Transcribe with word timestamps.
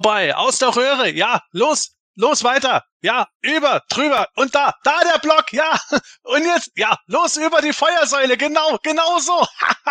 vorbei. 0.00 0.34
Aus 0.34 0.58
der 0.58 0.74
Röhre. 0.74 1.10
Ja, 1.10 1.40
los, 1.52 1.96
los 2.16 2.44
weiter. 2.44 2.84
Ja, 3.02 3.26
über, 3.42 3.82
drüber 3.88 4.28
und 4.36 4.54
da, 4.54 4.74
da 4.84 5.00
der 5.00 5.18
Block. 5.20 5.52
Ja, 5.52 5.78
und 6.22 6.44
jetzt, 6.44 6.70
ja, 6.76 6.96
los 7.06 7.36
über 7.36 7.60
die 7.60 7.72
Feuersäule. 7.72 8.36
Genau, 8.36 8.78
genau 8.82 9.18
so. 9.18 9.44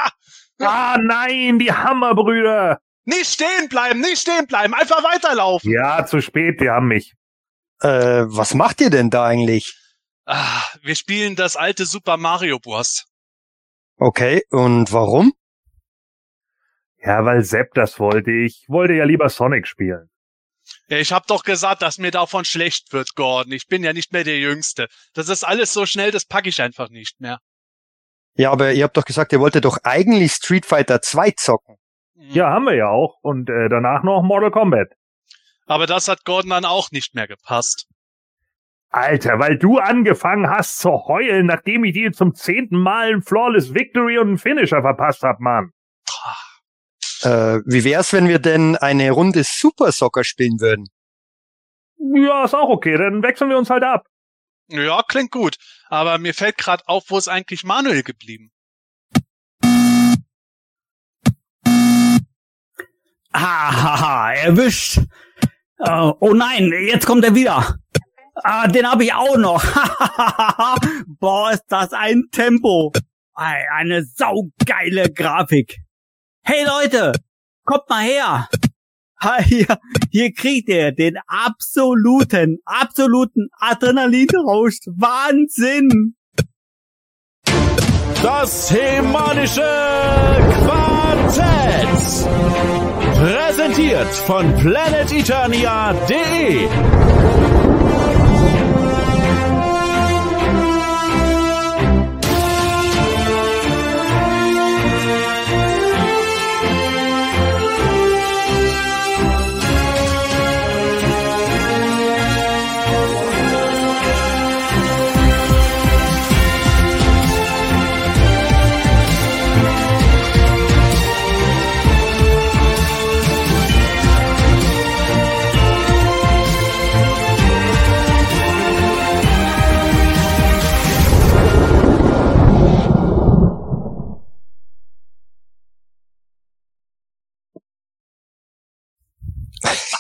ah, 0.62 0.98
nein, 1.00 1.60
die 1.60 1.72
Hammerbrüder. 1.72 2.80
Nicht 3.06 3.34
stehen 3.34 3.70
bleiben, 3.70 4.02
nicht 4.02 4.20
stehen 4.20 4.46
bleiben, 4.46 4.74
einfach 4.74 5.04
weiterlaufen. 5.04 5.72
Ja, 5.72 6.06
zu 6.06 6.22
spät, 6.22 6.62
die 6.62 6.70
haben 6.70 6.88
mich. 6.88 7.14
Äh, 7.82 8.26
was 8.28 8.54
macht 8.54 8.82
ihr 8.82 8.90
denn 8.92 9.10
da 9.10 9.26
eigentlich? 9.26 9.76
Ah, 10.26 10.62
wir 10.84 10.96
spielen 10.96 11.36
das 11.36 11.56
alte 11.56 11.86
Super 11.86 12.18
Mario 12.18 12.60
Bros. 12.60 13.06
Okay, 13.98 14.44
und 14.52 14.94
warum? 14.94 15.34
Ja, 17.02 17.24
weil 17.26 17.44
Sepp 17.44 17.74
das 17.74 18.00
wollte. 18.00 18.32
Ich 18.32 18.66
wollte 18.68 18.94
ja 18.94 19.06
lieber 19.06 19.30
Sonic 19.30 19.68
spielen. 19.68 20.10
Ja, 20.88 20.98
ich 20.98 21.12
hab 21.12 21.28
doch 21.28 21.44
gesagt, 21.44 21.82
dass 21.82 21.98
mir 21.98 22.12
davon 22.12 22.46
schlecht 22.46 22.92
wird, 22.94 23.16
Gordon. 23.16 23.54
Ich 23.54 23.68
bin 23.68 23.84
ja 23.84 23.94
nicht 23.94 24.12
mehr 24.12 24.24
der 24.24 24.40
Jüngste. 24.40 24.88
Das 25.14 25.30
ist 25.30 25.44
alles 25.44 25.74
so 25.74 25.86
schnell, 25.86 26.12
das 26.12 26.26
packe 26.26 26.50
ich 26.50 26.62
einfach 26.62 26.90
nicht 26.90 27.22
mehr. 27.22 27.40
Ja, 28.36 28.52
aber 28.52 28.74
ihr 28.74 28.84
habt 28.84 28.98
doch 28.98 29.06
gesagt, 29.06 29.34
ihr 29.34 29.40
wolltet 29.40 29.66
doch 29.66 29.78
eigentlich 29.84 30.34
Street 30.34 30.66
Fighter 30.66 31.02
2 31.02 31.32
zocken. 31.32 31.76
Mhm. 32.16 32.32
Ja, 32.32 32.50
haben 32.52 32.66
wir 32.66 32.76
ja 32.76 32.90
auch. 32.90 33.18
Und 33.22 33.50
äh, 33.50 33.70
danach 33.70 34.04
noch 34.04 34.22
Mortal 34.22 34.52
Kombat. 34.52 34.94
Aber 35.66 35.86
das 35.86 36.08
hat 36.08 36.26
Gordon 36.26 36.52
dann 36.52 36.66
auch 36.66 36.92
nicht 36.92 37.16
mehr 37.16 37.28
gepasst. 37.28 37.88
Alter, 38.90 39.38
weil 39.38 39.58
du 39.58 39.78
angefangen 39.78 40.50
hast 40.50 40.80
zu 40.80 40.90
heulen, 41.06 41.46
nachdem 41.46 41.84
ich 41.84 41.94
dir 41.94 42.12
zum 42.12 42.34
zehnten 42.34 42.80
Mal 42.80 43.14
ein 43.14 43.22
Flawless 43.22 43.74
Victory 43.76 44.18
und 44.18 44.30
einen 44.30 44.38
Finisher 44.40 44.82
verpasst 44.82 45.22
hab, 45.22 45.40
Mann. 45.40 45.72
Äh, 47.22 47.60
wie 47.66 47.84
wär's, 47.84 48.14
wenn 48.14 48.28
wir 48.28 48.40
denn 48.40 48.76
eine 48.78 49.12
Runde 49.12 49.44
Super 49.44 49.92
Soccer 49.92 50.24
spielen 50.24 50.60
würden? 50.60 50.88
Ja, 51.98 52.46
ist 52.46 52.56
auch 52.56 52.70
okay, 52.70 52.98
dann 52.98 53.22
wechseln 53.24 53.50
wir 53.50 53.58
uns 53.58 53.70
halt 53.70 53.84
ab. 53.84 54.08
Ja, 54.70 55.04
klingt 55.08 55.32
gut. 55.32 55.58
Aber 55.90 56.18
mir 56.18 56.34
fällt 56.34 56.58
gerade 56.58 56.84
auf, 56.88 57.06
wo 57.10 57.18
ist 57.18 57.28
eigentlich 57.28 57.64
Manuel 57.64 58.04
geblieben? 58.04 58.52
Hahaha, 63.34 64.34
erwischt. 64.34 65.00
Uh, 65.80 66.14
oh 66.20 66.34
nein, 66.34 66.72
jetzt 66.88 67.06
kommt 67.06 67.24
er 67.24 67.36
wieder. 67.36 67.76
Ah, 68.36 68.68
den 68.68 68.90
habe 68.90 69.04
ich 69.04 69.14
auch 69.14 69.38
noch. 69.38 69.64
Boah, 71.20 71.52
ist 71.52 71.66
das 71.68 71.94
ein 71.94 72.24
Tempo. 72.32 72.92
Eine 73.34 74.04
saugeile 74.04 75.12
Grafik. 75.12 75.78
Hey 76.52 76.66
Leute, 76.66 77.12
kommt 77.64 77.88
mal 77.90 78.04
her. 78.04 78.50
Hier, 79.44 79.68
hier 80.10 80.34
kriegt 80.34 80.68
ihr 80.68 80.92
den 80.92 81.20
absoluten, 81.28 82.58
absoluten 82.66 83.50
Adrenalinrausch. 83.60 84.80
Wahnsinn. 84.88 86.16
Das 88.24 88.72
hemanische 88.72 89.62
Quartett. 90.66 91.88
Präsentiert 93.14 94.10
von 94.26 94.52
planeteternia.de. 94.56 96.68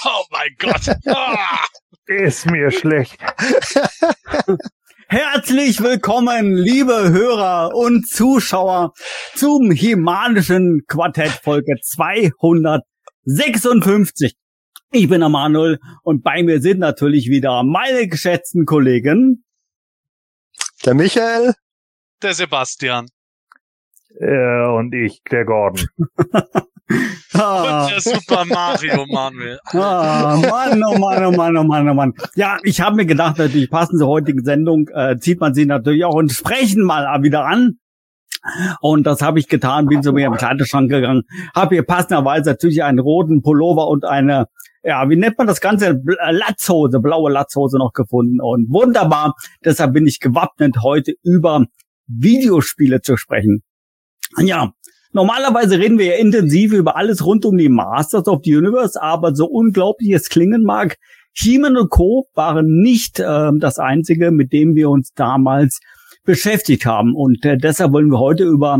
Oh 0.06 0.24
mein 0.31 0.56
Gott. 0.58 0.88
Ah. 1.08 1.59
Ist 2.08 2.46
mir 2.46 2.72
schlecht. 2.72 3.18
Herzlich 5.08 5.81
willkommen, 5.81 6.56
liebe 6.56 7.09
Hörer 7.12 7.75
und 7.75 8.08
Zuschauer, 8.08 8.94
zum 9.36 9.72
Himanischen 9.72 10.84
Quartett 10.88 11.31
Folge 11.31 11.75
256. 11.81 14.36
Ich 14.92 15.09
bin 15.09 15.20
der 15.20 15.30
Manuel 15.30 15.80
und 16.03 16.24
bei 16.24 16.41
mir 16.44 16.62
sind 16.62 16.80
natürlich 16.80 17.30
wieder 17.30 17.64
meine 17.64 18.08
geschätzten 18.08 18.66
Kollegen. 18.66 19.44
Der 20.86 20.94
Michael. 20.94 21.53
Der 22.22 22.34
Sebastian. 22.34 23.08
Äh, 24.20 24.66
und 24.66 24.94
ich, 24.94 25.22
der 25.30 25.46
Gordon. 25.46 25.88
Ah. 27.34 27.86
Und 27.86 27.92
der 27.92 28.02
Super 28.02 28.46
Mario 28.46 29.06
Manuel. 29.06 29.60
Ah, 29.66 30.40
Mann, 30.42 30.84
oh 30.84 30.98
Mann, 30.98 31.26
oh 31.26 31.32
Mann, 31.32 31.58
oh 31.58 31.64
Mann, 31.64 31.90
oh 31.90 31.94
Mann. 31.94 32.14
Ja, 32.36 32.58
ich 32.64 32.82
habe 32.82 32.96
mir 32.96 33.06
gedacht, 33.06 33.38
natürlich 33.38 33.70
passend 33.70 34.00
zur 34.00 34.08
heutigen 34.08 34.44
Sendung 34.44 34.88
äh, 34.94 35.18
zieht 35.20 35.40
man 35.40 35.54
sie 35.54 35.66
natürlich 35.66 36.04
auch 36.06 36.16
und 36.16 36.32
sprechen 36.32 36.84
mal 36.84 37.22
wieder 37.24 37.46
an. 37.46 37.78
Und 38.82 39.06
das 39.06 39.22
habe 39.22 39.40
ich 39.40 39.48
getan, 39.48 39.88
bin 39.88 40.02
zu 40.02 40.14
mir 40.14 40.28
im 40.28 40.36
Kleiderschrank 40.36 40.90
gegangen, 40.90 41.24
habe 41.54 41.76
hier 41.76 41.84
passenderweise 41.84 42.52
natürlich 42.52 42.84
einen 42.84 43.00
roten 43.00 43.42
Pullover 43.42 43.88
und 43.88 44.06
eine, 44.06 44.46
ja, 44.82 45.10
wie 45.10 45.18
nennt 45.18 45.38
man 45.38 45.48
das 45.48 45.62
Ganze? 45.62 45.88
Äh, 45.88 46.32
Latzhose, 46.32 47.00
blaue 47.00 47.32
Latzhose 47.32 47.78
noch 47.78 47.92
gefunden. 47.94 48.40
Und 48.42 48.70
wunderbar, 48.70 49.36
deshalb 49.64 49.94
bin 49.94 50.08
ich 50.08 50.20
gewappnet, 50.20 50.78
heute 50.82 51.14
über 51.24 51.66
Videospiele 52.08 53.02
zu 53.02 53.18
sprechen. 53.18 53.62
Ja, 54.38 54.72
Normalerweise 55.12 55.80
reden 55.80 55.97
wir 55.97 56.06
ja 56.06 56.16
intensiv 56.16 56.72
über 56.72 56.96
alles 56.96 57.25
rund 57.25 57.46
um 57.46 57.58
die 57.58 57.70
Masters 57.70 58.28
of 58.28 58.42
the 58.44 58.56
Universe, 58.56 59.02
aber 59.02 59.36
so 59.36 59.46
unglaublich 59.46 60.12
es 60.12 60.30
klingen 60.30 60.64
mag, 60.64 60.97
He-Man 61.34 61.78
und 61.78 61.90
Co. 61.90 62.28
waren 62.34 62.81
nicht 62.81 63.20
äh, 63.20 63.52
das 63.59 63.80
einzige, 63.80 64.31
mit 64.31 64.52
dem 64.53 64.75
wir 64.75 64.90
uns 64.90 65.14
damals 65.14 65.80
beschäftigt 66.24 66.86
haben. 66.86 67.16
Und 67.16 67.44
äh, 67.46 67.58
deshalb 67.58 67.92
wollen 67.92 68.12
wir 68.12 68.20
heute 68.20 68.44
über 68.44 68.80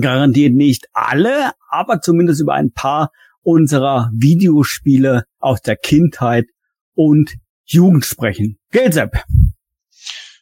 garantiert 0.00 0.54
nicht 0.54 0.86
alle, 0.92 1.52
aber 1.70 2.00
zumindest 2.00 2.40
über 2.40 2.54
ein 2.54 2.72
paar 2.72 3.10
unserer 3.42 4.10
Videospiele 4.12 5.24
aus 5.38 5.62
der 5.62 5.76
Kindheit 5.76 6.46
und 6.94 7.36
Jugend 7.64 8.04
sprechen. 8.04 8.58
Gelsepp. 8.70 9.22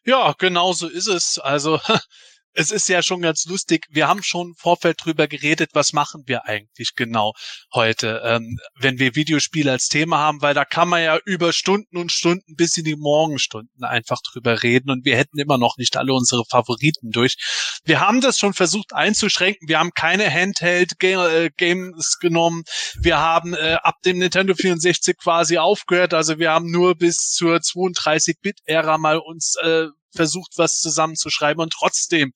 Ja, 0.04 0.34
genau 0.38 0.72
so 0.72 0.88
ist 0.88 1.08
es. 1.08 1.38
Also 1.38 1.78
es 2.56 2.70
ist 2.70 2.88
ja 2.88 3.02
schon 3.02 3.20
ganz 3.20 3.44
lustig. 3.44 3.86
Wir 3.90 4.08
haben 4.08 4.22
schon 4.22 4.48
im 4.48 4.54
Vorfeld 4.54 5.04
drüber 5.04 5.28
geredet, 5.28 5.70
was 5.74 5.92
machen 5.92 6.22
wir 6.26 6.46
eigentlich 6.46 6.94
genau 6.96 7.34
heute, 7.72 8.22
ähm, 8.24 8.58
wenn 8.78 8.98
wir 8.98 9.14
Videospiele 9.14 9.70
als 9.70 9.88
Thema 9.88 10.18
haben, 10.18 10.40
weil 10.40 10.54
da 10.54 10.64
kann 10.64 10.88
man 10.88 11.02
ja 11.02 11.18
über 11.26 11.52
Stunden 11.52 11.98
und 11.98 12.12
Stunden 12.12 12.56
bis 12.56 12.76
in 12.78 12.84
die 12.84 12.96
Morgenstunden 12.96 13.84
einfach 13.84 14.18
drüber 14.22 14.62
reden 14.62 14.90
und 14.90 15.04
wir 15.04 15.16
hätten 15.16 15.38
immer 15.38 15.58
noch 15.58 15.76
nicht 15.76 15.96
alle 15.96 16.14
unsere 16.14 16.44
Favoriten 16.50 17.10
durch. 17.10 17.36
Wir 17.84 18.00
haben 18.00 18.22
das 18.22 18.38
schon 18.38 18.54
versucht 18.54 18.94
einzuschränken. 18.94 19.68
Wir 19.68 19.78
haben 19.78 19.90
keine 19.94 20.32
Handheld-Games 20.32 22.18
genommen. 22.18 22.64
Wir 22.98 23.18
haben 23.18 23.54
äh, 23.54 23.76
ab 23.82 23.96
dem 24.04 24.18
Nintendo 24.18 24.54
64 24.54 25.18
quasi 25.18 25.58
aufgehört. 25.58 26.14
Also 26.14 26.38
wir 26.38 26.52
haben 26.52 26.70
nur 26.70 26.94
bis 26.94 27.32
zur 27.32 27.56
32-Bit-Ära 27.56 28.96
mal 28.96 29.18
uns 29.18 29.56
äh, 29.62 29.88
versucht, 30.16 30.52
was 30.56 30.78
zusammenzuschreiben 30.78 31.62
und 31.62 31.72
trotzdem 31.72 32.32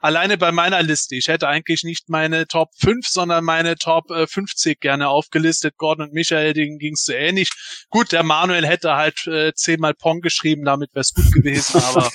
alleine 0.00 0.38
bei 0.38 0.52
meiner 0.52 0.82
Liste, 0.82 1.16
ich 1.16 1.28
hätte 1.28 1.48
eigentlich 1.48 1.82
nicht 1.84 2.08
meine 2.08 2.46
Top 2.46 2.70
5, 2.78 3.06
sondern 3.06 3.44
meine 3.44 3.76
Top 3.76 4.10
äh, 4.10 4.26
50 4.26 4.80
gerne 4.80 5.08
aufgelistet. 5.08 5.76
Gordon 5.76 6.06
und 6.06 6.14
Michael, 6.14 6.52
denen 6.52 6.78
ging 6.78 6.94
es 6.94 7.04
so 7.04 7.12
ähnlich. 7.12 7.50
Gut, 7.90 8.12
der 8.12 8.22
Manuel 8.22 8.66
hätte 8.66 8.94
halt 8.94 9.26
äh, 9.26 9.52
zehnmal 9.54 9.94
Pong 9.94 10.20
geschrieben, 10.20 10.64
damit 10.64 10.94
wäre 10.94 11.00
es 11.00 11.12
gut 11.12 11.32
gewesen, 11.32 11.82
aber 11.84 12.06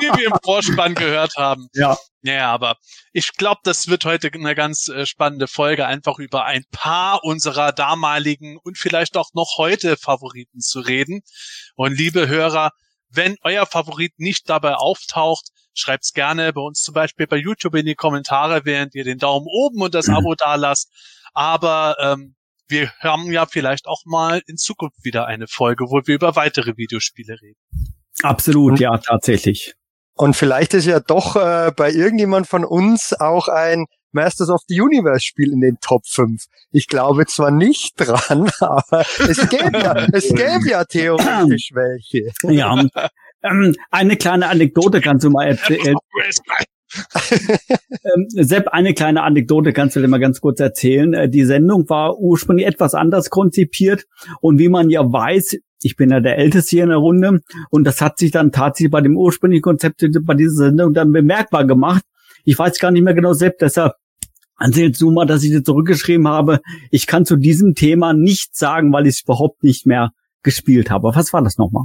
wie 0.00 0.18
wir 0.18 0.26
im 0.26 0.38
Vorspann 0.42 0.94
gehört 0.94 1.36
haben. 1.36 1.68
Ja. 1.74 1.96
Ja, 2.22 2.50
aber 2.52 2.76
ich 3.12 3.34
glaube, 3.34 3.60
das 3.62 3.86
wird 3.86 4.04
heute 4.04 4.30
eine 4.34 4.56
ganz 4.56 4.88
äh, 4.88 5.06
spannende 5.06 5.46
Folge, 5.46 5.86
einfach 5.86 6.18
über 6.18 6.44
ein 6.44 6.64
paar 6.72 7.22
unserer 7.22 7.70
damaligen 7.70 8.58
und 8.64 8.78
vielleicht 8.78 9.16
auch 9.16 9.28
noch 9.34 9.58
heute 9.58 9.96
Favoriten 9.96 10.58
zu 10.58 10.80
reden. 10.80 11.20
Und 11.76 11.96
liebe 11.96 12.26
Hörer, 12.26 12.72
wenn 13.10 13.36
euer 13.42 13.66
Favorit 13.66 14.12
nicht 14.18 14.48
dabei 14.48 14.74
auftaucht, 14.74 15.48
schreibt's 15.74 16.12
gerne 16.12 16.52
bei 16.52 16.60
uns 16.60 16.80
zum 16.80 16.94
Beispiel 16.94 17.26
bei 17.26 17.36
YouTube 17.36 17.74
in 17.74 17.86
die 17.86 17.94
Kommentare, 17.94 18.64
während 18.64 18.94
ihr 18.94 19.04
den 19.04 19.18
Daumen 19.18 19.46
oben 19.48 19.82
und 19.82 19.94
das 19.94 20.08
Abo 20.08 20.34
da 20.34 20.54
lasst. 20.54 20.90
Aber 21.34 21.96
ähm, 22.00 22.34
wir 22.68 22.92
haben 23.00 23.30
ja 23.32 23.46
vielleicht 23.46 23.86
auch 23.86 24.02
mal 24.04 24.42
in 24.46 24.56
Zukunft 24.56 25.04
wieder 25.04 25.26
eine 25.26 25.46
Folge, 25.46 25.84
wo 25.84 26.00
wir 26.04 26.14
über 26.14 26.36
weitere 26.36 26.76
Videospiele 26.76 27.36
reden. 27.40 27.60
Absolut, 28.22 28.80
ja, 28.80 28.96
tatsächlich. 28.98 29.74
Und 30.14 30.34
vielleicht 30.34 30.72
ist 30.74 30.86
ja 30.86 31.00
doch 31.00 31.36
äh, 31.36 31.72
bei 31.76 31.90
irgendjemand 31.92 32.46
von 32.46 32.64
uns 32.64 33.12
auch 33.12 33.48
ein 33.48 33.84
Masters 34.16 34.50
of 34.50 34.62
the 34.66 34.80
Universe 34.80 35.24
Spiel 35.24 35.52
in 35.52 35.60
den 35.60 35.76
Top 35.80 36.06
5. 36.06 36.42
Ich 36.72 36.88
glaube 36.88 37.26
zwar 37.26 37.50
nicht 37.50 37.94
dran, 37.96 38.50
aber 38.60 39.04
es 39.18 39.48
gäbe 39.48 39.78
ja, 39.78 40.06
es 40.12 40.28
gäbe 40.28 40.68
ja 40.68 40.84
theoretisch 40.84 41.70
welche. 41.74 42.32
Ja. 42.42 42.84
Ähm, 43.42 43.74
eine 43.90 44.16
kleine 44.16 44.48
Anekdote 44.48 45.00
kannst 45.00 45.24
du 45.24 45.30
mal 45.30 45.46
erzählen. 45.46 45.96
ähm, 48.04 48.26
Sepp, 48.28 48.68
eine 48.68 48.94
kleine 48.94 49.22
Anekdote 49.22 49.72
kannst 49.72 49.96
du 49.96 50.00
dir 50.00 50.08
mal 50.08 50.18
ganz 50.18 50.40
kurz 50.40 50.60
erzählen. 50.60 51.14
Äh, 51.14 51.28
Die 51.28 51.44
Sendung 51.44 51.88
war 51.88 52.18
ursprünglich 52.18 52.66
etwas 52.66 52.94
anders 52.94 53.30
konzipiert 53.30 54.06
und 54.40 54.58
wie 54.58 54.68
man 54.68 54.90
ja 54.90 55.00
weiß, 55.00 55.58
ich 55.82 55.96
bin 55.96 56.10
ja 56.10 56.20
der 56.20 56.38
Älteste 56.38 56.76
hier 56.76 56.84
in 56.84 56.88
der 56.90 56.98
Runde 56.98 57.40
und 57.70 57.84
das 57.84 58.00
hat 58.00 58.18
sich 58.18 58.30
dann 58.30 58.52
tatsächlich 58.52 58.90
bei 58.90 59.00
dem 59.00 59.16
ursprünglichen 59.16 59.62
Konzept 59.62 60.04
bei 60.22 60.34
dieser 60.34 60.66
Sendung 60.66 60.94
dann 60.94 61.12
bemerkbar 61.12 61.66
gemacht. 61.66 62.02
Ich 62.44 62.58
weiß 62.58 62.78
gar 62.78 62.90
nicht 62.90 63.02
mehr 63.02 63.14
genau, 63.14 63.32
Sepp, 63.32 63.58
deshalb 63.58 63.92
du 64.58 65.10
mal, 65.10 65.26
dass 65.26 65.42
ich 65.42 65.50
dir 65.50 65.62
zurückgeschrieben 65.62 66.28
habe. 66.28 66.60
Ich 66.90 67.06
kann 67.06 67.26
zu 67.26 67.36
diesem 67.36 67.74
Thema 67.74 68.12
nichts 68.12 68.58
sagen, 68.58 68.92
weil 68.92 69.06
ich 69.06 69.16
es 69.16 69.22
überhaupt 69.22 69.62
nicht 69.62 69.86
mehr 69.86 70.10
gespielt 70.42 70.90
habe. 70.90 71.10
Was 71.14 71.32
war 71.32 71.42
das 71.42 71.56
nochmal? 71.58 71.84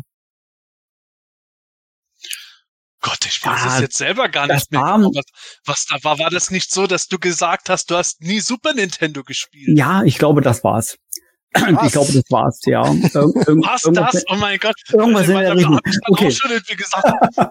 Gott, 3.03 3.25
ich 3.25 3.43
weiß 3.43 3.63
Ja, 3.65 3.75
es 3.75 3.81
jetzt 3.81 3.97
selber 3.97 4.29
gar 4.29 4.45
nicht 4.45 4.71
mehr. 4.71 4.79
war- 4.81 4.97
genau, 4.97 5.11
Was, 5.15 5.25
was 5.65 5.85
da 5.87 5.97
war, 6.03 6.19
war 6.19 6.29
das 6.29 6.51
nicht 6.51 6.71
so, 6.71 6.85
dass 6.85 7.07
du 7.07 7.17
gesagt 7.17 7.67
hast, 7.69 7.89
du 7.89 7.95
hast 7.95 8.21
nie 8.21 8.39
Super 8.39 8.73
Nintendo 8.73 9.23
gespielt? 9.23 9.75
Ja, 9.75 10.03
ich 10.03 10.19
glaube, 10.19 10.41
das 10.41 10.63
war's. 10.63 10.97
Ich 11.85 11.91
glaube, 11.91 12.13
das 12.13 12.23
war's, 12.29 12.59
ja. 12.65 12.83
Ir- 12.83 13.47
irgend- 13.47 13.65
Was 13.67 13.81
das? 13.81 14.23
Oh 14.29 14.35
mein 14.35 14.57
Gott. 14.59 14.75
Irgendwas 14.93 15.27
in 15.27 15.37
der 15.37 15.55
Richtung. 15.55 15.79
Okay. 16.07 16.27
auch 16.27 16.31
schon 16.31 16.51
irgendwie 16.51 16.75
gesagt. 16.75 17.05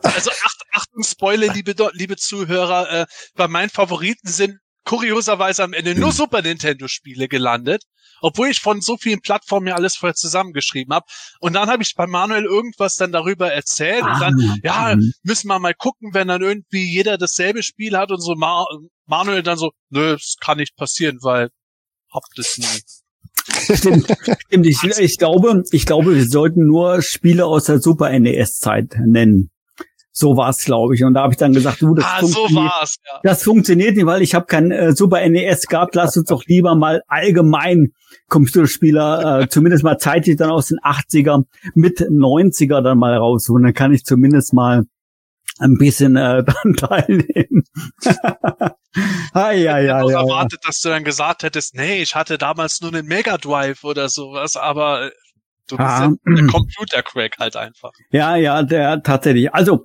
Also 0.05 0.31
acht, 0.31 0.63
Achtung, 0.73 1.03
Spoiler, 1.03 1.53
liebe, 1.53 1.75
liebe 1.95 2.17
Zuhörer. 2.17 3.03
Äh, 3.03 3.07
bei 3.35 3.49
meinen 3.49 3.69
Favoriten 3.71 4.29
sind 4.29 4.57
kurioserweise 4.85 5.63
am 5.65 5.73
Ende 5.73 5.93
Hm. 5.93 6.01
nur 6.01 6.13
Super 6.13 6.43
Nintendo-Spiele 6.43 7.29
gelandet. 7.29 7.85
Obwohl 8.23 8.49
ich 8.49 8.61
von 8.61 8.83
so 8.83 8.99
vielen 8.99 9.23
Plattformen 9.23 9.69
ja 9.69 9.75
alles 9.77 9.97
vorher 9.97 10.15
zusammengeschrieben 10.15 10.93
habe. 10.95 11.07
Und 11.41 11.55
dann 11.55 11.71
habe 11.71 11.83
ich 11.83 11.95
bei 11.95 12.07
Manuel 12.07 12.45
irgendwas 12.45 12.97
dann 12.97 13.13
darüber 13.13 13.51
erzählt. 13.51 14.03
Und 14.03 14.21
dann, 14.21 14.35
Ah, 14.39 14.57
ja, 14.63 14.97
mhm. 14.97 15.13
müssen 15.23 15.49
wir 15.49 15.59
mal 15.59 15.73
gucken, 15.73 16.11
wenn 16.13 16.29
dann 16.29 16.43
irgendwie 16.43 16.85
jeder 16.85 17.17
dasselbe 17.17 17.63
Spiel 17.63 17.97
hat 17.97 18.11
und 18.11 18.21
so 18.21 18.35
Ma 18.35 18.67
Manuel 19.07 19.43
dann 19.43 19.57
so, 19.57 19.71
nö, 19.89 20.13
das 20.13 20.37
kann 20.39 20.59
nicht 20.59 20.77
passieren, 20.77 21.19
weil 21.23 21.49
habt 22.13 22.39
es 22.39 22.59
nie. 22.59 22.67
Stimmt, 23.75 24.07
stimmt. 24.47 24.67
Ich, 24.67 24.83
ich 24.83 25.19
glaube, 25.19 25.65
ich 25.71 25.87
glaube, 25.87 26.15
wir 26.15 26.29
sollten 26.29 26.67
nur 26.67 27.01
Spiele 27.03 27.47
aus 27.47 27.65
der 27.65 27.81
Super 27.81 28.11
NES-Zeit 28.19 28.97
nennen. 29.07 29.51
So 30.13 30.37
war's, 30.37 30.65
glaube 30.65 30.95
ich. 30.95 31.05
Und 31.05 31.15
da 31.15 31.23
habe 31.23 31.33
ich 31.33 31.39
dann 31.39 31.53
gesagt, 31.53 31.83
du, 31.83 31.95
das, 31.95 32.05
ah, 32.05 32.21
so 32.21 32.27
funktioniert, 32.29 32.73
war's, 32.73 32.97
ja. 33.07 33.21
das 33.23 33.43
funktioniert 33.43 33.97
nicht, 33.97 34.07
weil 34.07 34.23
ich 34.23 34.35
habe 34.35 34.47
kein 34.47 34.71
äh, 34.71 34.93
Super 34.95 35.27
NES 35.29 35.67
gehabt. 35.67 35.95
Lass 35.95 36.17
uns 36.17 36.29
doch 36.29 36.45
lieber 36.47 36.75
mal 36.75 37.03
allgemein 37.07 37.93
Computerspieler, 38.29 39.43
äh, 39.43 39.49
zumindest 39.51 39.85
mal 39.85 39.99
zeitlich 39.99 40.37
dann 40.37 40.51
aus 40.51 40.67
den 40.67 40.79
80er, 40.79 41.45
mit 41.75 42.01
90er 42.01 42.81
dann 42.81 42.99
mal 42.99 43.17
rausholen. 43.17 43.65
Dann 43.65 43.75
kann 43.75 43.93
ich 43.93 44.05
zumindest 44.05 44.53
mal 44.53 44.85
ein 45.61 45.77
bisschen 45.79 46.17
äh, 46.17 46.43
dran 46.45 46.75
teilnehmen. 46.75 47.65
ah, 49.33 49.53
ja, 49.53 49.53
Ich 49.53 49.65
ja, 49.65 49.77
hätte 49.77 49.97
auch 49.97 50.11
ja, 50.11 50.17
ja. 50.17 50.21
erwartet, 50.23 50.61
dass 50.67 50.81
du 50.81 50.89
dann 50.89 51.05
gesagt 51.05 51.45
hättest, 51.45 51.75
nee, 51.77 52.03
ich 52.03 52.15
hatte 52.15 52.39
damals 52.39 52.81
nur 52.81 52.93
einen 52.93 53.07
Mega 53.07 53.39
Drive 53.39 53.85
oder 53.85 54.09
sowas, 54.09 54.57
aber 54.57 55.11
du 55.71 55.77
bist 55.77 55.89
Ah. 55.89 56.05
ja 56.05 56.15
ein 56.27 56.47
Computer-Crack 56.49 57.37
halt 57.39 57.57
einfach. 57.57 57.93
Ja, 58.11 58.37
ja, 58.37 58.63
der 58.63 59.03
tatsächlich. 59.03 59.53
Also 59.55 59.85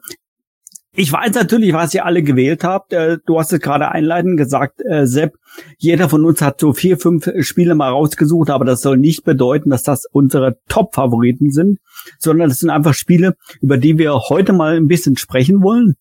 ich 0.97 1.11
weiß 1.11 1.33
natürlich, 1.33 1.73
was 1.73 1.93
ihr 1.93 2.05
alle 2.05 2.23
gewählt 2.23 2.63
habt. 2.63 2.93
Äh, 2.93 3.17
Du 3.25 3.37
hast 3.37 3.51
es 3.51 3.59
gerade 3.59 3.91
einleitend 3.91 4.37
gesagt, 4.37 4.79
äh, 4.89 5.05
Sepp. 5.05 5.33
Jeder 5.77 6.07
von 6.07 6.23
uns 6.23 6.41
hat 6.41 6.59
so 6.61 6.73
vier, 6.73 6.97
fünf 6.97 7.29
Spiele 7.41 7.75
mal 7.75 7.89
rausgesucht, 7.89 8.49
aber 8.49 8.63
das 8.63 8.81
soll 8.81 8.97
nicht 8.97 9.23
bedeuten, 9.25 9.69
dass 9.69 9.83
das 9.83 10.05
unsere 10.11 10.57
Top-Favoriten 10.69 11.51
sind, 11.51 11.79
sondern 12.17 12.47
das 12.49 12.59
sind 12.59 12.69
einfach 12.69 12.93
Spiele, 12.93 13.35
über 13.61 13.77
die 13.77 13.97
wir 13.97 14.13
heute 14.29 14.53
mal 14.53 14.77
ein 14.77 14.87
bisschen 14.87 15.17
sprechen 15.17 15.61
wollen. 15.61 15.95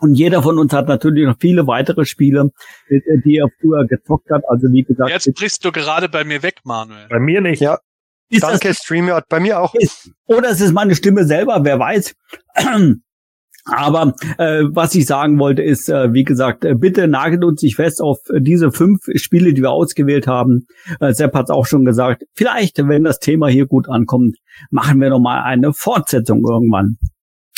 Und 0.00 0.14
jeder 0.14 0.42
von 0.42 0.58
uns 0.58 0.72
hat 0.74 0.86
natürlich 0.88 1.26
noch 1.26 1.38
viele 1.40 1.66
weitere 1.66 2.04
Spiele, 2.04 2.50
äh, 2.88 3.00
die 3.24 3.38
er 3.38 3.48
früher 3.60 3.86
gezockt 3.86 4.30
hat. 4.30 4.42
Also 4.48 4.68
wie 4.70 4.82
gesagt, 4.84 5.10
Jetzt 5.10 5.32
brichst 5.34 5.64
du 5.64 5.72
gerade 5.72 6.08
bei 6.10 6.24
mir 6.24 6.42
weg, 6.42 6.60
Manuel. 6.64 7.06
Bei 7.08 7.18
mir 7.18 7.40
nicht. 7.40 7.60
Ja, 7.60 7.78
ist 8.30 8.42
das 8.42 8.60
danke 8.60 8.74
StreamYard. 8.74 9.28
Bei 9.28 9.40
mir 9.40 9.60
auch. 9.60 9.74
ist. 9.74 10.10
Oder 10.26 10.50
es 10.50 10.60
ist 10.60 10.72
meine 10.72 10.94
Stimme 10.94 11.24
selber, 11.24 11.60
wer 11.62 11.78
weiß. 11.78 12.14
Aber 13.70 14.14
äh, 14.38 14.64
was 14.70 14.94
ich 14.94 15.04
sagen 15.04 15.38
wollte, 15.38 15.62
ist, 15.62 15.90
äh, 15.90 16.12
wie 16.14 16.24
gesagt, 16.24 16.64
äh, 16.64 16.74
bitte 16.74 17.06
nagelt 17.06 17.44
uns 17.44 17.62
nicht 17.62 17.76
fest 17.76 18.00
auf 18.00 18.18
diese 18.34 18.72
fünf 18.72 19.00
Spiele, 19.16 19.52
die 19.52 19.60
wir 19.60 19.72
ausgewählt 19.72 20.26
haben. 20.26 20.66
Äh, 21.00 21.12
Sepp 21.12 21.34
hat 21.34 21.44
es 21.44 21.50
auch 21.50 21.66
schon 21.66 21.84
gesagt. 21.84 22.24
Vielleicht, 22.34 22.78
wenn 22.78 23.04
das 23.04 23.18
Thema 23.18 23.48
hier 23.48 23.66
gut 23.66 23.88
ankommt, 23.88 24.36
machen 24.70 25.00
wir 25.00 25.10
noch 25.10 25.20
mal 25.20 25.42
eine 25.42 25.74
Fortsetzung 25.74 26.44
irgendwann 26.48 26.96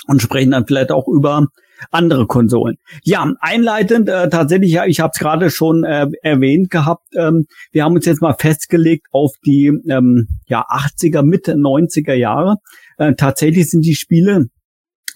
und 0.09 0.21
sprechen 0.21 0.51
dann 0.51 0.67
vielleicht 0.67 0.91
auch 0.91 1.07
über 1.07 1.47
andere 1.91 2.27
Konsolen. 2.27 2.77
Ja, 3.05 3.33
einleitend 3.41 4.09
äh, 4.09 4.29
tatsächlich, 4.29 4.73
ja, 4.73 4.87
ich 4.87 5.01
habe 5.01 5.11
es 5.15 5.21
gerade 5.21 5.51
schon 5.51 5.85
äh, 5.85 6.07
erwähnt 6.23 6.71
gehabt. 6.71 7.07
Ähm, 7.17 7.47
wir 7.73 7.85
haben 7.85 7.95
uns 7.95 8.07
jetzt 8.07 8.23
mal 8.23 8.35
festgelegt 8.39 9.07
auf 9.13 9.33
die 9.45 9.67
ähm, 9.89 10.27
ja 10.47 10.67
80er, 10.69 11.23
Mitte 11.23 11.55
90er 11.55 12.15
Jahre. 12.15 12.57
Äh, 12.99 13.15
tatsächlich 13.15 13.71
sind 13.71 13.85
die 13.85 13.95
Spiele, 13.95 14.47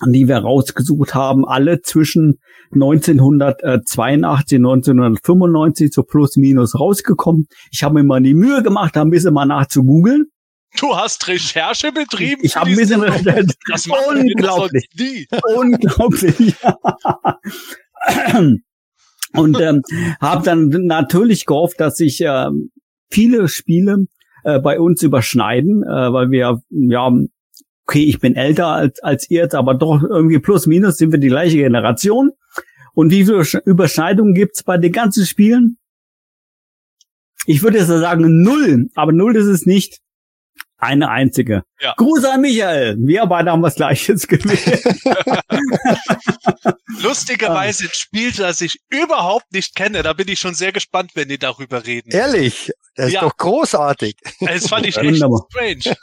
die 0.06 0.28
wir 0.28 0.38
rausgesucht 0.38 1.14
haben, 1.14 1.46
alle 1.46 1.80
zwischen 1.80 2.38
1982 2.72 4.58
1995 4.58 5.92
so 5.92 6.02
plus 6.02 6.36
minus 6.36 6.78
rausgekommen. 6.78 7.46
Ich 7.70 7.82
habe 7.84 7.94
mir 7.94 8.04
mal 8.04 8.22
die 8.22 8.34
Mühe 8.34 8.62
gemacht, 8.62 8.96
da 8.96 9.02
ein 9.02 9.10
bisschen 9.10 9.34
mal 9.34 9.46
nachzugoogeln. 9.46 10.26
Du 10.78 10.96
hast 10.96 11.26
Recherche 11.28 11.92
betrieben? 11.92 12.40
Ich 12.44 12.52
für 12.54 12.60
habe 12.60 12.70
ein 12.70 12.76
bisschen 12.76 13.00
recherchiert. 13.00 13.54
Das 13.70 13.84
doch 13.84 14.06
Unglaublich. 14.08 14.88
nie. 14.98 15.26
Unglaublich. 15.56 16.56
Und 19.36 19.60
ähm, 19.60 19.82
habe 20.20 20.44
dann 20.44 20.68
natürlich 20.68 21.46
gehofft, 21.46 21.80
dass 21.80 21.96
sich 21.96 22.20
ähm, 22.20 22.70
viele 23.10 23.48
Spiele 23.48 24.06
äh, 24.44 24.60
bei 24.60 24.78
uns 24.78 25.02
überschneiden, 25.02 25.82
äh, 25.82 26.12
weil 26.12 26.30
wir 26.30 26.60
ja 26.70 27.12
okay, 27.86 28.04
ich 28.04 28.20
bin 28.20 28.36
älter 28.36 28.68
als 28.68 29.02
als 29.02 29.28
ihr 29.30 29.40
jetzt, 29.42 29.54
aber 29.54 29.74
doch 29.74 30.02
irgendwie 30.02 30.38
plus 30.38 30.66
minus 30.66 30.96
sind 30.98 31.12
wir 31.12 31.18
die 31.18 31.28
gleiche 31.28 31.56
Generation. 31.56 32.30
Und 32.94 33.10
wie 33.10 33.24
viele 33.24 33.40
Sch- 33.40 33.62
Überschneidungen 33.64 34.34
gibt's 34.34 34.62
bei 34.62 34.78
den 34.78 34.92
ganzen 34.92 35.26
Spielen? 35.26 35.78
Ich 37.46 37.62
würde 37.62 37.78
jetzt 37.78 37.88
sagen 37.88 38.42
null, 38.42 38.88
aber 38.94 39.12
null 39.12 39.36
ist 39.36 39.46
es 39.46 39.66
nicht. 39.66 39.98
Eine 40.84 41.08
einzige. 41.08 41.62
Ja. 41.80 41.94
Gruß 41.96 42.24
an 42.26 42.42
Michael. 42.42 42.96
Wir 42.98 43.24
beide 43.26 43.50
haben 43.50 43.62
was 43.62 43.74
Gleiches 43.76 44.26
gewählt. 44.28 44.84
Lustigerweise 47.02 47.84
ein 47.84 47.90
Spiel, 47.92 48.32
das 48.32 48.60
ich 48.60 48.78
überhaupt 48.90 49.52
nicht 49.52 49.74
kenne. 49.74 50.02
Da 50.02 50.12
bin 50.12 50.28
ich 50.28 50.38
schon 50.38 50.54
sehr 50.54 50.72
gespannt, 50.72 51.12
wenn 51.14 51.28
die 51.28 51.38
darüber 51.38 51.86
reden. 51.86 52.10
Ehrlich, 52.10 52.70
das 52.96 53.06
ist 53.08 53.12
Ja. 53.14 53.20
doch 53.22 53.36
großartig. 53.36 54.16
Das 54.40 54.68
fand 54.68 54.86
ich 54.86 54.96
echt 54.96 55.06
Wunderbar. 55.06 55.46
strange. 55.50 55.96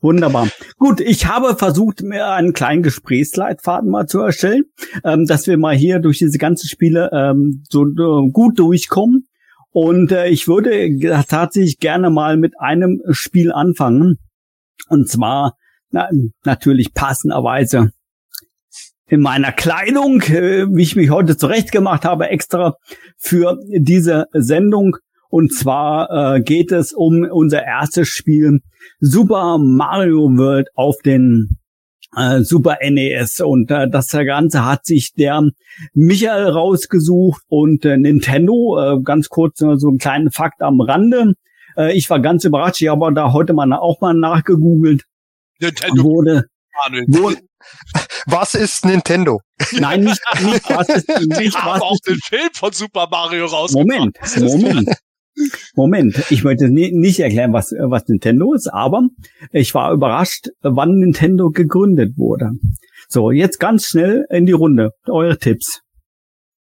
Wunderbar. 0.00 0.48
Gut, 0.78 1.00
ich 1.00 1.26
habe 1.26 1.56
versucht, 1.56 2.02
mir 2.02 2.28
einen 2.28 2.52
kleinen 2.52 2.82
Gesprächsleitfaden 2.84 3.90
mal 3.90 4.06
zu 4.06 4.20
erstellen, 4.20 4.64
ähm, 5.04 5.26
dass 5.26 5.46
wir 5.48 5.58
mal 5.58 5.74
hier 5.76 5.98
durch 5.98 6.18
diese 6.18 6.38
ganzen 6.38 6.68
Spiele 6.68 7.10
ähm, 7.12 7.64
so 7.68 7.82
äh, 7.84 8.30
gut 8.30 8.58
durchkommen. 8.60 9.26
Und 9.72 10.12
äh, 10.12 10.28
ich 10.28 10.48
würde 10.48 11.24
tatsächlich 11.28 11.78
gerne 11.78 12.10
mal 12.10 12.36
mit 12.36 12.60
einem 12.60 13.00
Spiel 13.10 13.52
anfangen. 13.52 14.18
Und 14.88 15.08
zwar 15.08 15.56
na, 15.90 16.08
natürlich 16.44 16.94
passenderweise 16.94 17.92
in 19.06 19.20
meiner 19.20 19.52
Kleidung, 19.52 20.22
äh, 20.22 20.66
wie 20.70 20.82
ich 20.82 20.96
mich 20.96 21.10
heute 21.10 21.36
zurechtgemacht 21.36 22.04
habe, 22.04 22.28
extra 22.28 22.76
für 23.18 23.58
diese 23.68 24.26
Sendung. 24.32 24.96
Und 25.28 25.52
zwar 25.54 26.36
äh, 26.36 26.40
geht 26.42 26.72
es 26.72 26.92
um 26.92 27.24
unser 27.30 27.64
erstes 27.64 28.08
Spiel, 28.08 28.60
Super 29.00 29.58
Mario 29.58 30.36
World 30.36 30.68
auf 30.74 30.96
den 31.04 31.58
äh, 32.16 32.42
Super 32.42 32.78
NES. 32.82 33.40
Und 33.40 33.70
äh, 33.70 33.88
das 33.88 34.08
Ganze 34.08 34.64
hat 34.64 34.86
sich 34.86 35.12
der 35.14 35.42
Michael 35.94 36.48
rausgesucht 36.48 37.42
und 37.48 37.84
äh, 37.84 37.96
Nintendo. 37.96 38.78
Äh, 38.78 39.02
ganz 39.02 39.28
kurz 39.28 39.60
äh, 39.60 39.76
so 39.76 39.88
einen 39.88 39.98
kleinen 39.98 40.30
Fakt 40.30 40.62
am 40.62 40.80
Rande. 40.80 41.34
Äh, 41.76 41.96
ich 41.96 42.08
war 42.10 42.20
ganz 42.20 42.44
überrascht, 42.44 42.82
ich 42.82 42.88
habe 42.88 43.12
da 43.14 43.32
heute 43.32 43.52
mal 43.52 43.72
auch 43.72 44.00
mal 44.00 44.14
nachgegoogelt. 44.14 45.04
Nintendo 45.60 46.02
Wurde, 46.02 46.44
wurde 47.06 47.38
Was 48.26 48.54
ist 48.54 48.84
Nintendo? 48.84 49.40
nein, 49.72 50.00
nicht, 50.02 50.20
nicht 50.42 50.68
was 50.68 50.88
ist, 50.88 51.08
Die 51.08 51.26
nicht 51.26 51.56
haben 51.56 51.74
was 51.74 51.82
auch 51.82 51.96
den 52.06 52.18
Film 52.18 52.48
von 52.52 52.72
Super 52.72 53.08
Mario 53.10 53.46
rausgebracht. 53.46 53.86
Moment, 53.86 54.18
Moment. 54.36 54.90
Moment, 55.74 56.30
ich 56.30 56.44
möchte 56.44 56.68
nicht 56.68 57.20
erklären, 57.20 57.52
was, 57.52 57.72
was 57.72 58.06
Nintendo 58.08 58.52
ist, 58.52 58.68
aber 58.68 59.08
ich 59.50 59.74
war 59.74 59.92
überrascht, 59.92 60.48
wann 60.60 60.98
Nintendo 60.98 61.50
gegründet 61.50 62.16
wurde. 62.16 62.50
So, 63.08 63.30
jetzt 63.30 63.58
ganz 63.58 63.86
schnell 63.86 64.26
in 64.30 64.46
die 64.46 64.52
Runde. 64.52 64.90
Eure 65.06 65.38
Tipps. 65.38 65.82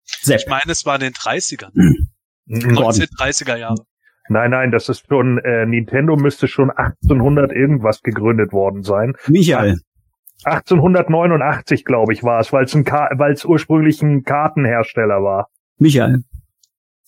Sepp. 0.04 0.42
Ich 0.42 0.48
meine, 0.48 0.72
es 0.72 0.86
war 0.86 0.96
in 0.96 1.02
den 1.02 1.14
30ern. 1.14 1.72
1930er 2.50 3.58
Jahre. 3.58 3.86
Nein, 4.30 4.52
nein, 4.52 4.72
das 4.72 4.90
ist 4.90 5.06
schon, 5.08 5.40
äh, 5.40 5.66
Nintendo 5.66 6.16
müsste 6.18 6.48
schon 6.48 6.70
1800 6.70 7.52
irgendwas 7.52 8.02
gegründet 8.02 8.52
worden 8.52 8.84
sein. 8.84 9.14
Michael. 9.28 9.78
1889, 10.44 11.84
glaube 11.84 12.14
ich, 12.14 12.24
war 12.24 12.40
es, 12.40 12.54
weil 12.54 12.66
es 12.66 12.76
ein 12.76 12.86
weil 12.86 13.34
es 13.34 13.44
ursprünglich 13.46 14.02
ein 14.02 14.24
Kartenhersteller 14.24 15.24
war. 15.24 15.48
Michael. 15.78 16.24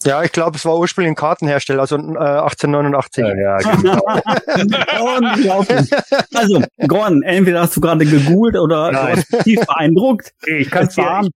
Ja, 0.05 0.23
ich 0.23 0.31
glaube, 0.31 0.55
es 0.55 0.63
war 0.65 0.77
ursprünglich 0.77 1.11
ein 1.11 1.15
Kartenhersteller, 1.15 1.81
also 1.81 1.97
äh, 1.97 1.99
1889. 1.99 3.23
Ja, 3.23 3.35
ja 3.35 3.57
genau. 3.57 4.01
also, 6.33 6.63
Gordon, 6.87 7.21
entweder 7.23 7.59
hast 7.61 7.75
du 7.75 7.81
gerade 7.81 8.05
gegoogelt 8.05 8.57
oder 8.57 8.91
du 8.91 8.97
hast 8.97 9.27
tief 9.43 9.59
beeindruckt. 9.65 10.31
Ich 10.45 10.71
kann 10.71 10.87
es 10.87 10.95
dir, 10.95 11.19
ich, 11.23 11.29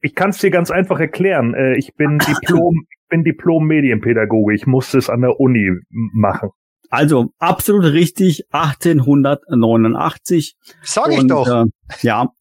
ich 0.00 0.16
kann's 0.16 0.38
dir 0.38 0.50
ganz 0.50 0.72
einfach 0.72 0.98
erklären. 0.98 1.54
Äh, 1.54 1.76
ich 1.76 1.94
bin 1.94 2.18
Diplom, 2.18 2.86
ich 2.90 2.98
bin 3.08 3.22
Diplom-Medienpädagoge. 3.22 4.52
Ich 4.52 4.66
musste 4.66 4.98
es 4.98 5.08
an 5.08 5.20
der 5.20 5.38
Uni 5.38 5.70
machen. 5.88 6.50
Also 6.90 7.28
absolut 7.38 7.84
richtig, 7.84 8.46
1889. 8.50 10.56
Sag 10.82 11.12
ich 11.12 11.20
Und, 11.20 11.28
doch. 11.28 11.46
Äh, 11.46 11.66
ja, 12.00 12.32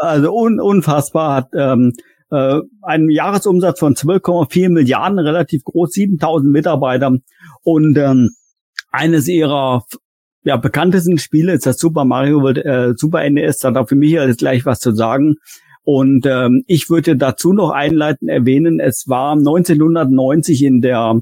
also 0.00 0.34
un 0.34 0.60
unfassbar 0.60 1.36
hat 1.36 1.48
ähm, 1.54 1.92
äh, 2.32 2.60
einen 2.80 3.10
Jahresumsatz 3.10 3.78
von 3.78 3.94
12,4 3.94 4.70
Milliarden, 4.70 5.18
relativ 5.18 5.64
groß, 5.64 5.92
7000 5.92 6.50
Mitarbeiter. 6.50 7.18
Und 7.62 7.98
ähm, 7.98 8.30
eines 8.90 9.28
ihrer 9.28 9.84
ja, 10.42 10.56
bekanntesten 10.56 11.18
Spiele 11.18 11.52
ist 11.52 11.66
das 11.66 11.78
Super 11.78 12.04
Mario 12.04 12.42
World, 12.42 12.58
äh, 12.64 12.94
Super 12.96 13.28
NES. 13.28 13.58
Da 13.58 13.70
darf 13.70 13.90
für 13.90 13.96
mich 13.96 14.12
jetzt 14.12 14.38
gleich 14.38 14.64
was 14.64 14.80
zu 14.80 14.92
sagen. 14.92 15.36
Und 15.84 16.26
ähm, 16.26 16.64
ich 16.66 16.88
würde 16.88 17.16
dazu 17.16 17.52
noch 17.52 17.70
einleiten 17.70 18.28
erwähnen, 18.28 18.80
es 18.80 19.04
war 19.08 19.32
1990 19.32 20.62
in 20.62 20.80
der 20.80 21.20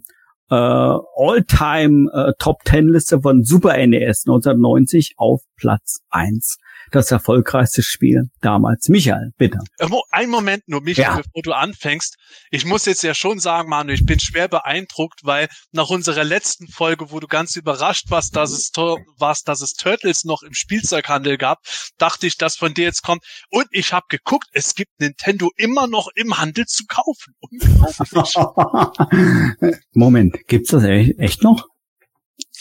äh, 0.50 0.54
All-Time 0.54 2.10
äh, 2.12 2.32
Top 2.38 2.62
Ten 2.64 2.88
Liste 2.88 3.20
von 3.20 3.42
Super 3.42 3.74
NES 3.86 4.24
1990 4.26 5.14
auf 5.16 5.42
Platz 5.56 6.02
eins 6.10 6.58
das 6.90 7.10
erfolgreichste 7.10 7.82
Spiel 7.82 8.30
damals. 8.40 8.88
Michael, 8.88 9.32
bitte. 9.36 9.58
Äh, 9.78 9.88
ein 10.10 10.30
Moment 10.30 10.68
nur, 10.68 10.80
Michael, 10.80 11.04
ja. 11.04 11.16
bevor 11.16 11.42
du 11.42 11.52
anfängst. 11.52 12.16
Ich 12.50 12.64
muss 12.64 12.86
jetzt 12.86 13.02
ja 13.02 13.14
schon 13.14 13.38
sagen, 13.38 13.68
Manu, 13.68 13.92
ich 13.92 14.04
bin 14.04 14.20
schwer 14.20 14.48
beeindruckt, 14.48 15.20
weil 15.22 15.48
nach 15.72 15.90
unserer 15.90 16.24
letzten 16.24 16.68
Folge, 16.68 17.10
wo 17.10 17.20
du 17.20 17.26
ganz 17.26 17.56
überrascht 17.56 18.10
warst, 18.10 18.36
dass 18.36 18.50
es, 18.50 18.70
warst, 19.18 19.48
dass 19.48 19.60
es 19.60 19.74
Turtles 19.74 20.24
noch 20.24 20.42
im 20.42 20.54
Spielzeughandel 20.54 21.38
gab, 21.38 21.58
dachte 21.98 22.26
ich, 22.26 22.36
dass 22.36 22.56
von 22.56 22.74
dir 22.74 22.84
jetzt 22.84 23.02
kommt. 23.02 23.24
Und 23.50 23.66
ich 23.70 23.92
habe 23.92 24.06
geguckt, 24.08 24.48
es 24.52 24.74
gibt 24.74 25.00
Nintendo 25.00 25.50
immer 25.56 25.86
noch 25.86 26.08
im 26.14 26.38
Handel 26.38 26.66
zu 26.66 26.84
kaufen. 26.86 27.34
Moment, 29.92 30.36
gibt's 30.46 30.70
das 30.70 30.84
echt 30.84 31.42
noch? 31.42 31.66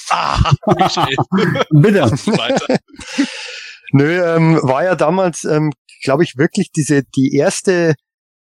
Ah, 0.09 0.51
Michael. 0.65 1.15
Bitte. 1.69 2.11
Nö, 3.91 4.23
ähm, 4.23 4.59
war 4.61 4.83
ja 4.83 4.95
damals, 4.95 5.43
ähm, 5.43 5.71
glaube 6.03 6.23
ich, 6.23 6.37
wirklich 6.37 6.71
diese 6.71 7.03
die 7.03 7.35
erste 7.35 7.95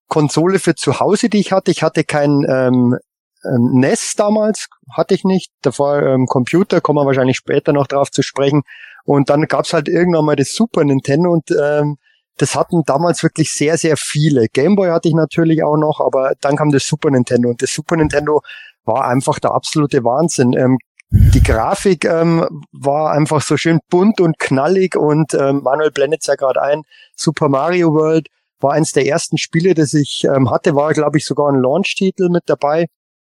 Konsole 0.07 0.59
für 0.59 0.75
zu 0.75 0.99
Hause, 0.99 1.29
die 1.29 1.39
ich 1.39 1.51
hatte. 1.51 1.71
Ich 1.71 1.83
hatte 1.83 2.03
kein 2.03 2.45
ähm, 2.49 2.97
ähm, 3.45 3.71
NES 3.73 4.15
damals, 4.15 4.67
hatte 4.91 5.13
ich 5.13 5.23
nicht. 5.23 5.51
Davor 5.61 6.01
ähm, 6.01 6.25
Computer, 6.27 6.81
kommen 6.81 6.99
wir 6.99 7.05
wahrscheinlich 7.05 7.37
später 7.37 7.73
noch 7.73 7.87
drauf 7.87 8.11
zu 8.11 8.21
sprechen. 8.21 8.63
Und 9.05 9.29
dann 9.29 9.47
gab's 9.47 9.73
halt 9.73 9.87
irgendwann 9.87 10.25
mal 10.25 10.35
das 10.35 10.53
Super 10.53 10.83
Nintendo 10.83 11.31
und 11.31 11.49
ähm, 11.51 11.97
das 12.37 12.55
hatten 12.55 12.83
damals 12.85 13.23
wirklich 13.23 13.51
sehr, 13.51 13.77
sehr 13.77 13.95
viele. 13.97 14.47
Gameboy 14.47 14.89
hatte 14.89 15.07
ich 15.07 15.15
natürlich 15.15 15.63
auch 15.63 15.77
noch, 15.77 15.99
aber 15.99 16.33
dann 16.39 16.55
kam 16.55 16.71
das 16.71 16.85
Super 16.85 17.09
Nintendo 17.09 17.49
und 17.49 17.61
das 17.61 17.71
Super 17.71 17.95
Nintendo 17.95 18.41
war 18.85 19.05
einfach 19.05 19.39
der 19.39 19.51
absolute 19.51 20.03
Wahnsinn. 20.03 20.53
Ähm, 20.53 20.77
die 21.09 21.43
Grafik 21.43 22.05
ähm, 22.05 22.45
war 22.71 23.11
einfach 23.11 23.41
so 23.41 23.55
schön 23.55 23.79
bunt 23.89 24.19
und 24.19 24.39
knallig 24.39 24.95
und 24.95 25.33
ähm, 25.33 25.61
Manuel 25.63 25.91
blendet 25.91 26.25
ja 26.25 26.35
gerade 26.35 26.61
ein. 26.61 26.83
Super 27.15 27.47
Mario 27.49 27.93
World 27.93 28.27
war 28.59 28.73
eins 28.73 28.91
der 28.91 29.05
ersten 29.05 29.37
Spiele, 29.37 29.73
das 29.73 29.93
ich 29.93 30.25
ähm, 30.25 30.49
hatte, 30.49 30.75
war 30.75 30.93
glaube 30.93 31.17
ich 31.17 31.25
sogar 31.25 31.49
ein 31.51 31.61
Launch-Titel 31.61 32.29
mit 32.29 32.43
dabei. 32.47 32.87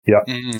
Ja. 0.05 0.21
Mhm. 0.27 0.57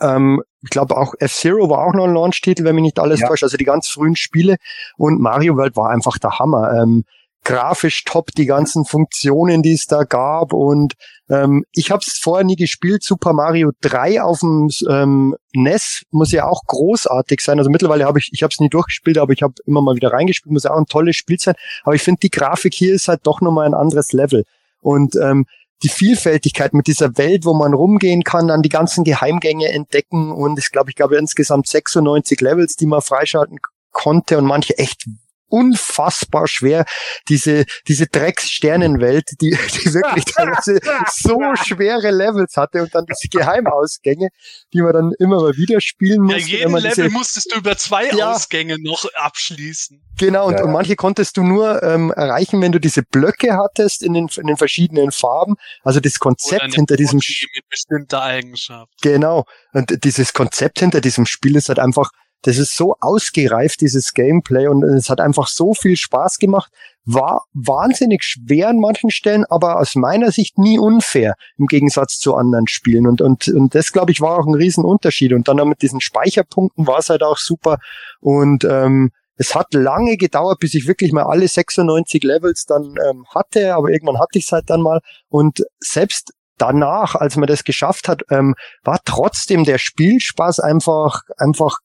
Ähm, 0.00 0.42
ich 0.62 0.70
glaube 0.70 0.96
auch 0.96 1.14
F-Zero 1.18 1.70
war 1.70 1.86
auch 1.86 1.94
noch 1.94 2.04
ein 2.04 2.14
Launch-Titel, 2.14 2.64
wenn 2.64 2.74
mich 2.74 2.82
nicht 2.82 2.98
alles 2.98 3.20
ja. 3.20 3.28
täuscht. 3.28 3.44
Also 3.44 3.56
die 3.56 3.64
ganz 3.64 3.88
frühen 3.88 4.16
Spiele 4.16 4.56
und 4.96 5.20
Mario 5.20 5.56
World 5.56 5.76
war 5.76 5.90
einfach 5.90 6.18
der 6.18 6.38
Hammer. 6.38 6.72
Ähm, 6.72 7.04
grafisch 7.46 8.02
top, 8.02 8.32
die 8.36 8.44
ganzen 8.44 8.84
Funktionen, 8.84 9.62
die 9.62 9.74
es 9.74 9.86
da 9.86 10.02
gab. 10.02 10.52
Und 10.52 10.94
ähm, 11.30 11.64
ich 11.72 11.92
habe 11.92 12.02
es 12.04 12.18
vorher 12.18 12.44
nie 12.44 12.56
gespielt. 12.56 13.04
Super 13.04 13.32
Mario 13.32 13.70
3 13.82 14.20
auf 14.20 14.40
dem 14.40 14.68
ähm, 14.88 15.36
NES 15.54 16.02
muss 16.10 16.32
ja 16.32 16.48
auch 16.48 16.62
großartig 16.66 17.40
sein. 17.40 17.58
Also 17.58 17.70
mittlerweile 17.70 18.04
habe 18.04 18.18
ich, 18.18 18.30
ich 18.32 18.42
habe 18.42 18.50
es 18.50 18.58
nie 18.58 18.68
durchgespielt, 18.68 19.16
aber 19.18 19.32
ich 19.32 19.42
habe 19.42 19.54
immer 19.64 19.80
mal 19.80 19.94
wieder 19.94 20.12
reingespielt, 20.12 20.52
muss 20.52 20.64
ja 20.64 20.72
auch 20.72 20.78
ein 20.78 20.86
tolles 20.86 21.14
Spiel 21.14 21.38
sein. 21.38 21.54
Aber 21.84 21.94
ich 21.94 22.02
finde, 22.02 22.18
die 22.18 22.30
Grafik 22.30 22.74
hier 22.74 22.92
ist 22.92 23.06
halt 23.06 23.20
doch 23.22 23.40
nochmal 23.40 23.66
ein 23.66 23.74
anderes 23.74 24.10
Level. 24.10 24.44
Und 24.80 25.14
ähm, 25.14 25.46
die 25.84 25.88
Vielfältigkeit 25.88 26.74
mit 26.74 26.88
dieser 26.88 27.16
Welt, 27.16 27.44
wo 27.44 27.54
man 27.54 27.74
rumgehen 27.74 28.24
kann, 28.24 28.48
dann 28.48 28.62
die 28.62 28.70
ganzen 28.70 29.04
Geheimgänge 29.04 29.68
entdecken 29.68 30.32
und 30.32 30.58
ich 30.58 30.72
glaube, 30.72 30.90
ich 30.90 30.96
glaube 30.96 31.16
insgesamt 31.16 31.68
96 31.68 32.40
Levels, 32.40 32.74
die 32.74 32.86
man 32.86 33.02
freischalten 33.02 33.58
konnte 33.92 34.38
und 34.38 34.46
manche 34.46 34.78
echt 34.78 35.06
unfassbar 35.48 36.46
schwer, 36.46 36.84
diese, 37.28 37.64
diese 37.86 38.06
Dreckssternenwelt, 38.06 39.30
die, 39.40 39.50
die 39.50 39.94
wirklich 39.94 40.24
teilweise 40.34 40.80
so 41.12 41.40
schwere 41.54 42.10
Levels 42.10 42.56
hatte 42.56 42.82
und 42.82 42.94
dann 42.94 43.04
diese 43.06 43.28
Geheimausgänge, 43.28 44.28
die 44.72 44.82
man 44.82 44.92
dann 44.92 45.12
immer 45.18 45.40
mal 45.40 45.56
wieder 45.56 45.80
spielen 45.80 46.22
musste. 46.22 46.40
Ja, 46.40 46.46
jeden 46.46 46.74
Level 46.74 46.90
diese, 46.90 47.10
musstest 47.10 47.52
du 47.52 47.58
über 47.58 47.76
zwei 47.76 48.10
ja, 48.10 48.32
Ausgänge 48.32 48.76
noch 48.80 49.04
abschließen. 49.14 50.02
Genau, 50.18 50.46
und, 50.46 50.54
ja. 50.54 50.64
und 50.64 50.72
manche 50.72 50.96
konntest 50.96 51.36
du 51.36 51.42
nur 51.42 51.82
ähm, 51.82 52.10
erreichen, 52.10 52.60
wenn 52.62 52.72
du 52.72 52.80
diese 52.80 53.02
Blöcke 53.02 53.56
hattest 53.56 54.02
in 54.02 54.14
den, 54.14 54.28
in 54.36 54.46
den 54.46 54.56
verschiedenen 54.56 55.12
Farben. 55.12 55.56
Also 55.82 56.00
das 56.00 56.18
Konzept 56.18 56.74
hinter 56.74 56.96
diesem 56.96 57.20
Spiel. 57.20 57.48
Mit 57.54 57.68
bestimmter 57.68 58.22
Eigenschaft. 58.22 58.92
Genau. 59.02 59.44
Und 59.72 60.04
dieses 60.04 60.32
Konzept 60.32 60.80
hinter 60.80 61.00
diesem 61.00 61.26
Spiel 61.26 61.56
ist 61.56 61.68
halt 61.68 61.78
einfach 61.78 62.10
das 62.42 62.58
ist 62.58 62.76
so 62.76 62.96
ausgereift, 63.00 63.80
dieses 63.80 64.12
Gameplay, 64.14 64.68
und 64.68 64.84
es 64.84 65.10
hat 65.10 65.20
einfach 65.20 65.48
so 65.48 65.74
viel 65.74 65.96
Spaß 65.96 66.38
gemacht. 66.38 66.72
War 67.04 67.44
wahnsinnig 67.54 68.24
schwer 68.24 68.68
an 68.68 68.78
manchen 68.78 69.10
Stellen, 69.10 69.44
aber 69.48 69.78
aus 69.78 69.94
meiner 69.94 70.32
Sicht 70.32 70.58
nie 70.58 70.78
unfair 70.78 71.34
im 71.56 71.66
Gegensatz 71.66 72.18
zu 72.18 72.34
anderen 72.34 72.66
Spielen. 72.66 73.06
Und, 73.06 73.20
und, 73.20 73.48
und 73.48 73.74
das, 73.74 73.92
glaube 73.92 74.10
ich, 74.10 74.20
war 74.20 74.38
auch 74.38 74.46
ein 74.46 74.54
Riesenunterschied. 74.54 75.32
Und 75.32 75.48
dann 75.48 75.68
mit 75.68 75.82
diesen 75.82 76.00
Speicherpunkten 76.00 76.86
war 76.86 76.98
es 76.98 77.10
halt 77.10 77.22
auch 77.22 77.38
super. 77.38 77.78
Und 78.20 78.64
ähm, 78.64 79.10
es 79.36 79.54
hat 79.54 79.74
lange 79.74 80.16
gedauert, 80.16 80.58
bis 80.60 80.74
ich 80.74 80.86
wirklich 80.86 81.12
mal 81.12 81.24
alle 81.24 81.46
96 81.46 82.22
Levels 82.22 82.64
dann 82.64 82.94
ähm, 83.08 83.24
hatte, 83.34 83.74
aber 83.74 83.90
irgendwann 83.90 84.18
hatte 84.18 84.38
ich 84.38 84.46
es 84.46 84.52
halt 84.52 84.70
dann 84.70 84.80
mal. 84.80 85.00
Und 85.28 85.64
selbst 85.78 86.32
danach, 86.58 87.14
als 87.14 87.36
man 87.36 87.46
das 87.46 87.64
geschafft 87.64 88.08
hat, 88.08 88.22
ähm, 88.30 88.54
war 88.82 88.98
trotzdem 89.04 89.64
der 89.64 89.78
Spielspaß 89.78 90.60
einfach, 90.60 91.22
einfach 91.36 91.78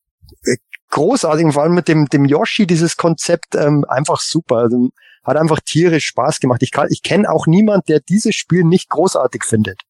großartig, 0.91 1.53
vor 1.53 1.63
allem 1.63 1.73
mit 1.73 1.87
dem, 1.87 2.05
dem 2.07 2.25
Yoshi, 2.25 2.67
dieses 2.67 2.97
Konzept, 2.97 3.55
ähm, 3.55 3.85
einfach 3.87 4.19
super. 4.19 4.57
Also, 4.57 4.89
hat 5.23 5.37
einfach 5.37 5.59
tierisch 5.63 6.05
Spaß 6.05 6.39
gemacht. 6.39 6.63
Ich, 6.63 6.71
ich 6.89 7.03
kenne 7.03 7.29
auch 7.29 7.47
niemand, 7.47 7.89
der 7.89 7.99
dieses 7.99 8.35
Spiel 8.35 8.63
nicht 8.63 8.89
großartig 8.89 9.43
findet. 9.43 9.81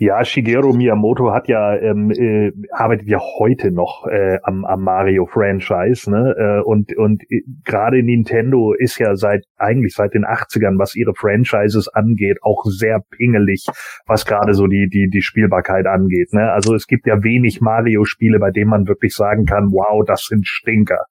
Ja, 0.00 0.24
Shigeru 0.24 0.72
Miyamoto 0.74 1.32
hat 1.32 1.48
ja 1.48 1.74
ähm, 1.74 2.12
äh, 2.12 2.52
arbeitet 2.70 3.08
ja 3.08 3.18
heute 3.18 3.72
noch 3.72 4.06
äh, 4.06 4.38
am, 4.44 4.64
am 4.64 4.82
Mario 4.82 5.26
Franchise, 5.26 6.08
ne? 6.08 6.36
Äh, 6.38 6.62
und 6.62 6.96
und 6.96 7.24
äh, 7.30 7.42
gerade 7.64 8.04
Nintendo 8.04 8.74
ist 8.74 8.98
ja 9.00 9.16
seit 9.16 9.44
eigentlich 9.56 9.94
seit 9.94 10.14
den 10.14 10.24
80ern, 10.24 10.78
was 10.78 10.94
ihre 10.94 11.14
Franchises 11.14 11.88
angeht, 11.88 12.38
auch 12.42 12.62
sehr 12.66 13.00
pingelig, 13.10 13.66
was 14.06 14.24
gerade 14.24 14.54
so 14.54 14.68
die 14.68 14.88
die 14.88 15.08
die 15.10 15.22
Spielbarkeit 15.22 15.86
angeht, 15.86 16.32
ne? 16.32 16.52
Also 16.52 16.74
es 16.76 16.86
gibt 16.86 17.08
ja 17.08 17.24
wenig 17.24 17.60
Mario 17.60 18.04
Spiele, 18.04 18.38
bei 18.38 18.52
denen 18.52 18.70
man 18.70 18.86
wirklich 18.86 19.16
sagen 19.16 19.46
kann, 19.46 19.72
wow, 19.72 20.04
das 20.06 20.26
sind 20.26 20.46
Stinker. 20.46 21.06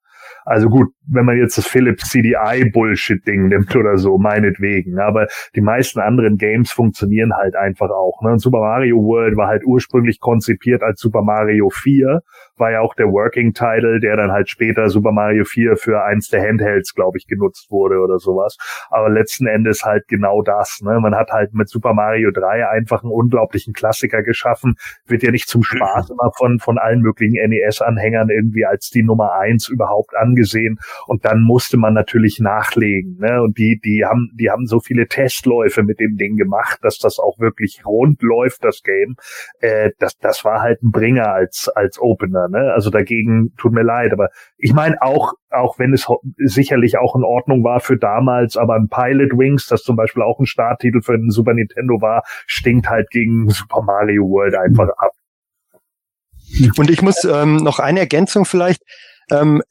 Also 0.48 0.70
gut, 0.70 0.88
wenn 1.06 1.26
man 1.26 1.36
jetzt 1.36 1.58
das 1.58 1.66
Philips 1.66 2.08
CDI 2.08 2.70
Bullshit 2.72 3.26
Ding 3.26 3.48
nimmt 3.48 3.76
oder 3.76 3.98
so, 3.98 4.16
meinetwegen. 4.16 4.98
Aber 4.98 5.26
die 5.54 5.60
meisten 5.60 6.00
anderen 6.00 6.38
Games 6.38 6.72
funktionieren 6.72 7.34
halt 7.36 7.54
einfach 7.54 7.90
auch. 7.90 8.22
Ne? 8.22 8.32
Und 8.32 8.38
Super 8.38 8.60
Mario 8.60 8.96
World 8.96 9.36
war 9.36 9.48
halt 9.48 9.64
ursprünglich 9.66 10.20
konzipiert 10.20 10.82
als 10.82 11.00
Super 11.00 11.20
Mario 11.20 11.68
4 11.68 12.22
war 12.58 12.72
ja 12.72 12.80
auch 12.80 12.94
der 12.94 13.06
Working 13.06 13.52
Title, 13.52 14.00
der 14.00 14.16
dann 14.16 14.32
halt 14.32 14.48
später 14.48 14.88
Super 14.88 15.12
Mario 15.12 15.44
4 15.44 15.76
für 15.76 16.02
eins 16.02 16.28
der 16.28 16.42
Handhelds, 16.42 16.94
glaube 16.94 17.18
ich, 17.18 17.26
genutzt 17.26 17.70
wurde 17.70 17.98
oder 17.98 18.18
sowas. 18.18 18.56
Aber 18.90 19.08
letzten 19.08 19.46
Endes 19.46 19.84
halt 19.84 20.08
genau 20.08 20.42
das. 20.42 20.80
Ne? 20.82 20.98
Man 21.00 21.14
hat 21.14 21.30
halt 21.30 21.54
mit 21.54 21.68
Super 21.68 21.94
Mario 21.94 22.30
3 22.30 22.68
einfach 22.68 23.02
einen 23.02 23.12
unglaublichen 23.12 23.72
Klassiker 23.72 24.22
geschaffen. 24.22 24.76
Wird 25.06 25.22
ja 25.22 25.30
nicht 25.30 25.48
zum 25.48 25.62
Spaß 25.62 26.10
immer 26.10 26.32
von, 26.36 26.58
von 26.58 26.78
allen 26.78 27.00
möglichen 27.00 27.36
NES-Anhängern 27.48 28.30
irgendwie 28.30 28.64
als 28.64 28.90
die 28.90 29.02
Nummer 29.02 29.32
eins 29.32 29.68
überhaupt 29.68 30.16
angesehen. 30.16 30.37
Und 31.06 31.24
dann 31.24 31.42
musste 31.42 31.76
man 31.76 31.94
natürlich 31.94 32.40
nachlegen. 32.40 33.18
Ne? 33.18 33.42
Und 33.42 33.58
die, 33.58 33.80
die 33.82 34.04
haben, 34.04 34.30
die 34.34 34.50
haben 34.50 34.66
so 34.66 34.80
viele 34.80 35.06
Testläufe 35.06 35.82
mit 35.82 36.00
dem 36.00 36.16
Ding 36.16 36.36
gemacht, 36.36 36.78
dass 36.82 36.98
das 36.98 37.18
auch 37.18 37.38
wirklich 37.38 37.82
rund 37.84 38.22
läuft, 38.22 38.64
das 38.64 38.82
Game. 38.82 39.16
Äh, 39.60 39.90
das, 39.98 40.16
das 40.18 40.44
war 40.44 40.60
halt 40.60 40.82
ein 40.82 40.90
Bringer 40.90 41.32
als, 41.32 41.68
als 41.68 41.98
Opener. 42.00 42.48
Ne? 42.48 42.72
Also 42.72 42.90
dagegen 42.90 43.54
tut 43.56 43.72
mir 43.72 43.82
leid, 43.82 44.12
aber 44.12 44.28
ich 44.56 44.72
meine 44.72 45.00
auch, 45.00 45.34
auch 45.50 45.78
wenn 45.78 45.92
es 45.92 46.06
sicherlich 46.36 46.98
auch 46.98 47.16
in 47.16 47.24
Ordnung 47.24 47.64
war 47.64 47.80
für 47.80 47.96
damals, 47.96 48.56
aber 48.56 48.74
ein 48.74 48.88
Pilot 48.88 49.38
Wings, 49.38 49.66
das 49.66 49.82
zum 49.82 49.96
Beispiel 49.96 50.22
auch 50.22 50.38
ein 50.38 50.46
Starttitel 50.46 51.00
für 51.00 51.16
den 51.16 51.30
Super 51.30 51.54
Nintendo 51.54 52.00
war, 52.00 52.22
stinkt 52.46 52.88
halt 52.88 53.10
gegen 53.10 53.48
Super 53.48 53.82
Mario 53.82 54.24
World 54.28 54.54
einfach 54.54 54.88
ab. 54.98 55.12
Und 56.76 56.90
ich 56.90 57.02
muss 57.02 57.24
ähm, 57.24 57.56
noch 57.56 57.78
eine 57.78 58.00
Ergänzung 58.00 58.44
vielleicht. 58.44 58.82
Ähm, 59.30 59.62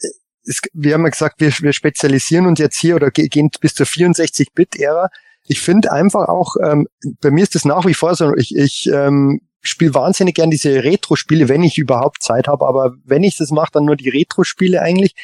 es, 0.48 0.62
wir 0.74 0.94
haben 0.94 1.04
ja 1.04 1.10
gesagt, 1.10 1.40
wir, 1.40 1.52
wir 1.60 1.74
spezialisieren 1.74 2.46
uns 2.46 2.60
jetzt 2.60 2.78
hier 2.78 2.96
oder 2.96 3.12
gehen 3.12 3.50
bis 3.60 3.74
zur 3.74 3.86
64-Bit-Ära. 3.86 5.10
Ich 5.48 5.62
finde 5.62 5.92
einfach 5.92 6.28
auch, 6.28 6.56
ähm, 6.64 6.88
bei 7.22 7.32
mir 7.32 7.44
ist 7.44 7.56
das 7.56 7.66
nach 7.66 7.86
wie 7.86 7.94
vor 7.94 8.16
so, 8.16 8.34
ich, 8.36 8.56
ich 8.56 8.90
ähm, 8.92 9.42
spiele 9.62 9.94
wahnsinnig 9.94 10.36
gern 10.36 10.50
diese 10.50 10.84
Retro-Spiele, 10.84 11.50
wenn 11.50 11.64
ich 11.64 11.78
überhaupt 11.78 12.22
Zeit 12.22 12.48
habe. 12.48 12.66
Aber 12.68 12.94
wenn 13.04 13.24
ich 13.24 13.38
das 13.38 13.52
mache, 13.52 13.72
dann 13.74 13.86
nur 13.86 13.96
die 13.96 14.10
Retro-Spiele 14.10 14.82
eigentlich, 14.82 15.16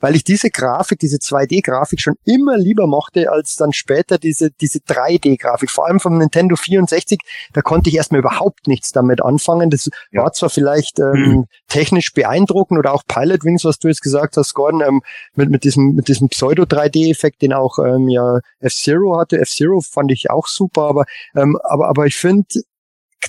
weil 0.00 0.16
ich 0.16 0.24
diese 0.24 0.50
Grafik, 0.50 0.98
diese 0.98 1.18
2D-Grafik 1.18 2.00
schon 2.00 2.14
immer 2.24 2.56
lieber 2.56 2.86
mochte, 2.86 3.30
als 3.30 3.56
dann 3.56 3.72
später 3.72 4.18
diese, 4.18 4.50
diese 4.50 4.78
3D-Grafik. 4.80 5.70
Vor 5.70 5.86
allem 5.86 6.00
vom 6.00 6.18
Nintendo 6.18 6.56
64, 6.56 7.20
da 7.52 7.62
konnte 7.62 7.90
ich 7.90 7.96
erstmal 7.96 8.20
überhaupt 8.20 8.66
nichts 8.66 8.92
damit 8.92 9.22
anfangen. 9.22 9.70
Das 9.70 9.88
ja. 10.10 10.22
war 10.22 10.32
zwar 10.32 10.50
vielleicht 10.50 10.98
ähm, 10.98 11.12
mhm. 11.12 11.44
technisch 11.68 12.12
beeindruckend 12.12 12.78
oder 12.78 12.92
auch 12.92 13.02
Pilot 13.06 13.44
Wings, 13.44 13.64
was 13.64 13.78
du 13.78 13.88
jetzt 13.88 14.02
gesagt 14.02 14.36
hast, 14.36 14.54
Gordon, 14.54 14.82
ähm, 14.82 15.02
mit, 15.34 15.50
mit 15.50 15.64
diesem, 15.64 15.94
mit 15.94 16.08
diesem 16.08 16.28
Pseudo-3D-Effekt, 16.28 17.42
den 17.42 17.52
auch 17.52 17.78
ähm, 17.78 18.08
ja 18.08 18.40
F-Zero 18.60 19.18
hatte. 19.18 19.38
F-Zero 19.38 19.80
fand 19.80 20.10
ich 20.12 20.30
auch 20.30 20.46
super, 20.46 20.82
aber, 20.82 21.04
ähm, 21.36 21.58
aber, 21.62 21.88
aber 21.88 22.06
ich 22.06 22.16
finde, 22.16 22.62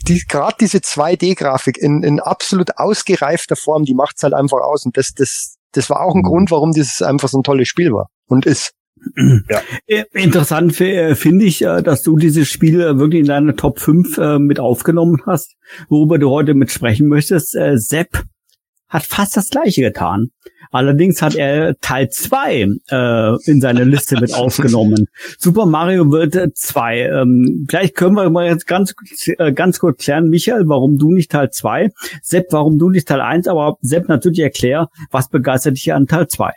die, 0.08 0.24
gerade 0.28 0.56
diese 0.60 0.80
2D-Grafik 0.80 1.78
in, 1.78 2.04
in 2.04 2.20
absolut 2.20 2.78
ausgereifter 2.78 3.56
Form, 3.56 3.84
die 3.84 3.94
macht's 3.94 4.24
halt 4.24 4.34
einfach 4.34 4.60
aus. 4.60 4.86
Und 4.86 4.98
das, 4.98 5.14
das, 5.14 5.58
das 5.72 5.90
war 5.90 6.02
auch 6.02 6.16
ein 6.16 6.20
mhm. 6.20 6.28
Grund, 6.28 6.52
warum 6.52 6.72
dieses 6.72 7.02
einfach 7.02 7.30
so 7.30 7.40
ein 7.40 7.44
tolles 7.44 7.68
Spiel 7.68 7.92
war 7.92 8.10
und 8.28 8.46
ist. 8.46 8.72
Ja. 9.50 9.62
Äh, 9.86 10.06
interessant 10.14 10.80
äh, 10.80 11.16
finde 11.16 11.44
ich, 11.44 11.62
äh, 11.62 11.82
dass 11.82 12.04
du 12.04 12.16
dieses 12.16 12.48
Spiel 12.48 12.80
wirklich 12.98 13.20
in 13.20 13.28
deine 13.28 13.56
Top 13.56 13.80
5 13.80 14.40
mit 14.40 14.62
aufgenommen 14.62 15.22
hast, 15.26 15.56
worüber 15.90 16.18
du 16.18 16.30
heute 16.30 16.54
mit 16.54 16.72
sprechen 16.72 17.08
möchtest. 17.08 17.58
Sepp 17.76 18.24
hat 18.94 19.04
fast 19.04 19.36
das 19.36 19.50
gleiche 19.50 19.82
getan. 19.82 20.30
Allerdings 20.72 21.22
hat 21.22 21.36
er 21.36 21.78
Teil 21.82 22.10
2 22.10 22.68
äh, 22.90 23.52
in 23.52 23.60
seine 23.60 23.84
Liste 23.84 24.20
mit 24.20 24.34
aufgenommen. 24.36 25.08
Super 25.38 25.66
Mario 25.66 26.10
World 26.12 26.56
2. 26.56 27.00
Ähm, 27.00 27.66
vielleicht 27.68 27.96
können 27.96 28.16
wir 28.16 28.30
mal 28.30 28.48
jetzt 28.48 28.68
ganz, 28.68 28.94
äh, 29.38 29.52
ganz 29.52 29.80
kurz 29.80 30.04
klären, 30.04 30.30
Michael, 30.30 30.64
warum 30.68 30.98
du 30.98 31.12
nicht 31.12 31.32
Teil 31.32 31.50
2? 31.50 31.90
Sepp, 32.22 32.48
warum 32.52 32.78
du 32.78 32.90
nicht 32.90 33.08
Teil 33.08 33.22
1? 33.22 33.48
Aber 33.48 33.78
Sepp 33.82 34.08
natürlich 34.08 34.40
erklär, 34.40 34.90
was 35.12 35.30
begeistert 35.30 35.76
dich 35.76 35.92
an 35.92 36.08
Teil 36.08 36.28
2? 36.28 36.52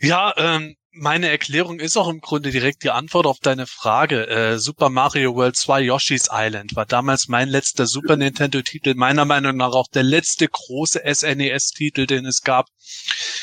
Ja, 0.00 0.32
ähm, 0.36 0.76
meine 0.92 1.28
Erklärung 1.28 1.78
ist 1.78 1.96
auch 1.96 2.08
im 2.08 2.20
Grunde 2.20 2.50
direkt 2.50 2.82
die 2.82 2.90
Antwort 2.90 3.26
auf 3.26 3.38
deine 3.38 3.66
Frage. 3.66 4.26
Äh, 4.26 4.58
Super 4.58 4.90
Mario 4.90 5.34
World 5.36 5.56
2 5.56 5.82
Yoshi's 5.82 6.28
Island 6.32 6.74
war 6.74 6.86
damals 6.86 7.28
mein 7.28 7.48
letzter 7.48 7.86
Super 7.86 8.16
Nintendo-Titel, 8.16 8.94
meiner 8.94 9.24
Meinung 9.24 9.56
nach 9.56 9.72
auch 9.72 9.88
der 9.88 10.02
letzte 10.02 10.48
große 10.48 11.02
SNES-Titel, 11.04 12.06
den 12.06 12.26
es 12.26 12.42
gab. 12.42 12.66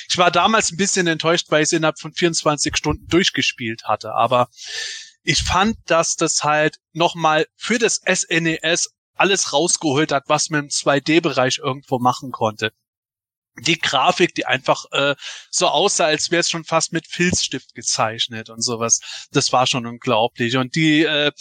Ich 0.09 0.17
war 0.17 0.29
damals 0.29 0.71
ein 0.71 0.77
bisschen 0.77 1.07
enttäuscht, 1.07 1.47
weil 1.49 1.61
ich 1.61 1.67
es 1.67 1.73
innerhalb 1.73 1.99
von 1.99 2.13
24 2.13 2.75
Stunden 2.75 3.07
durchgespielt 3.07 3.85
hatte, 3.85 4.13
aber 4.13 4.49
ich 5.23 5.39
fand, 5.39 5.77
dass 5.85 6.15
das 6.15 6.43
halt 6.43 6.77
nochmal 6.93 7.47
für 7.55 7.79
das 7.79 8.01
SNES 8.05 8.89
alles 9.15 9.53
rausgeholt 9.53 10.11
hat, 10.11 10.23
was 10.27 10.49
man 10.49 10.65
im 10.65 10.69
2D-Bereich 10.69 11.59
irgendwo 11.59 11.99
machen 11.99 12.31
konnte 12.31 12.71
die 13.59 13.79
Grafik, 13.79 14.35
die 14.35 14.45
einfach 14.45 14.85
äh, 14.91 15.15
so 15.49 15.67
aussah, 15.67 16.05
als 16.05 16.31
wäre 16.31 16.41
es 16.41 16.49
schon 16.49 16.63
fast 16.63 16.93
mit 16.93 17.07
Filzstift 17.07 17.73
gezeichnet 17.73 18.49
und 18.49 18.63
sowas. 18.63 18.99
Das 19.31 19.51
war 19.51 19.65
schon 19.67 19.85
unglaublich. 19.85 20.57
Und 20.57 20.75
die, 20.75 21.03
äh, 21.03 21.31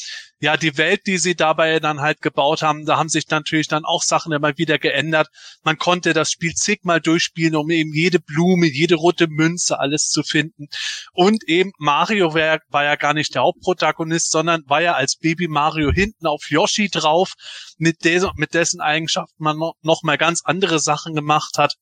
ja, 0.40 0.56
die 0.56 0.76
Welt, 0.76 1.06
die 1.06 1.18
sie 1.18 1.34
dabei 1.34 1.80
dann 1.80 2.00
halt 2.00 2.20
gebaut 2.20 2.62
haben, 2.62 2.84
da 2.84 2.96
haben 2.96 3.08
sich 3.08 3.28
natürlich 3.28 3.68
dann 3.68 3.84
auch 3.84 4.02
Sachen 4.02 4.32
immer 4.32 4.56
wieder 4.56 4.78
geändert. 4.78 5.28
Man 5.62 5.78
konnte 5.78 6.12
das 6.12 6.30
Spiel 6.30 6.54
zigmal 6.54 7.00
durchspielen, 7.00 7.56
um 7.56 7.70
eben 7.70 7.92
jede 7.92 8.20
Blume, 8.20 8.66
jede 8.66 8.96
rote 8.96 9.28
Münze, 9.28 9.78
alles 9.78 10.08
zu 10.08 10.22
finden. 10.22 10.68
Und 11.12 11.44
eben 11.44 11.72
Mario 11.78 12.34
war, 12.34 12.60
war 12.68 12.84
ja 12.84 12.96
gar 12.96 13.14
nicht 13.14 13.34
der 13.34 13.42
Hauptprotagonist, 13.42 14.30
sondern 14.30 14.62
war 14.66 14.82
ja 14.82 14.94
als 14.94 15.16
Baby 15.16 15.48
Mario 15.48 15.90
hinten 15.90 16.26
auf 16.26 16.50
Yoshi 16.50 16.88
drauf, 16.88 17.34
mit, 17.78 18.04
des, 18.04 18.26
mit 18.36 18.54
dessen 18.54 18.80
Eigenschaften 18.80 19.42
man 19.42 19.58
noch, 19.58 19.74
noch 19.82 20.02
mal 20.02 20.18
ganz 20.18 20.42
andere 20.44 20.78
Sachen 20.78 21.14
gemacht 21.14 21.58
hat 21.58 21.74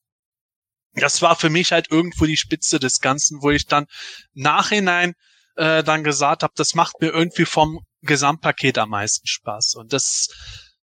das 0.95 1.21
war 1.21 1.35
für 1.35 1.49
mich 1.49 1.71
halt 1.71 1.91
irgendwo 1.91 2.25
die 2.25 2.37
Spitze 2.37 2.79
des 2.79 2.99
Ganzen, 2.99 3.41
wo 3.41 3.51
ich 3.51 3.67
dann 3.67 3.85
nachhinein 4.33 5.13
äh, 5.55 5.83
dann 5.83 6.03
gesagt 6.03 6.43
habe, 6.43 6.53
das 6.55 6.75
macht 6.75 7.01
mir 7.01 7.09
irgendwie 7.09 7.45
vom 7.45 7.79
Gesamtpaket 8.01 8.77
am 8.77 8.89
meisten 8.89 9.27
Spaß. 9.27 9.75
Und 9.75 9.93
das 9.93 10.29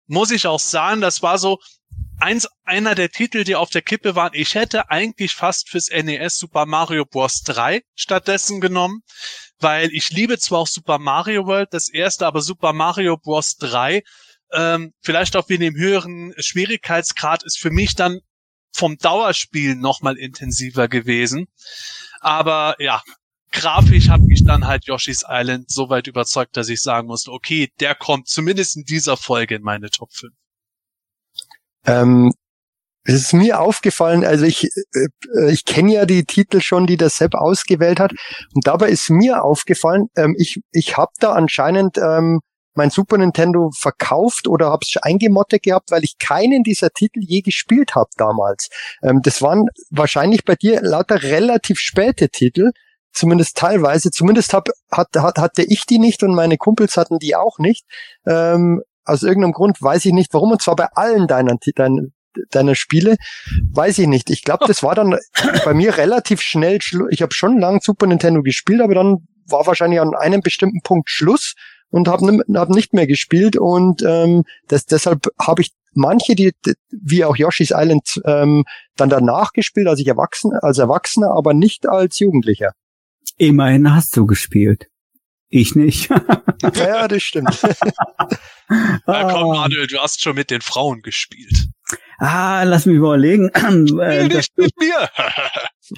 muss 0.06 0.30
ich 0.30 0.46
auch 0.46 0.60
sagen, 0.60 1.00
das 1.00 1.22
war 1.22 1.38
so 1.38 1.58
eins, 2.18 2.48
einer 2.64 2.94
der 2.94 3.10
Titel, 3.10 3.44
die 3.44 3.56
auf 3.56 3.70
der 3.70 3.82
Kippe 3.82 4.14
waren. 4.14 4.32
Ich 4.34 4.54
hätte 4.54 4.90
eigentlich 4.90 5.34
fast 5.34 5.68
fürs 5.68 5.88
NES 5.90 6.38
Super 6.38 6.66
Mario 6.66 7.04
Bros. 7.04 7.42
3 7.42 7.82
stattdessen 7.94 8.60
genommen, 8.60 9.02
weil 9.58 9.90
ich 9.92 10.10
liebe 10.10 10.38
zwar 10.38 10.60
auch 10.60 10.66
Super 10.66 10.98
Mario 10.98 11.46
World, 11.46 11.68
das 11.72 11.88
erste, 11.88 12.26
aber 12.26 12.42
Super 12.42 12.72
Mario 12.72 13.16
Bros. 13.16 13.56
3 13.56 14.02
ähm, 14.52 14.92
vielleicht 15.00 15.36
auch 15.36 15.48
wegen 15.48 15.62
dem 15.62 15.76
höheren 15.76 16.34
Schwierigkeitsgrad 16.38 17.44
ist 17.44 17.58
für 17.58 17.70
mich 17.70 17.94
dann 17.94 18.20
vom 18.72 18.96
Dauerspiel 18.98 19.74
nochmal 19.74 20.16
intensiver 20.16 20.88
gewesen. 20.88 21.46
Aber 22.20 22.76
ja, 22.78 23.02
grafisch 23.52 24.08
hat 24.08 24.20
mich 24.22 24.44
dann 24.44 24.66
halt 24.66 24.86
Yoshi's 24.86 25.24
Island 25.28 25.70
so 25.70 25.88
weit 25.88 26.06
überzeugt, 26.06 26.56
dass 26.56 26.68
ich 26.68 26.80
sagen 26.82 27.08
musste, 27.08 27.32
okay, 27.32 27.72
der 27.80 27.94
kommt 27.94 28.28
zumindest 28.28 28.76
in 28.76 28.84
dieser 28.84 29.16
Folge 29.16 29.56
in 29.56 29.62
meine 29.62 29.90
Top 29.90 30.12
5. 30.12 30.32
Ähm, 31.86 32.32
es 33.04 33.14
ist 33.14 33.32
mir 33.32 33.60
aufgefallen, 33.60 34.24
also 34.24 34.44
ich, 34.44 34.64
äh, 34.64 35.50
ich 35.50 35.64
kenne 35.64 35.94
ja 35.94 36.06
die 36.06 36.24
Titel 36.24 36.60
schon, 36.60 36.86
die 36.86 36.98
der 36.98 37.08
Sepp 37.08 37.34
ausgewählt 37.34 37.98
hat. 37.98 38.12
Und 38.54 38.66
dabei 38.66 38.90
ist 38.90 39.08
mir 39.10 39.42
aufgefallen, 39.42 40.08
ähm, 40.16 40.34
ich, 40.38 40.60
ich 40.70 40.96
habe 40.96 41.12
da 41.18 41.32
anscheinend 41.32 41.96
ähm, 41.96 42.40
mein 42.74 42.90
Super 42.90 43.18
Nintendo 43.18 43.70
verkauft 43.76 44.48
oder 44.48 44.70
habe 44.70 44.84
es 44.86 44.96
eingemottet 45.02 45.62
gehabt, 45.62 45.90
weil 45.90 46.04
ich 46.04 46.18
keinen 46.18 46.62
dieser 46.62 46.90
Titel 46.90 47.20
je 47.20 47.40
gespielt 47.40 47.94
habe 47.94 48.10
damals. 48.16 48.68
Ähm, 49.02 49.20
das 49.22 49.42
waren 49.42 49.66
wahrscheinlich 49.90 50.44
bei 50.44 50.54
dir 50.54 50.80
lauter 50.82 51.22
relativ 51.22 51.78
späte 51.78 52.28
Titel, 52.28 52.70
zumindest 53.12 53.56
teilweise. 53.56 54.10
Zumindest 54.10 54.54
hab, 54.54 54.68
hat, 54.90 55.08
hat, 55.16 55.38
hatte 55.38 55.62
ich 55.62 55.84
die 55.86 55.98
nicht 55.98 56.22
und 56.22 56.34
meine 56.34 56.56
Kumpels 56.56 56.96
hatten 56.96 57.18
die 57.18 57.36
auch 57.36 57.58
nicht. 57.58 57.84
Ähm, 58.26 58.82
aus 59.04 59.22
irgendeinem 59.22 59.52
Grund 59.52 59.80
weiß 59.82 60.04
ich 60.04 60.12
nicht 60.12 60.32
warum, 60.32 60.52
und 60.52 60.62
zwar 60.62 60.76
bei 60.76 60.88
allen 60.94 61.26
deinen, 61.26 61.58
deinen 61.74 62.12
deiner 62.50 62.74
Spiele, 62.74 63.16
weiß 63.72 63.98
ich 63.98 64.06
nicht. 64.06 64.30
Ich 64.30 64.42
glaube, 64.42 64.64
das 64.66 64.82
war 64.82 64.94
dann 64.94 65.16
bei 65.64 65.74
mir 65.74 65.96
relativ 65.96 66.40
schnell. 66.40 66.78
Ich 67.10 67.22
habe 67.22 67.34
schon 67.34 67.58
lang 67.58 67.80
Super 67.80 68.06
Nintendo 68.06 68.42
gespielt, 68.42 68.80
aber 68.80 68.94
dann 68.94 69.26
war 69.48 69.66
wahrscheinlich 69.66 70.00
an 70.00 70.14
einem 70.14 70.40
bestimmten 70.40 70.80
Punkt 70.82 71.10
Schluss 71.10 71.54
und 71.90 72.08
habe 72.08 72.42
hab 72.54 72.70
nicht 72.70 72.92
mehr 72.92 73.06
gespielt 73.06 73.56
und 73.56 74.02
ähm, 74.02 74.44
das, 74.68 74.86
deshalb 74.86 75.28
habe 75.38 75.62
ich 75.62 75.72
manche, 75.92 76.34
die 76.34 76.52
wie 76.90 77.24
auch 77.24 77.36
Yoshi's 77.36 77.72
Island 77.74 78.20
ähm, 78.24 78.64
dann 78.96 79.08
danach 79.08 79.52
gespielt 79.52 79.88
als 79.88 80.00
ich 80.00 80.06
erwachsen, 80.06 80.52
als 80.52 80.78
Erwachsener, 80.78 81.32
aber 81.32 81.54
nicht 81.54 81.88
als 81.88 82.18
Jugendlicher. 82.18 82.72
Immerhin 83.36 83.94
hast 83.94 84.16
du 84.16 84.26
gespielt. 84.26 84.88
Ich 85.48 85.74
nicht. 85.74 86.10
ja, 86.74 87.08
das 87.08 87.22
stimmt. 87.22 87.60
Na 89.06 89.32
komm, 89.32 89.48
Manuel, 89.56 89.88
du 89.88 89.98
hast 89.98 90.22
schon 90.22 90.36
mit 90.36 90.50
den 90.50 90.60
Frauen 90.60 91.02
gespielt. 91.02 91.69
Ah, 92.22 92.62
lass 92.64 92.84
mich 92.86 92.96
überlegen. 92.96 93.50
Äh, 94.00 94.28
das, 94.28 94.46
mit 94.56 94.72
mir. 94.78 95.08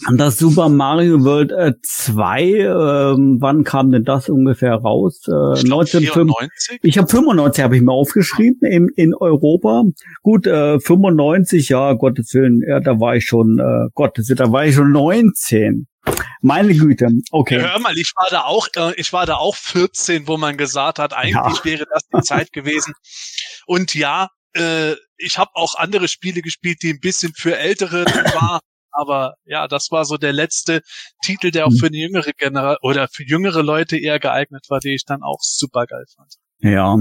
das 0.16 0.38
Super 0.38 0.68
Mario 0.68 1.22
World 1.24 1.50
äh, 1.52 1.72
2, 1.82 2.42
ähm, 2.42 3.38
wann 3.40 3.64
kam 3.64 3.90
denn 3.90 4.04
das 4.04 4.28
ungefähr 4.28 4.74
raus? 4.74 5.20
Äh, 5.26 5.58
Ich 5.58 5.64
glaub, 5.64 5.80
1995. 5.82 6.10
94? 6.12 6.80
Ich 6.82 6.98
habe 6.98 7.08
95 7.08 7.64
habe 7.64 7.76
ich 7.76 7.82
mir 7.82 7.92
aufgeschrieben 7.92 8.60
in, 8.70 8.88
in 8.94 9.14
Europa. 9.14 9.82
Gut, 10.22 10.46
äh, 10.46 10.78
95, 10.80 11.68
ja, 11.68 11.92
Gottes 11.94 12.32
Willen, 12.34 12.62
ja, 12.66 12.80
da 12.80 13.00
war 13.00 13.16
ich 13.16 13.24
schon, 13.24 13.58
äh, 13.58 13.88
Gottes 13.94 14.28
Willen, 14.28 14.38
da 14.38 14.52
war 14.52 14.64
ich 14.64 14.74
schon 14.76 14.92
19. 14.92 15.86
Meine 16.40 16.74
Güte, 16.74 17.08
okay. 17.30 17.60
Hör 17.60 17.78
mal, 17.80 17.96
ich 17.96 18.12
war 18.16 18.26
da 18.30 18.42
auch, 18.42 18.68
äh, 18.76 18.92
ich 18.96 19.12
war 19.12 19.26
da 19.26 19.36
auch 19.36 19.54
14, 19.56 20.26
wo 20.28 20.36
man 20.36 20.56
gesagt 20.56 20.98
hat, 20.98 21.12
eigentlich 21.12 21.34
Ja. 21.58 21.64
wäre 21.64 21.84
das 21.92 22.02
die 22.14 22.22
Zeit 22.22 22.52
gewesen. 22.52 22.94
Und 23.66 23.94
ja, 23.94 24.28
äh, 24.54 24.94
ich 25.16 25.38
habe 25.38 25.50
auch 25.54 25.76
andere 25.76 26.08
Spiele 26.08 26.42
gespielt, 26.42 26.78
die 26.82 26.90
ein 26.90 27.00
bisschen 27.00 27.32
für 27.34 27.56
Ältere 27.56 28.04
waren. 28.34 28.60
Aber 28.94 29.34
ja, 29.46 29.68
das 29.68 29.88
war 29.90 30.04
so 30.04 30.18
der 30.18 30.34
letzte 30.34 30.82
Titel, 31.24 31.50
der 31.50 31.66
auch 31.66 31.70
Hm. 31.70 31.78
für 31.78 31.86
eine 31.86 31.96
jüngere 31.96 32.32
Generation 32.36 32.76
oder 32.82 33.08
für 33.08 33.24
jüngere 33.24 33.62
Leute 33.62 33.96
eher 33.96 34.18
geeignet 34.18 34.66
war, 34.68 34.80
die 34.80 34.94
ich 34.94 35.04
dann 35.06 35.22
auch 35.22 35.38
super 35.40 35.86
geil 35.86 36.04
fand. 36.14 36.34
Ja, 36.64 36.96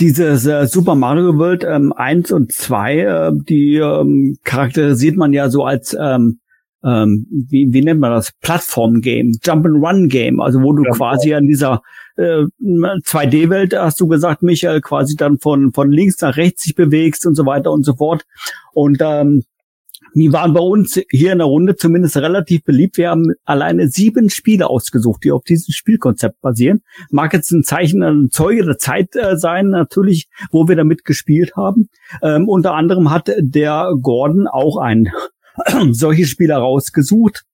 dieses 0.00 0.46
äh, 0.46 0.66
Super 0.66 0.94
Mario 0.94 1.36
World 1.36 1.62
ähm, 1.64 1.92
1 1.92 2.32
und 2.32 2.52
2, 2.52 2.98
äh, 2.98 3.32
die 3.34 3.76
ähm, 3.76 4.38
charakterisiert 4.44 5.16
man 5.16 5.34
ja 5.34 5.50
so 5.50 5.64
als 5.64 5.94
ähm, 6.00 6.40
ähm, 6.84 7.26
wie, 7.48 7.72
wie 7.72 7.82
nennt 7.82 8.00
man 8.00 8.10
das? 8.10 8.32
Plattform-Game, 8.40 9.32
Jump-and-Run-Game, 9.42 10.40
also 10.40 10.62
wo 10.62 10.72
du 10.72 10.84
Ja. 10.84 10.90
quasi 10.92 11.34
an 11.34 11.46
dieser 11.46 11.82
äh, 12.16 12.44
2D-Welt, 12.62 13.74
hast 13.76 14.00
du 14.00 14.06
gesagt, 14.06 14.42
Michael, 14.42 14.80
quasi 14.80 15.16
dann 15.16 15.38
von, 15.38 15.72
von 15.72 15.90
links 15.90 16.20
nach 16.20 16.36
rechts 16.36 16.64
sich 16.64 16.74
bewegst 16.74 17.26
und 17.26 17.34
so 17.34 17.46
weiter 17.46 17.72
und 17.72 17.84
so 17.84 17.94
fort. 17.94 18.24
Und 18.72 18.98
ähm, 19.00 19.44
die 20.14 20.32
waren 20.32 20.52
bei 20.52 20.60
uns 20.60 21.00
hier 21.10 21.32
in 21.32 21.38
der 21.38 21.48
Runde 21.48 21.74
zumindest 21.74 22.16
relativ 22.16 22.62
beliebt. 22.62 22.98
Wir 22.98 23.10
haben 23.10 23.32
alleine 23.44 23.88
sieben 23.88 24.30
Spiele 24.30 24.70
ausgesucht, 24.70 25.24
die 25.24 25.32
auf 25.32 25.42
diesem 25.42 25.72
Spielkonzept 25.72 26.40
basieren. 26.40 26.82
Mag 27.10 27.32
jetzt 27.32 27.50
ein 27.50 27.64
Zeichen, 27.64 28.02
ein 28.04 28.30
Zeuge 28.30 28.64
der 28.64 28.78
Zeit 28.78 29.16
äh, 29.16 29.36
sein, 29.36 29.70
natürlich, 29.70 30.28
wo 30.52 30.68
wir 30.68 30.76
damit 30.76 31.04
gespielt 31.04 31.56
haben. 31.56 31.88
Ähm, 32.22 32.48
unter 32.48 32.74
anderem 32.74 33.10
hat 33.10 33.28
der 33.38 33.90
Gordon 34.00 34.46
auch 34.46 34.76
ein 34.76 35.08
solches 35.92 36.28
Spiel 36.28 36.50
herausgesucht. 36.50 37.44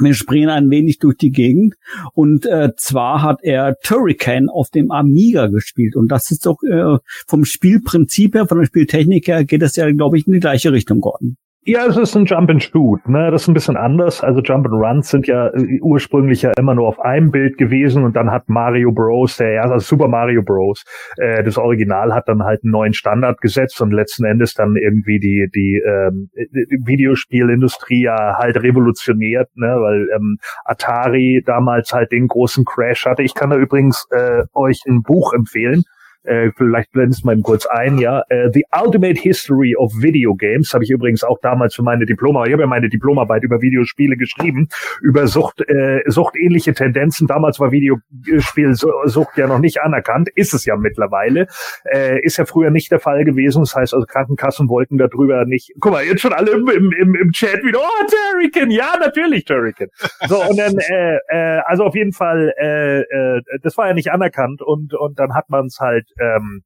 Wir 0.00 0.12
springen 0.12 0.50
ein 0.50 0.68
wenig 0.68 0.98
durch 0.98 1.16
die 1.16 1.30
Gegend 1.30 1.74
und 2.12 2.44
äh, 2.44 2.72
zwar 2.76 3.22
hat 3.22 3.38
er 3.42 3.76
Turrican 3.82 4.50
auf 4.50 4.68
dem 4.68 4.90
Amiga 4.90 5.46
gespielt 5.46 5.96
und 5.96 6.08
das 6.08 6.30
ist 6.30 6.44
doch 6.44 6.58
äh, 6.62 6.98
vom 7.26 7.46
Spielprinzip 7.46 8.34
her, 8.34 8.46
von 8.46 8.58
der 8.58 8.66
Spieltechnik 8.66 9.28
her 9.28 9.44
geht 9.44 9.62
es 9.62 9.76
ja, 9.76 9.90
glaube 9.90 10.18
ich, 10.18 10.26
in 10.26 10.34
die 10.34 10.40
gleiche 10.40 10.72
Richtung, 10.72 11.00
Gordon. 11.00 11.38
Ja, 11.64 11.84
es 11.86 11.98
ist 11.98 12.16
ein 12.16 12.24
Jump 12.24 12.48
and 12.48 12.62
Shoot, 12.62 13.06
ne? 13.08 13.30
Das 13.30 13.42
ist 13.42 13.48
ein 13.48 13.54
bisschen 13.54 13.76
anders. 13.76 14.22
Also 14.22 14.40
Jump 14.40 14.66
and 14.66 14.74
Runs 14.74 15.10
sind 15.10 15.26
ja 15.26 15.48
äh, 15.48 15.80
ursprünglich 15.82 16.40
ja 16.42 16.52
immer 16.56 16.74
nur 16.74 16.88
auf 16.88 16.98
einem 17.00 17.30
Bild 17.30 17.58
gewesen 17.58 18.04
und 18.04 18.16
dann 18.16 18.30
hat 18.30 18.48
Mario 18.48 18.90
Bros, 18.92 19.36
der 19.36 19.52
erste, 19.52 19.74
also 19.74 19.86
Super 19.86 20.08
Mario 20.08 20.42
Bros, 20.42 20.84
äh, 21.18 21.42
das 21.42 21.58
Original 21.58 22.14
hat 22.14 22.28
dann 22.28 22.44
halt 22.44 22.62
einen 22.62 22.72
neuen 22.72 22.94
Standard 22.94 23.40
gesetzt 23.42 23.82
und 23.82 23.90
letzten 23.90 24.24
Endes 24.24 24.54
dann 24.54 24.76
irgendwie 24.76 25.18
die 25.18 25.48
die 25.54 25.82
ähm, 25.84 26.30
die 26.34 26.78
Videospielindustrie 26.86 28.04
ja 28.04 28.38
halt 28.38 28.56
revolutioniert, 28.62 29.50
ne? 29.56 29.66
Weil 29.66 30.08
ähm, 30.16 30.38
Atari 30.64 31.42
damals 31.44 31.92
halt 31.92 32.12
den 32.12 32.28
großen 32.28 32.64
Crash 32.64 33.04
hatte. 33.04 33.22
Ich 33.22 33.34
kann 33.34 33.50
da 33.50 33.56
übrigens 33.56 34.06
äh, 34.10 34.44
euch 34.54 34.80
ein 34.86 35.02
Buch 35.02 35.34
empfehlen. 35.34 35.82
Äh, 36.28 36.52
vielleicht 36.56 36.92
blendest 36.92 37.24
mal 37.24 37.32
eben 37.32 37.42
kurz 37.42 37.66
ein, 37.66 37.98
ja. 37.98 38.22
Äh, 38.28 38.50
The 38.52 38.64
Ultimate 38.84 39.18
History 39.18 39.74
of 39.76 39.92
Video 39.98 40.34
Games 40.34 40.74
habe 40.74 40.84
ich 40.84 40.90
übrigens 40.90 41.24
auch 41.24 41.38
damals 41.40 41.74
für 41.74 41.82
meine 41.82 42.04
Diploma, 42.04 42.44
ich 42.44 42.52
habe 42.52 42.62
ja 42.62 42.68
meine 42.68 42.88
Diplomarbeit 42.88 43.44
über 43.44 43.62
Videospiele 43.62 44.16
geschrieben, 44.16 44.68
über 45.00 45.26
Sucht, 45.26 45.62
äh, 45.68 46.02
suchtähnliche 46.06 46.74
Tendenzen. 46.74 47.26
Damals 47.26 47.58
war 47.60 47.72
Videospielsucht 47.72 49.36
ja 49.36 49.46
noch 49.46 49.58
nicht 49.58 49.80
anerkannt, 49.80 50.28
ist 50.34 50.52
es 50.52 50.66
ja 50.66 50.76
mittlerweile. 50.76 51.46
Äh, 51.84 52.20
ist 52.20 52.36
ja 52.36 52.44
früher 52.44 52.70
nicht 52.70 52.90
der 52.92 53.00
Fall 53.00 53.24
gewesen. 53.24 53.60
Das 53.60 53.74
heißt 53.74 53.94
also, 53.94 54.06
Krankenkassen 54.06 54.68
wollten 54.68 54.98
darüber 54.98 55.44
nicht. 55.46 55.72
Guck 55.80 55.92
mal, 55.92 56.04
jetzt 56.04 56.20
schon 56.20 56.32
alle 56.32 56.50
im, 56.50 56.68
im, 56.68 56.92
im, 56.92 57.14
im 57.14 57.32
Chat 57.32 57.64
wieder, 57.64 57.78
oh, 57.80 58.06
Turrican, 58.06 58.70
ja, 58.70 58.96
natürlich 59.00 59.44
Turrican. 59.44 59.88
So, 60.26 60.42
und 60.42 60.58
dann, 60.58 60.76
äh, 60.78 61.16
äh, 61.28 61.60
also 61.64 61.84
auf 61.84 61.94
jeden 61.94 62.12
Fall, 62.12 62.52
äh, 62.58 63.00
äh, 63.00 63.42
das 63.62 63.76
war 63.78 63.88
ja 63.88 63.94
nicht 63.94 64.12
anerkannt 64.12 64.62
und, 64.62 64.94
und 64.94 65.18
dann 65.18 65.34
hat 65.34 65.48
man 65.48 65.66
es 65.66 65.78
halt, 65.80 66.08
ähm, 66.20 66.62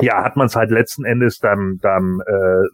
ja, 0.00 0.24
hat 0.24 0.36
man 0.36 0.46
es 0.46 0.56
halt 0.56 0.70
letzten 0.70 1.04
Endes 1.04 1.38
dann, 1.38 1.78
dann 1.80 2.20
äh, 2.26 2.68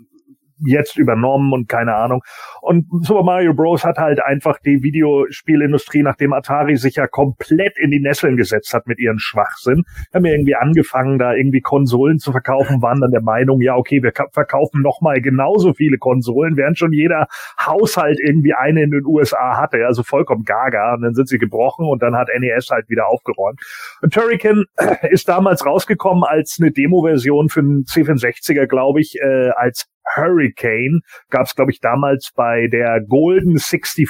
jetzt 0.65 0.97
übernommen 0.99 1.53
und 1.53 1.69
keine 1.69 1.95
Ahnung. 1.95 2.23
Und 2.61 2.87
Super 3.05 3.23
Mario 3.23 3.55
Bros. 3.55 3.85
hat 3.85 3.99
halt 3.99 4.23
einfach 4.23 4.59
die 4.59 4.83
Videospielindustrie, 4.83 6.03
nachdem 6.03 6.33
Atari 6.33 6.77
sich 6.77 6.97
ja 6.97 7.07
komplett 7.07 7.79
in 7.79 7.91
die 7.91 8.01
Nesseln 8.01 8.37
gesetzt 8.37 8.75
hat 8.75 8.87
mit 8.87 8.99
ihren 8.99 9.19
Schwachsinn, 9.19 9.85
haben 10.13 10.25
wir 10.25 10.33
irgendwie 10.33 10.57
angefangen, 10.57 11.19
da 11.19 11.35
irgendwie 11.35 11.61
Konsolen 11.61 12.19
zu 12.19 12.33
verkaufen, 12.33 12.83
waren 12.83 13.01
dann 13.01 13.11
der 13.11 13.23
Meinung, 13.23 13.61
ja, 13.61 13.77
okay, 13.77 14.03
wir 14.03 14.13
ka- 14.13 14.29
verkaufen 14.33 14.83
nochmal 14.83 15.21
genauso 15.21 15.75
viele 15.75 15.99
Konsolen, 15.99 16.57
während 16.57 16.79
schon 16.79 16.93
jeder 16.93 17.27
Haushalt 17.59 18.19
irgendwie 18.21 18.55
eine 18.55 18.83
in 18.83 18.91
den 18.91 19.05
USA 19.05 19.57
hatte, 19.57 19.87
also 19.87 20.03
vollkommen 20.03 20.45
gaga. 20.45 20.95
Und 20.95 21.03
dann 21.03 21.15
sind 21.15 21.29
sie 21.29 21.39
gebrochen 21.39 21.87
und 21.87 22.03
dann 22.03 22.17
hat 22.17 22.29
NES 22.37 22.71
halt 22.71 22.89
wieder 22.89 23.09
aufgeräumt. 23.09 23.61
Und 24.03 24.13
Turrican 24.13 24.65
ist 25.11 25.29
damals 25.29 25.65
rausgekommen 25.65 26.25
als 26.25 26.59
eine 26.61 26.71
Demo-Version 26.71 27.49
für 27.49 27.61
einen 27.61 27.85
C64er, 27.85 28.67
glaube 28.67 29.01
ich, 29.01 29.17
äh, 29.21 29.51
als 29.51 29.87
Hurricane 30.15 31.01
gab 31.31 31.47
es, 31.47 31.55
glaube 31.55 31.71
ich, 31.71 31.81
damals 31.81 32.31
bei 32.35 32.67
der 32.69 33.01
Golden 33.01 33.59
64, 33.59 34.09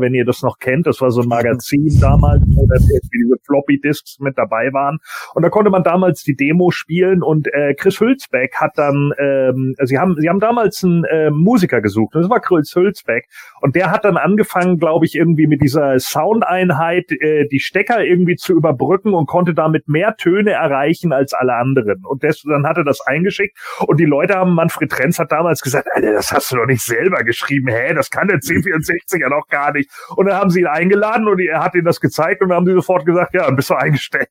wenn 0.00 0.14
ihr 0.14 0.24
das 0.24 0.42
noch 0.42 0.58
kennt. 0.58 0.86
Das 0.86 1.00
war 1.00 1.10
so 1.10 1.22
ein 1.22 1.28
Magazin 1.28 1.88
damals, 2.00 2.42
wo 2.46 2.66
dann 2.66 2.82
irgendwie 2.82 3.18
diese 3.24 3.36
Floppy 3.44 3.80
Disks 3.80 4.18
mit 4.20 4.36
dabei 4.38 4.72
waren. 4.72 4.98
Und 5.34 5.42
da 5.42 5.48
konnte 5.48 5.70
man 5.70 5.82
damals 5.82 6.22
die 6.22 6.34
Demo 6.34 6.70
spielen 6.70 7.22
und 7.22 7.48
äh, 7.52 7.74
Chris 7.74 8.00
Hülsbeck 8.00 8.56
hat 8.56 8.72
dann, 8.76 9.12
ähm, 9.18 9.74
sie 9.82 9.98
haben, 9.98 10.16
sie 10.18 10.28
haben 10.28 10.40
damals 10.40 10.82
einen 10.84 11.04
äh, 11.04 11.30
Musiker 11.30 11.80
gesucht. 11.80 12.14
Das 12.14 12.28
war 12.28 12.40
Chris 12.40 12.74
Hülsbeck 12.74 13.26
und 13.60 13.76
der 13.76 13.90
hat 13.90 14.04
dann 14.04 14.16
angefangen, 14.16 14.78
glaube 14.78 15.04
ich, 15.06 15.14
irgendwie 15.14 15.46
mit 15.46 15.62
dieser 15.62 15.98
Soundeinheit 15.98 17.10
äh, 17.12 17.46
die 17.48 17.60
Stecker 17.60 18.04
irgendwie 18.04 18.36
zu 18.36 18.52
überbrücken 18.52 19.14
und 19.14 19.26
konnte 19.26 19.54
damit 19.54 19.88
mehr 19.88 20.16
Töne 20.16 20.52
erreichen 20.52 21.12
als 21.12 21.34
alle 21.34 21.54
anderen. 21.54 22.04
Und 22.04 22.24
das, 22.24 22.42
dann 22.42 22.66
hat 22.66 22.76
er 22.76 22.84
das 22.84 23.00
eingeschickt 23.00 23.56
und 23.86 24.00
die 24.00 24.04
Leute 24.04 24.34
haben, 24.34 24.54
Manfred 24.54 24.90
Trenz 24.90 25.18
hat 25.18 25.32
damals 25.40 25.60
gesagt, 25.60 25.88
Alter, 25.92 26.12
das 26.12 26.30
hast 26.30 26.52
du 26.52 26.56
doch 26.56 26.66
nicht 26.66 26.82
selber 26.82 27.24
geschrieben. 27.24 27.68
Hä, 27.68 27.94
das 27.94 28.10
kann 28.10 28.28
der 28.28 28.38
C64er 28.38 29.30
doch 29.30 29.46
gar 29.48 29.72
nicht. 29.72 29.90
Und 30.16 30.26
dann 30.26 30.36
haben 30.36 30.50
sie 30.50 30.60
ihn 30.60 30.66
eingeladen 30.66 31.26
und 31.28 31.40
er 31.40 31.64
hat 31.64 31.74
ihnen 31.74 31.84
das 31.84 32.00
gezeigt 32.00 32.42
und 32.42 32.50
dann 32.50 32.56
haben 32.56 32.66
sie 32.66 32.74
sofort 32.74 33.06
gesagt, 33.06 33.34
ja, 33.34 33.46
dann 33.46 33.56
bist 33.56 33.70
du 33.70 33.74
eingestellt. 33.74 34.28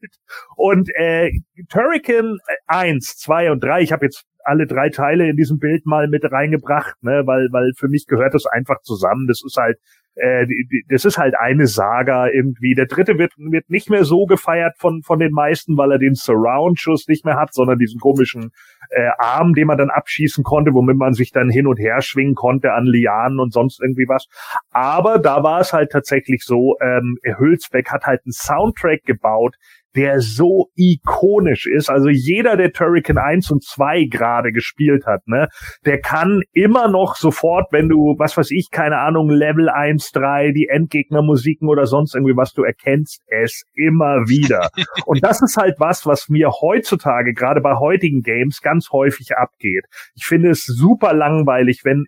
Und 0.56 0.90
äh, 0.96 1.32
Turrican 1.70 2.38
1, 2.68 3.18
2 3.18 3.52
und 3.52 3.64
3, 3.64 3.82
ich 3.82 3.92
habe 3.92 4.06
jetzt 4.06 4.26
alle 4.44 4.68
drei 4.68 4.90
Teile 4.90 5.30
in 5.30 5.36
diesem 5.36 5.58
Bild 5.58 5.86
mal 5.86 6.08
mit 6.08 6.24
reingebracht, 6.24 6.96
ne, 7.02 7.24
weil, 7.26 7.50
weil 7.52 7.72
für 7.78 7.88
mich 7.88 8.06
gehört 8.08 8.34
das 8.34 8.46
einfach 8.46 8.82
zusammen. 8.82 9.28
Das 9.28 9.42
ist 9.46 9.58
halt, 9.58 9.78
äh, 10.20 10.46
die, 10.46 10.68
die, 10.70 10.86
das 10.90 11.06
ist 11.06 11.18
halt 11.18 11.36
eine 11.38 11.68
Saga 11.68 12.28
irgendwie. 12.28 12.76
Der 12.76 12.86
dritte 12.86 13.18
wird, 13.18 13.34
wird 13.38 13.70
nicht 13.70 13.90
mehr 13.90 14.04
so 14.04 14.26
gefeiert 14.26 14.78
von, 14.78 15.02
von 15.02 15.20
den 15.20 15.32
meisten, 15.32 15.78
weil 15.78 15.92
er 15.92 16.00
den 16.00 16.16
Surround-Schuss 16.16 17.08
nicht 17.08 17.26
mehr 17.26 17.38
hat, 17.38 17.54
sondern 17.54 17.80
diesen 17.80 18.00
komischen 18.00 18.52
äh, 18.90 19.10
Arm, 19.18 19.54
den 19.54 19.68
man 19.68 19.78
dann 19.78 19.90
abschießen 19.90 20.44
konnte, 20.44 20.74
womit 20.74 20.98
man 20.98 21.14
sich 21.14 21.32
dann 21.32 21.50
hin 21.50 21.68
und 21.68 21.78
her 21.78 22.02
schwingen 22.02 22.36
konnte 22.36 22.74
an 22.74 22.86
Lianen 22.86 23.40
und 23.40 23.54
sonst 23.54 23.82
irgendwie 23.82 24.08
was. 24.08 24.28
Aber 24.72 25.20
da 25.20 25.44
war 25.44 25.62
es 25.62 25.74
halt 25.74 25.92
tatsächlich 25.92 26.44
so, 26.44 26.76
ähm, 26.82 27.18
Hülsbeck 27.38 27.92
hat 27.92 28.06
halt 28.06 28.22
einen 28.26 28.34
Soundtrack 28.34 29.04
gebaut, 29.06 29.56
der 29.96 30.22
so 30.22 30.70
ikonisch 30.76 31.66
ist. 31.66 31.90
Also 31.90 32.10
jeder, 32.10 32.58
der 32.58 32.72
Turrican 32.72 33.18
1 33.18 33.52
und 33.52 33.64
2 33.64 34.06
gerade 34.06 34.52
gespielt 34.52 35.06
hat, 35.06 35.28
ne, 35.28 35.48
der 35.86 36.00
kann 36.00 36.42
immer 36.54 36.88
noch 36.88 37.16
sofort, 37.16 37.68
wenn 37.72 37.90
du, 37.90 38.16
was 38.18 38.38
weiß 38.38 38.52
ich, 38.52 38.70
keine 38.72 39.00
Ahnung, 39.00 39.30
Level 39.30 39.70
1, 39.70 40.12
3, 40.12 40.52
die 40.52 40.68
Endgegnermusiken 40.68 41.68
oder 41.68 41.88
sonst 41.88 42.16
irgendwie 42.16 42.38
was, 42.38 42.54
du 42.54 42.64
erkennst 42.64 43.22
es 43.28 43.64
immer 43.74 44.28
wieder. 44.28 44.70
und 45.06 45.24
das 45.24 45.42
ist 45.42 45.58
halt 45.58 45.80
was, 45.80 46.06
was 46.06 46.30
mir 46.30 46.50
heutzutage, 46.62 47.34
gerade 47.34 47.62
bei 47.62 47.76
heutigen 47.76 48.22
Games, 48.22 48.62
ganz 48.62 48.90
häufig 48.92 49.36
abgeht. 49.36 49.86
Ich 50.16 50.26
finde 50.26 50.52
es 50.52 50.66
super 50.66 51.14
langweilig, 51.14 51.82
wenn, 51.84 52.06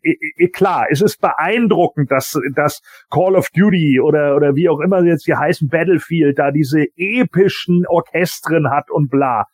klar, 0.54 0.86
es 0.90 1.02
ist 1.02 1.20
beeindruckend, 1.20 2.12
dass, 2.12 2.40
dass 2.56 2.82
Call 3.10 3.36
of 3.36 3.50
Duty 3.50 4.00
oder, 4.02 4.36
oder 4.36 4.56
wie 4.56 4.70
auch 4.70 4.80
immer 4.80 5.04
jetzt 5.04 5.28
die 5.28 5.36
heißen 5.36 5.68
Battlefield 5.70 6.38
da 6.38 6.52
diese 6.52 6.86
epischen 6.96 7.71
Orchestren 7.88 8.70
hat 8.70 8.90
und 8.90 9.10
bla. 9.10 9.46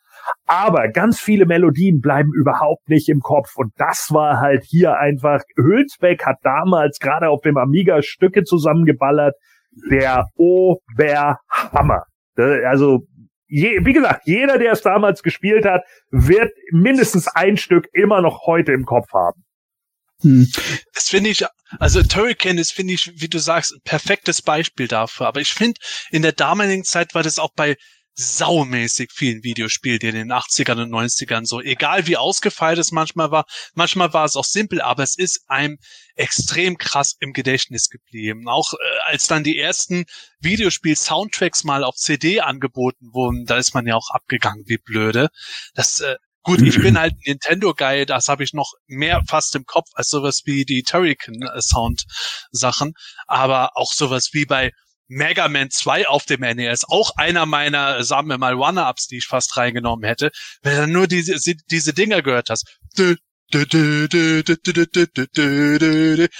Aber 0.46 0.88
ganz 0.88 1.20
viele 1.20 1.46
Melodien 1.46 2.00
bleiben 2.00 2.32
überhaupt 2.34 2.88
nicht 2.88 3.08
im 3.08 3.20
Kopf. 3.20 3.56
Und 3.56 3.72
das 3.76 4.08
war 4.10 4.40
halt 4.40 4.64
hier 4.64 4.98
einfach, 4.98 5.42
Hülsbeck 5.56 6.24
hat 6.24 6.36
damals 6.42 6.98
gerade 6.98 7.28
auf 7.28 7.40
dem 7.42 7.56
Amiga 7.56 8.02
Stücke 8.02 8.44
zusammengeballert. 8.44 9.34
Der 9.90 10.26
Oberhammer. 10.36 12.04
Äh, 12.36 12.64
Also, 12.64 13.06
je, 13.46 13.84
wie 13.84 13.92
gesagt, 13.92 14.22
jeder, 14.24 14.58
der 14.58 14.72
es 14.72 14.82
damals 14.82 15.22
gespielt 15.22 15.64
hat, 15.64 15.82
wird 16.10 16.50
mindestens 16.72 17.28
ein 17.28 17.56
Stück 17.56 17.86
immer 17.92 18.20
noch 18.20 18.46
heute 18.46 18.72
im 18.72 18.84
Kopf 18.84 19.12
haben. 19.12 19.44
Hm. 20.22 20.48
Das 20.94 21.08
finde 21.08 21.30
ich, 21.30 21.44
also 21.78 22.02
Turrican 22.02 22.58
ist, 22.58 22.72
finde 22.72 22.94
ich, 22.94 23.12
wie 23.16 23.28
du 23.28 23.38
sagst, 23.38 23.72
ein 23.72 23.80
perfektes 23.84 24.42
Beispiel 24.42 24.88
dafür. 24.88 25.28
Aber 25.28 25.40
ich 25.40 25.52
finde, 25.52 25.80
in 26.10 26.22
der 26.22 26.32
damaligen 26.32 26.82
Zeit 26.84 27.14
war 27.14 27.22
das 27.22 27.38
auch 27.38 27.50
bei 27.54 27.76
saumäßig 28.18 29.12
vielen 29.12 29.44
Videospielen 29.44 30.00
in 30.00 30.14
den 30.14 30.32
80ern 30.32 30.82
und 30.82 30.90
90ern 30.90 31.46
so. 31.46 31.60
Egal 31.60 32.08
wie 32.08 32.16
ausgefeilt 32.16 32.78
es 32.78 32.90
manchmal 32.90 33.30
war, 33.30 33.44
manchmal 33.74 34.12
war 34.12 34.24
es 34.24 34.34
auch 34.34 34.44
simpel, 34.44 34.80
aber 34.80 35.04
es 35.04 35.16
ist 35.16 35.42
einem 35.46 35.78
extrem 36.16 36.78
krass 36.78 37.14
im 37.20 37.32
Gedächtnis 37.32 37.88
geblieben. 37.88 38.48
Auch 38.48 38.74
äh, 38.74 38.76
als 39.06 39.28
dann 39.28 39.44
die 39.44 39.56
ersten 39.56 40.04
Videospiel-Soundtracks 40.40 41.62
mal 41.62 41.84
auf 41.84 41.94
CD 41.94 42.40
angeboten 42.40 43.10
wurden, 43.12 43.44
da 43.44 43.56
ist 43.56 43.72
man 43.72 43.86
ja 43.86 43.94
auch 43.94 44.10
abgegangen 44.10 44.64
wie 44.66 44.78
blöde. 44.78 45.28
Das 45.74 46.00
äh, 46.00 46.16
Gut, 46.44 46.62
ich 46.62 46.80
bin 46.80 46.98
halt 46.98 47.14
Nintendo-Guy, 47.26 48.06
das 48.06 48.28
habe 48.28 48.42
ich 48.42 48.54
noch 48.54 48.72
mehr 48.86 49.22
fast 49.28 49.54
im 49.54 49.66
Kopf 49.66 49.90
als 49.92 50.08
sowas 50.08 50.42
wie 50.46 50.64
die 50.64 50.82
Turrican-Sound-Sachen. 50.82 52.94
Aber 53.26 53.76
auch 53.76 53.92
sowas 53.92 54.30
wie 54.32 54.46
bei 54.46 54.72
Mega 55.08 55.48
Man 55.48 55.70
2 55.70 56.06
auf 56.08 56.24
dem 56.26 56.40
NES, 56.40 56.84
auch 56.84 57.16
einer 57.16 57.46
meiner, 57.46 58.04
sagen 58.04 58.28
wir 58.28 58.38
mal, 58.38 58.54
One-Ups, 58.54 59.06
die 59.08 59.18
ich 59.18 59.26
fast 59.26 59.56
reingenommen 59.56 60.04
hätte, 60.06 60.30
wenn 60.62 60.76
du 60.76 60.86
nur 60.86 61.06
diese, 61.06 61.36
diese 61.70 61.92
Dinger 61.94 62.22
gehört 62.22 62.50
hast. 62.50 62.78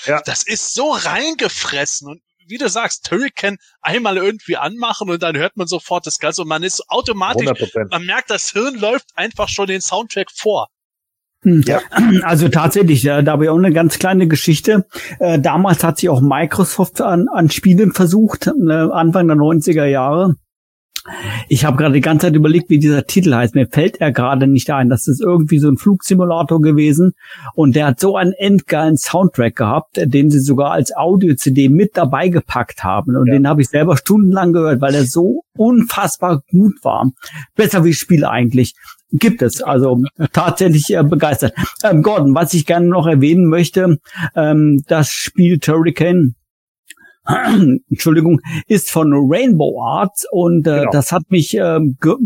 Ja. 0.04 0.20
Das 0.22 0.42
ist 0.42 0.74
so 0.74 0.92
reingefressen 0.92 2.08
und 2.08 2.22
wie 2.46 2.58
du 2.58 2.68
sagst, 2.68 3.04
Turrican 3.06 3.58
einmal 3.80 4.16
irgendwie 4.16 4.56
anmachen 4.56 5.10
und 5.10 5.22
dann 5.22 5.36
hört 5.36 5.56
man 5.56 5.66
sofort 5.66 6.06
das 6.06 6.18
Ganze 6.18 6.42
und 6.42 6.48
man 6.48 6.62
ist 6.62 6.88
automatisch, 6.88 7.46
100%. 7.46 7.90
man 7.90 8.04
merkt, 8.04 8.30
das 8.30 8.52
Hirn 8.52 8.74
läuft 8.74 9.06
einfach 9.16 9.48
schon 9.48 9.66
den 9.66 9.80
Soundtrack 9.82 10.30
vor. 10.34 10.68
Hm. 11.42 11.62
Ja. 11.66 11.80
Also 12.22 12.48
tatsächlich, 12.48 13.02
da 13.02 13.24
habe 13.26 13.44
ich 13.44 13.50
auch 13.50 13.58
eine 13.58 13.72
ganz 13.72 13.98
kleine 13.98 14.28
Geschichte. 14.28 14.86
Äh, 15.18 15.38
damals 15.38 15.84
hat 15.84 15.98
sich 15.98 16.08
auch 16.08 16.20
Microsoft 16.20 17.00
an, 17.00 17.28
an 17.28 17.50
Spielen 17.50 17.92
versucht, 17.92 18.46
äh, 18.46 18.72
Anfang 18.72 19.28
der 19.28 19.36
90er 19.36 19.84
Jahre. 19.84 20.34
Ich 21.48 21.64
habe 21.64 21.76
gerade 21.76 21.94
die 21.94 22.00
ganze 22.00 22.26
Zeit 22.26 22.36
überlegt, 22.36 22.70
wie 22.70 22.78
dieser 22.78 23.04
Titel 23.04 23.34
heißt. 23.34 23.54
Mir 23.54 23.66
fällt 23.66 24.00
er 24.00 24.12
gerade 24.12 24.46
nicht 24.46 24.70
ein. 24.70 24.88
Das 24.88 25.06
ist 25.06 25.20
irgendwie 25.20 25.58
so 25.58 25.68
ein 25.68 25.78
Flugsimulator 25.78 26.60
gewesen. 26.60 27.12
Und 27.54 27.76
der 27.76 27.86
hat 27.86 28.00
so 28.00 28.16
einen 28.16 28.32
endgeilen 28.32 28.96
Soundtrack 28.96 29.56
gehabt, 29.56 29.96
den 29.96 30.30
sie 30.30 30.40
sogar 30.40 30.72
als 30.72 30.94
Audio-CD 30.94 31.68
mit 31.68 31.96
dabei 31.96 32.28
gepackt 32.28 32.84
haben. 32.84 33.16
Und 33.16 33.28
ja. 33.28 33.34
den 33.34 33.48
habe 33.48 33.62
ich 33.62 33.68
selber 33.68 33.96
stundenlang 33.96 34.52
gehört, 34.52 34.80
weil 34.80 34.94
er 34.94 35.04
so 35.04 35.44
unfassbar 35.56 36.42
gut 36.50 36.74
war. 36.82 37.10
Besser 37.54 37.84
wie 37.84 37.94
Spiel 37.94 38.24
eigentlich. 38.24 38.74
Gibt 39.10 39.40
es, 39.40 39.62
also 39.62 40.02
tatsächlich 40.32 40.94
äh, 40.94 41.02
begeistert. 41.02 41.54
Ähm, 41.82 42.02
Gordon, 42.02 42.34
was 42.34 42.52
ich 42.52 42.66
gerne 42.66 42.86
noch 42.86 43.06
erwähnen 43.06 43.46
möchte, 43.46 43.98
ähm, 44.36 44.82
das 44.86 45.10
Spiel 45.10 45.58
Hurricane 45.66 46.34
Entschuldigung, 47.90 48.40
ist 48.66 48.90
von 48.90 49.12
Rainbow 49.12 49.82
Arts 49.82 50.26
und 50.30 50.66
äh, 50.66 50.80
genau. 50.80 50.90
das 50.90 51.12
hat 51.12 51.30
mich 51.30 51.56
äh, 51.56 51.78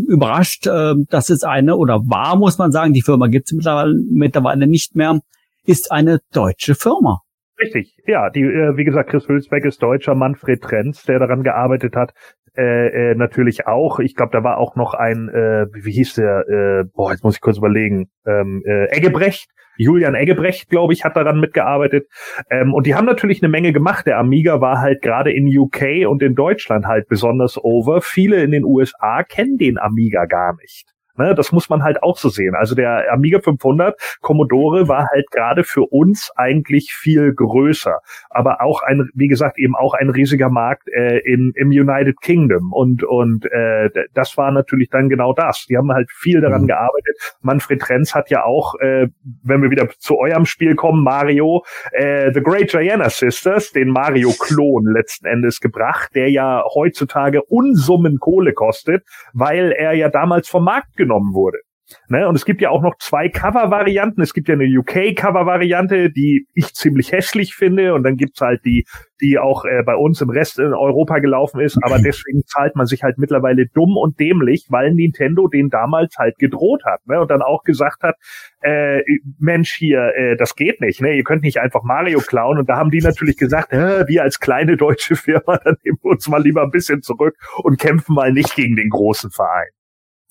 überrascht. 0.07 0.65
Äh, 0.65 0.93
das 1.09 1.29
ist 1.29 1.43
eine 1.43 1.75
oder 1.75 2.01
war, 2.05 2.37
muss 2.37 2.57
man 2.57 2.71
sagen, 2.71 2.93
die 2.93 3.01
Firma 3.01 3.27
gibt 3.27 3.47
es 3.47 3.53
mittlerweile, 3.53 3.95
mittlerweile 4.09 4.67
nicht 4.67 4.95
mehr, 4.95 5.19
ist 5.65 5.91
eine 5.91 6.19
deutsche 6.31 6.75
Firma. 6.75 7.21
Richtig, 7.59 7.97
ja, 8.07 8.29
die, 8.29 8.41
äh, 8.41 8.77
wie 8.77 8.83
gesagt, 8.83 9.09
Chris 9.09 9.27
Hülsbeck 9.27 9.65
ist 9.65 9.81
Deutscher, 9.81 10.15
Manfred 10.15 10.61
Trenz, 10.61 11.03
der 11.03 11.19
daran 11.19 11.43
gearbeitet 11.43 11.95
hat, 11.95 12.13
äh, 12.55 13.11
äh, 13.11 13.15
natürlich 13.15 13.67
auch. 13.67 13.99
Ich 13.99 14.15
glaube, 14.15 14.31
da 14.31 14.43
war 14.43 14.57
auch 14.57 14.75
noch 14.75 14.93
ein, 14.93 15.29
äh, 15.29 15.65
wie 15.73 15.91
hieß 15.91 16.15
der, 16.15 16.47
äh, 16.47 16.83
boah, 16.93 17.11
jetzt 17.11 17.23
muss 17.23 17.35
ich 17.35 17.41
kurz 17.41 17.57
überlegen, 17.57 18.09
ähm, 18.25 18.63
äh, 18.65 18.85
Eggebrecht, 18.95 19.49
Julian 19.77 20.13
Eggebrecht, 20.13 20.69
glaube 20.69 20.93
ich, 20.93 21.03
hat 21.03 21.15
daran 21.15 21.39
mitgearbeitet. 21.39 22.07
Ähm, 22.49 22.73
und 22.73 22.85
die 22.85 22.95
haben 22.95 23.05
natürlich 23.05 23.41
eine 23.41 23.49
Menge 23.49 23.73
gemacht. 23.73 24.05
Der 24.05 24.19
Amiga 24.19 24.61
war 24.61 24.79
halt 24.79 25.01
gerade 25.01 25.31
in 25.31 25.47
UK 25.47 26.07
und 26.07 26.21
in 26.21 26.35
Deutschland 26.35 26.85
halt 26.85 27.07
besonders 27.07 27.57
over. 27.57 28.01
Viele 28.01 28.43
in 28.43 28.51
den 28.51 28.65
USA 28.65 29.23
kennen 29.23 29.57
den 29.57 29.79
Amiga 29.79 30.25
gar 30.25 30.55
nicht. 30.57 30.92
Ne, 31.15 31.35
das 31.35 31.51
muss 31.51 31.69
man 31.69 31.83
halt 31.83 32.01
auch 32.01 32.17
so 32.17 32.29
sehen. 32.29 32.55
Also 32.55 32.73
der 32.73 33.13
Amiga 33.13 33.39
500 33.39 34.17
Commodore 34.21 34.87
war 34.87 35.07
halt 35.11 35.29
gerade 35.29 35.63
für 35.63 35.83
uns 35.83 36.31
eigentlich 36.35 36.91
viel 36.93 37.35
größer, 37.35 37.99
aber 38.31 38.61
auch 38.61 38.81
ein, 38.81 39.09
wie 39.13 39.27
gesagt, 39.27 39.59
eben 39.59 39.75
auch 39.75 39.93
ein 39.93 40.09
riesiger 40.09 40.49
Markt 40.49 40.89
äh, 40.89 41.19
in, 41.19 41.53
im 41.55 41.69
United 41.69 42.19
Kingdom 42.19 42.73
und 42.73 43.03
und 43.03 43.45
äh, 43.45 43.91
das 44.15 44.37
war 44.37 44.51
natürlich 44.51 44.89
dann 44.89 45.07
genau 45.07 45.33
das. 45.33 45.67
Die 45.69 45.77
haben 45.77 45.91
halt 45.91 46.09
viel 46.11 46.41
daran 46.41 46.63
mhm. 46.63 46.67
gearbeitet. 46.67 47.15
Manfred 47.41 47.81
Trenz 47.81 48.15
hat 48.15 48.31
ja 48.31 48.43
auch, 48.43 48.73
äh, 48.79 49.07
wenn 49.43 49.61
wir 49.61 49.69
wieder 49.69 49.89
zu 49.99 50.17
eurem 50.17 50.47
Spiel 50.47 50.73
kommen, 50.73 51.03
Mario, 51.03 51.63
äh, 51.91 52.31
The 52.33 52.41
Great 52.41 52.69
Gianna 52.69 53.09
Sisters, 53.09 53.71
den 53.71 53.89
Mario-Klon 53.89 54.85
letzten 54.85 55.27
Endes 55.27 55.59
gebracht, 55.59 56.09
der 56.15 56.31
ja 56.31 56.63
heutzutage 56.73 57.43
Unsummen 57.43 58.17
Kohle 58.17 58.53
kostet, 58.53 59.03
weil 59.33 59.71
er 59.71 59.93
ja 59.93 60.09
damals 60.09 60.49
vom 60.49 60.63
Markt 60.63 61.02
genommen 61.03 61.33
wurde. 61.33 61.59
Ne? 62.07 62.27
Und 62.27 62.35
es 62.35 62.45
gibt 62.45 62.61
ja 62.61 62.69
auch 62.69 62.81
noch 62.81 62.97
zwei 62.99 63.29
Cover-Varianten. 63.29 64.21
Es 64.21 64.33
gibt 64.33 64.47
ja 64.47 64.55
eine 64.55 64.65
UK-Cover-Variante, 64.65 66.11
die 66.11 66.47
ich 66.53 66.73
ziemlich 66.73 67.11
hässlich 67.11 67.55
finde. 67.55 67.93
Und 67.93 68.03
dann 68.03 68.15
gibt's 68.15 68.41
halt 68.41 68.61
die, 68.65 68.85
die 69.21 69.37
auch 69.37 69.65
äh, 69.65 69.83
bei 69.83 69.95
uns 69.95 70.21
im 70.21 70.29
Rest 70.29 70.59
in 70.59 70.73
Europa 70.73 71.19
gelaufen 71.19 71.59
ist. 71.59 71.77
Aber 71.83 71.97
deswegen 72.03 72.43
zahlt 72.45 72.75
man 72.75 72.85
sich 72.85 73.03
halt 73.03 73.17
mittlerweile 73.17 73.65
dumm 73.67 73.97
und 73.97 74.19
dämlich, 74.19 74.67
weil 74.69 74.93
Nintendo 74.93 75.47
den 75.47 75.69
damals 75.69 76.15
halt 76.17 76.37
gedroht 76.37 76.83
hat. 76.85 77.05
Ne? 77.05 77.19
Und 77.19 77.29
dann 77.29 77.41
auch 77.41 77.63
gesagt 77.63 78.03
hat, 78.03 78.15
äh, 78.61 79.01
Mensch 79.39 79.73
hier, 79.73 80.13
äh, 80.15 80.37
das 80.37 80.55
geht 80.55 80.81
nicht. 80.81 81.01
Ne? 81.01 81.15
Ihr 81.15 81.23
könnt 81.23 81.43
nicht 81.43 81.59
einfach 81.59 81.83
Mario 81.83 82.19
klauen. 82.19 82.59
Und 82.59 82.69
da 82.69 82.77
haben 82.77 82.91
die 82.91 83.01
natürlich 83.01 83.37
gesagt, 83.37 83.73
äh, 83.73 84.07
wir 84.07 84.23
als 84.23 84.39
kleine 84.39 84.77
deutsche 84.77 85.15
Firma, 85.15 85.57
dann 85.63 85.75
nehmen 85.83 85.97
wir 86.01 86.11
uns 86.11 86.27
mal 86.27 86.41
lieber 86.41 86.63
ein 86.63 86.71
bisschen 86.71 87.01
zurück 87.01 87.35
und 87.63 87.79
kämpfen 87.79 88.15
mal 88.15 88.31
nicht 88.31 88.55
gegen 88.55 88.75
den 88.75 88.89
großen 88.89 89.31
Verein. 89.31 89.69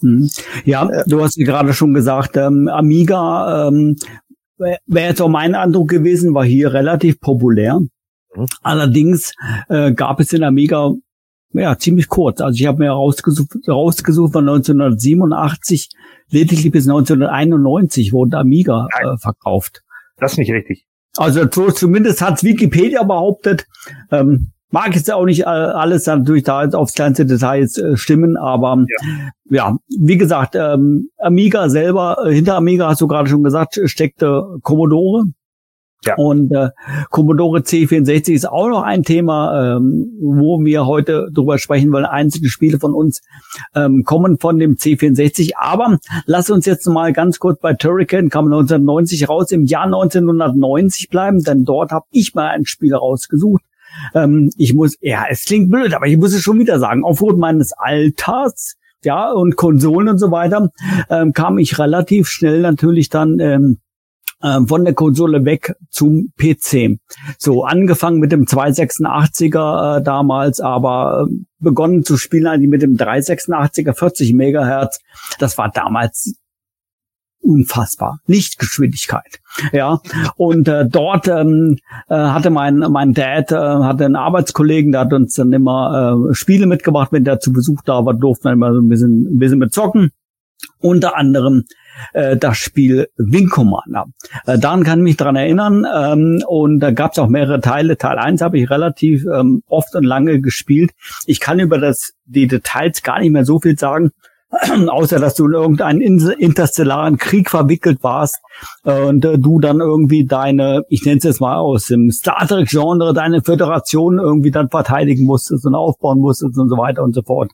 Hm. 0.03 0.29
Ja, 0.65 0.89
du 1.07 1.23
hast 1.23 1.37
gerade 1.37 1.73
schon 1.73 1.95
gesagt, 1.95 2.37
ähm, 2.37 2.69
Amiga 2.69 3.69
ähm, 3.69 3.97
wäre 4.59 5.09
jetzt 5.09 5.23
auch 5.23 5.29
mein 5.29 5.55
Eindruck 5.55 5.89
gewesen, 5.89 6.35
war 6.35 6.45
hier 6.45 6.73
relativ 6.73 7.21
populär. 7.21 7.81
Mhm. 8.35 8.47
Allerdings 8.63 9.33
äh, 9.69 9.93
gab 9.93 10.21
es 10.21 10.33
in 10.33 10.45
Amiga 10.45 10.93
ja 11.53 11.77
ziemlich 11.79 12.09
kurz. 12.09 12.41
Also 12.41 12.59
ich 12.59 12.67
habe 12.67 12.79
mir 12.79 12.91
rausgesucht, 12.91 13.69
rausgesucht 13.69 14.33
von 14.33 14.49
1987 14.49 15.91
lediglich 16.31 16.73
bis 16.73 16.89
1991 16.89 18.13
wurde 18.13 18.39
Amiga 18.39 18.89
äh, 19.01 19.17
verkauft. 19.19 19.83
Das 20.17 20.33
ist 20.33 20.39
nicht 20.39 20.53
richtig. 20.53 20.87
Also 21.17 21.45
zumindest 21.47 22.23
hat 22.23 22.43
Wikipedia 22.43 23.03
behauptet. 23.03 23.67
Ähm, 24.11 24.52
Mag 24.73 24.95
jetzt 24.97 25.13
auch 25.13 25.27
nicht 25.27 25.47
alles 25.47 26.07
natürlich 26.07 26.45
da 26.45 26.67
aufs 26.71 26.95
kleinste 26.95 27.27
Detail 27.27 27.61
jetzt 27.61 27.79
äh, 27.79 27.97
stimmen, 27.97 28.39
aber 28.39 28.85
ja. 28.89 29.31
ja, 29.51 29.77
wie 29.89 30.17
gesagt, 30.17 30.57
ähm, 30.57 31.11
Amiga 31.19 31.69
selber, 31.69 32.17
äh, 32.25 32.33
hinter 32.33 32.57
Amiga 32.57 32.89
hast 32.89 33.03
du 33.03 33.07
gerade 33.07 33.29
schon 33.29 33.43
gesagt, 33.43 33.79
steckte 33.85 34.57
Commodore. 34.63 35.25
Ja. 36.05 36.17
Und 36.17 36.53
äh, 36.53 36.71
Commodore 37.11 37.61
C64 37.61 38.33
ist 38.33 38.49
auch 38.49 38.69
noch 38.69 38.83
ein 38.83 39.05
Thema, 39.05 39.77
ähm, 39.77 40.19
wo 40.21 40.59
wir 40.65 40.87
heute 40.87 41.29
drüber 41.33 41.59
sprechen 41.59 41.93
wollen. 41.93 42.07
Einzelne 42.07 42.49
Spiele 42.49 42.81
von 42.81 42.93
uns 42.93 43.21
ähm, 43.75 44.03
kommen 44.05 44.39
von 44.39 44.59
dem 44.59 44.77
C64. 44.77 45.53
Aber 45.55 45.99
lass 46.27 46.51
uns 46.51 46.67
jetzt 46.67 46.89
mal 46.89 47.13
ganz 47.13 47.39
kurz 47.39 47.61
bei 47.61 47.75
Turrican, 47.75 48.31
kam 48.31 48.47
1990 48.47 49.29
raus, 49.29 49.53
im 49.53 49.65
Jahr 49.65 49.85
1990 49.85 51.09
bleiben, 51.09 51.45
denn 51.45 51.65
dort 51.65 51.93
habe 51.93 52.07
ich 52.11 52.35
mal 52.35 52.49
ein 52.49 52.65
Spiel 52.65 52.95
rausgesucht. 52.95 53.63
Ähm, 54.15 54.51
ich 54.57 54.75
muss, 54.75 54.97
ja, 55.01 55.25
es 55.29 55.45
klingt 55.45 55.71
blöd, 55.71 55.95
aber 55.95 56.07
ich 56.07 56.17
muss 56.17 56.35
es 56.35 56.43
schon 56.43 56.59
wieder 56.59 56.79
sagen, 56.79 57.05
aufgrund 57.05 57.39
meines 57.39 57.73
Alters, 57.73 58.77
ja, 59.05 59.31
und 59.31 59.57
Konsolen 59.57 60.09
und 60.09 60.19
so 60.19 60.31
weiter, 60.31 60.71
ähm, 61.11 61.33
kam 61.33 61.59
ich 61.59 61.79
relativ 61.79 62.29
schnell 62.29 62.61
natürlich 62.61 63.09
dann 63.09 63.39
ähm, 63.41 63.79
ähm 64.43 64.69
von 64.69 64.85
der 64.85 64.95
Konsole 64.95 65.45
weg 65.45 65.75
zum 65.91 66.33
PC. 66.37 66.99
So 67.39 67.65
angefangen 67.65 68.21
mit 68.21 68.33
dem 68.33 68.45
286er 68.45 69.99
äh, 69.99 70.03
damals, 70.03 70.61
aber 70.61 71.27
äh, 71.29 71.35
begonnen 71.59 72.05
zu 72.05 72.17
spielen 72.17 72.47
eigentlich 72.47 72.71
mit 72.71 72.83
dem 72.83 72.97
386er 72.97 73.95
40 73.95 74.35
Megahertz. 74.35 75.01
Das 75.39 75.59
war 75.59 75.71
damals 75.71 76.37
unfassbar. 77.43 78.21
Lichtgeschwindigkeit. 78.27 79.41
Ja. 79.73 80.01
Und 80.37 80.69
äh, 80.69 80.87
dort 80.89 81.29
ähm, 81.29 81.77
äh, 82.09 82.15
hatte 82.15 82.51
mein 82.51 82.79
mein 82.79 83.13
Dad 83.13 83.53
äh, 83.53 83.57
hatte 83.57 84.05
einen 84.05 84.17
Arbeitskollegen, 84.17 84.93
der 84.93 85.03
hat 85.03 85.13
uns 85.13 85.35
dann 85.35 85.53
immer 85.53 86.29
äh, 86.31 86.35
Spiele 86.35 86.67
mitgebracht, 86.67 87.09
wenn 87.13 87.25
der 87.25 87.41
zu 87.41 87.53
Besuch 87.53 87.83
da 87.85 88.05
war, 88.05 88.15
durften 88.15 88.45
wir 88.45 88.53
immer 88.53 88.73
so 88.73 88.81
ein 88.81 88.89
bisschen 88.89 89.35
ein 89.35 89.39
bisschen 89.39 89.59
mit 89.59 89.73
zocken. 89.73 90.11
Unter 90.79 91.17
anderem 91.17 91.65
äh, 92.13 92.37
das 92.37 92.57
Spiel 92.59 93.09
Wing 93.17 93.49
Commander. 93.49 94.07
Äh, 94.47 94.59
daran 94.59 94.85
kann 94.85 95.01
ich 95.01 95.05
mich 95.05 95.17
dran 95.17 95.37
erinnern. 95.37 95.87
Ähm, 95.93 96.43
und 96.47 96.81
da 96.81 96.91
gab 96.91 97.13
es 97.13 97.19
auch 97.19 97.29
mehrere 97.29 97.61
Teile. 97.61 97.97
Teil 97.97 98.19
1 98.19 98.43
habe 98.43 98.59
ich 98.59 98.71
relativ 98.71 99.25
ähm, 99.27 99.63
oft 99.67 99.95
und 99.95 100.05
lange 100.05 100.41
gespielt. 100.41 100.93
Ich 101.27 101.41
kann 101.41 101.61
über 101.61 101.79
das 101.79 102.13
die 102.25 102.47
Details 102.47 103.03
gar 103.03 103.21
nicht 103.21 103.31
mehr 103.31 103.45
so 103.45 103.61
viel 103.61 103.79
sagen. 103.79 104.11
außer 104.89 105.19
dass 105.19 105.35
du 105.35 105.47
in 105.47 105.55
irgendeinen 105.55 106.01
interstellaren 106.03 107.17
Krieg 107.17 107.49
verwickelt 107.49 108.03
warst 108.03 108.39
äh, 108.85 109.01
und 109.01 109.25
äh, 109.25 109.39
du 109.39 109.61
dann 109.61 109.81
irgendwie 109.81 110.27
deine, 110.27 110.83
ich 110.89 111.05
nenne 111.05 111.19
es 111.19 111.25
jetzt 111.25 111.41
mal 111.41 111.57
aus 111.57 111.87
dem 111.87 112.11
Star 112.11 112.47
Trek 112.47 112.69
Genre, 112.69 113.15
deine 113.15 113.43
Föderation 113.43 114.19
irgendwie 114.19 114.51
dann 114.51 114.69
verteidigen 114.69 115.25
musstest 115.25 115.65
und 115.65 115.75
aufbauen 115.75 116.21
musstest 116.21 116.59
und 116.59 116.69
so 116.69 116.77
weiter 116.77 117.03
und 117.03 117.15
so 117.15 117.23
fort. 117.23 117.51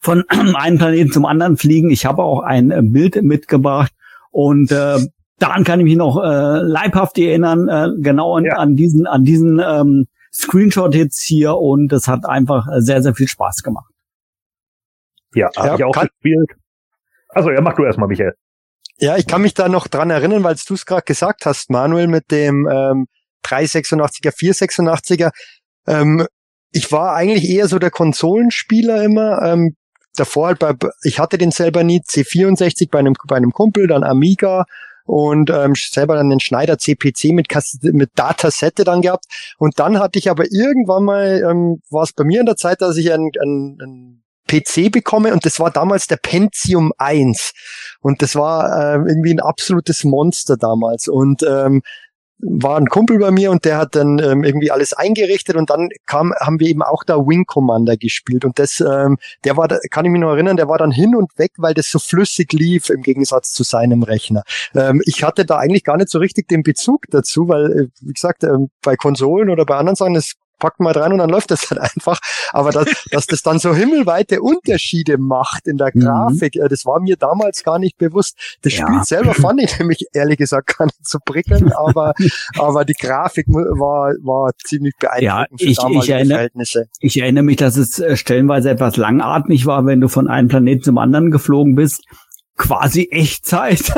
Von 0.00 0.24
einem 0.54 0.78
Planeten 0.78 1.12
zum 1.12 1.24
anderen 1.24 1.56
fliegen. 1.56 1.90
Ich 1.90 2.04
habe 2.04 2.22
auch 2.22 2.40
ein 2.40 2.72
äh, 2.72 2.82
Bild 2.82 3.22
mitgebracht 3.22 3.92
und 4.32 4.72
äh, 4.72 4.98
daran 5.38 5.62
kann 5.62 5.78
ich 5.78 5.84
mich 5.84 5.96
noch 5.96 6.20
äh, 6.20 6.62
leibhaft 6.62 7.16
erinnern, 7.16 7.68
äh, 7.68 7.90
genau 8.00 8.36
an, 8.36 8.44
ja. 8.44 8.54
an 8.54 8.74
diesen, 8.74 9.06
an 9.06 9.22
diesen 9.22 9.60
ähm, 9.64 10.06
Screenshot 10.32 10.94
jetzt 10.96 11.22
hier 11.22 11.56
und 11.56 11.92
es 11.92 12.08
hat 12.08 12.24
einfach 12.24 12.66
sehr, 12.78 13.02
sehr 13.02 13.14
viel 13.14 13.28
Spaß 13.28 13.62
gemacht. 13.62 13.89
Ja, 15.34 15.50
habe 15.56 15.68
ja, 15.68 15.74
ich 15.76 15.84
auch 15.84 16.00
gespielt. 16.00 16.50
Also 17.28 17.50
ja, 17.50 17.60
mach 17.60 17.74
du 17.74 17.84
erstmal, 17.84 18.08
Michael. 18.08 18.34
Ja, 18.98 19.16
ich 19.16 19.26
kann 19.26 19.42
mich 19.42 19.54
da 19.54 19.68
noch 19.68 19.88
dran 19.88 20.10
erinnern, 20.10 20.44
weil 20.44 20.56
du 20.66 20.74
es 20.74 20.84
gerade 20.84 21.02
gesagt 21.02 21.46
hast, 21.46 21.70
Manuel, 21.70 22.06
mit 22.06 22.30
dem 22.30 22.68
ähm, 22.70 23.06
386er, 23.44 24.30
486er. 24.30 25.30
Ähm, 25.86 26.26
ich 26.72 26.92
war 26.92 27.14
eigentlich 27.14 27.48
eher 27.48 27.68
so 27.68 27.78
der 27.78 27.90
Konsolenspieler 27.90 29.02
immer. 29.02 29.42
Ähm, 29.42 29.76
davor 30.16 30.48
halt 30.48 30.58
bei, 30.58 30.74
ich 31.02 31.18
hatte 31.18 31.38
den 31.38 31.50
selber 31.50 31.82
nie, 31.82 32.00
C64 32.00 32.90
bei 32.90 32.98
einem, 32.98 33.14
bei 33.26 33.36
einem 33.36 33.52
Kumpel, 33.52 33.86
dann 33.86 34.04
Amiga 34.04 34.66
und 35.04 35.50
ähm, 35.50 35.74
selber 35.74 36.16
dann 36.16 36.30
den 36.30 36.40
Schneider 36.40 36.78
CPC 36.78 37.32
mit, 37.32 37.48
mit 37.82 38.10
Datasette 38.14 38.84
dann 38.84 39.02
gehabt. 39.02 39.24
Und 39.58 39.78
dann 39.78 39.98
hatte 39.98 40.18
ich 40.18 40.30
aber 40.30 40.44
irgendwann 40.44 41.04
mal, 41.04 41.42
ähm, 41.50 41.82
war 41.90 42.04
es 42.04 42.12
bei 42.12 42.24
mir 42.24 42.40
in 42.40 42.46
der 42.46 42.56
Zeit, 42.56 42.80
dass 42.80 42.96
ich 42.96 43.12
ein, 43.12 43.30
ein, 43.40 43.78
ein 43.80 44.22
PC 44.50 44.90
bekomme 44.90 45.32
und 45.32 45.46
das 45.46 45.60
war 45.60 45.70
damals 45.70 46.06
der 46.06 46.16
Pentium 46.16 46.92
1 46.98 47.52
und 48.00 48.22
das 48.22 48.34
war 48.34 48.94
ähm, 48.94 49.06
irgendwie 49.06 49.32
ein 49.32 49.40
absolutes 49.40 50.04
Monster 50.04 50.56
damals. 50.56 51.08
Und 51.08 51.42
ähm, 51.42 51.82
war 52.42 52.78
ein 52.78 52.86
Kumpel 52.86 53.18
bei 53.18 53.30
mir 53.30 53.50
und 53.50 53.64
der 53.64 53.76
hat 53.76 53.94
dann 53.94 54.18
ähm, 54.18 54.44
irgendwie 54.44 54.70
alles 54.70 54.92
eingerichtet 54.94 55.56
und 55.56 55.68
dann 55.68 55.90
kam, 56.06 56.32
haben 56.40 56.58
wir 56.58 56.68
eben 56.68 56.82
auch 56.82 57.04
da 57.04 57.16
Wing 57.16 57.44
Commander 57.44 57.96
gespielt. 57.96 58.44
Und 58.44 58.58
das, 58.58 58.80
ähm, 58.80 59.18
der 59.44 59.56
war, 59.56 59.68
kann 59.90 60.06
ich 60.06 60.10
mich 60.10 60.20
noch 60.20 60.30
erinnern, 60.30 60.56
der 60.56 60.68
war 60.68 60.78
dann 60.78 60.90
hin 60.90 61.14
und 61.14 61.38
weg, 61.38 61.52
weil 61.58 61.74
das 61.74 61.90
so 61.90 61.98
flüssig 61.98 62.52
lief 62.52 62.88
im 62.88 63.02
Gegensatz 63.02 63.52
zu 63.52 63.62
seinem 63.62 64.02
Rechner. 64.02 64.42
Ähm, 64.74 65.02
ich 65.04 65.22
hatte 65.22 65.44
da 65.44 65.58
eigentlich 65.58 65.84
gar 65.84 65.98
nicht 65.98 66.08
so 66.08 66.18
richtig 66.18 66.48
den 66.48 66.62
Bezug 66.62 67.02
dazu, 67.10 67.48
weil, 67.48 67.72
äh, 67.72 67.86
wie 68.00 68.12
gesagt, 68.12 68.44
ähm, 68.44 68.70
bei 68.82 68.96
Konsolen 68.96 69.50
oder 69.50 69.66
bei 69.66 69.76
anderen 69.76 69.96
Sachen, 69.96 70.14
das 70.14 70.32
packt 70.60 70.78
mal 70.78 70.92
rein 70.92 71.12
und 71.12 71.18
dann 71.18 71.30
läuft 71.30 71.50
das 71.50 71.68
halt 71.70 71.80
einfach. 71.96 72.20
Aber 72.52 72.70
dass, 72.70 72.86
dass 73.10 73.26
das 73.26 73.42
dann 73.42 73.58
so 73.58 73.74
himmelweite 73.74 74.40
Unterschiede 74.40 75.18
macht 75.18 75.66
in 75.66 75.76
der 75.76 75.90
mhm. 75.92 76.00
Grafik, 76.00 76.54
mhm. 76.54 76.68
das 76.68 76.86
war 76.86 77.00
mir 77.00 77.16
damals 77.16 77.64
gar 77.64 77.80
nicht 77.80 77.98
bewusst. 77.98 78.38
Das 78.62 78.76
ja. 78.76 78.86
Spiel 78.86 79.02
selber 79.02 79.34
fand 79.34 79.62
ich 79.62 79.76
nämlich 79.80 80.06
ehrlich 80.12 80.38
gesagt 80.38 80.78
gar 80.78 80.84
nicht 80.84 81.06
so 81.06 81.18
prickelnd, 81.24 81.76
aber, 81.76 82.14
aber 82.58 82.84
die 82.84 82.94
Grafik 82.94 83.46
war, 83.48 84.12
war 84.22 84.52
ziemlich 84.64 84.94
beeindruckend 85.00 85.60
ja, 85.60 85.70
ich, 85.70 85.80
für 85.80 85.90
ich 85.90 86.08
erinnere, 86.08 86.34
Verhältnisse. 86.34 86.88
Ich 87.00 87.20
erinnere 87.20 87.44
mich, 87.44 87.56
dass 87.56 87.76
es 87.76 87.98
äh, 87.98 88.16
stellenweise 88.16 88.70
etwas 88.70 88.96
langatmig 88.96 89.66
war, 89.66 89.86
wenn 89.86 90.00
du 90.00 90.08
von 90.08 90.28
einem 90.28 90.48
Planeten 90.48 90.82
zum 90.82 90.98
anderen 90.98 91.30
geflogen 91.30 91.74
bist. 91.74 92.04
Quasi 92.56 93.08
Echtzeit. 93.10 93.90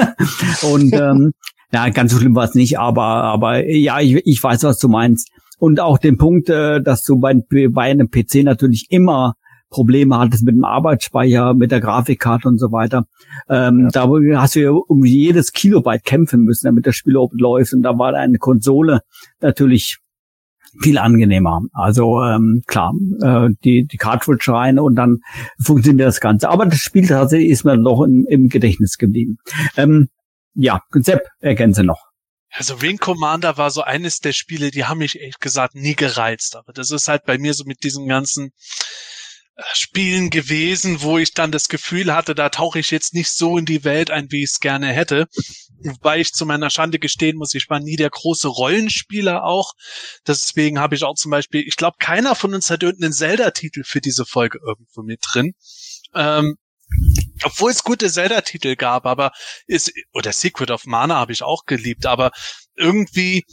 und 0.62 0.92
ähm, 0.92 1.32
ja, 1.72 1.88
ganz 1.88 2.12
so 2.12 2.18
schlimm 2.18 2.36
war 2.36 2.44
es 2.44 2.54
nicht, 2.54 2.78
aber, 2.78 3.02
aber 3.02 3.66
ja, 3.66 3.98
ich, 3.98 4.20
ich 4.24 4.42
weiß, 4.42 4.62
was 4.64 4.78
du 4.78 4.88
meinst 4.88 5.31
und 5.62 5.78
auch 5.78 5.98
den 5.98 6.18
Punkt, 6.18 6.48
äh, 6.50 6.82
dass 6.82 7.04
du 7.04 7.20
bei, 7.20 7.34
bei 7.70 7.82
einem 7.82 8.10
PC 8.10 8.42
natürlich 8.42 8.88
immer 8.90 9.34
Probleme 9.70 10.18
hattest 10.18 10.42
mit 10.42 10.56
dem 10.56 10.64
Arbeitsspeicher, 10.64 11.54
mit 11.54 11.70
der 11.70 11.80
Grafikkarte 11.80 12.48
und 12.48 12.58
so 12.58 12.72
weiter. 12.72 13.04
Ähm, 13.48 13.84
ja. 13.84 13.88
Da 13.90 14.40
hast 14.40 14.56
du 14.56 14.60
ja 14.60 14.70
um 14.72 15.04
jedes 15.04 15.52
Kilobyte 15.52 16.02
kämpfen 16.02 16.42
müssen, 16.42 16.66
damit 16.66 16.84
das 16.88 16.96
Spiel 16.96 17.12
überhaupt 17.12 17.40
läuft. 17.40 17.74
Und 17.74 17.82
da 17.82 17.96
war 17.96 18.12
eine 18.12 18.38
Konsole 18.38 19.02
natürlich 19.40 19.98
viel 20.80 20.98
angenehmer. 20.98 21.60
Also 21.72 22.20
ähm, 22.24 22.62
klar, 22.66 22.92
äh, 23.20 23.50
die, 23.62 23.86
die 23.86 23.98
Cartridge 23.98 24.52
rein 24.52 24.80
und 24.80 24.96
dann 24.96 25.18
funktioniert 25.62 26.08
das 26.08 26.20
Ganze. 26.20 26.48
Aber 26.48 26.66
das 26.66 26.80
Spiel 26.80 27.06
tatsächlich 27.06 27.50
ist 27.50 27.64
mir 27.64 27.76
noch 27.76 28.02
im, 28.02 28.26
im 28.28 28.48
Gedächtnis 28.48 28.98
geblieben. 28.98 29.36
Ähm, 29.76 30.08
ja, 30.54 30.80
Sepp, 30.90 31.22
ergänze 31.38 31.84
noch. 31.84 32.11
Also 32.52 32.82
Wing 32.82 32.98
Commander 32.98 33.56
war 33.56 33.70
so 33.70 33.80
eines 33.82 34.18
der 34.18 34.34
Spiele, 34.34 34.70
die 34.70 34.84
haben 34.84 34.98
mich 34.98 35.20
echt 35.20 35.40
gesagt 35.40 35.74
nie 35.74 35.96
gereizt. 35.96 36.54
Aber 36.54 36.72
das 36.74 36.90
ist 36.90 37.08
halt 37.08 37.24
bei 37.24 37.38
mir 37.38 37.54
so 37.54 37.64
mit 37.64 37.82
diesen 37.82 38.06
ganzen 38.06 38.52
äh, 39.56 39.62
Spielen 39.72 40.28
gewesen, 40.28 41.00
wo 41.00 41.16
ich 41.16 41.32
dann 41.32 41.50
das 41.50 41.68
Gefühl 41.68 42.14
hatte, 42.14 42.34
da 42.34 42.50
tauche 42.50 42.78
ich 42.78 42.90
jetzt 42.90 43.14
nicht 43.14 43.30
so 43.30 43.56
in 43.56 43.64
die 43.64 43.84
Welt 43.84 44.10
ein, 44.10 44.30
wie 44.30 44.44
ich 44.44 44.50
es 44.50 44.60
gerne 44.60 44.88
hätte. 44.88 45.28
Wobei 45.82 46.20
ich 46.20 46.32
zu 46.32 46.44
meiner 46.44 46.68
Schande 46.68 46.98
gestehen 46.98 47.38
muss, 47.38 47.54
ich 47.54 47.70
war 47.70 47.80
nie 47.80 47.96
der 47.96 48.10
große 48.10 48.48
Rollenspieler 48.48 49.44
auch. 49.44 49.72
Deswegen 50.26 50.78
habe 50.78 50.94
ich 50.94 51.04
auch 51.04 51.14
zum 51.14 51.30
Beispiel, 51.30 51.64
ich 51.66 51.76
glaube, 51.76 51.96
keiner 51.98 52.34
von 52.34 52.54
uns 52.54 52.68
hat 52.68 52.82
irgendeinen 52.82 53.14
Zelda-Titel 53.14 53.82
für 53.82 54.02
diese 54.02 54.26
Folge 54.26 54.58
irgendwo 54.64 55.02
mit 55.02 55.20
drin. 55.26 55.54
Ähm, 56.14 56.56
obwohl 57.44 57.70
es 57.70 57.84
gute 57.84 58.10
Zelda-Titel 58.10 58.76
gab, 58.76 59.06
aber 59.06 59.32
ist, 59.66 59.92
oder 60.12 60.32
Secret 60.32 60.70
of 60.70 60.86
Mana 60.86 61.16
habe 61.16 61.32
ich 61.32 61.42
auch 61.42 61.64
geliebt, 61.66 62.06
aber 62.06 62.30
irgendwie, 62.76 63.44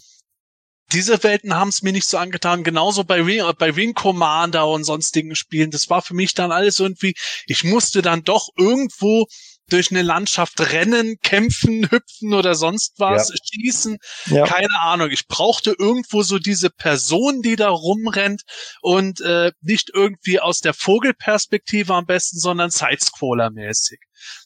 diese 0.91 1.21
Welten 1.23 1.55
haben 1.55 1.69
es 1.69 1.81
mir 1.81 1.91
nicht 1.91 2.07
so 2.07 2.17
angetan. 2.17 2.63
Genauso 2.63 3.03
bei 3.03 3.21
Ring, 3.21 3.43
bei 3.57 3.69
Ring 3.69 3.93
Commander 3.93 4.67
und 4.67 4.83
sonstigen 4.83 5.35
Spielen. 5.35 5.71
Das 5.71 5.89
war 5.89 6.01
für 6.01 6.15
mich 6.15 6.33
dann 6.33 6.51
alles 6.51 6.79
irgendwie, 6.79 7.13
ich 7.45 7.63
musste 7.63 8.01
dann 8.01 8.23
doch 8.23 8.49
irgendwo 8.57 9.27
durch 9.69 9.91
eine 9.91 10.01
Landschaft 10.01 10.59
rennen, 10.59 11.17
kämpfen, 11.21 11.89
hüpfen 11.89 12.33
oder 12.33 12.55
sonst 12.55 12.95
was, 12.97 13.29
ja. 13.29 13.35
schießen. 13.53 13.97
Ja. 14.27 14.45
Keine 14.45 14.81
Ahnung. 14.81 15.09
Ich 15.11 15.27
brauchte 15.27 15.75
irgendwo 15.77 16.23
so 16.23 16.39
diese 16.39 16.69
Person, 16.69 17.41
die 17.41 17.55
da 17.55 17.69
rumrennt 17.69 18.43
und 18.81 19.21
äh, 19.21 19.51
nicht 19.61 19.91
irgendwie 19.93 20.39
aus 20.39 20.59
der 20.59 20.73
Vogelperspektive 20.73 21.93
am 21.93 22.05
besten, 22.05 22.39
sondern 22.39 22.69
Sidescroller-mäßig. 22.69 23.99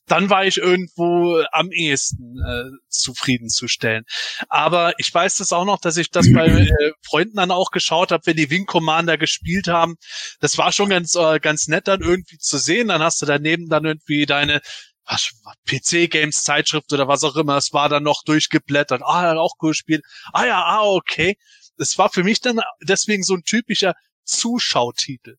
Dann 0.05 0.29
war 0.29 0.45
ich 0.45 0.57
irgendwo 0.57 1.41
am 1.51 1.71
ehesten 1.71 2.38
äh, 2.45 2.69
zufriedenzustellen. 2.89 4.03
Aber 4.49 4.93
ich 4.97 5.13
weiß 5.13 5.38
das 5.38 5.53
auch 5.53 5.65
noch, 5.65 5.79
dass 5.79 5.97
ich 5.97 6.12
das 6.12 6.31
bei 6.31 6.47
äh, 6.47 6.91
Freunden 7.01 7.38
dann 7.38 7.51
auch 7.51 7.71
geschaut 7.71 8.12
habe, 8.12 8.25
wenn 8.25 8.38
die 8.38 8.49
Wing 8.49 8.65
Commander 8.65 9.17
gespielt 9.17 9.67
haben. 9.67 9.95
Das 10.39 10.57
war 10.57 10.71
schon 10.71 10.89
ganz 10.89 11.15
äh, 11.15 11.39
ganz 11.39 11.67
nett 11.67 11.88
dann 11.88 12.01
irgendwie 12.01 12.38
zu 12.38 12.57
sehen. 12.57 12.89
Dann 12.89 13.01
hast 13.01 13.21
du 13.21 13.25
daneben 13.25 13.69
dann 13.69 13.86
irgendwie 13.86 14.25
deine 14.25 14.62
PC-Games, 15.05 16.43
Zeitschrift 16.43 16.91
oder 16.93 17.07
was 17.07 17.23
auch 17.23 17.35
immer, 17.35 17.57
es 17.57 17.73
war 17.73 17.89
dann 17.89 18.03
noch 18.03 18.23
durchgeblättert. 18.23 19.01
Ah, 19.03 19.21
hat 19.21 19.37
auch 19.37 19.55
cool 19.61 19.71
gespielt. 19.71 20.03
Ah 20.31 20.45
ja, 20.45 20.63
ah, 20.63 20.85
okay. 20.85 21.35
Das 21.77 21.97
war 21.97 22.09
für 22.09 22.23
mich 22.23 22.39
dann 22.41 22.59
deswegen 22.81 23.23
so 23.23 23.33
ein 23.35 23.43
typischer 23.43 23.93
Zuschautitel. 24.23 25.37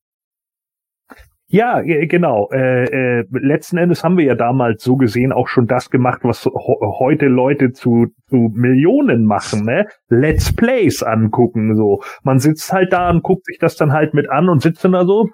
Ja, 1.46 1.82
genau. 1.82 2.48
Äh, 2.52 3.20
äh, 3.20 3.24
letzten 3.30 3.76
Endes 3.76 4.02
haben 4.02 4.16
wir 4.16 4.24
ja 4.24 4.34
damals 4.34 4.82
so 4.82 4.96
gesehen 4.96 5.30
auch 5.30 5.46
schon 5.46 5.66
das 5.66 5.88
gemacht, 5.88 6.20
was 6.24 6.46
heute 6.46 7.26
Leute 7.26 7.70
zu, 7.70 8.06
zu 8.28 8.50
Millionen 8.54 9.24
machen, 9.24 9.64
ne? 9.64 9.86
Let's 10.08 10.52
Plays 10.52 11.02
angucken, 11.02 11.76
so. 11.76 12.02
Man 12.22 12.40
sitzt 12.40 12.72
halt 12.72 12.92
da 12.92 13.10
und 13.10 13.22
guckt 13.22 13.44
sich 13.44 13.58
das 13.58 13.76
dann 13.76 13.92
halt 13.92 14.14
mit 14.14 14.28
an 14.30 14.48
und 14.48 14.62
sitzt 14.62 14.84
dann 14.84 14.92
da 14.92 15.04
so, 15.04 15.28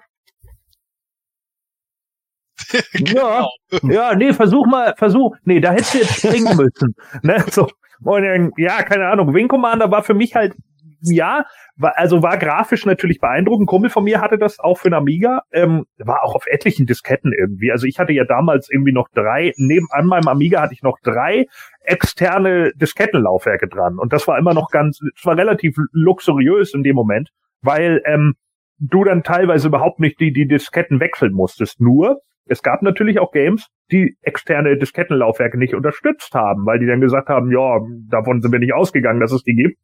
genau. 2.93 3.49
Ja, 3.71 3.89
ja, 3.89 4.15
nee, 4.15 4.33
versuch 4.33 4.65
mal, 4.67 4.93
versuch, 4.97 5.35
nee, 5.43 5.59
da 5.59 5.71
hättest 5.71 5.93
du 5.93 5.97
jetzt 5.99 6.17
springen 6.17 6.57
müssen. 6.57 6.95
ne, 7.23 7.43
so. 7.49 7.67
Und 8.03 8.23
dann, 8.23 8.51
ja, 8.57 8.81
keine 8.83 9.07
Ahnung, 9.07 9.33
Wing 9.33 9.47
Commander 9.47 9.91
war 9.91 10.03
für 10.03 10.15
mich 10.15 10.35
halt, 10.35 10.53
ja, 11.01 11.45
war, 11.77 11.97
also 11.97 12.21
war 12.21 12.37
grafisch 12.37 12.85
natürlich 12.85 13.19
beeindruckend. 13.19 13.63
Ein 13.63 13.67
Kumpel 13.67 13.89
von 13.89 14.03
mir 14.03 14.21
hatte 14.21 14.37
das 14.37 14.59
auch 14.59 14.77
für 14.77 14.87
einen 14.87 14.95
Amiga, 14.95 15.41
ähm, 15.51 15.85
war 15.97 16.23
auch 16.23 16.35
auf 16.35 16.45
etlichen 16.47 16.85
Disketten 16.85 17.33
irgendwie. 17.33 17.71
Also 17.71 17.87
ich 17.87 17.99
hatte 17.99 18.13
ja 18.13 18.23
damals 18.25 18.69
irgendwie 18.71 18.91
noch 18.91 19.07
drei, 19.13 19.53
neben 19.57 19.87
an 19.91 20.05
meinem 20.05 20.27
Amiga 20.27 20.61
hatte 20.61 20.73
ich 20.73 20.83
noch 20.83 20.97
drei 21.03 21.45
externe 21.81 22.71
Diskettenlaufwerke 22.75 23.67
dran. 23.67 23.97
Und 23.97 24.13
das 24.13 24.27
war 24.27 24.37
immer 24.37 24.53
noch 24.53 24.69
ganz, 24.69 24.99
es 25.15 25.25
war 25.25 25.37
relativ 25.37 25.75
luxuriös 25.91 26.73
in 26.73 26.83
dem 26.83 26.95
Moment, 26.95 27.29
weil 27.61 28.01
ähm, 28.05 28.35
du 28.79 29.03
dann 29.03 29.23
teilweise 29.23 29.67
überhaupt 29.67 29.99
nicht 29.99 30.19
die, 30.19 30.33
die 30.33 30.47
Disketten 30.47 30.99
wechseln 30.99 31.33
musstest. 31.33 31.79
Nur, 31.79 32.21
es 32.51 32.61
gab 32.61 32.81
natürlich 32.81 33.17
auch 33.17 33.31
Games, 33.31 33.69
die 33.91 34.17
externe 34.21 34.77
Diskettenlaufwerke 34.77 35.57
nicht 35.57 35.73
unterstützt 35.73 36.35
haben, 36.35 36.65
weil 36.65 36.79
die 36.79 36.85
dann 36.85 36.99
gesagt 36.99 37.29
haben, 37.29 37.49
ja, 37.49 37.79
davon 38.09 38.41
sind 38.41 38.51
wir 38.51 38.59
nicht 38.59 38.73
ausgegangen, 38.73 39.21
dass 39.21 39.31
es 39.31 39.43
die 39.43 39.55
gibt. 39.55 39.77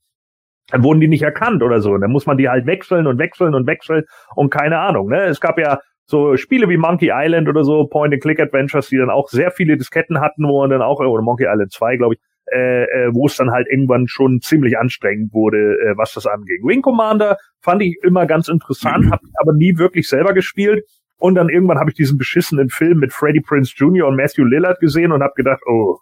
Dann 0.69 0.84
wurden 0.84 0.99
die 0.99 1.08
nicht 1.08 1.21
erkannt 1.21 1.63
oder 1.63 1.80
so. 1.80 1.97
Dann 1.97 2.12
muss 2.12 2.25
man 2.25 2.38
die 2.38 2.49
halt 2.49 2.65
wechseln 2.65 3.08
und 3.08 3.19
wechseln 3.19 3.56
und 3.56 3.67
wechseln 3.67 4.03
und 4.36 4.49
keine 4.49 4.80
Ahnung. 4.80 5.08
Ne? 5.08 5.23
Es 5.23 5.39
gab 5.39 5.58
ja 5.58 5.80
so 6.06 6.36
Spiele 6.36 6.67
wie 6.67 6.75
Monkey 6.75 7.10
Island 7.13 7.47
oder 7.47 7.63
so, 7.63 7.88
Point-and-Click-Adventures, 7.88 8.89
die 8.89 8.97
dann 8.97 9.10
auch 9.10 9.30
sehr 9.30 9.51
viele 9.51 9.77
Disketten 9.77 10.19
hatten, 10.19 10.44
wo 10.44 10.60
man 10.60 10.69
dann 10.69 10.81
auch, 10.81 11.00
oder 11.00 11.21
Monkey 11.21 11.46
Island 11.46 11.71
2, 11.71 11.96
glaube 11.96 12.15
ich, 12.15 12.21
äh, 12.54 12.83
äh, 12.83 13.10
wo 13.13 13.27
es 13.27 13.37
dann 13.37 13.52
halt 13.52 13.67
irgendwann 13.69 14.08
schon 14.08 14.42
ziemlich 14.42 14.77
anstrengend 14.77 15.33
wurde, 15.33 15.58
äh, 15.58 15.98
was 15.98 16.13
das 16.13 16.25
anging. 16.25 16.63
Wing 16.63 16.81
Commander 16.81 17.37
fand 17.62 17.81
ich 17.81 17.98
immer 18.04 18.25
ganz 18.25 18.50
interessant, 18.50 19.06
habe 19.12 19.23
aber 19.39 19.54
nie 19.54 19.77
wirklich 19.77 20.08
selber 20.10 20.33
gespielt 20.33 20.83
Und 21.18 21.36
dann 21.36 21.50
irgendwann 21.50 21.80
habe 21.80 21.90
ich 21.90 21.96
diesen 21.96 22.18
beschissenen 22.18 22.70
Film 22.70 23.00
mit 23.00 23.12
Freddie 23.12 23.42
Prince 23.42 23.74
Jr. 23.76 24.08
und 24.08 24.15
Matthew 24.15 24.46
Lillard 24.46 24.80
gesehen 24.80 25.12
und 25.12 25.24
habe 25.24 25.34
gedacht, 25.36 25.62
oh, 25.68 25.98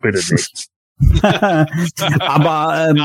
bitte 0.00 0.18
nicht. 0.32 0.68
Aber 2.20 2.88
ähm, 2.88 3.02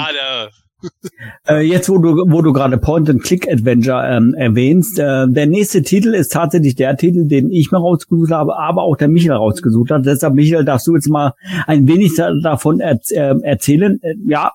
äh, 1.48 1.62
jetzt, 1.62 1.90
wo 1.90 1.98
du, 1.98 2.26
wo 2.28 2.42
du 2.42 2.54
gerade 2.54 2.78
Point-and-Click-Adventure 2.78 4.08
ähm, 4.08 4.36
erwähnst, 4.36 5.00
äh, 5.00 5.28
der 5.28 5.48
nächste 5.48 5.82
Titel 5.82 6.14
ist 6.14 6.32
tatsächlich 6.32 6.76
der 6.76 6.96
Titel, 6.98 7.28
den 7.28 7.52
ich 7.52 7.72
mir 7.72 7.80
rausgesucht 7.80 8.32
habe, 8.32 8.58
aber 8.58 8.84
auch 8.84 8.96
der 8.96 9.08
Michael 9.08 9.38
rausgesucht 9.38 9.90
hat. 9.90 10.06
Deshalb, 10.06 10.36
Michael, 10.36 10.66
darfst 10.66 10.86
du 10.86 10.94
jetzt 10.94 11.10
mal 11.10 11.34
ein 11.66 11.88
wenig 11.88 12.14
davon 12.16 12.80
er 12.80 13.00
äh, 13.10 13.36
erzählen. 13.42 14.00
Äh, 14.04 14.14
ja, 14.28 14.52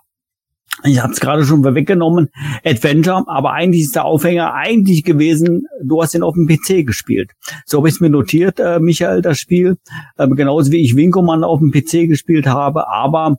ich 0.85 1.03
habe 1.03 1.13
es 1.13 1.21
gerade 1.21 1.45
schon 1.45 1.63
weggenommen, 1.65 2.31
Adventure, 2.65 3.25
aber 3.27 3.53
eigentlich 3.53 3.83
ist 3.83 3.95
der 3.95 4.05
Aufhänger 4.05 4.55
eigentlich 4.55 5.05
gewesen, 5.05 5.67
du 5.83 6.03
hast 6.03 6.15
ihn 6.15 6.23
auf 6.23 6.35
dem 6.35 6.47
PC 6.47 6.87
gespielt. 6.87 7.33
So 7.67 7.79
habe 7.79 7.89
ich 7.89 7.95
es 7.95 8.01
mir 8.01 8.11
notiert, 8.11 8.59
äh, 8.59 8.81
Michael, 8.81 9.23
das 9.23 9.39
Spiel. 9.39 9.77
Äh, 10.17 10.29
genauso 10.29 10.73
wie 10.73 10.83
ich 10.83 10.97
Winkoman 10.97 11.45
auf 11.45 11.61
dem 11.61 11.71
PC 11.71 12.09
gespielt 12.09 12.47
habe, 12.47 12.89
aber 12.89 13.37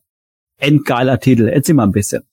endgeiler 0.58 1.20
Titel. 1.20 1.48
Erzähl 1.48 1.76
mal 1.76 1.84
ein 1.84 1.92
bisschen. 1.92 2.24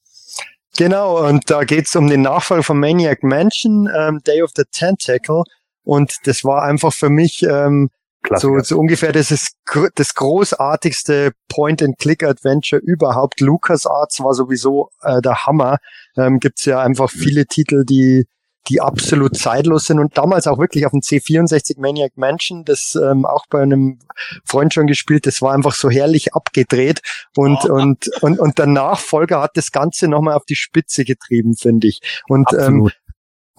Genau, 0.76 1.26
und 1.26 1.50
da 1.50 1.64
geht's 1.64 1.96
um 1.96 2.06
den 2.06 2.22
Nachfolger 2.22 2.62
von 2.62 2.78
Maniac 2.78 3.22
Mansion, 3.22 3.88
ähm, 3.94 4.20
Day 4.26 4.42
of 4.42 4.50
the 4.54 4.62
Tentacle. 4.70 5.42
Und 5.82 6.14
das 6.24 6.44
war 6.44 6.62
einfach 6.62 6.92
für 6.92 7.10
mich 7.10 7.42
ähm, 7.42 7.90
so, 8.36 8.58
so 8.60 8.78
ungefähr 8.78 9.12
das 9.12 9.30
ist 9.30 9.56
das 9.94 10.14
großartigste 10.14 11.32
Point-and-Click-Adventure 11.48 12.80
überhaupt. 12.80 13.40
LucasArts 13.40 14.20
war 14.20 14.34
sowieso 14.34 14.90
äh, 15.02 15.20
der 15.20 15.46
Hammer. 15.46 15.78
Ähm, 16.16 16.38
gibt's 16.38 16.64
ja 16.64 16.80
einfach 16.80 17.10
viele 17.10 17.46
Titel, 17.46 17.84
die 17.84 18.26
die 18.68 18.80
absolut 18.80 19.36
zeitlos 19.36 19.86
sind 19.86 19.98
und 19.98 20.16
damals 20.16 20.46
auch 20.46 20.58
wirklich 20.58 20.84
auf 20.84 20.92
dem 20.92 21.00
C64 21.00 21.80
Maniac 21.80 22.12
Mansion, 22.16 22.64
das 22.64 22.94
ähm, 22.94 23.24
auch 23.24 23.46
bei 23.48 23.62
einem 23.62 23.98
Freund 24.44 24.74
schon 24.74 24.86
gespielt, 24.86 25.26
das 25.26 25.40
war 25.40 25.54
einfach 25.54 25.74
so 25.74 25.90
herrlich 25.90 26.34
abgedreht 26.34 27.00
und 27.36 27.58
oh. 27.64 27.74
und 27.74 28.08
und 28.20 28.38
und 28.38 28.58
der 28.58 28.66
Nachfolger 28.66 29.40
hat 29.40 29.56
das 29.56 29.72
Ganze 29.72 30.08
nochmal 30.08 30.34
auf 30.34 30.44
die 30.44 30.56
Spitze 30.56 31.04
getrieben, 31.04 31.56
finde 31.56 31.88
ich. 31.88 32.00
Und 32.28 32.48
ähm, 32.52 32.90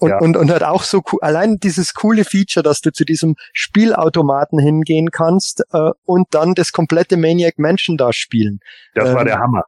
und, 0.02 0.10
ja. 0.10 0.18
und, 0.18 0.36
und 0.36 0.50
hat 0.50 0.64
auch 0.64 0.82
so 0.82 1.00
allein 1.20 1.58
dieses 1.58 1.94
coole 1.94 2.24
Feature, 2.24 2.64
dass 2.64 2.80
du 2.80 2.90
zu 2.92 3.04
diesem 3.04 3.36
Spielautomaten 3.52 4.58
hingehen 4.58 5.12
kannst 5.12 5.62
äh, 5.72 5.90
und 6.04 6.26
dann 6.32 6.54
das 6.54 6.72
komplette 6.72 7.16
Maniac 7.16 7.58
Mansion 7.58 7.96
da 7.96 8.12
spielen. 8.12 8.58
Das 8.94 9.10
ähm, 9.10 9.14
war 9.14 9.24
der 9.24 9.38
Hammer. 9.38 9.62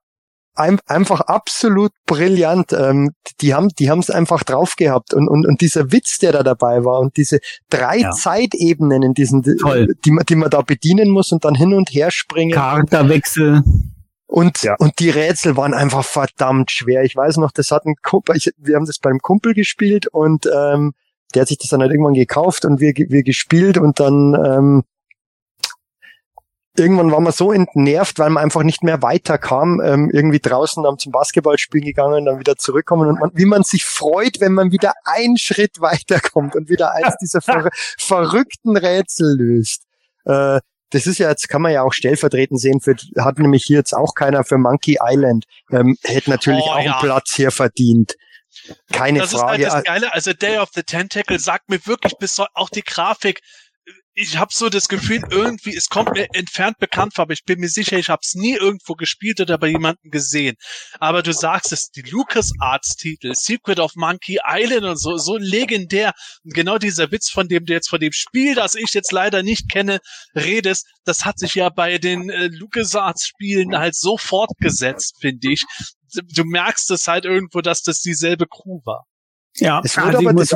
Ein, 0.56 0.80
einfach 0.86 1.20
absolut 1.20 1.92
brillant. 2.06 2.72
Ähm, 2.72 3.12
die 3.40 3.54
haben 3.54 3.68
die 3.78 3.90
haben 3.90 4.00
es 4.00 4.10
einfach 4.10 4.42
drauf 4.42 4.74
gehabt 4.76 5.14
und, 5.14 5.28
und 5.28 5.46
und 5.46 5.60
dieser 5.60 5.92
Witz, 5.92 6.18
der 6.18 6.32
da 6.32 6.42
dabei 6.42 6.84
war 6.84 6.98
und 6.98 7.16
diese 7.16 7.38
drei 7.70 7.98
ja. 7.98 8.10
Zeitebenen 8.10 9.02
in 9.02 9.14
diesen, 9.14 9.42
Toll. 9.42 9.94
die 10.04 10.10
man 10.10 10.24
die 10.26 10.36
man 10.36 10.50
da 10.50 10.62
bedienen 10.62 11.10
muss 11.10 11.30
und 11.30 11.44
dann 11.44 11.54
hin 11.54 11.74
und 11.74 11.90
her 11.90 12.10
springen. 12.10 12.52
Charakterwechsel. 12.52 13.62
Und, 14.34 14.62
ja. 14.64 14.74
und 14.80 14.98
die 14.98 15.10
Rätsel 15.10 15.56
waren 15.56 15.74
einfach 15.74 16.04
verdammt 16.04 16.72
schwer. 16.72 17.04
Ich 17.04 17.14
weiß 17.14 17.36
noch, 17.36 17.52
das 17.52 17.70
hat 17.70 17.86
ein 17.86 17.94
Kumpel, 18.02 18.36
ich, 18.36 18.50
wir 18.56 18.74
haben 18.74 18.84
das 18.84 18.98
beim 18.98 19.20
Kumpel 19.20 19.54
gespielt 19.54 20.08
und 20.08 20.46
ähm, 20.52 20.92
der 21.32 21.42
hat 21.42 21.48
sich 21.48 21.58
das 21.58 21.68
dann 21.68 21.80
halt 21.80 21.92
irgendwann 21.92 22.14
gekauft 22.14 22.64
und 22.64 22.80
wir, 22.80 22.94
wir 22.96 23.22
gespielt 23.22 23.78
und 23.78 24.00
dann 24.00 24.34
ähm, 24.44 24.82
irgendwann 26.76 27.12
war 27.12 27.20
man 27.20 27.32
so 27.32 27.52
entnervt, 27.52 28.18
weil 28.18 28.30
man 28.30 28.42
einfach 28.42 28.64
nicht 28.64 28.82
mehr 28.82 29.02
weiterkam, 29.02 29.80
ähm, 29.80 30.10
irgendwie 30.12 30.40
draußen 30.40 30.82
dann 30.82 30.98
zum 30.98 31.12
Basketballspielen 31.12 31.86
gegangen, 31.86 32.24
dann 32.24 32.40
wieder 32.40 32.56
zurückkommen 32.56 33.08
und 33.08 33.20
man, 33.20 33.30
wie 33.34 33.46
man 33.46 33.62
sich 33.62 33.84
freut, 33.84 34.40
wenn 34.40 34.54
man 34.54 34.72
wieder 34.72 34.94
einen 35.04 35.36
Schritt 35.36 35.80
weiterkommt 35.80 36.56
und 36.56 36.68
wieder 36.68 36.90
eins 36.90 37.14
dieser 37.20 37.40
ver 37.40 37.70
verrückten 37.98 38.76
Rätsel 38.76 39.36
löst. 39.36 39.84
Äh, 40.24 40.58
das 40.90 41.06
ist 41.06 41.18
ja 41.18 41.28
jetzt, 41.28 41.48
kann 41.48 41.62
man 41.62 41.72
ja 41.72 41.82
auch 41.82 41.92
stellvertretend 41.92 42.60
sehen, 42.60 42.80
für, 42.80 42.94
hat 43.18 43.38
nämlich 43.38 43.64
hier 43.64 43.78
jetzt 43.78 43.94
auch 43.94 44.14
keiner 44.14 44.44
für 44.44 44.58
Monkey 44.58 44.98
Island, 45.02 45.44
ähm, 45.70 45.96
hätte 46.04 46.30
natürlich 46.30 46.64
oh, 46.64 46.70
auch 46.70 46.82
ja. 46.82 46.92
einen 46.92 47.00
Platz 47.00 47.34
hier 47.34 47.50
verdient. 47.50 48.14
Keine 48.92 49.20
das 49.20 49.32
Frage. 49.32 49.64
Das 49.64 49.68
ist 49.68 49.74
halt 49.74 49.86
das 49.86 49.92
Geile, 49.92 50.14
also 50.14 50.32
Day 50.32 50.58
of 50.58 50.70
the 50.74 50.82
Tentacle 50.82 51.38
sagt 51.38 51.68
mir 51.68 51.84
wirklich 51.86 52.14
bis 52.18 52.38
auch 52.54 52.70
die 52.70 52.82
Grafik, 52.82 53.40
ich 54.14 54.38
habe 54.38 54.52
so 54.52 54.68
das 54.68 54.88
Gefühl, 54.88 55.22
irgendwie, 55.30 55.76
es 55.76 55.88
kommt 55.88 56.12
mir 56.12 56.28
entfernt 56.34 56.78
bekannt 56.78 57.14
vor, 57.14 57.22
aber 57.22 57.32
ich 57.32 57.44
bin 57.44 57.58
mir 57.58 57.68
sicher, 57.68 57.98
ich 57.98 58.08
habe 58.08 58.20
es 58.22 58.34
nie 58.34 58.54
irgendwo 58.54 58.94
gespielt 58.94 59.40
oder 59.40 59.58
bei 59.58 59.68
jemandem 59.68 60.10
gesehen. 60.10 60.56
Aber 61.00 61.22
du 61.22 61.32
sagst 61.32 61.72
es, 61.72 61.90
die 61.90 62.02
LucasArts-Titel, 62.02 63.34
Secret 63.34 63.80
of 63.80 63.96
Monkey 63.96 64.38
Island 64.46 64.84
und 64.84 64.96
so, 64.96 65.16
so 65.16 65.36
legendär. 65.36 66.12
Und 66.44 66.54
genau 66.54 66.78
dieser 66.78 67.10
Witz, 67.10 67.28
von 67.28 67.48
dem 67.48 67.66
du 67.66 67.72
jetzt 67.72 67.88
von 67.88 67.98
dem 67.98 68.12
Spiel, 68.12 68.54
das 68.54 68.76
ich 68.76 68.94
jetzt 68.94 69.10
leider 69.10 69.42
nicht 69.42 69.70
kenne, 69.70 69.98
redest, 70.34 70.86
das 71.04 71.24
hat 71.24 71.38
sich 71.38 71.56
ja 71.56 71.68
bei 71.68 71.98
den 71.98 72.30
äh, 72.30 72.46
LucasArts-Spielen 72.46 73.76
halt 73.76 73.96
so 73.96 74.16
fortgesetzt, 74.16 75.16
finde 75.20 75.52
ich. 75.52 75.64
Du 76.32 76.44
merkst 76.44 76.90
es 76.92 77.08
halt 77.08 77.24
irgendwo, 77.24 77.60
dass 77.60 77.82
das 77.82 78.00
dieselbe 78.00 78.46
Crew 78.46 78.80
war. 78.84 79.06
Ja, 79.56 79.80
es 79.84 79.96
wird 79.96 80.14
aber 80.14 80.32
das, 80.32 80.54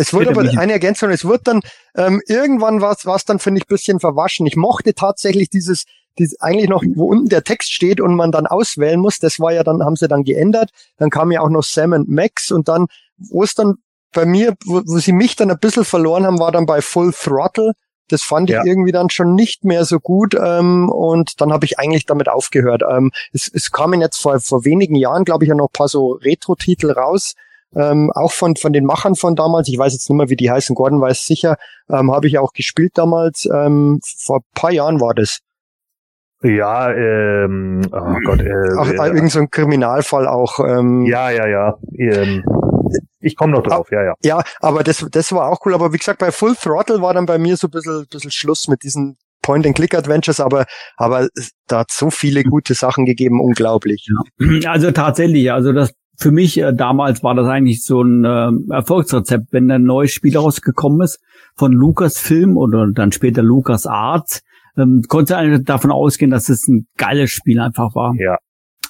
es 0.00 0.14
wurde 0.14 0.30
aber 0.30 0.40
eine 0.40 0.72
Ergänzung, 0.72 1.10
es 1.10 1.26
wird 1.26 1.46
dann 1.46 1.60
ähm, 1.94 2.22
irgendwann 2.26 2.80
was, 2.80 3.04
was 3.04 3.26
dann 3.26 3.38
finde 3.38 3.60
ich 3.60 3.66
bisschen 3.66 4.00
verwaschen. 4.00 4.46
Ich 4.46 4.56
mochte 4.56 4.94
tatsächlich 4.94 5.50
dieses, 5.50 5.84
dieses 6.18 6.40
eigentlich 6.40 6.70
noch, 6.70 6.82
wo 6.94 7.06
unten 7.06 7.28
der 7.28 7.44
Text 7.44 7.70
steht 7.70 8.00
und 8.00 8.14
man 8.14 8.32
dann 8.32 8.46
auswählen 8.46 8.98
muss. 8.98 9.18
Das 9.18 9.38
war 9.38 9.52
ja 9.52 9.62
dann, 9.62 9.84
haben 9.84 9.96
sie 9.96 10.08
dann 10.08 10.24
geändert. 10.24 10.70
Dann 10.96 11.10
kam 11.10 11.30
ja 11.30 11.42
auch 11.42 11.50
noch 11.50 11.62
Sam 11.62 11.92
und 11.92 12.08
Max 12.08 12.50
und 12.50 12.68
dann, 12.68 12.86
wo 13.18 13.42
es 13.42 13.54
dann 13.54 13.74
bei 14.12 14.24
mir, 14.24 14.54
wo, 14.64 14.80
wo 14.86 14.98
sie 14.98 15.12
mich 15.12 15.36
dann 15.36 15.50
ein 15.50 15.58
bisschen 15.58 15.84
verloren 15.84 16.24
haben, 16.24 16.38
war 16.38 16.50
dann 16.50 16.64
bei 16.64 16.80
Full 16.80 17.12
Throttle. 17.12 17.72
Das 18.08 18.22
fand 18.22 18.48
ich 18.48 18.56
ja. 18.56 18.64
irgendwie 18.64 18.92
dann 18.92 19.10
schon 19.10 19.34
nicht 19.34 19.64
mehr 19.64 19.84
so 19.84 20.00
gut 20.00 20.34
ähm, 20.34 20.88
und 20.88 21.42
dann 21.42 21.52
habe 21.52 21.66
ich 21.66 21.78
eigentlich 21.78 22.06
damit 22.06 22.30
aufgehört. 22.30 22.82
Ähm, 22.90 23.12
es, 23.32 23.50
es 23.52 23.70
kamen 23.70 24.00
jetzt 24.00 24.16
vor, 24.16 24.40
vor 24.40 24.64
wenigen 24.64 24.96
Jahren, 24.96 25.24
glaube 25.24 25.44
ich, 25.44 25.48
ja 25.48 25.54
noch 25.54 25.68
ein 25.68 25.72
paar 25.72 25.88
so 25.88 26.12
Retro-Titel 26.12 26.90
raus 26.90 27.34
ähm, 27.74 28.10
auch 28.14 28.32
von, 28.32 28.56
von 28.56 28.72
den 28.72 28.84
Machern 28.84 29.14
von 29.14 29.36
damals, 29.36 29.68
ich 29.68 29.78
weiß 29.78 29.92
jetzt 29.92 30.08
nicht 30.08 30.16
mehr, 30.16 30.28
wie 30.28 30.36
die 30.36 30.50
heißen, 30.50 30.74
Gordon 30.74 31.00
weiß 31.00 31.24
sicher, 31.24 31.56
ähm, 31.88 32.12
habe 32.12 32.26
ich 32.26 32.38
auch 32.38 32.52
gespielt 32.52 32.92
damals, 32.94 33.48
ähm, 33.52 34.00
vor 34.02 34.40
paar 34.54 34.72
Jahren 34.72 35.00
war 35.00 35.14
das. 35.14 35.40
Ja, 36.42 36.90
ähm, 36.90 37.82
oh 37.92 38.16
Gott. 38.24 38.40
Äh, 38.40 38.52
Ach, 38.78 38.90
äh, 38.90 39.08
irgend 39.08 39.30
so 39.30 39.40
ein 39.40 39.50
Kriminalfall 39.50 40.26
auch. 40.26 40.58
Ähm, 40.60 41.04
ja, 41.04 41.30
ja, 41.30 41.46
ja. 41.46 41.78
Ähm, 41.98 42.42
ich 43.20 43.36
komme 43.36 43.52
noch 43.52 43.62
drauf, 43.62 43.90
ja, 43.92 44.02
ja. 44.02 44.14
Ja, 44.24 44.42
aber 44.60 44.82
das, 44.82 45.06
das 45.10 45.32
war 45.32 45.48
auch 45.48 45.58
cool. 45.66 45.74
Aber 45.74 45.92
wie 45.92 45.98
gesagt, 45.98 46.18
bei 46.18 46.32
Full 46.32 46.56
Throttle 46.56 47.02
war 47.02 47.12
dann 47.12 47.26
bei 47.26 47.36
mir 47.36 47.58
so 47.58 47.66
ein 47.66 47.70
bisschen, 47.72 48.06
bisschen 48.10 48.30
Schluss 48.30 48.68
mit 48.68 48.82
diesen 48.82 49.18
Point-and-Click-Adventures, 49.42 50.40
aber, 50.40 50.64
aber 50.96 51.28
da 51.66 51.80
hat 51.80 51.90
so 51.90 52.10
viele 52.10 52.42
gute 52.44 52.74
Sachen 52.74 53.04
gegeben, 53.04 53.40
unglaublich. 53.40 54.08
Ja. 54.38 54.70
Also 54.70 54.90
tatsächlich, 54.92 55.52
also 55.52 55.72
das 55.72 55.92
für 56.20 56.30
mich 56.30 56.58
äh, 56.58 56.72
damals 56.74 57.22
war 57.22 57.34
das 57.34 57.48
eigentlich 57.48 57.82
so 57.82 58.02
ein 58.02 58.24
äh, 58.24 58.74
Erfolgsrezept, 58.74 59.46
wenn 59.52 59.70
ein 59.70 59.84
neues 59.84 60.12
Spiel 60.12 60.36
rausgekommen 60.36 61.00
ist 61.00 61.18
von 61.56 61.72
Lucasfilm 61.72 62.56
oder 62.56 62.86
dann 62.92 63.10
später 63.10 63.42
Lucas 63.42 63.86
Arts, 63.86 64.42
ähm, 64.76 65.02
konnte 65.08 65.36
eigentlich 65.36 65.64
davon 65.64 65.90
ausgehen, 65.90 66.30
dass 66.30 66.48
es 66.48 66.68
ein 66.68 66.86
geiles 66.96 67.30
Spiel 67.30 67.58
einfach 67.58 67.94
war. 67.94 68.14
Ja. 68.18 68.36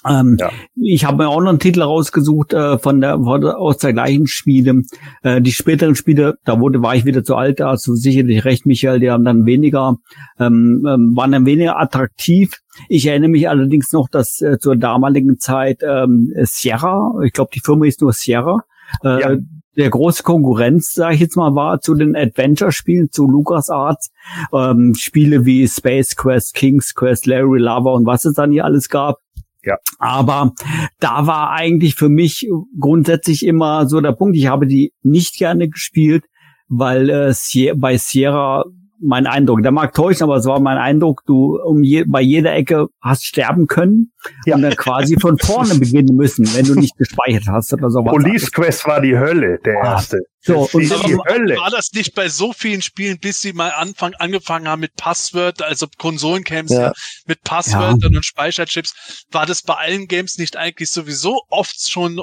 Ähm, 0.07 0.37
ja. 0.39 0.49
Ich 0.75 1.05
habe 1.05 1.17
mir 1.17 1.29
auch 1.29 1.41
noch 1.41 1.49
einen 1.49 1.59
Titel 1.59 1.81
rausgesucht 1.81 2.53
äh, 2.53 2.79
von 2.79 3.01
der, 3.01 3.19
von 3.19 3.41
der 3.41 3.57
aus 3.57 3.77
der 3.77 3.93
gleichen 3.93 4.27
Spiele. 4.27 4.81
Äh, 5.21 5.41
die 5.41 5.51
späteren 5.51 5.95
Spiele, 5.95 6.35
da 6.43 6.59
wurde 6.59 6.81
war 6.81 6.95
ich 6.95 7.05
wieder 7.05 7.23
zu 7.23 7.35
alt, 7.35 7.61
also 7.61 7.93
sicherlich 7.93 8.45
recht, 8.45 8.65
Michael, 8.65 8.99
die 8.99 9.11
haben 9.11 9.23
dann 9.23 9.45
weniger, 9.45 9.97
ähm, 10.39 10.85
ähm, 10.87 11.15
waren 11.15 11.31
dann 11.31 11.45
weniger 11.45 11.79
attraktiv. 11.79 12.57
Ich 12.89 13.05
erinnere 13.05 13.29
mich 13.29 13.49
allerdings 13.49 13.91
noch, 13.91 14.09
dass 14.09 14.41
äh, 14.41 14.57
zur 14.57 14.75
damaligen 14.75 15.37
Zeit 15.37 15.81
ähm, 15.83 16.33
Sierra, 16.43 17.13
ich 17.23 17.33
glaube 17.33 17.51
die 17.53 17.61
Firma 17.63 17.85
ist 17.85 18.01
nur 18.01 18.13
Sierra, 18.13 18.63
äh, 19.03 19.21
ja. 19.21 19.37
der 19.77 19.89
große 19.89 20.23
Konkurrenz, 20.23 20.93
sage 20.93 21.15
ich 21.15 21.21
jetzt 21.21 21.37
mal, 21.37 21.53
war 21.55 21.79
zu 21.79 21.93
den 21.93 22.15
Adventure-Spielen, 22.15 23.09
zu 23.11 23.27
LucasArts, 23.27 24.11
ähm, 24.53 24.93
Spiele 24.97 25.45
wie 25.45 25.67
Space 25.67 26.15
Quest, 26.15 26.55
King's 26.55 26.95
Quest, 26.95 27.25
Larry 27.25 27.59
Lava 27.59 27.91
und 27.91 28.05
was 28.05 28.25
es 28.25 28.33
dann 28.33 28.51
hier 28.51 28.65
alles 28.65 28.89
gab. 28.89 29.17
Ja. 29.63 29.77
Aber 29.99 30.53
da 30.99 31.27
war 31.27 31.51
eigentlich 31.51 31.95
für 31.95 32.09
mich 32.09 32.47
grundsätzlich 32.79 33.45
immer 33.45 33.87
so 33.87 34.01
der 34.01 34.13
Punkt, 34.13 34.35
ich 34.35 34.47
habe 34.47 34.67
die 34.67 34.93
nicht 35.03 35.37
gerne 35.37 35.69
gespielt, 35.69 36.25
weil 36.67 37.09
äh, 37.09 37.73
bei 37.75 37.97
Sierra 37.97 38.65
mein 39.01 39.27
Eindruck. 39.27 39.63
Der 39.63 39.71
mag 39.71 39.93
täuschen, 39.93 40.23
aber 40.23 40.37
es 40.37 40.45
war 40.45 40.59
mein 40.59 40.77
Eindruck, 40.77 41.23
du 41.25 41.59
um 41.63 41.83
je, 41.83 42.03
bei 42.07 42.21
jeder 42.21 42.53
Ecke 42.53 42.87
hast 43.01 43.25
sterben 43.25 43.67
können 43.67 44.11
ja. 44.45 44.55
und 44.55 44.61
dann 44.61 44.75
quasi 44.75 45.19
von 45.19 45.37
vorne 45.37 45.75
beginnen 45.79 46.15
müssen, 46.15 46.45
wenn 46.53 46.65
du 46.65 46.75
nicht 46.75 46.95
gespeichert 46.97 47.45
hast 47.47 47.73
oder 47.73 47.89
sowas. 47.89 48.11
Police 48.11 48.51
Quest 48.51 48.85
war 48.85 49.01
die 49.01 49.17
Hölle, 49.17 49.59
der 49.65 49.81
ah. 49.81 49.93
erste. 49.93 50.19
So, 50.43 50.67
und 50.73 50.81
die 50.81 51.17
Hölle. 51.29 51.55
war 51.57 51.69
das 51.69 51.91
nicht 51.93 52.15
bei 52.15 52.27
so 52.27 52.51
vielen 52.51 52.81
Spielen, 52.81 53.19
bis 53.19 53.41
sie 53.41 53.53
mal 53.53 53.69
Anfang 53.69 54.15
angefangen 54.15 54.67
haben 54.67 54.79
mit 54.79 54.95
Passwörtern, 54.95 55.67
also 55.67 55.85
Konsolencamps 55.99 56.71
ja. 56.71 56.93
mit 57.27 57.43
Passwörtern 57.43 58.11
ja. 58.11 58.17
und 58.17 58.25
Speicherchips, 58.25 59.23
war 59.29 59.45
das 59.45 59.61
bei 59.61 59.75
allen 59.75 60.07
Games 60.07 60.39
nicht 60.39 60.57
eigentlich 60.57 60.89
sowieso 60.89 61.43
oft 61.49 61.87
schon 61.87 62.21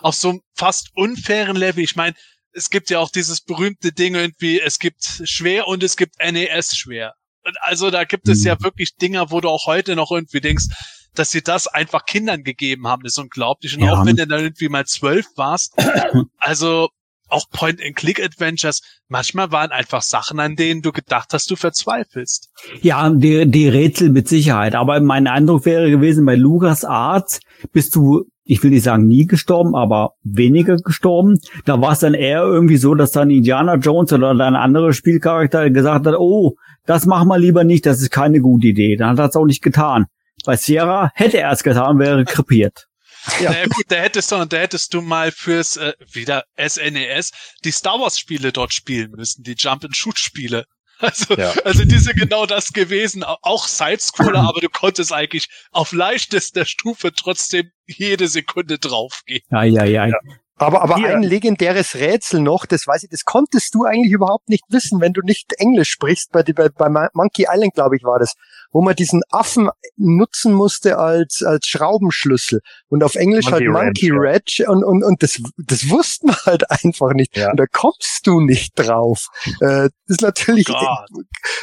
auf 0.00 0.16
so 0.16 0.30
einem 0.30 0.40
fast 0.54 0.88
unfairen 0.96 1.54
Level? 1.54 1.84
Ich 1.84 1.94
meine, 1.94 2.16
es 2.54 2.70
gibt 2.70 2.90
ja 2.90 2.98
auch 2.98 3.10
dieses 3.10 3.40
berühmte 3.40 3.92
Ding 3.92 4.14
irgendwie, 4.14 4.60
es 4.60 4.78
gibt 4.78 5.04
schwer 5.24 5.68
und 5.68 5.82
es 5.82 5.96
gibt 5.96 6.14
NES 6.20 6.76
schwer. 6.76 7.14
Also 7.60 7.90
da 7.90 8.04
gibt 8.04 8.28
es 8.28 8.44
ja 8.44 8.60
wirklich 8.62 8.94
Dinger, 8.96 9.30
wo 9.30 9.40
du 9.40 9.48
auch 9.48 9.66
heute 9.66 9.96
noch 9.96 10.12
irgendwie 10.12 10.40
denkst, 10.40 10.66
dass 11.14 11.30
sie 11.30 11.42
das 11.42 11.66
einfach 11.66 12.04
Kindern 12.06 12.42
gegeben 12.44 12.86
haben, 12.86 13.02
das 13.02 13.14
ist 13.14 13.18
unglaublich. 13.18 13.76
Und 13.76 13.82
Ja. 13.84 13.94
auch 13.94 14.06
wenn 14.06 14.16
du 14.16 14.26
dann 14.26 14.40
irgendwie 14.40 14.68
mal 14.68 14.86
zwölf 14.86 15.26
warst, 15.36 15.74
also 16.38 16.88
auch 17.28 17.48
Point-and-Click-Adventures, 17.50 18.82
manchmal 19.08 19.50
waren 19.50 19.70
einfach 19.70 20.02
Sachen, 20.02 20.38
an 20.38 20.54
denen 20.54 20.82
du 20.82 20.92
gedacht 20.92 21.30
hast, 21.32 21.50
du 21.50 21.56
verzweifelst. 21.56 22.50
Ja, 22.82 23.08
die, 23.10 23.50
die 23.50 23.68
Rätsel 23.68 24.10
mit 24.10 24.28
Sicherheit. 24.28 24.74
Aber 24.74 25.00
mein 25.00 25.26
Eindruck 25.26 25.64
wäre 25.64 25.90
gewesen, 25.90 26.26
bei 26.26 26.34
Lukas 26.34 26.84
Arts 26.84 27.40
bist 27.72 27.94
du, 27.96 28.24
ich 28.52 28.62
will 28.62 28.70
nicht 28.70 28.82
sagen 28.82 29.06
nie 29.06 29.26
gestorben, 29.26 29.74
aber 29.74 30.12
weniger 30.22 30.76
gestorben. 30.76 31.38
Da 31.64 31.80
war 31.80 31.92
es 31.92 32.00
dann 32.00 32.12
eher 32.12 32.42
irgendwie 32.42 32.76
so, 32.76 32.94
dass 32.94 33.10
dann 33.10 33.30
Indiana 33.30 33.76
Jones 33.76 34.12
oder 34.12 34.30
ein 34.30 34.56
anderer 34.56 34.92
Spielcharakter 34.92 35.70
gesagt 35.70 36.06
hat, 36.06 36.14
oh, 36.18 36.56
das 36.84 37.06
mach 37.06 37.24
mal 37.24 37.40
lieber 37.40 37.64
nicht, 37.64 37.86
das 37.86 38.02
ist 38.02 38.10
keine 38.10 38.40
gute 38.40 38.66
Idee. 38.66 38.96
Dann 38.96 39.10
hat 39.10 39.18
er 39.20 39.28
es 39.28 39.36
auch 39.36 39.46
nicht 39.46 39.62
getan. 39.62 40.04
Bei 40.44 40.56
Sierra 40.56 41.10
hätte 41.14 41.38
er 41.38 41.50
es 41.50 41.62
getan, 41.62 41.98
wäre 41.98 42.26
krepiert. 42.26 42.88
Ja. 43.40 43.52
Naja, 43.52 43.64
gut, 43.66 43.84
da 43.88 43.96
hättest 43.96 44.32
du, 44.32 44.44
da 44.44 44.56
hättest 44.58 44.92
du 44.92 45.00
mal 45.00 45.30
fürs 45.30 45.78
äh, 45.78 45.94
wieder 46.12 46.44
SNES 46.58 47.30
die 47.64 47.70
Star 47.70 48.00
Wars 48.00 48.18
Spiele 48.18 48.52
dort 48.52 48.74
spielen 48.74 49.12
müssen, 49.12 49.44
die 49.44 49.54
Jump 49.56 49.84
and 49.84 49.96
Shoot 49.96 50.18
Spiele. 50.18 50.66
Also, 51.02 51.34
Ja. 51.34 51.52
also 51.64 51.84
die 51.84 51.98
sind 51.98 52.16
genau 52.16 52.46
das 52.46 52.72
gewesen, 52.72 53.24
Au- 53.24 53.36
auch 53.42 53.66
Sidescroller, 53.66 54.40
aber 54.48 54.60
du 54.60 54.68
konntest 54.68 55.12
eigentlich 55.12 55.48
auf 55.72 55.92
leichtester 55.92 56.64
Stufe 56.64 57.12
trotzdem 57.12 57.70
jede 57.86 58.28
Sekunde 58.28 58.78
draufgehen. 58.78 59.42
Ja, 59.50 59.64
ja, 59.64 59.84
ja. 59.84 60.06
Aber, 60.56 60.82
aber 60.82 60.96
Hier. 60.96 61.16
ein 61.16 61.22
legendäres 61.22 61.94
Rätsel 61.96 62.40
noch, 62.40 62.66
das 62.66 62.86
weiß 62.86 63.02
ich, 63.04 63.10
das 63.10 63.24
konntest 63.24 63.74
du 63.74 63.84
eigentlich 63.84 64.12
überhaupt 64.12 64.48
nicht 64.48 64.64
wissen, 64.68 65.00
wenn 65.00 65.12
du 65.12 65.22
nicht 65.22 65.52
Englisch 65.54 65.90
sprichst. 65.90 66.30
Bei, 66.30 66.42
bei, 66.42 66.68
bei 66.68 66.88
Mon- 66.88 67.08
Monkey 67.14 67.46
Island, 67.50 67.74
glaube 67.74 67.96
ich, 67.96 68.04
war 68.04 68.18
das, 68.18 68.34
wo 68.70 68.82
man 68.82 68.94
diesen 68.94 69.22
Affen 69.30 69.70
nutzen 69.96 70.52
musste 70.52 70.98
als, 70.98 71.42
als 71.42 71.66
Schraubenschlüssel. 71.66 72.60
Und 72.88 73.02
auf 73.02 73.14
Englisch 73.16 73.46
Monkey 73.50 73.66
halt 73.66 73.86
Monkey 73.86 74.10
Wrench, 74.12 74.60
Wrench. 74.60 74.68
Und, 74.68 74.84
und, 74.84 75.02
und 75.02 75.22
das, 75.22 75.40
das 75.56 75.88
wussten 75.88 76.28
wir 76.28 76.38
halt 76.44 76.70
einfach 76.70 77.12
nicht. 77.14 77.36
Ja. 77.36 77.50
Und 77.50 77.58
da 77.58 77.64
kommst 77.66 78.26
du 78.26 78.40
nicht 78.40 78.72
drauf. 78.76 79.26
Äh, 79.60 79.90
das 80.06 80.16
ist 80.16 80.22
natürlich 80.22 80.66
Gott. 80.66 81.08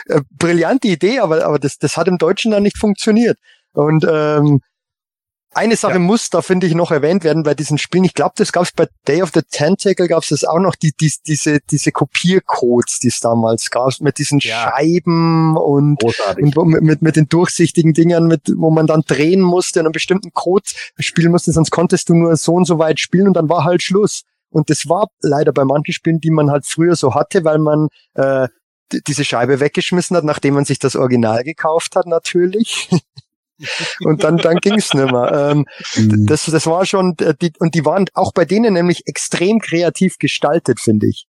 äh, 0.07 0.13
äh, 0.15 0.21
brillante 0.31 0.87
Idee, 0.87 1.19
aber, 1.19 1.45
aber 1.45 1.59
das, 1.59 1.77
das 1.77 1.97
hat 1.97 2.07
im 2.07 2.17
Deutschen 2.17 2.51
dann 2.51 2.63
nicht 2.63 2.77
funktioniert. 2.77 3.37
Und 3.73 4.05
ähm, 4.09 4.61
eine 5.51 5.75
Sache 5.75 5.93
Ja. 5.93 5.99
muss 5.99 6.29
da, 6.29 6.41
finde 6.41 6.67
ich, 6.67 6.75
noch 6.75 6.91
erwähnt 6.91 7.23
werden 7.23 7.43
bei 7.43 7.53
diesen 7.55 7.77
Spielen. 7.77 8.03
Ich 8.03 8.13
glaube, 8.13 8.33
das 8.35 8.51
gab 8.51 8.63
es 8.63 8.71
bei 8.71 8.87
Day 9.07 9.21
of 9.21 9.31
the 9.33 9.41
Tentacle, 9.49 10.07
gab 10.07 10.23
es 10.23 10.29
das 10.29 10.43
auch 10.43 10.59
noch, 10.59 10.75
die, 10.75 10.91
die, 10.99 11.11
diese, 11.25 11.59
diese 11.71 11.91
Kopiercodes, 11.91 12.99
die 12.99 13.07
es 13.07 13.19
damals 13.19 13.69
gab, 13.71 13.99
mit 13.99 14.17
diesen 14.19 14.39
Ja. 14.39 14.71
Scheiben 14.71 15.57
und, 15.57 16.03
und 16.03 16.69
mit, 16.69 16.81
mit, 16.81 17.01
mit 17.01 17.15
den 17.15 17.27
durchsichtigen 17.27 17.93
Dingern, 17.93 18.27
mit, 18.27 18.41
wo 18.55 18.69
man 18.69 18.85
dann 18.87 19.01
drehen 19.01 19.41
musste 19.41 19.79
und 19.79 19.87
einen 19.87 19.93
bestimmten 19.93 20.31
Code 20.33 20.65
spielen 20.99 21.31
musste, 21.31 21.51
sonst 21.51 21.71
konntest 21.71 22.09
du 22.09 22.13
nur 22.13 22.35
so 22.35 22.53
und 22.53 22.65
so 22.65 22.77
weit 22.77 22.99
spielen 22.99 23.27
und 23.27 23.33
dann 23.33 23.49
war 23.49 23.63
halt 23.63 23.81
Schluss. 23.81 24.23
Und 24.51 24.69
das 24.69 24.87
war 24.89 25.09
leider 25.21 25.51
bei 25.51 25.63
manchen 25.65 25.93
Spielen, 25.93 26.19
die 26.19 26.31
man 26.31 26.51
halt 26.51 26.65
früher 26.65 26.95
so 26.95 27.13
hatte, 27.15 27.43
weil 27.43 27.59
man 27.59 27.87
äh, 28.15 28.47
diese 29.07 29.23
Scheibe 29.23 29.59
weggeschmissen 29.59 30.17
hat, 30.17 30.23
nachdem 30.23 30.55
man 30.55 30.65
sich 30.65 30.79
das 30.79 30.95
Original 30.95 31.43
gekauft 31.43 31.95
hat, 31.95 32.07
natürlich. 32.07 32.89
und 34.03 34.23
dann, 34.23 34.37
dann 34.37 34.57
ging's 34.57 34.93
nicht 34.93 35.11
mehr. 35.11 35.51
Ähm, 35.51 35.65
Mhm. 35.95 36.25
das, 36.27 36.45
das 36.45 36.65
war 36.67 36.85
schon, 36.85 37.15
äh, 37.21 37.33
die, 37.41 37.51
und 37.59 37.75
die 37.75 37.85
waren 37.85 38.05
auch 38.13 38.31
bei 38.33 38.45
denen 38.45 38.73
nämlich 38.73 39.03
extrem 39.07 39.59
kreativ 39.59 40.17
gestaltet, 40.17 40.79
finde 40.79 41.07
ich. 41.07 41.25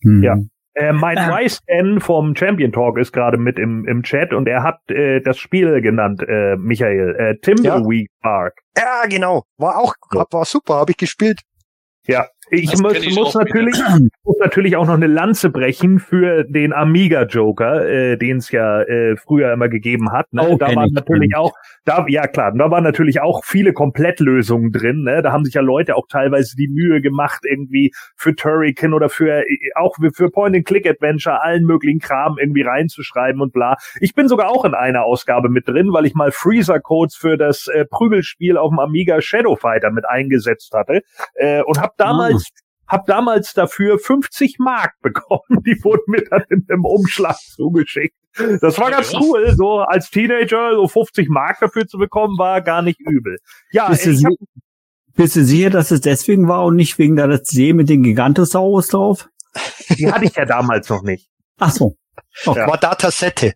Mhm. 0.00 0.22
Ja. 0.22 0.36
Äh, 0.74 0.92
mein 0.92 1.16
Ähm. 1.16 1.30
Rice 1.32 1.60
N 1.66 2.00
vom 2.00 2.36
Champion 2.36 2.70
Talk 2.70 2.98
ist 2.98 3.12
gerade 3.12 3.38
mit 3.38 3.58
im, 3.58 3.86
im 3.88 4.02
Chat 4.02 4.34
und 4.34 4.46
er 4.46 4.62
hat 4.62 4.78
äh, 4.90 5.20
das 5.22 5.38
Spiel 5.38 5.80
genannt, 5.80 6.22
äh, 6.28 6.56
Michael. 6.56 7.16
Äh, 7.18 7.38
Timbleweed 7.40 8.08
Park. 8.20 8.58
Ja, 8.76 9.04
genau. 9.08 9.44
War 9.56 9.78
auch, 9.78 9.94
Ja. 10.12 10.26
war 10.30 10.44
super, 10.44 10.74
habe 10.74 10.90
ich 10.90 10.98
gespielt. 10.98 11.40
Ja, 12.06 12.26
ich 12.50 12.70
Das 12.70 12.80
muss, 12.80 12.94
ich 12.94 13.14
muss 13.14 13.34
natürlich 13.34 13.76
muss 14.24 14.38
natürlich 14.38 14.76
auch 14.76 14.86
noch 14.86 14.94
eine 14.94 15.06
Lanze 15.06 15.50
brechen 15.50 15.98
für 15.98 16.44
den 16.44 16.72
Amiga 16.72 17.24
Joker, 17.24 17.86
äh, 17.88 18.16
den 18.16 18.38
es 18.38 18.50
ja 18.50 18.82
äh, 18.82 19.16
früher 19.16 19.52
immer 19.52 19.68
gegeben 19.68 20.12
hat. 20.12 20.32
Ne? 20.32 20.46
Oh, 20.48 20.56
da 20.56 20.74
waren 20.74 20.88
ich, 20.88 20.92
natürlich 20.92 21.36
auch, 21.36 21.52
da 21.84 22.04
ja 22.08 22.26
klar, 22.26 22.52
da 22.56 22.70
waren 22.70 22.84
natürlich 22.84 23.20
auch 23.20 23.44
viele 23.44 23.72
Komplettlösungen 23.72 24.70
drin. 24.70 25.02
Ne? 25.02 25.22
Da 25.22 25.32
haben 25.32 25.44
sich 25.44 25.54
ja 25.54 25.60
Leute 25.60 25.96
auch 25.96 26.06
teilweise 26.08 26.56
die 26.56 26.68
Mühe 26.68 27.00
gemacht, 27.00 27.40
irgendwie 27.48 27.92
für 28.16 28.34
Turrican 28.34 28.94
oder 28.94 29.08
für 29.08 29.40
äh, 29.40 29.70
auch 29.74 29.96
für 30.14 30.30
Point-and-Click-Adventure 30.30 31.42
allen 31.42 31.64
möglichen 31.64 31.98
Kram 31.98 32.36
irgendwie 32.38 32.62
reinzuschreiben 32.62 33.40
und 33.40 33.52
bla. 33.52 33.76
Ich 34.00 34.14
bin 34.14 34.28
sogar 34.28 34.50
auch 34.50 34.64
in 34.64 34.74
einer 34.74 35.04
Ausgabe 35.04 35.48
mit 35.48 35.68
drin, 35.68 35.92
weil 35.92 36.06
ich 36.06 36.14
mal 36.14 36.30
Freezer-Codes 36.30 37.16
für 37.16 37.36
das 37.36 37.66
äh, 37.68 37.84
Prügelspiel 37.84 38.56
auf 38.56 38.70
dem 38.70 38.78
Amiga 38.78 39.20
Shadow 39.20 39.56
Fighter 39.56 39.90
mit 39.90 40.08
eingesetzt 40.08 40.72
hatte 40.74 41.02
äh, 41.34 41.62
und 41.62 41.80
habe 41.80 41.94
damals 41.96 42.35
hab 42.88 43.06
damals 43.06 43.52
dafür 43.54 43.98
50 43.98 44.58
Mark 44.58 44.94
bekommen. 45.02 45.62
Die 45.66 45.78
wurden 45.82 46.02
mir 46.06 46.24
dann 46.30 46.42
in 46.50 46.64
einem 46.68 46.84
Umschlag 46.84 47.36
zugeschickt. 47.38 48.14
Das 48.60 48.78
war 48.78 48.90
ganz 48.90 49.12
Ja. 49.12 49.20
cool. 49.20 49.54
So 49.56 49.78
als 49.80 50.10
Teenager 50.10 50.74
so 50.74 50.86
50 50.88 51.28
Mark 51.28 51.58
dafür 51.60 51.86
zu 51.86 51.98
bekommen, 51.98 52.38
war 52.38 52.60
gar 52.60 52.82
nicht 52.82 53.00
übel. 53.00 53.38
Ja, 53.72 53.88
Bist 53.88 54.06
du, 54.06 54.10
ich 54.10 54.24
hab, 54.24 54.32
bist 55.14 55.36
du 55.36 55.44
sicher, 55.44 55.70
dass 55.70 55.90
es 55.90 56.02
deswegen 56.02 56.46
war 56.46 56.64
und 56.66 56.76
nicht 56.76 56.98
wegen 56.98 57.16
der 57.16 57.40
See 57.44 57.72
mit 57.72 57.88
den 57.88 58.02
Gigantosaurus 58.02 58.88
drauf? 58.88 59.28
die 59.98 60.12
hatte 60.12 60.26
ich 60.26 60.34
ja 60.36 60.44
damals 60.44 60.88
noch 60.90 61.02
nicht. 61.02 61.28
Ach 61.58 61.70
so. 61.70 61.96
Okay. 62.44 62.60
Ja. 62.60 62.68
War 62.68 62.76
Datasette. 62.78 63.54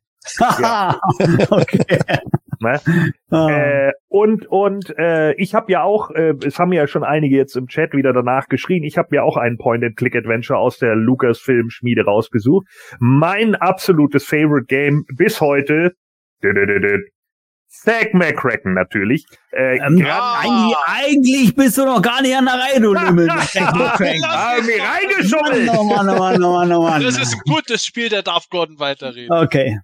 okay. 1.51 1.99
Ne? 2.61 2.81
Ah. 3.33 3.49
Äh, 3.49 3.93
und 4.09 4.47
und 4.47 4.93
äh, 4.99 5.35
ich 5.35 5.55
habe 5.55 5.71
ja 5.71 5.85
auch, 5.85 6.11
äh, 6.11 6.35
es 6.45 6.59
haben 6.59 6.73
ja 6.73 6.89
schon 6.89 7.05
einige 7.05 7.37
jetzt 7.37 7.55
im 7.55 7.69
Chat 7.69 7.93
wieder 7.93 8.13
danach 8.13 8.49
geschrien, 8.49 8.83
ich 8.83 8.99
habe 8.99 9.15
ja 9.15 9.23
auch 9.23 9.37
einen 9.37 9.57
Point-and-Click-Adventure 9.57 10.59
aus 10.59 10.79
der 10.79 10.97
Lucasfilm-Schmiede 10.97 12.03
rausgesucht. 12.03 12.67
Mein 12.99 13.55
absolutes 13.55 14.25
Favorite 14.25 14.67
Game 14.67 15.05
bis 15.17 15.41
heute, 15.41 15.93
Zack 17.71 18.14
McCracken 18.14 18.75
natürlich. 18.75 19.25
Äh, 19.53 19.79
Ähm, 19.79 20.05
eigentlich, 20.05 20.77
eigentlich 20.87 21.55
bist 21.55 21.79
du 21.79 21.85
noch 21.85 22.03
gar 22.03 22.21
nicht 22.23 22.37
an 22.37 22.45
der 22.45 22.55
Reihe, 22.55 22.81
du 22.81 22.93
Lümmel. 22.93 23.29
Ah, 23.31 23.37
mir 23.99 24.83
reingeschummelt. 24.83 25.66
Mann, 25.66 25.79
oh 25.79 25.85
Mann, 25.85 26.09
oh 26.09 26.18
Mann, 26.18 26.43
oh 26.43 26.53
Mann, 26.53 26.73
oh 26.73 26.83
Mann. 26.83 27.03
Das 27.03 27.18
ist 27.18 27.35
ein 27.35 27.41
gutes 27.47 27.85
Spiel, 27.85 28.09
da 28.09 28.23
darf 28.23 28.49
Gordon 28.51 28.79
weiterreden. 28.79 29.33
Okay. 29.33 29.79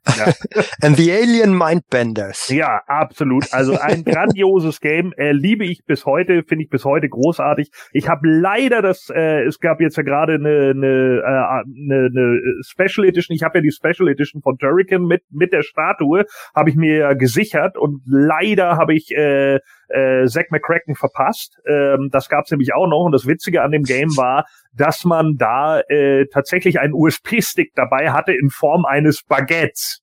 And 0.83 0.97
the 0.97 1.13
Alien 1.13 1.57
Mindbenders. 1.57 2.49
Ja, 2.49 2.81
absolut. 2.87 3.53
Also 3.53 3.79
ein 3.79 4.05
grandioses 4.05 4.81
Game, 4.81 5.13
äh, 5.17 5.33
liebe 5.33 5.65
ich 5.65 5.85
bis 5.85 6.05
heute, 6.05 6.43
finde 6.47 6.65
ich 6.65 6.71
bis 6.71 6.85
heute 6.85 7.09
großartig. 7.09 7.71
Ich 7.93 8.09
habe 8.09 8.29
leider 8.29 8.83
das, 8.83 9.11
äh, 9.15 9.45
es 9.45 9.61
gab 9.61 9.81
jetzt 9.81 9.97
ja 9.97 10.03
gerade 10.03 10.35
eine, 10.35 10.71
eine, 10.75 11.23
äh, 11.25 11.63
eine, 11.65 12.09
eine 12.11 12.41
Special 12.63 13.07
Edition. 13.07 13.35
Ich 13.35 13.43
habe 13.43 13.59
ja 13.59 13.63
die 13.63 13.73
Special 13.73 14.09
Edition 14.09 14.43
von 14.43 14.59
Turrican 14.59 15.05
mit 15.07 15.23
mit 15.31 15.53
der 15.53 15.63
Statue, 15.63 16.25
habe 16.55 16.71
ich 16.71 16.77
mir 16.77 16.97
ja 16.97 17.13
gesichert 17.15 17.76
und 17.77 18.03
leider 18.07 18.77
habe 18.77 18.95
ich 18.95 19.11
äh, 19.13 19.59
äh, 19.89 20.27
Zack 20.27 20.51
McCracken 20.51 20.95
verpasst. 20.95 21.59
Ähm, 21.67 22.09
das 22.11 22.29
gab's 22.29 22.51
nämlich 22.51 22.75
auch 22.75 22.87
noch 22.87 23.05
und 23.05 23.13
das 23.13 23.27
Witzige 23.27 23.63
an 23.63 23.71
dem 23.71 23.85
Game 23.85 24.17
war, 24.17 24.47
dass 24.75 25.05
man 25.05 25.37
da 25.37 25.81
äh, 25.81 26.27
tatsächlich 26.33 26.81
einen 26.81 26.95
USB-Stick 26.95 27.73
dabei 27.75 28.11
hatte 28.13 28.33
in 28.33 28.51
Form 28.51 28.85
eines 28.85 29.23
Baguettes. 29.23 30.03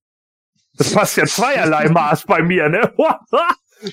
Das 0.77 0.93
passt 0.93 1.17
ja 1.17 1.25
zweierlei 1.25 1.89
Maß 1.89 2.25
bei 2.25 2.41
mir, 2.41 2.69
ne? 2.69 2.93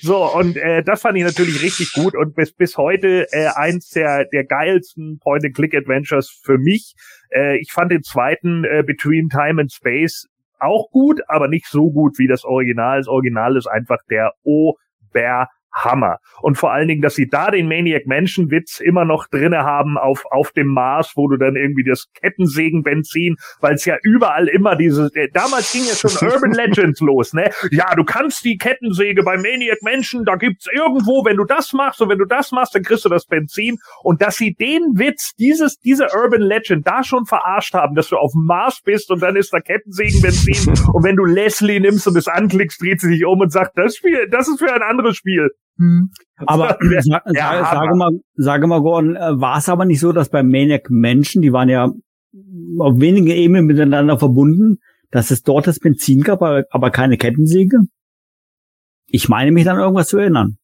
So, 0.03 0.33
und 0.33 0.57
äh, 0.57 0.85
das 0.85 1.01
fand 1.03 1.19
ich 1.19 1.25
natürlich 1.25 1.63
richtig 1.63 1.93
gut 1.93 2.15
und 2.15 2.37
bis, 2.37 2.53
bis 2.53 2.77
heute 2.77 3.27
äh, 3.33 3.49
eins 3.57 3.91
der, 3.91 4.25
der 4.25 4.45
geilsten 4.45 5.19
Point-and-Click-Adventures 5.19 6.31
für 6.45 6.59
mich. 6.59 6.95
Äh, 7.31 7.59
ich 7.59 7.73
fand 7.73 7.91
den 7.91 8.05
zweiten 8.05 8.65
äh, 8.65 8.85
Between 8.87 9.29
Time 9.29 9.63
and 9.63 9.73
Space 9.73 10.29
auch 10.61 10.91
gut, 10.91 11.21
aber 11.29 11.49
nicht 11.49 11.67
so 11.67 11.91
gut 11.91 12.19
wie 12.19 12.29
das 12.29 12.45
Original. 12.45 12.99
Das 12.99 13.09
Original 13.09 13.57
ist 13.57 13.67
einfach 13.67 13.99
der 14.09 14.35
Oberhammer. 15.71 16.19
Und 16.41 16.57
vor 16.57 16.73
allen 16.73 16.89
Dingen, 16.89 17.03
dass 17.03 17.15
sie 17.15 17.29
da 17.29 17.51
den 17.51 17.69
Maniac 17.69 18.07
Mansion 18.07 18.51
Witz 18.51 18.81
immer 18.81 19.05
noch 19.05 19.27
drinne 19.29 19.65
haben 19.65 19.99
auf, 19.99 20.25
auf 20.31 20.53
dem 20.53 20.69
Mars, 20.69 21.13
wo 21.17 21.29
du 21.29 21.37
dann 21.37 21.57
irgendwie 21.57 21.85
das 21.85 22.07
Kettensägenbenzin, 22.21 23.37
weil 23.61 23.75
es 23.75 23.85
ja 23.85 23.97
überall 24.03 24.49
immer 24.49 24.77
diese, 24.77 25.11
äh, 25.15 25.29
damals 25.33 25.73
ging 25.73 25.83
ja 25.85 25.95
schon 25.95 26.11
Urban 26.29 26.53
Legends 26.53 27.01
los, 27.01 27.33
ne? 27.33 27.51
Ja, 27.71 27.95
du 27.95 28.05
kannst 28.05 28.45
die 28.45 28.57
Kettensäge 28.57 29.23
bei 29.23 29.37
Maniac 29.37 29.83
Mansion, 29.83 30.25
da 30.25 30.37
gibt's 30.37 30.67
irgendwo, 30.73 31.25
wenn 31.25 31.37
du 31.37 31.45
das 31.45 31.73
machst 31.73 32.01
und 32.01 32.09
wenn 32.09 32.19
du 32.19 32.27
das 32.27 32.53
machst, 32.53 32.75
dann 32.75 32.83
kriegst 32.83 33.05
du 33.05 33.09
das 33.09 33.27
Benzin. 33.27 33.79
Und 34.03 34.23
dass 34.23 34.37
sie 34.37 34.55
den 34.55 34.83
Witz, 34.95 35.35
dieses, 35.37 35.79
diese 35.79 36.09
Urban 36.15 36.43
Legend 36.43 36.87
da 36.87 37.03
schon 37.03 37.27
verarscht 37.27 37.75
haben, 37.75 37.95
dass 37.95 38.09
du 38.09 38.17
auf 38.17 38.33
dem 38.33 38.45
Mars 38.47 38.81
bist 38.83 39.11
und 39.11 39.23
dann 39.23 39.37
ist 39.37 39.53
da 39.53 39.61
Kettensägenbenzin 39.61 40.69
und 40.93 41.05
wenn 41.05 41.17
du 41.17 41.25
Leslie 41.25 41.81
nimmst 41.81 42.07
und 42.07 42.17
es 42.17 42.29
anklickst, 42.29 42.81
dreht 42.81 43.01
sie 43.01 43.09
sich 43.09 43.25
um 43.25 43.41
und 43.41 43.53
sagt, 43.53 43.77
das 43.77 43.97
Spiel, 43.97 44.29
das 44.31 44.49
ist 44.49 44.59
für 44.59 44.73
ein 44.73 44.83
anderes 44.83 45.17
Spiel. 45.17 45.51
Hm. 45.79 46.11
Aber 46.37 46.77
sag, 47.01 47.23
Ja, 47.33 47.59
sag, 47.61 47.67
sage 47.73 47.89
aber- 47.89 47.97
mal, 47.97 48.11
sage 48.35 48.67
mal, 48.67 48.81
Gordon, 48.83 49.17
äh, 49.17 49.41
war 49.41 49.59
es 49.59 49.69
aber 49.69 49.85
nicht 49.85 50.01
so, 50.01 50.13
dass 50.13 50.29
bei 50.31 50.43
Maniac 50.43 50.91
Menschen, 50.91 51.43
die 51.43 51.53
waren 51.53 51.69
ja 51.69 51.93
auf 52.79 53.01
wenige 53.01 53.35
Ebenen 53.35 53.67
miteinander 53.67 54.19
verbunden, 54.19 54.79
dass 55.11 55.31
es 55.31 55.43
dort 55.43 55.67
das 55.67 55.81
Benzin 55.81 56.23
gab, 56.23 56.41
aber 56.43 56.91
keine 56.91 57.17
Kettensäge? 57.17 57.79
Ich 59.07 59.29
meine 59.29 59.51
mich 59.51 59.65
dann 59.65 59.79
irgendwas 59.79 60.09
zu 60.09 60.19
erinnern. 60.19 60.57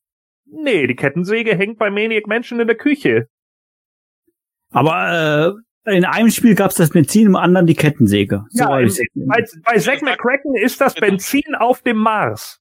Nee, 0.45 0.87
die 0.87 0.95
Kettensäge 0.95 1.57
hängt 1.57 1.79
bei 1.79 1.91
Maniac 1.91 2.29
Mansion 2.29 2.61
in 2.61 2.69
der 2.69 2.77
Küche. 2.77 3.27
Aber 4.71 5.57
äh, 5.87 5.97
in 5.97 6.05
einem 6.05 6.31
Spiel 6.31 6.55
gab 6.55 6.71
es 6.71 6.77
das 6.77 6.91
Benzin, 6.91 7.27
im 7.27 7.37
anderen 7.37 7.67
die 7.67 7.75
Kettensäge. 7.75 8.45
So 8.51 8.65
Ja, 8.65 8.79
im- 8.79 8.89
Bei, 9.27 9.45
bei 9.65 9.79
Zack 9.79 10.03
McCracken 10.03 10.55
ist 10.57 10.81
das 10.81 10.95
Genau. 10.95 11.09
Benzin 11.09 11.55
auf 11.59 11.83
dem 11.83 11.97
Mars. 11.97 12.61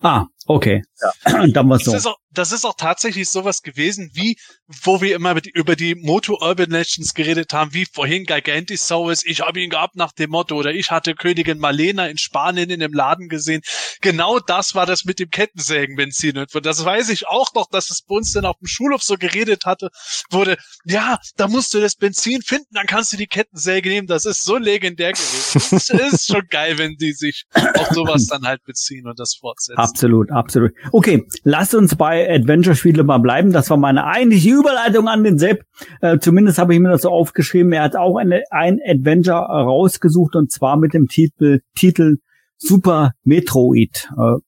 ah, 0.00 0.26
okay. 0.46 0.82
dann 1.24 1.68
war's 1.68 1.84
Das 1.84 1.92
so. 1.92 1.96
ist, 1.96 2.06
auch, 2.06 2.16
das 2.30 2.52
ist 2.52 2.64
auch 2.64 2.76
tatsächlich 2.76 3.28
sowas 3.28 3.62
gewesen, 3.62 4.10
wie, 4.14 4.38
wo 4.82 5.00
wir 5.00 5.14
immer 5.14 5.34
mit, 5.34 5.46
über 5.46 5.76
die 5.76 5.94
Moto 5.94 6.38
Urban 6.40 6.70
Legends 6.70 7.14
geredet 7.14 7.52
haben, 7.52 7.72
wie 7.74 7.86
vorhin 7.86 8.24
Gigantisaurus, 8.24 9.24
ich 9.24 9.40
habe 9.40 9.60
ihn 9.60 9.70
gehabt 9.70 9.96
nach 9.96 10.12
dem 10.12 10.30
Motto, 10.30 10.56
oder 10.56 10.72
ich 10.72 10.90
hatte 10.90 11.14
Königin 11.14 11.58
Malena 11.58 12.06
in 12.06 12.18
Spanien 12.18 12.70
in 12.70 12.80
dem 12.80 12.92
Laden 12.92 13.28
gesehen. 13.28 13.62
Genau 14.00 14.38
das 14.38 14.74
war 14.74 14.86
das 14.86 15.04
mit 15.04 15.18
dem 15.18 15.30
Kettensägenbenzin. 15.30 16.38
Und 16.38 16.66
das 16.66 16.84
weiß 16.84 17.08
ich 17.10 17.28
auch 17.28 17.52
noch, 17.54 17.68
dass 17.70 17.90
es 17.90 18.02
bei 18.02 18.16
uns 18.16 18.32
dann 18.32 18.44
auf 18.44 18.58
dem 18.58 18.66
Schulhof 18.66 19.02
so 19.02 19.16
geredet 19.16 19.64
hatte, 19.64 19.90
wurde, 20.30 20.56
ja, 20.84 21.18
da 21.36 21.48
musst 21.48 21.74
du 21.74 21.80
das 21.80 21.96
Benzin 21.96 22.42
finden, 22.42 22.72
dann 22.72 22.86
kannst 22.86 23.12
du 23.12 23.16
die 23.16 23.26
Kettensäge 23.26 23.88
nehmen. 23.88 24.06
Das 24.06 24.24
ist 24.24 24.44
so 24.44 24.56
legendär 24.56 25.12
gewesen. 25.12 25.76
Es 25.76 25.90
ist 26.14 26.26
schon 26.26 26.46
geil, 26.48 26.78
wenn 26.78 26.96
die 26.96 27.12
sich 27.12 27.44
auf 27.54 27.88
sowas 27.88 28.26
dann 28.26 28.46
halt 28.46 28.62
beziehen 28.64 29.06
und 29.06 29.18
das 29.18 29.34
fortsetzen. 29.34 29.78
Absolut, 29.78 30.30
absolut. 30.36 30.72
Okay, 30.92 31.26
lasst 31.42 31.74
uns 31.74 31.96
bei 31.96 32.30
Adventure-Spiele 32.30 33.04
mal 33.04 33.18
bleiben. 33.18 33.52
Das 33.52 33.70
war 33.70 33.76
meine 33.76 34.04
eigentliche 34.06 34.50
Überleitung 34.50 35.08
an 35.08 35.24
den 35.24 35.38
Sepp. 35.38 35.64
Äh, 36.00 36.18
zumindest 36.18 36.58
habe 36.58 36.74
ich 36.74 36.80
mir 36.80 36.90
das 36.90 37.02
so 37.02 37.10
aufgeschrieben. 37.10 37.72
Er 37.72 37.82
hat 37.82 37.96
auch 37.96 38.16
eine, 38.16 38.42
ein 38.50 38.78
Adventure 38.86 39.38
rausgesucht 39.38 40.36
und 40.36 40.52
zwar 40.52 40.76
mit 40.76 40.94
dem 40.94 41.08
Titel, 41.08 41.60
Titel 41.74 42.18
Super 42.58 43.12
Metroid. 43.24 44.08
Äh, 44.16 44.38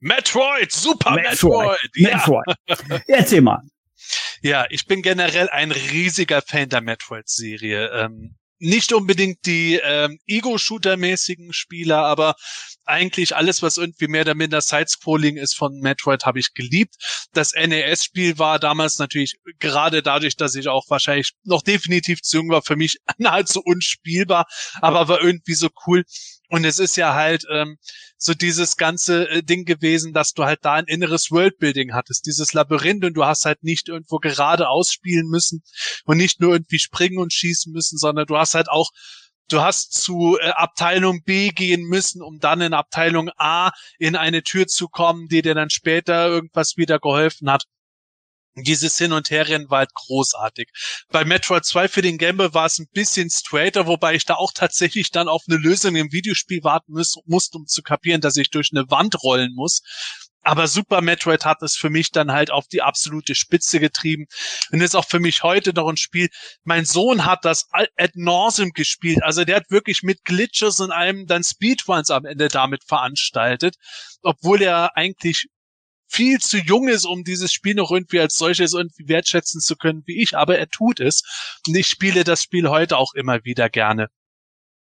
Metroid, 0.00 0.70
Super 0.70 1.12
Metroid. 1.12 1.78
Metroid. 1.90 1.90
Ja. 1.96 2.16
Metroid. 2.16 3.02
Erzähl 3.08 3.40
mal. 3.40 3.62
ja, 4.42 4.66
ich 4.70 4.86
bin 4.86 5.02
generell 5.02 5.48
ein 5.48 5.72
riesiger 5.72 6.42
Fan 6.42 6.68
der 6.68 6.80
Metroid-Serie. 6.80 7.90
Ähm, 7.92 8.36
nicht 8.60 8.92
unbedingt 8.92 9.46
die 9.46 9.80
ähm, 9.82 10.18
Ego-Shooter-mäßigen 10.26 11.52
Spieler, 11.52 11.98
aber 11.98 12.34
eigentlich 12.88 13.36
alles, 13.36 13.62
was 13.62 13.76
irgendwie 13.76 14.08
mehr 14.08 14.22
oder 14.22 14.34
minder 14.34 14.60
Sidescrolling 14.60 15.36
ist 15.36 15.56
von 15.56 15.78
Metroid, 15.80 16.24
habe 16.24 16.38
ich 16.38 16.54
geliebt. 16.54 16.94
Das 17.32 17.52
NES-Spiel 17.52 18.38
war 18.38 18.58
damals 18.58 18.98
natürlich 18.98 19.34
gerade 19.58 20.02
dadurch, 20.02 20.36
dass 20.36 20.54
ich 20.54 20.68
auch 20.68 20.84
wahrscheinlich 20.88 21.32
noch 21.44 21.62
definitiv 21.62 22.22
zu 22.22 22.38
jung 22.38 22.48
war, 22.50 22.62
für 22.62 22.76
mich 22.76 22.98
nahezu 23.18 23.60
unspielbar, 23.62 24.46
aber 24.80 25.08
war 25.08 25.20
irgendwie 25.20 25.54
so 25.54 25.68
cool. 25.86 26.04
Und 26.50 26.64
es 26.64 26.78
ist 26.78 26.96
ja 26.96 27.14
halt 27.14 27.44
ähm, 27.52 27.76
so 28.16 28.32
dieses 28.32 28.76
ganze 28.76 29.28
äh, 29.28 29.42
Ding 29.42 29.64
gewesen, 29.64 30.14
dass 30.14 30.32
du 30.32 30.44
halt 30.44 30.60
da 30.62 30.74
ein 30.74 30.86
inneres 30.86 31.30
Worldbuilding 31.30 31.92
hattest, 31.92 32.24
dieses 32.26 32.54
Labyrinth 32.54 33.04
und 33.04 33.14
du 33.14 33.24
hast 33.24 33.44
halt 33.44 33.62
nicht 33.62 33.88
irgendwo 33.88 34.16
geradeaus 34.16 34.92
spielen 34.92 35.28
müssen 35.28 35.62
und 36.04 36.16
nicht 36.16 36.40
nur 36.40 36.52
irgendwie 36.52 36.78
springen 36.78 37.18
und 37.18 37.34
schießen 37.34 37.70
müssen, 37.70 37.98
sondern 37.98 38.26
du 38.26 38.38
hast 38.38 38.54
halt 38.54 38.70
auch 38.70 38.90
Du 39.48 39.62
hast 39.62 39.94
zu 39.94 40.38
äh, 40.38 40.50
Abteilung 40.50 41.22
B 41.24 41.50
gehen 41.50 41.82
müssen, 41.82 42.22
um 42.22 42.38
dann 42.38 42.60
in 42.60 42.74
Abteilung 42.74 43.30
A 43.36 43.70
in 43.98 44.14
eine 44.14 44.42
Tür 44.42 44.66
zu 44.66 44.88
kommen, 44.88 45.28
die 45.28 45.42
dir 45.42 45.54
dann 45.54 45.70
später 45.70 46.26
irgendwas 46.28 46.76
wieder 46.76 46.98
geholfen 46.98 47.50
hat. 47.50 47.64
Dieses 48.56 48.98
Hin- 48.98 49.12
und 49.12 49.30
Herrennen 49.30 49.70
war 49.70 49.78
halt 49.78 49.94
großartig. 49.94 50.68
Bei 51.10 51.24
Metroid 51.24 51.64
2 51.64 51.88
für 51.88 52.02
den 52.02 52.18
Gameboy 52.18 52.52
war 52.54 52.66
es 52.66 52.78
ein 52.78 52.88
bisschen 52.92 53.30
straighter, 53.30 53.86
wobei 53.86 54.14
ich 54.14 54.24
da 54.24 54.34
auch 54.34 54.52
tatsächlich 54.52 55.10
dann 55.10 55.28
auf 55.28 55.44
eine 55.48 55.58
Lösung 55.58 55.94
im 55.94 56.12
Videospiel 56.12 56.64
warten 56.64 56.92
muss, 56.92 57.16
musste, 57.26 57.58
um 57.58 57.66
zu 57.66 57.82
kapieren, 57.82 58.20
dass 58.20 58.36
ich 58.36 58.50
durch 58.50 58.70
eine 58.72 58.90
Wand 58.90 59.22
rollen 59.22 59.54
muss. 59.54 59.82
Aber 60.48 60.66
Super 60.66 61.02
Metroid 61.02 61.44
hat 61.44 61.62
es 61.62 61.76
für 61.76 61.90
mich 61.90 62.10
dann 62.10 62.32
halt 62.32 62.50
auf 62.50 62.66
die 62.68 62.80
absolute 62.80 63.34
Spitze 63.34 63.80
getrieben 63.80 64.24
und 64.72 64.80
ist 64.80 64.96
auch 64.96 65.04
für 65.04 65.20
mich 65.20 65.42
heute 65.42 65.74
noch 65.74 65.86
ein 65.86 65.98
Spiel. 65.98 66.30
Mein 66.64 66.86
Sohn 66.86 67.26
hat 67.26 67.44
das 67.44 67.68
ad 67.70 68.12
nauseum 68.14 68.70
gespielt. 68.70 69.22
Also 69.22 69.44
der 69.44 69.56
hat 69.56 69.70
wirklich 69.70 70.02
mit 70.02 70.24
Glitches 70.24 70.80
und 70.80 70.90
allem 70.90 71.26
dann 71.26 71.44
Speedruns 71.44 72.08
am 72.08 72.24
Ende 72.24 72.48
damit 72.48 72.82
veranstaltet, 72.84 73.76
obwohl 74.22 74.62
er 74.62 74.96
eigentlich 74.96 75.48
viel 76.08 76.38
zu 76.38 76.56
jung 76.56 76.88
ist, 76.88 77.04
um 77.04 77.24
dieses 77.24 77.52
Spiel 77.52 77.74
noch 77.74 77.90
irgendwie 77.90 78.20
als 78.20 78.38
solches 78.38 78.72
irgendwie 78.72 79.06
wertschätzen 79.06 79.60
zu 79.60 79.76
können 79.76 80.02
wie 80.06 80.22
ich, 80.22 80.34
aber 80.34 80.56
er 80.56 80.70
tut 80.70 80.98
es. 80.98 81.24
Und 81.66 81.76
ich 81.76 81.88
spiele 81.88 82.24
das 82.24 82.42
Spiel 82.42 82.70
heute 82.70 82.96
auch 82.96 83.12
immer 83.12 83.44
wieder 83.44 83.68
gerne. 83.68 84.08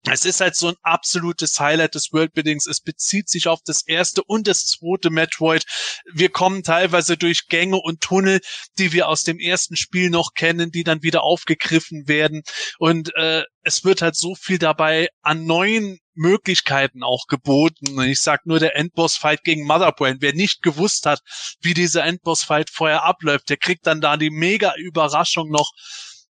Es 0.04 0.24
ist 0.24 0.40
halt 0.40 0.56
so 0.56 0.68
ein 0.68 0.76
absolutes 0.82 1.60
Highlight 1.60 1.94
des 1.94 2.12
Worldbuildings. 2.12 2.66
Es 2.66 2.80
bezieht 2.80 3.28
sich 3.28 3.46
auf 3.46 3.60
das 3.64 3.86
erste 3.86 4.22
und 4.24 4.48
das 4.48 4.64
zweite 4.66 5.10
Metroid. 5.10 5.64
Wir 6.12 6.28
kommen 6.28 6.64
teilweise 6.64 7.16
durch 7.16 7.46
Gänge 7.46 7.76
und 7.76 8.00
Tunnel, 8.00 8.40
die 8.78 8.92
wir 8.92 9.08
aus 9.08 9.22
dem 9.22 9.38
ersten 9.38 9.76
Spiel 9.76 10.10
noch 10.10 10.34
kennen, 10.34 10.72
die 10.72 10.82
dann 10.82 11.02
wieder 11.02 11.22
aufgegriffen 11.22 12.08
werden. 12.08 12.42
Und 12.78 13.14
äh, 13.14 13.44
es 13.62 13.84
wird 13.84 14.02
halt 14.02 14.16
so 14.16 14.34
viel 14.34 14.58
dabei 14.58 15.08
an 15.22 15.44
neuen 15.44 15.98
Möglichkeiten 16.14 17.02
auch 17.02 17.26
geboten. 17.28 18.00
Ich 18.02 18.20
sag 18.20 18.44
nur 18.44 18.58
der 18.58 18.76
Endboss-Fight 18.76 19.44
gegen 19.44 19.66
Motherbrain. 19.66 20.18
Wer 20.20 20.34
nicht 20.34 20.62
gewusst 20.62 21.06
hat, 21.06 21.20
wie 21.60 21.74
dieser 21.74 22.04
Endboss-Fight 22.04 22.70
vorher 22.70 23.04
abläuft, 23.04 23.48
der 23.48 23.56
kriegt 23.56 23.86
dann 23.86 24.00
da 24.00 24.16
die 24.16 24.30
mega 24.30 24.74
Überraschung 24.76 25.48
noch. 25.48 25.70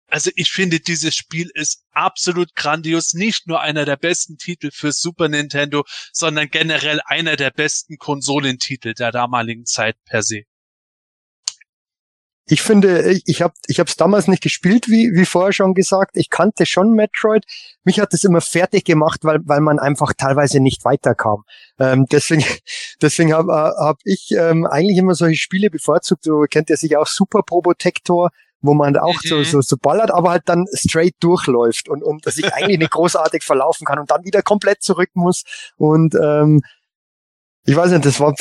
Also 0.07 0.29
ich 0.35 0.51
finde, 0.51 0.79
dieses 0.79 1.15
Spiel 1.15 1.49
ist 1.53 1.85
absolut 1.91 2.55
grandios. 2.55 3.13
Nicht 3.13 3.47
nur 3.47 3.61
einer 3.61 3.85
der 3.85 3.97
besten 3.97 4.37
Titel 4.37 4.69
für 4.71 4.91
Super 4.91 5.27
Nintendo, 5.27 5.83
sondern 6.11 6.49
generell 6.49 7.01
einer 7.05 7.35
der 7.35 7.51
besten 7.51 7.97
Konsolentitel 7.97 8.93
der 8.93 9.11
damaligen 9.11 9.65
Zeit 9.65 9.95
per 10.05 10.21
se. 10.21 10.43
Ich 12.45 12.61
finde, 12.61 13.17
ich, 13.25 13.41
habe 13.41 13.53
ich 13.67 13.79
hab's 13.79 13.95
damals 13.95 14.27
nicht 14.27 14.43
gespielt, 14.43 14.89
wie, 14.89 15.13
wie 15.13 15.25
vorher 15.25 15.53
schon 15.53 15.73
gesagt. 15.73 16.17
Ich 16.17 16.29
kannte 16.29 16.65
schon 16.65 16.91
Metroid. 16.91 17.45
Mich 17.85 18.01
hat 18.01 18.13
es 18.13 18.25
immer 18.25 18.41
fertig 18.41 18.83
gemacht, 18.83 19.21
weil, 19.23 19.39
weil 19.45 19.61
man 19.61 19.79
einfach 19.79 20.11
teilweise 20.11 20.59
nicht 20.59 20.83
weiterkam. 20.83 21.45
Ähm, 21.79 22.05
deswegen 22.11 22.43
deswegen 23.01 23.33
habe 23.33 23.53
hab 23.53 23.97
ich 24.03 24.31
ähm, 24.37 24.65
eigentlich 24.65 24.97
immer 24.97 25.15
solche 25.15 25.39
Spiele 25.39 25.69
bevorzugt. 25.69 26.25
Du 26.25 26.41
kennt 26.41 26.69
ja 26.69 26.75
sicher 26.75 26.99
auch 26.99 27.07
Super 27.07 27.43
Probotector, 27.43 28.29
wo 28.63 28.73
man 28.73 28.97
auch 28.97 29.19
so, 29.23 29.37
Mhm. 29.37 29.43
so, 29.43 29.61
so 29.61 29.75
ballert, 29.77 30.09
aber 30.09 30.31
halt 30.31 30.43
dann 30.45 30.65
straight 30.73 31.13
durchläuft 31.19 31.87
und, 31.89 32.01
und 32.03 32.25
sich 32.25 32.45
eigentlich 32.53 32.79
nicht 32.79 32.91
großartig 32.91 33.43
verlaufen 33.43 33.85
kann 33.85 33.99
und 33.99 34.09
dann 34.09 34.23
wieder 34.23 34.41
komplett 34.41 34.81
zurück 34.81 35.09
muss. 35.13 35.43
Und 35.77 36.15
ähm, 36.15 36.61
ich 37.65 37.75
weiß 37.75 37.91
nicht, 37.91 38.05
das 38.05 38.19
war 38.19 38.33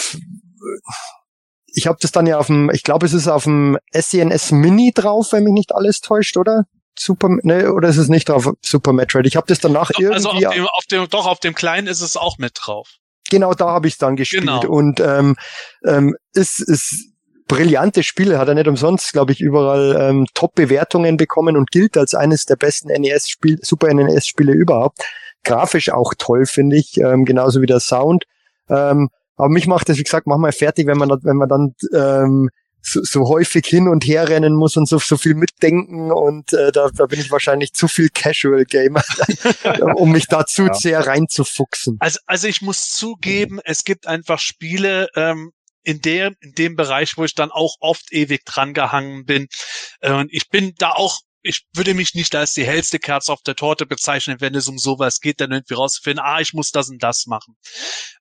ich 1.74 1.86
habe 1.86 1.98
das 2.00 2.12
dann 2.12 2.26
ja 2.26 2.38
auf 2.38 2.46
dem, 2.46 2.70
ich 2.70 2.82
glaube, 2.82 3.06
es 3.06 3.12
ist 3.14 3.28
auf 3.28 3.44
dem 3.44 3.78
SCNS 3.94 4.52
Mini 4.52 4.92
drauf, 4.94 5.32
wenn 5.32 5.44
mich 5.44 5.54
nicht 5.54 5.74
alles 5.74 6.00
täuscht, 6.00 6.36
oder? 6.36 6.64
Super, 6.98 7.28
ne, 7.42 7.72
oder 7.72 7.88
ist 7.88 7.96
es 7.96 8.08
nicht 8.08 8.28
drauf, 8.28 8.50
Super 8.62 8.92
Metroid? 8.92 9.26
Ich 9.26 9.36
habe 9.36 9.46
das 9.46 9.58
danach 9.60 9.90
Also 9.98 10.28
auf 10.30 10.34
irgendwie, 10.40 10.56
dem, 10.58 10.66
auf 10.66 10.84
dem, 10.90 11.08
doch, 11.08 11.26
auf 11.26 11.40
dem 11.40 11.54
kleinen 11.54 11.86
ist 11.86 12.02
es 12.02 12.16
auch 12.18 12.36
mit 12.38 12.52
drauf. 12.62 12.90
genau 13.30 13.54
da 13.54 13.68
habe 13.68 13.88
ich 13.88 13.94
es 13.94 13.98
dann 13.98 14.16
gespielt. 14.16 14.42
Genau. 14.42 14.60
Und 14.68 15.00
ähm, 15.00 15.36
ähm, 15.86 16.14
ist, 16.34 16.60
ist 16.60 17.11
brillantes 17.48 18.06
Spiel, 18.06 18.38
hat 18.38 18.48
er 18.48 18.54
nicht 18.54 18.68
umsonst, 18.68 19.12
glaube 19.12 19.32
ich, 19.32 19.40
überall 19.40 19.96
ähm, 20.00 20.26
Top-Bewertungen 20.34 21.16
bekommen 21.16 21.56
und 21.56 21.70
gilt 21.70 21.96
als 21.96 22.14
eines 22.14 22.44
der 22.44 22.56
besten 22.56 22.88
NES-Spiele, 22.88 23.58
Super 23.62 23.92
NES-Spiele 23.92 24.52
überhaupt. 24.52 25.00
Grafisch 25.44 25.90
auch 25.90 26.14
toll, 26.16 26.46
finde 26.46 26.76
ich, 26.76 26.98
ähm, 26.98 27.24
genauso 27.24 27.60
wie 27.62 27.66
der 27.66 27.80
Sound. 27.80 28.24
Ähm, 28.70 29.08
aber 29.36 29.48
mich 29.48 29.66
macht 29.66 29.88
das, 29.88 29.98
wie 29.98 30.02
gesagt, 30.04 30.26
manchmal 30.26 30.52
fertig, 30.52 30.86
wenn 30.86 30.98
man, 30.98 31.08
da- 31.08 31.18
wenn 31.22 31.36
man 31.36 31.48
dann 31.48 31.74
ähm, 31.94 32.48
so, 32.80 33.00
so 33.02 33.28
häufig 33.28 33.64
hin 33.66 33.88
und 33.88 34.04
her 34.04 34.28
rennen 34.28 34.54
muss 34.54 34.76
und 34.76 34.88
so, 34.88 34.98
so 34.98 35.16
viel 35.16 35.34
mitdenken 35.34 36.10
und 36.12 36.52
äh, 36.52 36.72
da, 36.72 36.90
da 36.94 37.06
bin 37.06 37.20
ich 37.20 37.30
wahrscheinlich 37.30 37.72
zu 37.74 37.86
viel 37.88 38.08
Casual 38.08 38.64
Gamer, 38.64 39.02
um 39.96 40.12
mich 40.12 40.26
da 40.26 40.46
zu 40.46 40.66
Ja. 40.66 40.74
sehr 40.74 41.06
reinzufuchsen. 41.06 41.96
Also, 42.00 42.18
also 42.26 42.48
ich 42.48 42.60
muss 42.62 42.88
zugeben, 42.90 43.60
es 43.64 43.84
gibt 43.84 44.06
einfach 44.06 44.38
Spiele, 44.38 45.08
ähm, 45.16 45.52
in 45.84 46.00
der, 46.00 46.32
in 46.40 46.54
dem 46.54 46.76
Bereich, 46.76 47.16
wo 47.16 47.24
ich 47.24 47.34
dann 47.34 47.50
auch 47.50 47.76
oft 47.80 48.12
ewig 48.12 48.44
dran 48.44 48.74
gehangen 48.74 49.24
bin. 49.24 49.48
Äh, 50.00 50.24
ich 50.30 50.48
bin 50.48 50.74
da 50.78 50.92
auch 50.92 51.20
ich 51.42 51.66
würde 51.74 51.94
mich 51.94 52.14
nicht 52.14 52.34
als 52.34 52.54
die 52.54 52.64
hellste 52.64 52.98
Kerze 52.98 53.32
auf 53.32 53.42
der 53.42 53.56
Torte 53.56 53.86
bezeichnen, 53.86 54.40
wenn 54.40 54.54
es 54.54 54.68
um 54.68 54.78
sowas 54.78 55.20
geht, 55.20 55.40
dann 55.40 55.52
irgendwie 55.52 55.74
rauszufinden, 55.74 56.24
ah, 56.24 56.40
ich 56.40 56.52
muss 56.52 56.70
das 56.70 56.88
und 56.88 57.02
das 57.02 57.26
machen. 57.26 57.56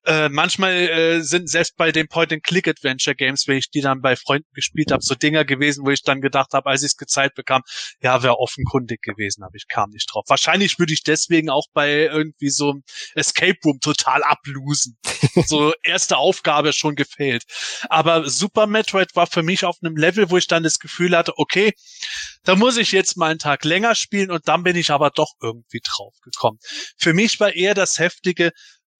Äh, 0.04 0.28
manchmal 0.28 0.72
äh, 0.72 1.20
sind 1.22 1.48
selbst 1.48 1.76
bei 1.76 1.92
den 1.92 2.08
Point-and-Click-Adventure-Games, 2.08 3.46
wenn 3.46 3.58
ich 3.58 3.70
die 3.70 3.80
dann 3.80 4.00
bei 4.00 4.16
Freunden 4.16 4.48
gespielt 4.54 4.90
habe, 4.90 5.02
so 5.02 5.14
Dinger 5.14 5.44
gewesen, 5.44 5.84
wo 5.86 5.90
ich 5.90 6.02
dann 6.02 6.20
gedacht 6.20 6.52
habe, 6.52 6.68
als 6.68 6.82
ich 6.82 6.92
es 6.92 6.96
gezeigt 6.96 7.36
bekam, 7.36 7.62
ja, 8.02 8.22
wäre 8.22 8.38
offenkundig 8.38 9.02
gewesen, 9.02 9.44
aber 9.44 9.54
ich 9.54 9.68
kam 9.68 9.90
nicht 9.90 10.08
drauf. 10.12 10.24
Wahrscheinlich 10.28 10.78
würde 10.78 10.92
ich 10.92 11.02
deswegen 11.02 11.50
auch 11.50 11.66
bei 11.72 12.06
irgendwie 12.06 12.50
so 12.50 12.70
einem 12.70 12.82
Escape 13.14 13.58
Room 13.64 13.80
total 13.80 14.22
ablosen. 14.24 14.98
so 15.46 15.72
erste 15.82 16.16
Aufgabe 16.16 16.72
schon 16.72 16.96
gefehlt. 16.96 17.44
Aber 17.88 18.28
Super 18.28 18.66
Metroid 18.66 19.14
war 19.14 19.26
für 19.26 19.42
mich 19.42 19.64
auf 19.64 19.76
einem 19.82 19.96
Level, 19.96 20.30
wo 20.30 20.36
ich 20.36 20.46
dann 20.46 20.62
das 20.62 20.78
Gefühl 20.78 21.16
hatte, 21.16 21.34
okay, 21.36 21.72
da 22.44 22.56
muss 22.56 22.76
ich 22.76 22.92
jetzt 22.92 23.11
mal 23.16 23.30
einen 23.30 23.38
Tag 23.38 23.64
länger 23.64 23.94
spielen 23.94 24.30
und 24.30 24.48
dann 24.48 24.62
bin 24.62 24.76
ich 24.76 24.90
aber 24.90 25.10
doch 25.10 25.32
irgendwie 25.40 25.80
drauf 25.82 26.14
gekommen. 26.22 26.58
Für 26.96 27.14
mich 27.14 27.40
war 27.40 27.52
eher 27.52 27.74
das 27.74 27.98
Heftige, 27.98 28.52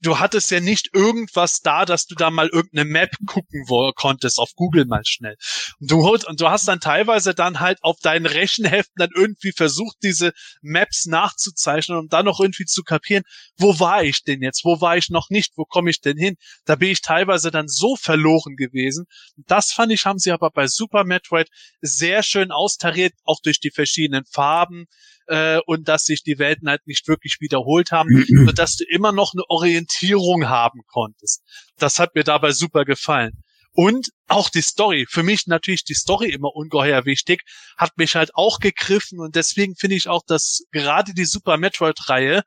du 0.03 0.19
hattest 0.19 0.51
ja 0.51 0.61
nicht 0.61 0.91
irgendwas 0.93 1.61
da, 1.61 1.85
dass 1.85 2.07
du 2.07 2.15
da 2.15 2.31
mal 2.31 2.49
irgendeine 2.49 2.89
Map 2.89 3.11
gucken 3.27 3.65
konntest, 3.95 4.39
auf 4.39 4.51
Google 4.55 4.85
mal 4.85 5.03
schnell. 5.05 5.37
Und 5.81 5.91
du, 5.91 6.01
und 6.01 6.41
du 6.41 6.49
hast 6.49 6.69
dann 6.69 6.81
teilweise 6.81 7.35
dann 7.35 7.61
halt 7.61 7.79
auf 7.83 7.99
deinen 8.01 8.27
Rechenheften 8.27 8.95
dann 8.97 9.11
irgendwie 9.15 9.53
versucht, 9.53 9.97
diese 10.03 10.33
Maps 10.61 11.07
nachzuzeichnen, 11.07 11.99
um 11.99 12.09
dann 12.09 12.27
noch 12.27 12.41
irgendwie 12.41 12.67
zu 12.67 12.83
kapieren, 12.83 13.23
wo 13.57 13.79
war 13.79 14.03
ich 14.03 14.25
denn 14.25 14.43
jetzt? 14.43 14.65
Wo 14.65 14.81
war 14.81 14.97
ich 14.97 15.09
noch 15.09 15.31
nicht? 15.31 15.53
Wo 15.57 15.65
komme 15.65 15.91
ich 15.91 16.01
denn 16.01 16.17
hin? 16.17 16.37
Da 16.65 16.77
bin 16.77 16.91
ich 16.91 17.01
teilweise 17.01 17.51
dann 17.51 17.69
so 17.69 17.97
verloren 17.97 18.57
gewesen. 18.57 19.07
Das 19.37 19.73
fand 19.73 19.93
ich, 19.93 20.05
haben 20.05 20.19
sie 20.19 20.33
aber 20.33 20.51
bei 20.51 20.67
Super 20.67 21.05
Metroid 21.05 21.49
sehr 21.81 22.23
schön 22.23 22.51
austariert, 22.51 23.15
auch 23.25 23.41
durch 23.43 23.61
die 23.61 23.71
verschiedenen 23.71 24.25
Farben, 24.25 24.87
äh, 25.33 25.61
und 25.65 25.89
dass 25.89 26.05
sich 26.05 26.23
die 26.23 26.39
Welten 26.39 26.69
halt 26.69 26.87
nicht 26.87 27.09
wirklich 27.09 27.39
wiederholt 27.41 27.91
haben, 27.91 28.09
sodass 28.47 28.77
du 28.77 28.85
immer 28.85 29.13
noch 29.13 29.33
eine 29.33 29.45
Orientierung 29.49 30.49
haben 30.49 30.83
konntest. 30.87 31.43
Das 31.79 31.99
hat 31.99 32.15
mir 32.15 32.23
dabei 32.23 32.53
super 32.53 32.85
gefallen. 32.85 33.43
Und 33.75 34.09
auch 34.29 34.51
die 34.51 34.61
Story, 34.61 35.07
für 35.09 35.23
mich 35.23 35.47
natürlich 35.47 35.85
die 35.85 35.95
Story 35.95 36.29
immer 36.29 36.55
ungeheuer 36.55 37.07
wichtig, 37.07 37.41
hat 37.79 37.97
mich 37.97 38.15
halt 38.15 38.35
auch 38.35 38.59
gegriffen 38.59 39.21
und 39.21 39.35
deswegen 39.35 39.75
finde 39.75 39.97
ich 39.97 40.09
auch, 40.09 40.23
dass 40.27 40.65
gerade 40.71 41.15
die 41.15 41.25
Super 41.25 41.57
Metroid-Reihe, 41.57 42.43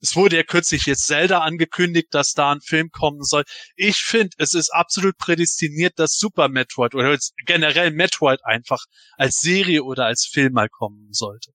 es 0.00 0.16
wurde 0.16 0.36
ja 0.36 0.42
kürzlich 0.42 0.86
jetzt 0.86 1.06
Zelda 1.06 1.40
angekündigt, 1.40 2.08
dass 2.12 2.32
da 2.32 2.52
ein 2.52 2.62
Film 2.62 2.88
kommen 2.90 3.22
soll. 3.22 3.44
Ich 3.76 3.98
finde, 3.98 4.34
es 4.38 4.54
ist 4.54 4.70
absolut 4.70 5.18
prädestiniert, 5.18 5.98
dass 5.98 6.16
Super 6.16 6.48
Metroid 6.48 6.94
oder 6.94 7.18
generell 7.44 7.90
Metroid 7.90 8.40
einfach 8.42 8.86
als 9.18 9.40
Serie 9.40 9.84
oder 9.84 10.06
als 10.06 10.24
Film 10.24 10.54
mal 10.54 10.70
kommen 10.70 11.08
sollte. 11.12 11.52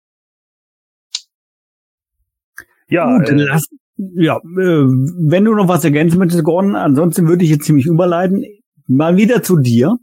Ja, 2.90 3.18
Gut, 3.18 3.30
äh, 3.30 3.34
lass, 3.34 3.66
ja, 3.98 4.38
äh, 4.38 4.42
wenn 4.42 5.46
du 5.46 5.56
noch 5.56 5.68
was 5.68 5.84
ergänzen 5.84 6.20
möchtest, 6.20 6.44
Gordon, 6.44 6.76
ansonsten 6.76 7.28
würde 7.28 7.44
ich 7.44 7.50
jetzt 7.50 7.66
ziemlich 7.66 7.86
überleiten. 7.86 8.46
Mal 8.88 9.18
wieder 9.18 9.44
zu 9.44 9.58
dir. 9.58 9.98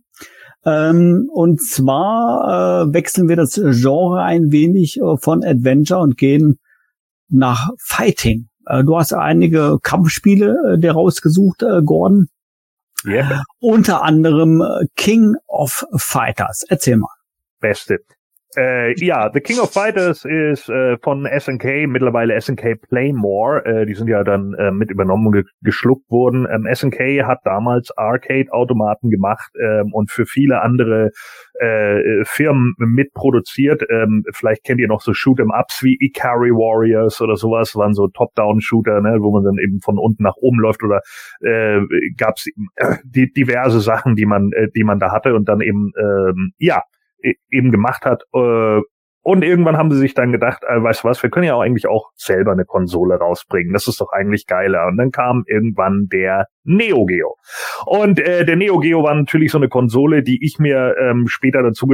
Ähm, 0.66 1.28
und 1.32 1.62
zwar 1.62 2.87
äh, 2.89 2.93
wechseln 2.95 3.28
wir 3.28 3.37
das 3.37 3.55
Genre 3.55 4.22
ein 4.22 4.51
wenig 4.51 4.99
äh, 4.99 5.16
von 5.18 5.45
Adventure 5.45 6.01
und 6.01 6.16
gehen 6.16 6.59
nach 7.28 7.70
Fighting. 7.78 8.49
Äh, 8.66 8.82
du 8.85 8.97
hast 8.97 9.12
einige 9.12 9.78
Kampfspiele 9.82 10.74
äh, 10.74 10.78
der 10.78 10.93
rausgesucht, 10.93 11.62
äh, 11.62 11.82
Gordon. 11.85 12.28
Yeah. 13.07 13.43
Unter 13.61 14.03
anderem 14.03 14.62
äh, 14.62 14.87
King 14.97 15.35
of 15.47 15.85
Fighters. 15.97 16.64
Erzähl 16.68 16.97
mal. 16.97 17.09
Beste. 17.61 17.99
Äh, 18.57 18.94
ja, 19.05 19.30
The 19.32 19.40
King 19.40 19.59
of 19.59 19.72
Fighters 19.72 20.24
ist 20.24 20.68
äh, 20.68 20.96
von 20.98 21.26
SNK, 21.26 21.86
mittlerweile 21.88 22.40
SNK 22.40 22.76
Playmore. 22.88 23.64
Äh, 23.64 23.86
die 23.86 23.94
sind 23.94 24.09
ja 24.09 24.22
dann 24.24 24.55
äh, 24.55 24.70
mit 24.70 24.90
übernommen 24.90 25.26
und 25.26 25.32
ge 25.32 25.44
geschluckt 25.62 26.11
worden. 26.11 26.46
Ähm, 26.50 26.66
SNK 26.72 27.24
hat 27.26 27.40
damals 27.44 27.90
Arcade-Automaten 27.96 29.11
gemacht 29.11 29.50
ähm, 29.61 29.92
und 29.92 30.11
für 30.11 30.26
viele 30.26 30.62
andere 30.62 31.11
äh, 31.61 32.24
Firmen 32.24 32.74
mitproduziert. 32.78 33.82
Ähm, 33.90 34.24
vielleicht 34.32 34.64
kennt 34.64 34.80
ihr 34.80 34.88
noch 34.88 35.00
so 35.00 35.12
Shoot'em-Ups 35.12 35.82
wie 35.82 35.96
Ikari 36.00 36.50
Warriors 36.50 37.20
oder 37.20 37.36
sowas, 37.36 37.74
waren 37.76 37.94
so 37.94 38.09
Top-Down-Shooter, 38.09 39.00
ne, 39.00 39.18
wo 39.20 39.32
man 39.32 39.44
dann 39.44 39.59
eben 39.59 39.80
von 39.80 39.98
unten 39.98 40.22
nach 40.22 40.36
oben 40.36 40.59
läuft 40.61 40.82
oder 40.82 41.00
äh, 41.40 41.80
gab 42.16 42.36
es 42.36 42.46
äh, 42.76 42.96
die, 43.05 43.32
diverse 43.32 43.80
Sachen, 43.80 44.16
die 44.16 44.26
man, 44.26 44.50
äh, 44.52 44.68
die 44.74 44.84
man 44.84 44.98
da 44.98 45.12
hatte 45.12 45.34
und 45.34 45.48
dann 45.48 45.61
eben 45.61 45.92
ähm, 45.98 46.52
ja 46.59 46.82
eben 47.51 47.70
gemacht 47.70 48.05
hat. 48.05 48.22
Äh, 48.35 48.81
und 49.27 49.43
irgendwann 49.43 49.79
haben 49.79 49.91
sie 49.91 49.97
sich 49.97 50.12
dann 50.12 50.33
gedacht, 50.33 50.64
äh, 50.68 50.83
weißt 50.83 51.03
du 51.03 51.09
was, 51.09 51.22
wir 51.22 51.31
können 51.31 51.47
ja 51.47 51.55
auch 51.55 51.62
eigentlich 51.62 51.87
auch 51.87 52.11
selber 52.14 52.53
eine 52.53 52.66
Konsole 52.66 53.16
rausbringen. 53.16 53.72
Das 53.72 53.89
ist 53.89 53.99
doch 54.03 54.12
eigentlich 54.12 54.47
geiler. 54.47 54.87
Und 54.87 54.99
dann 54.99 55.12
kam 55.12 55.45
irgendwann 55.47 56.09
der 56.12 56.47
Neo 56.62 57.07
Geo. 57.07 57.37
Und 57.87 58.20
äh, 58.20 58.45
der 58.45 58.57
Neo 58.57 58.79
Geo 58.81 59.03
war 59.03 59.14
natürlich 59.14 59.51
so 59.51 59.57
eine 59.57 59.70
Konsole, 59.70 60.22
die 60.22 60.45
ich 60.45 60.59
mir 60.59 60.97
ähm, 61.01 61.27
später 61.27 61.62
dazu 61.62 61.87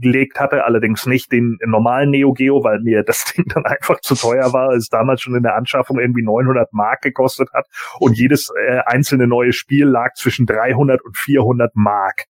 gelegt 0.00 0.38
hatte, 0.38 0.64
allerdings 0.64 1.06
nicht 1.06 1.32
den 1.32 1.58
normalen 1.66 2.10
Neo 2.10 2.32
Geo, 2.32 2.62
weil 2.62 2.78
mir 2.78 3.02
das 3.02 3.24
Ding 3.36 3.46
dann 3.52 3.66
einfach 3.66 3.98
zu 4.00 4.14
teuer 4.14 4.52
war, 4.52 4.70
es 4.70 4.88
damals 4.88 5.22
schon 5.22 5.34
in 5.34 5.42
der 5.42 5.56
Anschaffung 5.56 5.98
irgendwie 5.98 6.22
900 6.22 6.72
Mark 6.72 7.00
gekostet 7.00 7.48
hat 7.52 7.66
und 7.98 8.16
jedes 8.16 8.52
äh, 8.68 8.78
einzelne 8.86 9.26
neue 9.26 9.52
Spiel 9.52 9.86
lag 9.86 10.12
zwischen 10.14 10.46
300 10.46 11.04
und 11.04 11.16
400 11.16 11.74
Mark 11.74 12.26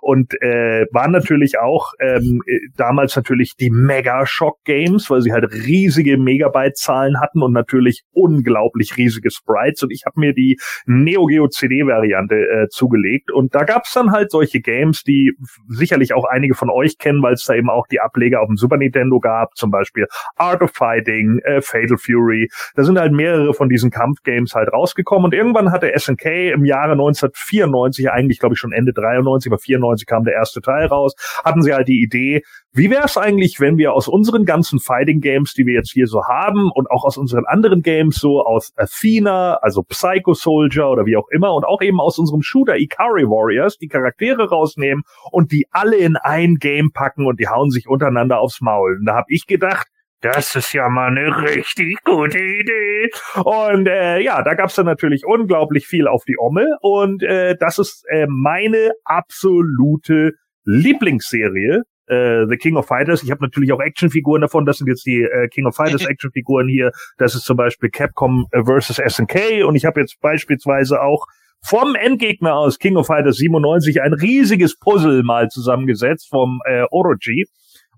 und 0.00 0.34
äh, 0.42 0.86
waren 0.92 1.12
natürlich 1.12 1.58
auch 1.58 1.92
ähm, 2.00 2.42
äh, 2.46 2.58
damals 2.76 3.16
natürlich 3.16 3.56
die 3.56 3.70
Mega 3.70 4.26
Shock 4.26 4.58
Games, 4.64 5.10
weil 5.10 5.20
sie 5.20 5.32
halt 5.32 5.52
riesige 5.52 6.18
Megabyte-Zahlen 6.18 7.20
hatten 7.20 7.42
und 7.42 7.52
natürlich 7.52 8.02
unglaublich 8.12 8.96
riesige 8.96 9.30
Sprites. 9.30 9.82
Und 9.82 9.90
ich 9.90 10.04
habe 10.06 10.18
mir 10.18 10.32
die 10.32 10.58
Neo 10.86 11.26
Geo 11.26 11.48
CD-Variante 11.48 12.34
äh, 12.34 12.68
zugelegt 12.68 13.30
und 13.30 13.54
da 13.54 13.64
gab's 13.64 13.92
dann 13.92 14.12
halt 14.12 14.30
solche 14.30 14.60
Games, 14.60 15.02
die 15.02 15.32
sicherlich 15.68 16.14
auch 16.14 16.24
einige 16.24 16.54
von 16.54 16.70
euch 16.70 16.98
kennen, 16.98 17.22
weil 17.22 17.34
es 17.34 17.44
da 17.44 17.54
eben 17.54 17.70
auch 17.70 17.86
die 17.86 18.00
Ableger 18.00 18.40
auf 18.40 18.46
dem 18.46 18.56
Super 18.56 18.76
Nintendo 18.76 19.20
gab, 19.20 19.56
zum 19.56 19.70
Beispiel 19.70 20.06
Art 20.36 20.62
of 20.62 20.70
Fighting, 20.72 21.40
äh, 21.44 21.60
Fatal 21.60 21.98
Fury. 21.98 22.48
Da 22.74 22.84
sind 22.84 22.98
halt 22.98 23.12
mehrere 23.12 23.52
von 23.54 23.68
diesen 23.68 23.90
Kampfgames 23.90 24.54
halt 24.54 24.72
rausgekommen 24.72 25.26
und 25.26 25.34
irgendwann 25.34 25.72
hatte 25.72 25.92
SNK 25.94 26.52
im 26.52 26.64
Jahre 26.64 26.92
1994, 26.92 28.10
eigentlich 28.10 28.38
glaube 28.38 28.54
ich 28.54 28.58
schon 28.58 28.72
Ende 28.72 28.92
93, 28.92 29.50
aber 29.50 29.58
94 29.58 29.89
1995 29.90 30.06
kam 30.06 30.24
der 30.24 30.34
erste 30.34 30.60
Teil 30.60 30.86
raus, 30.86 31.14
hatten 31.44 31.62
sie 31.62 31.74
halt 31.74 31.88
die 31.88 32.02
Idee, 32.02 32.42
wie 32.72 32.88
wäre 32.88 33.04
es 33.04 33.16
eigentlich, 33.16 33.58
wenn 33.58 33.78
wir 33.78 33.92
aus 33.92 34.06
unseren 34.06 34.44
ganzen 34.44 34.78
Fighting 34.78 35.20
Games, 35.20 35.54
die 35.54 35.66
wir 35.66 35.74
jetzt 35.74 35.90
hier 35.90 36.06
so 36.06 36.22
haben 36.24 36.70
und 36.70 36.88
auch 36.88 37.04
aus 37.04 37.16
unseren 37.16 37.44
anderen 37.44 37.82
Games, 37.82 38.16
so 38.16 38.44
aus 38.44 38.72
Athena, 38.76 39.54
also 39.54 39.82
Psycho 39.82 40.34
Soldier 40.34 40.88
oder 40.88 41.04
wie 41.04 41.16
auch 41.16 41.28
immer 41.30 41.52
und 41.52 41.64
auch 41.64 41.82
eben 41.82 42.00
aus 42.00 42.18
unserem 42.18 42.42
Shooter 42.42 42.76
Ikari 42.76 43.24
Warriors 43.24 43.76
die 43.76 43.88
Charaktere 43.88 44.48
rausnehmen 44.48 45.02
und 45.32 45.50
die 45.50 45.66
alle 45.72 45.96
in 45.96 46.16
ein 46.16 46.56
Game 46.56 46.92
packen 46.92 47.26
und 47.26 47.40
die 47.40 47.48
hauen 47.48 47.70
sich 47.70 47.88
untereinander 47.88 48.38
aufs 48.38 48.60
Maul. 48.60 48.98
Und 49.00 49.06
da 49.06 49.14
habe 49.14 49.26
ich 49.30 49.46
gedacht, 49.46 49.88
das 50.20 50.54
ist 50.54 50.72
ja 50.74 50.88
mal 50.88 51.08
eine 51.08 51.42
richtig 51.42 51.96
gute 52.04 52.38
Idee. 52.38 53.10
Und 53.42 53.86
äh, 53.86 54.20
ja, 54.20 54.42
da 54.42 54.54
gab's 54.54 54.74
dann 54.74 54.86
natürlich 54.86 55.24
unglaublich 55.24 55.86
viel 55.86 56.06
auf 56.06 56.24
die 56.24 56.36
Omme. 56.38 56.66
Und 56.82 57.22
äh, 57.22 57.56
das 57.58 57.78
ist 57.78 58.04
äh, 58.08 58.26
meine 58.28 58.90
absolute 59.04 60.32
Lieblingsserie. 60.64 61.82
Äh, 62.06 62.46
The 62.48 62.56
King 62.56 62.76
of 62.76 62.86
Fighters. 62.86 63.22
Ich 63.22 63.30
habe 63.30 63.42
natürlich 63.42 63.72
auch 63.72 63.80
Actionfiguren 63.80 64.42
davon. 64.42 64.66
Das 64.66 64.78
sind 64.78 64.88
jetzt 64.88 65.06
die 65.06 65.22
äh, 65.22 65.48
King 65.48 65.66
of 65.66 65.74
Fighters 65.74 66.04
Actionfiguren 66.08 66.68
hier. 66.68 66.90
Das 67.16 67.34
ist 67.34 67.44
zum 67.44 67.56
Beispiel 67.56 67.88
Capcom 67.88 68.46
äh, 68.50 68.62
versus 68.64 68.96
SNK. 68.96 69.64
Und 69.64 69.74
ich 69.74 69.86
habe 69.86 70.00
jetzt 70.00 70.20
beispielsweise 70.20 71.00
auch 71.00 71.24
vom 71.62 71.94
Endgegner 71.94 72.54
aus 72.54 72.78
King 72.78 72.96
of 72.96 73.06
Fighters 73.06 73.36
97 73.36 74.02
ein 74.02 74.12
riesiges 74.14 74.78
Puzzle 74.78 75.22
mal 75.22 75.48
zusammengesetzt 75.48 76.28
vom 76.28 76.60
äh, 76.66 76.84
Orochi. 76.90 77.46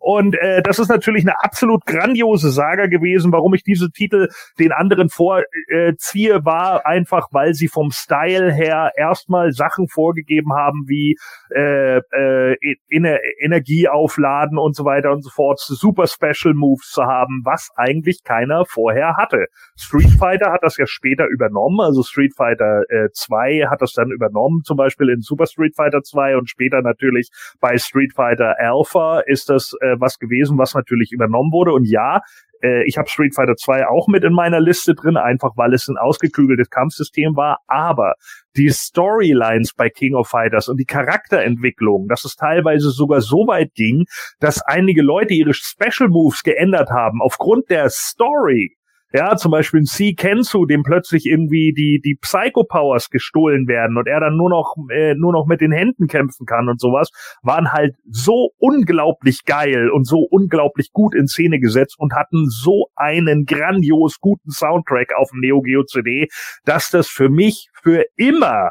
Und 0.03 0.35
äh, 0.35 0.63
das 0.63 0.81
ist 0.81 0.89
natürlich 0.89 1.23
eine 1.23 1.39
absolut 1.45 1.87
grandiose 1.87 2.51
Saga 2.51 2.87
gewesen. 2.87 3.31
Warum 3.31 3.55
ich 3.55 3.63
diese 3.63 3.89
Titel 3.91 4.29
den 4.59 4.73
anderen 4.73 5.09
vorziehe, 5.09 6.45
war 6.45 6.85
einfach, 6.85 7.29
weil 7.31 7.55
sie 7.55 7.69
vom 7.69 7.93
Style 7.93 8.53
her 8.53 8.91
erstmal 8.97 9.53
Sachen 9.53 9.87
vorgegeben 9.87 10.55
haben 10.55 10.87
wie 10.89 11.17
äh, 11.55 11.99
äh, 11.99 12.57
Ener 12.91 13.19
Energie 13.39 13.89
aufladen 13.89 14.59
und 14.59 14.75
so 14.75 14.85
weiter 14.85 15.13
und 15.13 15.23
so 15.23 15.31
fort, 15.31 15.61
super 15.61 16.09
Special 16.09 16.55
Moves 16.55 16.91
zu 16.91 17.05
haben, 17.05 17.43
was 17.45 17.71
eigentlich 17.77 18.25
keiner 18.25 18.65
vorher 18.67 19.17
hatte. 19.17 19.47
Street 19.77 20.11
Fighter 20.19 20.51
hat 20.51 20.63
das 20.63 20.77
ja 20.79 20.87
später 20.87 21.27
übernommen, 21.29 21.81
also 21.81 22.03
Street 22.03 22.35
Fighter 22.37 22.83
äh, 22.89 23.09
2 23.13 23.69
hat 23.71 23.83
das 23.83 23.93
dann 23.93 24.11
übernommen, 24.11 24.63
zum 24.65 24.77
Beispiel 24.77 25.11
in 25.11 25.21
Super 25.21 25.47
Street 25.47 25.77
Fighter 25.77 26.03
2 26.03 26.37
und 26.39 26.51
später 26.51 26.83
natürlich 26.83 27.31
bei 27.61 27.79
Street 27.79 28.15
Fighter 28.15 28.57
Alpha 28.59 29.21
ist 29.21 29.49
das 29.49 29.75
äh, 29.81 29.92
was 30.01 30.19
gewesen, 30.19 30.59
was 30.59 30.75
natürlich 30.75 31.13
übernommen 31.13 31.53
wurde. 31.53 31.73
Und 31.73 31.89
ja, 31.89 32.21
äh, 32.63 32.85
ich 32.87 32.97
habe 32.97 33.09
Street 33.09 33.35
Fighter 33.35 33.57
2 33.57 33.87
auch 33.89 34.09
mit 34.09 34.25
in 34.25 34.33
meiner 34.33 34.61
Liste 34.61 34.95
drin, 34.95 35.17
einfach 35.17 35.51
weil 35.57 35.75
es 35.75 35.89
ein 35.89 35.97
ausgeklügeltes 35.97 36.71
Kampfsystem 36.71 37.37
war. 37.37 37.59
Aber 37.67 38.15
die 38.57 38.71
Storylines 38.71 39.75
bei 39.75 39.89
King 39.89 40.15
of 40.15 40.29
Fighters 40.29 40.69
und 40.69 40.79
die 40.79 40.85
Charakterentwicklung, 40.85 42.09
dass 42.09 42.25
es 42.25 42.37
teilweise 42.37 42.91
sogar 42.91 43.21
so 43.21 43.47
weit 43.47 43.75
ging, 43.75 44.05
dass 44.41 44.63
einige 44.63 45.03
Leute 45.03 45.35
ihre 45.35 45.55
Special 45.55 46.09
Moves 46.09 46.43
geändert 46.43 46.91
haben 46.91 47.21
aufgrund 47.23 47.71
der 47.71 47.89
Story. 47.91 48.77
Ja, 49.15 49.37
zum 49.37 49.51
Beispiel 49.51 49.81
ein 49.81 49.87
C. 49.87 50.15
Kensu, 50.15 50.65
dem 50.65 50.83
plötzlich 50.83 51.27
irgendwie 51.27 51.73
die, 51.77 52.01
die 52.03 52.17
Psycho-Powers 52.21 53.11
gestohlen 53.11 53.69
werden 53.69 53.99
und 53.99 54.07
er 54.07 54.21
dann 54.21 54.37
nur 54.37 54.49
noch, 54.49 54.75
äh, 54.91 55.15
nur 55.15 55.33
noch 55.33 55.47
mit 55.47 55.61
den 55.61 55.73
Händen 55.73 56.07
kämpfen 56.07 56.47
kann 56.47 56.69
und 56.69 56.81
sowas, 56.81 57.11
waren 57.43 57.73
halt 57.73 57.95
so 58.09 58.51
unglaublich 58.59 59.45
geil 59.45 59.91
und 59.91 60.07
so 60.07 60.19
unglaublich 60.19 60.93
gut 60.93 61.15
in 61.15 61.27
Szene 61.27 61.61
gesetzt 61.61 61.97
und 61.99 62.15
hatten 62.15 62.49
so 62.49 62.87
einen 62.97 63.45
grandios 63.45 64.19
guten 64.19 64.51
Soundtrack 64.51 65.15
auf 65.15 65.31
dem 65.31 65.41
Neo 65.41 65.61
Geo 65.61 65.85
CD, 65.85 66.29
dass 66.65 66.91
das 66.91 67.09
für 67.09 67.29
mich 67.29 67.69
für 67.83 68.05
immer 68.17 68.71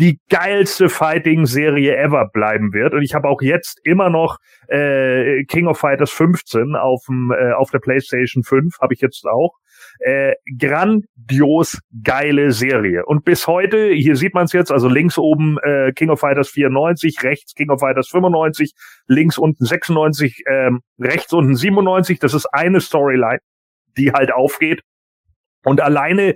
die 0.00 0.18
geilste 0.30 0.88
Fighting-Serie 0.88 1.96
ever 1.96 2.28
bleiben 2.32 2.72
wird. 2.72 2.94
Und 2.94 3.02
ich 3.02 3.14
habe 3.14 3.28
auch 3.28 3.42
jetzt 3.42 3.78
immer 3.84 4.10
noch 4.10 4.38
äh, 4.68 5.44
King 5.44 5.66
of 5.66 5.78
Fighters 5.78 6.10
15 6.10 6.76
auf, 6.76 7.04
dem, 7.06 7.30
äh, 7.30 7.52
auf 7.52 7.70
der 7.70 7.78
PlayStation 7.78 8.42
5, 8.42 8.80
habe 8.80 8.94
ich 8.94 9.00
jetzt 9.00 9.26
auch. 9.26 9.58
Äh, 9.98 10.34
grandios 10.58 11.80
geile 12.02 12.52
Serie. 12.52 13.04
Und 13.06 13.24
bis 13.24 13.46
heute, 13.46 13.90
hier 13.92 14.16
sieht 14.16 14.34
man 14.34 14.44
es 14.44 14.52
jetzt, 14.52 14.70
also 14.72 14.88
links 14.88 15.18
oben 15.18 15.58
äh, 15.58 15.92
King 15.92 16.10
of 16.10 16.20
Fighters 16.20 16.50
94, 16.50 17.22
rechts 17.22 17.54
King 17.54 17.70
of 17.70 17.80
Fighters 17.80 18.08
95, 18.08 18.72
links 19.06 19.38
unten 19.38 19.64
96, 19.64 20.44
ähm, 20.48 20.80
rechts 20.98 21.32
unten 21.32 21.54
97. 21.54 22.18
Das 22.18 22.34
ist 22.34 22.46
eine 22.46 22.80
Storyline, 22.80 23.40
die 23.96 24.12
halt 24.12 24.32
aufgeht. 24.32 24.82
Und 25.64 25.80
alleine 25.80 26.34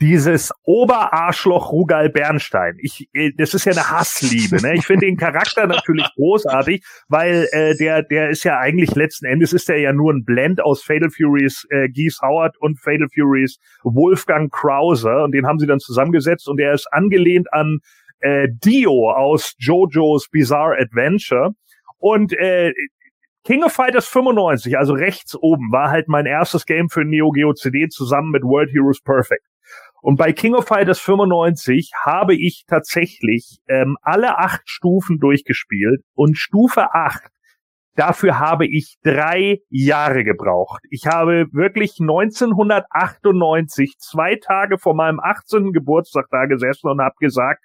dieses 0.00 0.52
Oberarschloch 0.62 1.72
Rugal 1.72 2.08
Bernstein, 2.10 2.76
ich, 2.80 3.08
äh, 3.14 3.32
das 3.36 3.54
ist 3.54 3.64
ja 3.64 3.72
eine 3.72 3.90
Hassliebe. 3.90 4.62
Ne? 4.62 4.74
Ich 4.74 4.86
finde 4.86 5.06
den 5.06 5.16
Charakter 5.16 5.66
natürlich 5.66 6.06
großartig, 6.14 6.84
weil 7.08 7.48
äh, 7.52 7.76
der, 7.76 8.02
der 8.02 8.30
ist 8.30 8.44
ja 8.44 8.58
eigentlich 8.58 8.94
letzten 8.94 9.26
Endes 9.26 9.52
ist 9.52 9.68
er 9.68 9.78
ja 9.78 9.92
nur 9.92 10.12
ein 10.12 10.24
Blend 10.24 10.60
aus 10.60 10.82
Fatal 10.82 11.10
Furies 11.10 11.66
äh, 11.70 11.88
Geese 11.88 12.20
Howard 12.22 12.56
und 12.60 12.78
Fatal 12.78 13.08
Furies 13.12 13.58
Wolfgang 13.82 14.52
Krauser 14.52 15.24
und 15.24 15.32
den 15.32 15.46
haben 15.46 15.58
sie 15.58 15.66
dann 15.66 15.80
zusammengesetzt 15.80 16.48
und 16.48 16.58
der 16.58 16.74
ist 16.74 16.86
angelehnt 16.92 17.52
an 17.52 17.80
äh, 18.20 18.48
Dio 18.50 19.10
aus 19.10 19.54
JoJo's 19.58 20.28
Bizarre 20.28 20.76
Adventure. 20.78 21.52
Und 22.00 22.32
äh, 22.32 22.72
King 23.48 23.64
of 23.64 23.72
Fighters 23.72 24.06
95, 24.06 24.76
also 24.76 24.92
rechts 24.92 25.34
oben, 25.34 25.72
war 25.72 25.88
halt 25.88 26.06
mein 26.06 26.26
erstes 26.26 26.66
Game 26.66 26.90
für 26.90 27.02
Neo 27.06 27.30
Geo 27.30 27.54
CD 27.54 27.88
zusammen 27.88 28.30
mit 28.30 28.42
World 28.42 28.70
Heroes 28.74 29.00
Perfect. 29.00 29.46
Und 30.02 30.18
bei 30.18 30.34
King 30.34 30.54
of 30.54 30.66
Fighters 30.66 31.00
95 31.00 31.92
habe 32.04 32.34
ich 32.34 32.64
tatsächlich 32.66 33.56
ähm, 33.66 33.96
alle 34.02 34.36
acht 34.36 34.68
Stufen 34.68 35.18
durchgespielt 35.18 36.02
und 36.12 36.36
Stufe 36.36 36.92
8 36.92 37.22
Dafür 37.94 38.38
habe 38.38 38.66
ich 38.66 38.98
drei 39.02 39.60
Jahre 39.70 40.22
gebraucht. 40.24 40.82
Ich 40.88 41.06
habe 41.08 41.46
wirklich 41.50 41.96
1998, 41.98 43.96
zwei 43.98 44.36
Tage 44.36 44.78
vor 44.78 44.94
meinem 44.94 45.18
18. 45.18 45.72
Geburtstag 45.72 46.26
da 46.30 46.44
gesessen 46.44 46.90
und 46.90 47.00
habe 47.00 47.16
gesagt, 47.18 47.64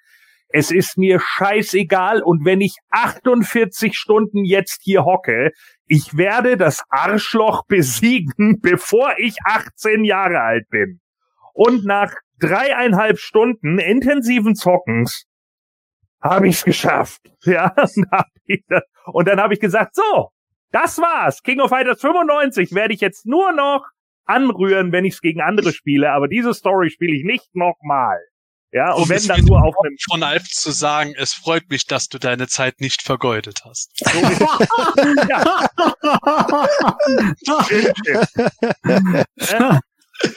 es 0.56 0.70
ist 0.70 0.96
mir 0.96 1.18
scheißegal 1.18 2.22
und 2.22 2.44
wenn 2.44 2.60
ich 2.60 2.76
48 2.90 3.96
Stunden 3.96 4.44
jetzt 4.44 4.82
hier 4.84 5.04
hocke, 5.04 5.50
ich 5.88 6.16
werde 6.16 6.56
das 6.56 6.84
Arschloch 6.90 7.66
besiegen, 7.66 8.60
bevor 8.62 9.14
ich 9.18 9.34
18 9.44 10.04
Jahre 10.04 10.40
alt 10.42 10.68
bin. 10.70 11.00
Und 11.54 11.84
nach 11.84 12.14
dreieinhalb 12.38 13.18
Stunden 13.18 13.80
intensiven 13.80 14.54
Zockens 14.54 15.24
habe 16.22 16.46
ich 16.48 16.54
es 16.54 16.64
geschafft. 16.64 17.22
Ja, 17.42 17.74
und 19.06 19.26
dann 19.26 19.40
habe 19.40 19.54
ich 19.54 19.60
gesagt, 19.60 19.96
so, 19.96 20.28
das 20.70 20.98
war's. 20.98 21.42
King 21.42 21.58
of 21.62 21.70
Fighters 21.70 22.00
95 22.00 22.72
werde 22.76 22.94
ich 22.94 23.00
jetzt 23.00 23.26
nur 23.26 23.50
noch 23.50 23.84
anrühren, 24.24 24.92
wenn 24.92 25.04
ich 25.04 25.14
es 25.14 25.20
gegen 25.20 25.40
andere 25.40 25.72
spiele, 25.72 26.12
aber 26.12 26.28
diese 26.28 26.54
Story 26.54 26.90
spiele 26.90 27.16
ich 27.16 27.24
nicht 27.24 27.56
nochmal. 27.56 28.20
Ja, 28.74 28.92
und 28.92 29.04
um 29.04 29.08
wenn 29.08 29.26
dann 29.28 29.44
nur 29.44 29.62
auf 29.62 29.74
einem 29.84 29.96
von 30.10 30.24
Alf 30.24 30.48
zu 30.48 30.72
sagen, 30.72 31.14
es 31.16 31.32
freut 31.32 31.70
mich, 31.70 31.86
dass 31.86 32.08
du 32.08 32.18
deine 32.18 32.48
Zeit 32.48 32.80
nicht 32.80 33.02
vergeudet 33.02 33.62
hast. 33.64 33.92
ja. 39.48 39.80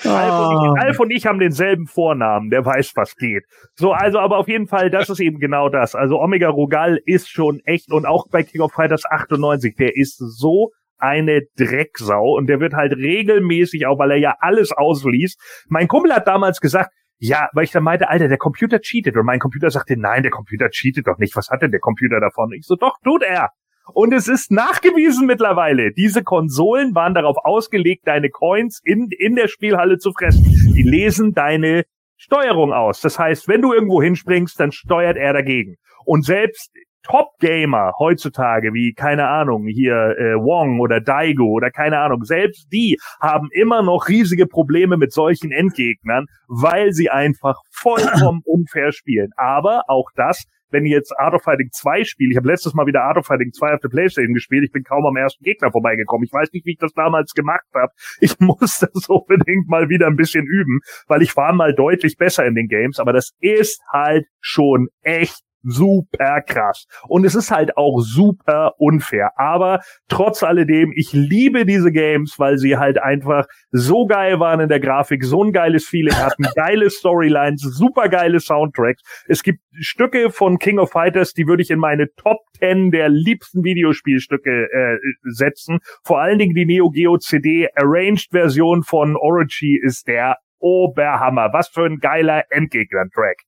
Alf, 0.04 0.40
und 0.40 0.54
ich. 0.54 0.62
Alf 0.84 1.00
und 1.00 1.10
ich 1.10 1.26
haben 1.26 1.40
denselben 1.40 1.88
Vornamen, 1.88 2.52
der 2.52 2.64
weiß, 2.64 2.92
was 2.96 3.16
geht. 3.16 3.44
So, 3.74 3.92
also, 3.92 4.20
aber 4.20 4.38
auf 4.38 4.48
jeden 4.48 4.68
Fall, 4.68 4.92
das 4.92 5.10
ist 5.10 5.20
eben 5.20 5.40
genau 5.40 5.70
das. 5.70 5.96
Also 5.96 6.20
Omega 6.20 6.50
Rogal 6.50 7.00
ist 7.06 7.30
schon 7.30 7.62
echt 7.66 7.92
und 7.92 8.06
auch 8.06 8.28
bei 8.30 8.44
King 8.44 8.62
of 8.62 8.72
Fighters 8.72 9.06
98, 9.10 9.76
der 9.78 9.96
ist 9.96 10.18
so 10.18 10.70
eine 11.00 11.42
Drecksau 11.58 12.36
und 12.36 12.46
der 12.48 12.60
wird 12.60 12.74
halt 12.74 12.94
regelmäßig, 12.94 13.88
auch 13.88 13.98
weil 13.98 14.12
er 14.12 14.18
ja 14.18 14.36
alles 14.40 14.72
ausliest. 14.72 15.40
Mein 15.70 15.88
Kumpel 15.88 16.14
hat 16.14 16.28
damals 16.28 16.60
gesagt, 16.60 16.92
ja, 17.20 17.50
weil 17.54 17.64
ich 17.64 17.72
dann 17.72 17.84
meinte, 17.84 18.10
Alter, 18.10 18.28
der 18.28 18.38
Computer 18.38 18.80
cheatet. 18.80 19.16
Und 19.18 19.26
mein 19.26 19.40
Computer 19.40 19.70
sagte, 19.70 19.96
nein, 19.98 20.24
der 20.24 20.32
Computer 20.32 20.70
cheatet 20.70 21.08
doch 21.08 21.18
nicht. 21.18 21.36
Was 21.36 21.50
hat 21.50 21.62
denn 21.62 21.72
der 21.72 21.80
Computer 21.80 22.20
davon? 22.20 22.52
Ich 22.54 22.66
so, 22.66 22.76
doch, 22.76 22.98
tut 23.04 23.24
er. 23.24 23.52
Und 23.94 24.14
es 24.14 24.28
ist 24.28 24.52
nachgewiesen 24.52 25.26
mittlerweile. 25.26 25.92
Diese 25.94 26.24
Konsolen 26.24 26.94
waren 26.94 27.14
darauf 27.14 27.38
ausgelegt, 27.38 28.06
deine 28.06 28.30
Coins 28.30 28.82
in, 28.84 29.10
in 29.18 29.36
der 29.36 29.48
Spielhalle 29.48 29.98
zu 29.98 30.12
fressen. 30.12 30.44
Die 30.76 30.84
lesen 30.84 31.34
deine 31.34 31.86
Steuerung 32.18 32.74
aus. 32.74 33.02
Das 33.02 33.18
heißt, 33.18 33.48
wenn 33.48 33.62
du 33.62 33.74
irgendwo 33.74 34.02
hinspringst, 34.02 34.60
dann 34.60 34.72
steuert 34.72 35.18
er 35.18 35.34
dagegen. 35.34 35.78
Und 36.06 36.26
selbst 36.26 36.72
Top-Gamer 37.08 37.94
heutzutage, 38.00 38.74
wie, 38.74 38.94
keine 38.94 39.28
Ahnung, 39.28 39.66
hier 39.66 40.16
äh, 40.18 40.36
Wong 40.36 40.80
oder 40.80 41.00
Daigo 41.00 41.46
oder 41.46 41.72
keine 41.72 42.00
Ahnung, 42.00 42.24
selbst 42.24 42.68
die 42.72 42.98
haben 43.22 43.50
immer 43.52 43.82
noch 43.82 44.10
riesige 44.10 44.46
Probleme 44.46 44.98
mit 44.98 45.14
solchen 45.14 45.52
Endgegnern, 45.52 46.26
weil 46.48 46.92
sie 46.92 47.10
einfach 47.10 47.62
vollkommen 47.72 48.42
unfair 48.46 48.92
spielen. 48.92 49.30
Aber 49.38 49.84
auch 49.88 50.10
das 50.16 50.46
wenn 50.70 50.86
ich 50.86 50.92
jetzt 50.92 51.18
Art 51.18 51.34
of 51.34 51.44
Fighting 51.44 51.70
2 51.72 52.04
spiele, 52.04 52.32
ich 52.32 52.38
habe 52.38 52.48
letztes 52.48 52.74
Mal 52.74 52.86
wieder 52.86 53.04
Art 53.04 53.18
of 53.18 53.26
Fighting 53.26 53.52
2 53.54 53.76
auf 53.76 53.80
der 53.80 53.90
Playstation 53.90 54.34
gespielt, 54.34 54.66
ich 54.66 54.72
bin 54.72 54.84
kaum 54.84 55.06
am 55.06 55.16
ersten 55.16 55.44
Gegner 55.44 55.72
vorbeigekommen. 55.72 56.26
Ich 56.26 56.34
weiß 56.34 56.52
nicht, 56.52 56.66
wie 56.66 56.72
ich 56.72 56.78
das 56.78 56.94
damals 56.94 57.34
gemacht 57.34 57.66
habe. 57.74 57.92
Ich 58.20 58.38
muss 58.40 58.80
das 58.80 59.08
unbedingt 59.08 59.68
mal 59.68 59.90
wieder 59.90 60.08
ein 60.08 60.16
bisschen 60.16 60.46
üben, 60.46 60.80
weil 61.08 61.22
ich 61.22 61.36
war 61.36 61.54
mal 61.54 61.74
deutlich 61.74 62.18
besser 62.18 62.46
in 62.46 62.56
den 62.56 62.68
Games, 62.68 63.00
aber 63.00 63.14
das 63.14 63.32
ist 63.40 63.82
halt 63.92 64.26
schon 64.42 64.88
echt 65.02 65.42
super 65.68 66.42
krass. 66.42 66.88
Und 67.08 67.26
es 67.26 67.36
ist 67.36 67.52
halt 67.52 67.78
auch 67.78 68.00
super 68.00 68.74
unfair. 68.78 69.32
Aber 69.36 69.82
trotz 70.08 70.44
alledem, 70.44 70.94
ich 70.96 71.12
liebe 71.12 71.66
diese 71.66 71.92
Games, 71.92 72.36
weil 72.38 72.58
sie 72.58 72.78
halt 72.78 72.98
einfach 73.02 73.46
so 73.72 74.06
geil 74.06 74.40
waren 74.40 74.62
in 74.62 74.70
der 74.70 74.80
Grafik, 74.80 75.24
so 75.24 75.44
ein 75.44 75.52
geiles 75.52 75.86
Feeling 75.86 76.16
hatten, 76.18 76.46
geile 76.56 76.90
Storylines, 76.90 77.62
super 77.62 78.08
geile 78.10 78.40
Soundtracks. 78.40 79.02
Es 79.28 79.44
gibt 79.44 79.60
Stücke 79.80 80.32
von 80.32 80.58
King 80.58 80.80
of 80.80 80.92
Fighters, 80.92 81.34
die 81.34 81.48
würde 81.48 81.62
ich 81.64 81.70
in 81.70 81.80
meine 81.80 82.08
Top 82.16 82.40
10 82.60 82.92
der 82.92 83.10
liebsten 83.10 83.64
Videospielstücke 83.64 84.70
äh, 84.72 84.98
setzen. 85.24 85.80
Vor 86.04 86.22
allen 86.22 86.40
Dingen 86.40 86.56
die 86.56 86.66
Neo 86.66 86.90
Geo 86.90 87.18
CD 87.18 87.68
Arranged 87.76 88.32
Version 88.32 88.84
von 88.84 89.16
Orochi 89.16 89.80
ist 89.84 90.08
der 90.08 90.38
Oberhammer. 90.60 91.50
Was 91.54 91.68
für 91.68 91.86
ein 91.86 92.00
geiler 92.00 92.46
Endgegner-Track. 92.50 93.42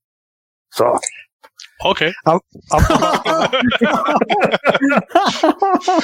So. 0.70 1.00
Okay. 1.82 2.14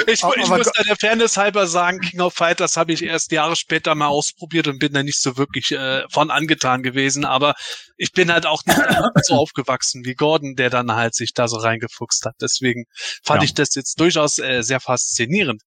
ich, 0.07 0.23
ich 0.23 0.47
muss 0.47 0.71
da 0.71 0.83
der 0.83 0.95
Fairness 0.95 1.35
halber 1.35 1.67
sagen, 1.67 1.99
King 1.99 2.21
of 2.21 2.33
Fighters 2.33 2.77
habe 2.77 2.93
ich 2.93 3.03
erst 3.03 3.33
Jahre 3.33 3.57
später 3.57 3.93
mal 3.93 4.07
ausprobiert 4.07 4.67
und 4.67 4.79
bin 4.79 4.93
da 4.93 5.03
nicht 5.03 5.21
so 5.21 5.35
wirklich 5.35 5.73
äh, 5.73 6.03
von 6.09 6.31
angetan 6.31 6.81
gewesen. 6.81 7.25
Aber 7.25 7.55
ich 7.97 8.13
bin 8.13 8.31
halt 8.31 8.45
auch 8.45 8.63
nicht 8.65 8.77
so 9.25 9.35
aufgewachsen 9.35 10.05
wie 10.05 10.15
Gordon, 10.15 10.55
der 10.55 10.69
dann 10.69 10.93
halt 10.93 11.13
sich 11.13 11.33
da 11.33 11.49
so 11.49 11.57
reingefuchst 11.57 12.25
hat. 12.25 12.35
Deswegen 12.39 12.85
fand 13.21 13.41
ja. 13.41 13.45
ich 13.45 13.53
das 13.53 13.75
jetzt 13.75 13.99
durchaus 13.99 14.39
äh, 14.39 14.61
sehr 14.61 14.79
faszinierend, 14.79 15.61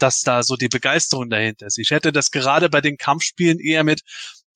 dass 0.00 0.22
da 0.22 0.42
so 0.42 0.56
die 0.56 0.68
Begeisterung 0.68 1.30
dahinter 1.30 1.66
ist. 1.66 1.78
Ich 1.78 1.90
hätte 1.90 2.10
das 2.10 2.32
gerade 2.32 2.68
bei 2.68 2.80
den 2.80 2.96
Kampfspielen 2.96 3.60
eher 3.60 3.84
mit 3.84 4.00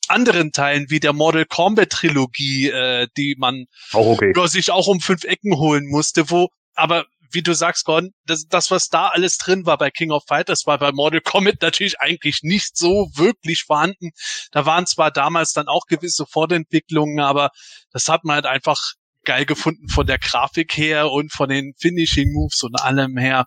anderen 0.09 0.53
Teilen 0.53 0.87
wie 0.89 1.01
der 1.01 1.13
Mortal 1.13 1.47
Kombat 1.47 1.91
Trilogie, 1.91 2.71
äh, 2.71 3.09
die 3.17 3.37
man 3.39 3.67
auch 3.93 4.07
okay. 4.07 4.33
sich 4.47 4.71
auch 4.71 4.87
um 4.87 5.01
fünf 5.01 5.25
Ecken 5.25 5.57
holen 5.57 5.87
musste, 5.89 6.31
wo, 6.31 6.49
aber 6.75 7.07
wie 7.33 7.43
du 7.43 7.55
sagst, 7.55 7.85
Gordon, 7.85 8.13
das, 8.25 8.47
das, 8.49 8.71
was 8.71 8.89
da 8.89 9.09
alles 9.09 9.39
drin 9.39 9.67
war 9.67 9.79
bei 9.79 9.91
King 9.91 10.11
of 10.11 10.25
Fighters, 10.27 10.67
war 10.67 10.79
bei 10.79 10.93
Mortal 10.93 11.21
Kombat 11.21 11.57
natürlich 11.61 12.01
eigentlich 12.01 12.41
nicht 12.43 12.77
so 12.77 13.11
wirklich 13.15 13.65
vorhanden. 13.65 14.11
Da 14.53 14.67
waren 14.67 14.87
zwar 14.87 15.11
damals 15.11 15.53
dann 15.53 15.69
auch 15.69 15.87
gewisse 15.87 16.27
Fortentwicklungen, 16.27 17.21
aber 17.21 17.51
das 17.93 18.09
hat 18.09 18.25
man 18.25 18.37
halt 18.37 18.47
einfach 18.47 18.81
geil 19.25 19.45
gefunden 19.45 19.89
von 19.89 20.07
der 20.07 20.19
Grafik 20.19 20.77
her 20.77 21.11
und 21.11 21.33
von 21.33 21.49
den 21.49 21.75
Finishing 21.79 22.33
Moves 22.33 22.63
und 22.63 22.81
allem 22.81 23.17
her. 23.17 23.47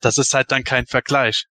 Das 0.00 0.16
ist 0.18 0.32
halt 0.32 0.50
dann 0.50 0.64
kein 0.64 0.86
Vergleich. 0.86 1.44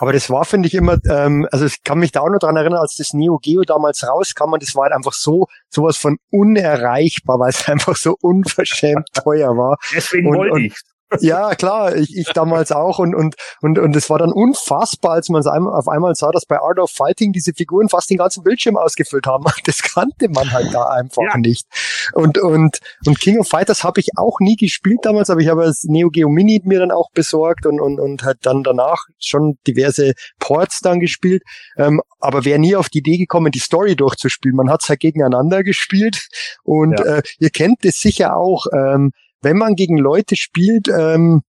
Aber 0.00 0.12
das 0.14 0.30
war, 0.30 0.46
finde 0.46 0.66
ich, 0.66 0.74
immer, 0.74 0.96
ähm, 1.10 1.46
also 1.52 1.66
ich 1.66 1.82
kann 1.84 1.98
mich 1.98 2.10
da 2.10 2.20
auch 2.20 2.30
noch 2.30 2.38
dran 2.38 2.56
erinnern, 2.56 2.80
als 2.80 2.94
das 2.96 3.12
Neo 3.12 3.38
Geo 3.38 3.62
damals 3.62 4.02
rauskam 4.08 4.54
und 4.54 4.62
das 4.62 4.74
war 4.74 4.84
halt 4.84 4.94
einfach 4.94 5.12
so, 5.12 5.46
sowas 5.68 5.98
von 5.98 6.16
unerreichbar, 6.30 7.38
weil 7.38 7.50
es 7.50 7.68
einfach 7.68 7.96
so 7.96 8.16
unverschämt 8.20 9.08
teuer 9.12 9.50
war. 9.56 9.76
Deswegen 9.94 10.28
Und- 10.28 10.38
wollte 10.38 10.54
und- 10.54 10.64
ich. 10.64 10.74
Ja, 11.20 11.54
klar, 11.56 11.96
ich, 11.96 12.16
ich 12.16 12.28
damals 12.28 12.70
auch 12.70 12.98
und 13.00 13.14
und 13.14 13.34
und 13.60 13.78
und 13.78 13.96
es 13.96 14.08
war 14.10 14.18
dann 14.18 14.32
unfassbar, 14.32 15.12
als 15.14 15.28
man 15.28 15.40
es 15.40 15.46
auf 15.46 15.88
einmal 15.88 16.14
sah, 16.14 16.30
dass 16.30 16.46
bei 16.46 16.60
Art 16.60 16.78
of 16.78 16.90
Fighting 16.90 17.32
diese 17.32 17.52
Figuren 17.52 17.88
fast 17.88 18.10
den 18.10 18.18
ganzen 18.18 18.44
Bildschirm 18.44 18.76
ausgefüllt 18.76 19.26
haben. 19.26 19.44
Das 19.64 19.82
kannte 19.82 20.28
man 20.28 20.52
halt 20.52 20.72
da 20.72 20.84
einfach 20.84 21.22
Ja. 21.22 21.36
nicht. 21.36 21.66
Und 22.12 22.38
und 22.38 22.78
und 23.06 23.20
King 23.20 23.38
of 23.40 23.48
Fighters 23.48 23.82
habe 23.84 24.00
ich 24.00 24.10
auch 24.16 24.38
nie 24.40 24.56
gespielt 24.56 24.98
damals, 25.02 25.30
aber 25.30 25.40
ich 25.40 25.48
habe 25.48 25.64
das 25.64 25.82
Neo 25.84 26.10
Geo 26.10 26.28
Mini 26.28 26.60
mir 26.64 26.78
dann 26.78 26.90
auch 26.92 27.10
besorgt 27.12 27.66
und 27.66 27.80
und 27.80 27.98
und 28.00 28.22
halt 28.22 28.38
dann 28.42 28.62
danach 28.62 29.04
schon 29.18 29.58
diverse 29.66 30.12
Ports 30.38 30.80
dann 30.80 31.00
gespielt. 31.00 31.42
Ähm, 31.76 32.00
aber 32.20 32.44
wäre 32.44 32.58
nie 32.58 32.76
auf 32.76 32.88
die 32.88 32.98
Idee 32.98 33.16
gekommen, 33.18 33.50
die 33.52 33.58
Story 33.58 33.96
durchzuspielen. 33.96 34.56
Man 34.56 34.70
hat 34.70 34.82
es 34.82 34.88
halt 34.88 35.00
gegeneinander 35.00 35.62
gespielt 35.62 36.28
und 36.62 36.98
Ja. 37.00 37.16
äh, 37.16 37.22
ihr 37.38 37.50
kennt 37.50 37.84
es 37.84 38.00
sicher 38.00 38.36
auch. 38.36 38.66
Ähm, 38.72 39.12
wenn 39.42 39.56
man 39.56 39.74
gegen 39.74 39.98
Leute 39.98 40.36
spielt, 40.36 40.88
ähm, 40.88 41.42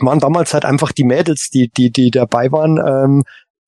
waren 0.00 0.18
damals 0.20 0.54
halt 0.54 0.64
einfach 0.64 0.92
die 0.92 1.04
Mädels, 1.04 1.50
die, 1.50 1.68
die, 1.68 1.90
die 1.90 2.10
dabei 2.10 2.50
waren, 2.50 2.78
ähm, 2.78 3.22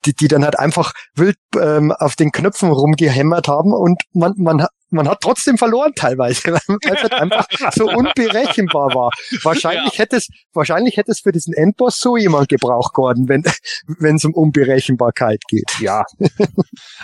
die, 0.04 0.14
die 0.14 0.28
dann 0.28 0.44
halt 0.44 0.58
einfach 0.58 0.92
wild 1.14 1.36
ähm, 1.60 1.92
auf 1.92 2.16
den 2.16 2.32
Knöpfen 2.32 2.70
rumgehämmert 2.70 3.48
haben 3.48 3.72
und 3.72 4.02
man, 4.12 4.34
man, 4.36 4.66
man 4.90 5.08
hat 5.08 5.20
trotzdem 5.20 5.58
verloren 5.58 5.92
teilweise, 5.94 6.42
weil 6.52 6.94
es 6.94 7.02
halt 7.02 7.12
einfach 7.12 7.46
so 7.74 7.88
unberechenbar 7.88 8.94
war. 8.94 9.10
Wahrscheinlich 9.42 9.98
hätte 9.98 10.16
es, 10.16 10.28
wahrscheinlich 10.52 10.96
hätte 10.96 11.12
es 11.12 11.20
für 11.20 11.32
diesen 11.32 11.54
Endboss 11.54 11.98
so 11.98 12.16
jemand 12.16 12.48
gebraucht, 12.48 12.92
Gordon, 12.92 13.28
wenn 13.28 13.42
wenn 13.98 14.16
es 14.16 14.24
um 14.24 14.34
Unberechenbarkeit 14.34 15.42
geht. 15.48 15.70
Ja, 15.80 16.04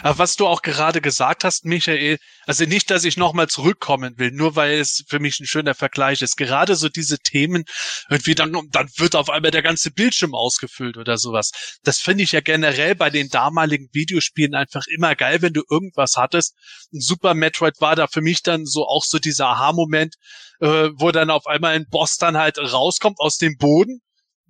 Aber 0.02 0.18
was 0.18 0.36
du 0.36 0.46
auch 0.46 0.62
gerade 0.62 1.00
gesagt 1.00 1.44
hast, 1.44 1.64
Michael, 1.64 2.18
also 2.46 2.64
nicht, 2.64 2.90
dass 2.90 3.04
ich 3.04 3.16
nochmal 3.16 3.48
zurückkommen 3.48 4.18
will, 4.18 4.30
nur 4.32 4.56
weil 4.56 4.78
es 4.78 5.04
für 5.08 5.18
mich 5.18 5.40
ein 5.40 5.46
schöner 5.46 5.74
Vergleich 5.74 6.22
ist. 6.22 6.36
Gerade 6.36 6.76
so 6.76 6.88
diese 6.88 7.18
Themen, 7.18 7.64
irgendwie 8.10 8.34
dann, 8.34 8.52
dann 8.70 8.88
wird 8.96 9.16
auf 9.16 9.30
einmal 9.30 9.50
der 9.50 9.62
ganze 9.62 9.90
Bildschirm 9.90 10.34
ausgefüllt 10.34 10.96
oder 10.96 11.18
sowas. 11.18 11.78
Das 11.84 11.98
finde 11.98 12.24
ich 12.24 12.32
ja 12.32 12.40
generell 12.40 12.94
bei 12.94 13.10
den 13.10 13.28
damaligen 13.28 13.88
Videospielen 13.92 14.54
einfach 14.54 14.86
immer 14.86 15.14
geil, 15.14 15.42
wenn 15.42 15.52
du 15.52 15.62
irgendwas 15.70 16.14
hattest. 16.16 16.54
Ein 16.92 17.00
Super 17.00 17.34
Metroid 17.34 17.80
war 17.82 17.94
da 17.96 18.06
für 18.06 18.22
mich 18.22 18.42
dann 18.42 18.64
so 18.64 18.86
auch 18.86 19.04
so 19.04 19.18
dieser 19.18 19.48
Aha-Moment, 19.48 20.14
äh, 20.60 20.88
wo 20.94 21.10
dann 21.10 21.28
auf 21.28 21.46
einmal 21.46 21.74
ein 21.74 21.86
Boss 21.90 22.16
dann 22.16 22.38
halt 22.38 22.56
rauskommt 22.58 23.20
aus 23.20 23.36
dem 23.36 23.58
Boden 23.58 24.00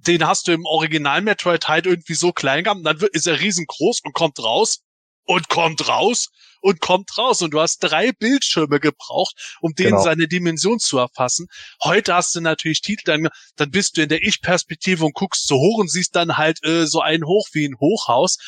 den 0.06 0.26
hast 0.26 0.48
du 0.48 0.52
im 0.52 0.64
Original 0.64 1.22
Metroid 1.22 1.68
halt 1.68 1.86
irgendwie 1.86 2.14
so 2.14 2.32
klein 2.32 2.64
gehabt, 2.64 2.78
und 2.78 2.84
dann 2.84 3.00
wird, 3.00 3.14
ist 3.14 3.26
er 3.26 3.40
riesengroß 3.40 4.00
und 4.04 4.12
kommt 4.12 4.42
raus 4.42 4.80
und 5.24 5.48
kommt 5.48 5.86
raus 5.88 6.28
und 6.60 6.80
kommt 6.80 7.16
raus 7.16 7.42
und 7.42 7.52
du 7.52 7.60
hast 7.60 7.78
drei 7.78 8.12
Bildschirme 8.12 8.80
gebraucht, 8.80 9.56
um 9.60 9.72
denen 9.74 9.90
Genau. 9.90 10.02
seine 10.02 10.26
Dimension 10.28 10.78
zu 10.78 10.98
erfassen. 10.98 11.46
Heute 11.82 12.14
hast 12.14 12.34
du 12.34 12.40
natürlich 12.40 12.80
Titel, 12.80 13.04
dann, 13.04 13.28
dann 13.56 13.70
bist 13.70 13.96
du 13.96 14.02
in 14.02 14.08
der 14.08 14.22
Ich-Perspektive 14.22 15.04
und 15.04 15.14
guckst 15.14 15.46
so 15.46 15.56
hoch 15.56 15.78
und 15.78 15.90
siehst 15.90 16.16
dann 16.16 16.36
halt 16.36 16.64
äh, 16.64 16.86
so 16.86 17.00
einen 17.00 17.24
hoch 17.24 17.48
wie 17.52 17.64
ein 17.66 17.78
Hochhaus. 17.78 18.38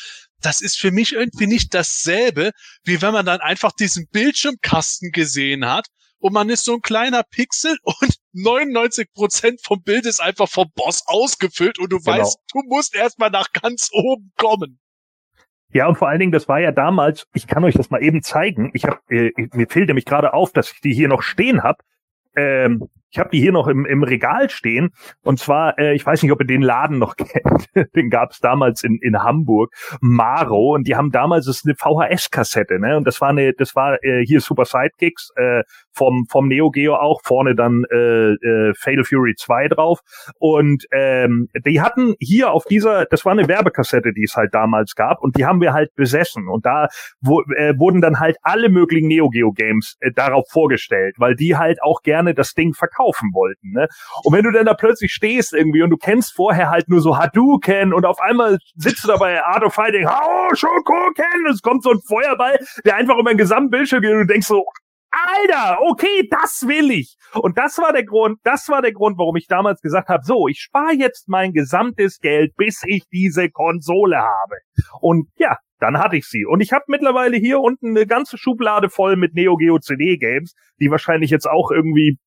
Das 0.45 0.61
ist 0.61 0.77
für 0.79 0.91
mich 0.91 1.13
irgendwie 1.13 1.47
nicht 1.47 1.73
dasselbe, 1.73 2.51
wie 2.83 3.01
wenn 3.01 3.13
man 3.13 3.25
dann 3.25 3.39
einfach 3.39 3.71
diesen 3.71 4.07
Bildschirmkasten 4.09 5.11
gesehen 5.11 5.65
hat 5.65 5.87
und 6.19 6.33
man 6.33 6.49
ist 6.49 6.65
so 6.65 6.73
ein 6.73 6.81
kleiner 6.81 7.23
Pixel 7.23 7.77
und 7.83 8.15
99 8.33 9.11
Prozent 9.13 9.61
vom 9.63 9.81
Bild 9.81 10.05
ist 10.05 10.21
einfach 10.21 10.49
vom 10.49 10.71
Boss 10.75 11.03
ausgefüllt 11.07 11.79
und 11.79 11.91
du 11.91 11.99
Genau. 11.99 12.17
weißt, 12.17 12.37
du 12.53 12.61
musst 12.67 12.95
erstmal 12.95 13.29
nach 13.29 13.51
ganz 13.53 13.89
oben 13.91 14.31
kommen. 14.37 14.79
Ja, 15.73 15.87
und 15.87 15.97
vor 15.97 16.07
allen 16.07 16.19
Dingen, 16.19 16.31
das 16.31 16.47
war 16.47 16.59
ja 16.59 16.71
damals, 16.71 17.27
ich 17.33 17.47
kann 17.47 17.63
euch 17.63 17.75
das 17.75 17.89
mal 17.89 18.01
eben 18.01 18.21
zeigen. 18.23 18.71
Ich 18.73 18.85
hab, 18.85 19.01
äh, 19.11 19.31
mir 19.35 19.67
fehlt 19.67 19.87
nämlich 19.87 20.05
gerade 20.05 20.33
auf, 20.33 20.53
dass 20.53 20.71
ich 20.71 20.79
die 20.79 20.93
hier 20.93 21.07
noch 21.09 21.21
stehen 21.21 21.63
habe. 21.63 21.83
Ähm, 22.35 22.87
ich 23.15 23.19
habe 23.19 23.29
die 23.29 23.39
hier 23.39 23.53
noch 23.53 23.67
im, 23.67 23.85
im 23.85 24.03
Regal 24.03 24.49
stehen. 24.49 24.89
Und 25.23 25.39
zwar, 25.39 25.79
äh, 25.79 25.95
ich 25.95 26.05
weiß 26.05 26.21
nicht, 26.21 26.33
ob 26.33 26.41
ihr 26.41 26.47
den 26.47 26.61
Laden 26.61 26.99
noch 26.99 27.15
kennt. 27.17 27.69
den 27.95 28.09
gab 28.09 28.31
es 28.31 28.41
damals 28.41 28.83
in, 28.83 28.99
in 29.01 29.23
Hamburg, 29.23 29.73
Maro. 30.01 30.73
Und 30.73 30.85
die 30.85 30.97
haben 30.97 31.11
damals 31.11 31.45
das 31.45 31.63
ist 31.63 31.65
eine 31.65 31.75
VHS-Kassette, 31.75 32.77
ne? 32.77 32.97
Und 32.97 33.07
das 33.07 33.21
war 33.21 33.29
eine, 33.29 33.53
das 33.53 33.73
war 33.73 34.03
äh, 34.03 34.25
hier 34.25 34.41
Super 34.41 34.65
Sidekicks 34.65 35.29
äh, 35.37 35.63
vom 35.93 36.25
vom 36.29 36.49
Neo 36.49 36.71
Geo 36.71 36.95
auch 36.95 37.21
vorne 37.23 37.55
dann 37.55 37.85
äh, 37.89 38.33
äh, 38.33 38.73
Fatal 38.75 39.05
Fury 39.05 39.35
2 39.37 39.69
drauf. 39.69 40.01
Und 40.37 40.83
ähm, 40.91 41.47
die 41.65 41.79
hatten 41.79 42.15
hier 42.19 42.51
auf 42.51 42.65
dieser, 42.65 43.05
das 43.05 43.23
war 43.23 43.31
eine 43.31 43.47
Werbekassette, 43.47 44.11
die 44.11 44.23
es 44.23 44.35
halt 44.35 44.53
damals 44.53 44.95
gab, 44.95 45.21
und 45.21 45.37
die 45.37 45.45
haben 45.45 45.61
wir 45.61 45.71
halt 45.71 45.95
besessen. 45.95 46.49
Und 46.49 46.65
da 46.65 46.89
wo, 47.21 47.43
äh, 47.55 47.73
wurden 47.77 48.01
dann 48.01 48.19
halt 48.19 48.35
alle 48.41 48.67
möglichen 48.67 49.07
Neo 49.07 49.29
Geo 49.29 49.53
Games 49.53 49.95
äh, 50.01 50.11
darauf 50.13 50.49
vorgestellt, 50.51 51.15
weil 51.17 51.35
die 51.35 51.55
halt 51.55 51.81
auch 51.81 52.01
gerne 52.01 52.33
das 52.33 52.53
Ding 52.53 52.73
verkaufen 52.73 53.04
wollten. 53.33 53.71
Ne? 53.71 53.87
Und 54.23 54.33
wenn 54.33 54.43
du 54.43 54.51
dann 54.51 54.65
da 54.65 54.73
plötzlich 54.73 55.11
stehst 55.11 55.53
irgendwie 55.53 55.81
und 55.81 55.89
du 55.89 55.97
kennst 55.97 56.33
vorher 56.33 56.69
halt 56.69 56.89
nur 56.89 57.01
so 57.01 57.17
Hadouken 57.17 57.93
und 57.93 58.05
auf 58.05 58.19
einmal 58.19 58.57
sitzt 58.75 59.03
du 59.03 59.07
da 59.07 59.17
bei 59.17 59.43
Art 59.43 59.63
of 59.63 59.73
Fighting, 59.73 60.07
oh, 60.07 60.55
Schokoken, 60.55 61.45
es 61.49 61.61
kommt 61.61 61.83
so 61.83 61.91
ein 61.91 61.99
Feuerball, 62.07 62.57
der 62.85 62.95
einfach 62.95 63.17
über 63.17 63.31
den 63.31 63.37
gesamten 63.37 63.69
Bildschirm 63.69 64.01
geht 64.01 64.11
und 64.11 64.19
du 64.19 64.27
denkst 64.27 64.47
so, 64.47 64.63
Alter, 65.15 65.79
okay, 65.81 66.27
das 66.29 66.65
will 66.67 66.91
ich. 66.91 67.15
Und 67.33 67.57
das 67.57 67.77
war 67.77 67.93
der 67.93 68.03
Grund, 68.03 68.39
das 68.43 68.67
war 68.67 68.81
der 68.81 68.91
Grund, 68.91 69.17
warum 69.17 69.37
ich 69.37 69.47
damals 69.47 69.81
gesagt 69.81 70.09
habe, 70.09 70.23
so, 70.23 70.47
ich 70.47 70.59
spare 70.59 70.93
jetzt 70.93 71.29
mein 71.29 71.53
gesamtes 71.53 72.19
Geld, 72.19 72.53
bis 72.57 72.83
ich 72.85 73.03
diese 73.11 73.49
Konsole 73.49 74.17
habe. 74.17 74.55
Und 74.99 75.29
ja, 75.37 75.57
dann 75.79 75.99
hatte 75.99 76.17
ich 76.17 76.25
sie. 76.25 76.45
Und 76.45 76.61
ich 76.61 76.73
habe 76.73 76.85
mittlerweile 76.87 77.37
hier 77.37 77.59
unten 77.59 77.89
eine 77.89 78.05
ganze 78.05 78.37
Schublade 78.37 78.89
voll 78.89 79.15
mit 79.15 79.33
Neo 79.33 79.55
Geo 79.55 79.79
CD 79.79 80.17
Games, 80.17 80.53
die 80.79 80.89
wahrscheinlich 80.91 81.31
jetzt 81.31 81.49
auch 81.49 81.71
irgendwie 81.71 82.17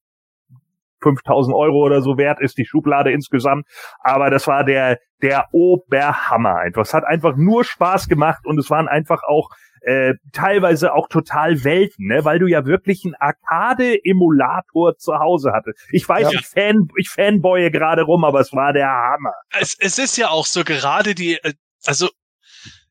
5000 1.16 1.54
Euro 1.56 1.84
oder 1.84 2.02
so 2.02 2.16
wert 2.18 2.40
ist, 2.40 2.59
die 2.59 2.64
Schublade 2.66 3.11
insgesamt. 3.12 3.66
Aber 4.00 4.30
das 4.30 4.46
war 4.46 4.64
der, 4.64 4.98
der 5.22 5.46
Oberhammer 5.52 6.56
einfach. 6.56 6.82
Es 6.82 6.94
hat 6.94 7.04
einfach 7.04 7.36
nur 7.36 7.64
Spaß 7.64 8.09
gemacht 8.09 8.44
und 8.46 8.59
es 8.59 8.70
waren 8.70 8.88
einfach 8.88 9.22
auch 9.26 9.50
äh, 9.82 10.14
teilweise 10.32 10.92
auch 10.92 11.09
total 11.09 11.62
Welten, 11.64 12.06
ne? 12.09 12.24
weil 12.24 12.38
du 12.40 12.46
ja 12.46 12.66
wirklich 12.66 13.04
einen 13.04 13.14
Arcade-Emulator 13.14 14.96
zu 14.96 15.18
Hause 15.18 15.52
hattest. 15.52 15.78
Ich 15.92 16.09
weiß, 16.09 16.32
Ja. 16.32 16.38
ich, 16.38 16.46
fan, 16.46 16.88
ich 16.96 17.09
fanboye 17.11 17.70
gerade 17.70 18.02
rum, 18.02 18.24
aber 18.24 18.40
es 18.40 18.52
war 18.52 18.72
der 18.72 18.88
Hammer. 18.88 19.32
Es, 19.59 19.76
es 19.78 19.98
ist 19.98 20.16
ja 20.16 20.28
auch 20.30 20.46
so 20.46 20.64
gerade 20.64 21.14
die, 21.14 21.34
äh, 21.42 21.54
also 21.86 22.09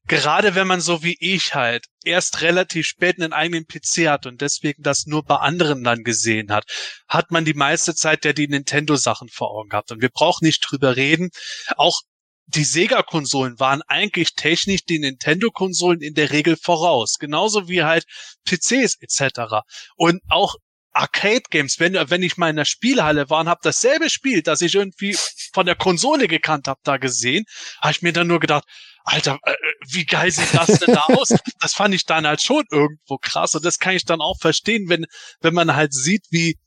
gerade 0.08 0.56
wenn 0.56 0.68
man 0.68 0.82
so 0.82 1.04
wie 1.04 1.18
ich 1.20 1.54
halt 1.54 1.86
erst 2.04 2.42
relativ 2.42 2.88
spät 2.88 3.22
einen 3.22 3.34
eigenen 3.34 3.68
PC 3.68 4.08
hat 4.08 4.26
und 4.26 4.42
deswegen 4.42 4.82
das 4.82 5.06
nur 5.06 5.24
bei 5.24 5.36
anderen 5.36 5.84
dann 5.84 6.04
gesehen 6.04 6.52
hat, 6.52 6.66
hat 7.08 7.32
man 7.32 7.46
die 7.46 7.54
meiste 7.54 7.94
Zeit 7.94 8.26
ja 8.26 8.34
die 8.34 8.48
Nintendo-Sachen 8.48 9.30
vor 9.30 9.52
Augen 9.52 9.70
gehabt. 9.70 9.92
Und 9.92 10.02
wir 10.02 10.10
brauchen 10.10 10.46
nicht 10.46 10.66
drüber 10.68 10.96
reden. 10.96 11.30
Auch 11.76 12.02
die 12.48 12.64
Sega-Konsolen 12.64 13.60
waren 13.60 13.82
eigentlich 13.88 14.34
technisch 14.36 14.86
die 14.86 15.00
Nintendo-Konsolen 15.00 16.02
in 16.02 16.14
der 16.14 16.32
Regel 16.32 16.56
voraus. 16.56 17.18
Genauso 17.20 17.68
wie 17.68 17.84
halt 17.84 18.06
PCs 18.46 18.98
etc. 19.02 19.64
Und 19.98 20.22
auch 20.30 20.56
Arcade-Games, 20.94 21.80
wenn, 21.80 21.94
wenn 21.94 22.24
ich 22.24 22.38
mal 22.38 22.50
in 22.50 22.56
der 22.56 22.66
Spielhalle 22.66 23.30
war 23.30 23.42
und 23.42 23.50
habe 23.50 23.60
dasselbe 23.62 24.10
Spiel, 24.10 24.42
das 24.42 24.62
ich 24.62 24.74
irgendwie 24.74 25.16
von 25.54 25.66
der 25.66 25.76
Konsole 25.76 26.28
gekannt 26.28 26.68
habe, 26.68 26.80
da 26.84 26.98
gesehen, 26.98 27.46
habe 27.82 27.92
ich 27.92 28.02
mir 28.02 28.14
dann 28.14 28.28
nur 28.28 28.40
gedacht, 28.40 28.64
Alter, 29.08 29.40
äh, 29.44 29.54
wie 29.90 30.06
geil 30.06 30.32
sieht 30.32 30.54
das 30.54 30.80
denn 30.80 30.94
da 30.94 31.04
aus? 31.16 31.30
Das 31.62 31.74
fand 31.74 31.96
ich 31.96 32.06
dann 32.06 32.28
halt 32.28 32.42
schon 32.42 32.66
irgendwo 32.70 33.18
krass 33.18 33.56
und 33.56 33.64
das 33.64 33.80
kann 33.80 33.96
ich 33.96 34.06
dann 34.06 34.22
auch 34.22 34.38
verstehen, 34.40 34.90
wenn, 34.90 35.06
wenn 35.40 35.54
man 35.54 35.76
halt 35.76 35.94
sieht, 35.94 36.26
wie 36.30 36.58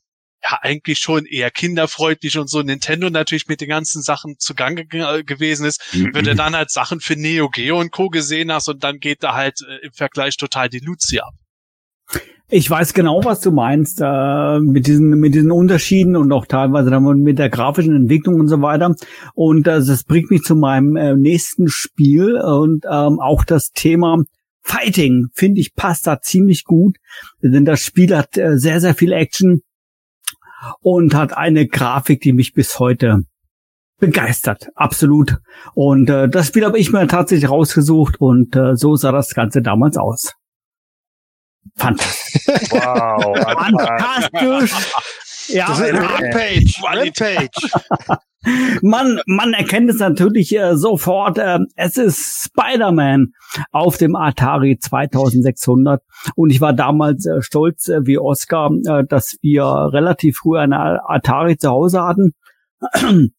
ja 0.43 0.57
eigentlich 0.61 0.97
schon 0.97 1.25
eher 1.25 1.51
kinderfreundlich 1.51 2.39
und 2.39 2.49
so 2.49 2.61
Nintendo 2.61 3.11
natürlich 3.11 3.47
mit 3.47 3.61
den 3.61 3.69
ganzen 3.69 4.01
Sachen 4.01 4.37
zugange 4.39 4.85
ge 4.87 5.23
gewesen 5.23 5.65
ist, 5.65 5.81
wenn 5.93 6.25
du 6.25 6.35
dann 6.35 6.55
halt 6.55 6.71
Sachen 6.71 6.99
für 6.99 7.15
Neo 7.15 7.47
Geo 7.49 7.79
und 7.79 7.91
Co. 7.91 8.09
gesehen 8.09 8.51
hast 8.51 8.67
und 8.67 8.83
dann 8.83 8.97
geht 8.99 9.21
da 9.21 9.35
halt 9.35 9.61
äh, 9.61 9.85
im 9.85 9.93
Vergleich 9.93 10.37
total 10.37 10.67
die 10.67 10.79
Luzi 10.79 11.19
ab. 11.19 11.33
Ich 12.53 12.69
weiß 12.69 12.93
genau, 12.93 13.23
was 13.23 13.39
du 13.39 13.51
meinst 13.51 14.01
äh, 14.03 14.59
mit 14.59 14.85
diesen 14.85 15.11
mit 15.11 15.33
diesen 15.33 15.51
Unterschieden 15.51 16.17
und 16.17 16.33
auch 16.33 16.45
teilweise 16.45 16.89
dann 16.89 17.03
mit 17.21 17.39
der 17.39 17.49
grafischen 17.49 17.95
Entwicklung 17.95 18.41
und 18.41 18.49
so 18.49 18.61
weiter. 18.61 18.93
Und 19.33 19.67
äh, 19.67 19.81
das 19.81 20.03
bringt 20.03 20.31
mich 20.31 20.41
zu 20.41 20.55
meinem 20.55 20.97
äh, 20.97 21.15
nächsten 21.15 21.69
Spiel 21.69 22.35
und 22.35 22.83
ähm, 22.83 23.21
auch 23.21 23.45
das 23.45 23.71
Thema 23.71 24.17
Fighting 24.63 25.27
finde 25.33 25.61
ich 25.61 25.75
passt 25.75 26.05
da 26.07 26.19
ziemlich 26.19 26.65
gut, 26.65 26.97
denn 27.41 27.63
das 27.63 27.79
Spiel 27.79 28.13
hat 28.17 28.37
äh, 28.37 28.57
sehr 28.57 28.81
sehr 28.81 28.95
viel 28.95 29.13
Action 29.13 29.61
und 30.81 31.15
hat 31.15 31.31
eine 31.31 31.67
Grafik, 31.67 32.19
die 32.19 32.33
mich 32.33 32.51
bis 32.51 32.79
heute 32.79 33.21
begeistert, 33.97 34.67
absolut. 34.75 35.37
Und 35.73 36.09
äh, 36.09 36.27
das 36.27 36.47
Spiel 36.47 36.65
habe 36.65 36.77
ich 36.77 36.91
mir 36.91 37.07
tatsächlich 37.07 37.49
rausgesucht 37.49 38.19
und 38.19 38.57
äh, 38.57 38.75
so 38.75 38.97
sah 38.97 39.13
das 39.13 39.33
Ganze 39.33 39.61
damals 39.61 39.95
aus. 39.95 40.33
Fantastisch. 41.75 42.71
Wow. 42.71 43.37
Fantastisch. 43.37 44.73
Ja, 45.49 45.67
Das 45.67 45.79
ist 45.79 45.87
ja. 45.87 45.99
Rampage. 45.99 46.73
Rampage. 46.83 48.19
man, 48.81 49.19
man 49.25 49.53
erkennt 49.53 49.89
es 49.89 49.99
natürlich 49.99 50.55
äh, 50.55 50.75
sofort. 50.75 51.37
Äh, 51.37 51.59
es 51.75 51.97
ist 51.97 52.45
Spider-Man 52.45 53.33
auf 53.71 53.97
dem 53.97 54.15
Atari 54.15 54.77
2600. 54.79 56.01
Und 56.35 56.49
ich 56.51 56.61
war 56.61 56.73
damals 56.73 57.25
äh, 57.25 57.41
stolz 57.41 57.87
äh, 57.87 58.05
wie 58.05 58.17
Oscar, 58.17 58.71
äh, 58.85 59.03
dass 59.07 59.37
wir 59.41 59.63
relativ 59.65 60.37
früh 60.37 60.57
eine 60.57 60.99
Atari 61.07 61.57
zu 61.57 61.69
Hause 61.69 62.03
hatten. 62.03 62.33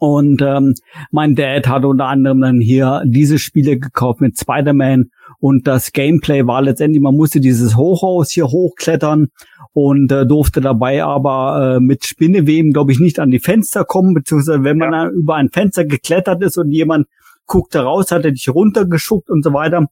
Und 0.00 0.42
ähm, 0.42 0.74
mein 1.10 1.34
Dad 1.34 1.66
hat 1.66 1.84
unter 1.84 2.06
anderem 2.06 2.40
dann 2.40 2.60
hier 2.60 3.02
diese 3.04 3.40
Spiele 3.40 3.78
gekauft 3.78 4.20
mit 4.20 4.38
Spider-Man 4.38 5.10
und 5.40 5.66
das 5.68 5.92
Gameplay 5.92 6.46
war 6.46 6.62
letztendlich, 6.62 7.00
man 7.00 7.16
musste 7.16 7.40
dieses 7.40 7.76
Hochhaus 7.76 8.30
hier 8.30 8.46
hochklettern 8.46 9.28
und 9.72 10.10
äh, 10.10 10.26
durfte 10.26 10.60
dabei 10.60 11.04
aber 11.04 11.76
äh, 11.76 11.80
mit 11.80 12.04
Spinneweben, 12.04 12.72
glaube 12.72 12.92
ich, 12.92 12.98
nicht 12.98 13.20
an 13.20 13.30
die 13.30 13.38
Fenster 13.38 13.84
kommen, 13.84 14.14
beziehungsweise 14.14 14.64
wenn 14.64 14.78
man 14.78 14.92
ja. 14.92 15.04
dann 15.04 15.14
über 15.14 15.36
ein 15.36 15.50
Fenster 15.50 15.84
geklettert 15.84 16.42
ist 16.42 16.58
und 16.58 16.72
jemand 16.72 17.06
guckte 17.46 17.80
raus, 17.80 18.10
hat 18.10 18.24
er 18.24 18.32
dich 18.32 18.48
runtergeschuckt 18.48 19.30
und 19.30 19.44
so 19.44 19.52
weiter. 19.52 19.86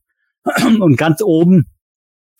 Und 0.81 0.97
ganz 0.97 1.23
oben 1.25 1.67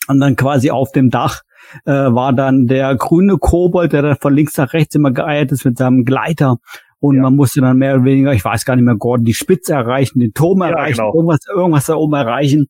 und 0.09 0.21
dann 0.21 0.37
quasi 0.37 0.71
auf 0.71 0.93
dem 0.93 1.11
Dach 1.11 1.43
äh, 1.85 1.91
war 1.91 2.33
dann 2.33 2.67
der 2.67 2.95
grüne 2.95 3.39
Kobold, 3.39 3.93
der 3.93 4.03
dann 4.03 4.17
von 4.17 4.35
links 4.35 4.57
nach 4.57 4.73
rechts 4.73 4.95
immer 4.95 5.11
geeiert 5.11 5.53
ist 5.53 5.65
mit 5.65 5.79
seinem 5.79 6.05
Gleiter. 6.05 6.59
Und 7.07 7.17
ja. 7.17 7.23
man 7.23 7.37
musste 7.37 7.61
dann 7.61 7.77
mehr 7.77 7.95
oder 7.95 8.05
weniger, 8.05 8.33
ich 8.33 8.45
weiß 8.45 8.65
gar 8.65 8.77
nicht 8.77 8.85
mehr, 8.85 8.97
Gordon, 8.97 9.25
die 9.25 9.35
Spitze 9.35 9.75
erreichen, 9.75 10.21
den 10.21 10.33
Turm 10.33 10.61
ja, 10.61 10.71
erreichen, 10.71 10.99
genau. 10.99 11.15
irgendwas, 11.15 11.41
irgendwas 11.49 11.87
da 11.87 11.95
oben 11.95 12.15
erreichen. 12.15 12.67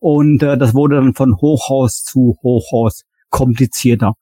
Und 0.00 0.42
äh, 0.42 0.58
das 0.58 0.74
wurde 0.74 0.96
dann 0.96 1.14
von 1.14 1.36
Hochhaus 1.36 2.02
zu 2.02 2.36
Hochhaus 2.42 3.02
komplizierter. 3.30 4.14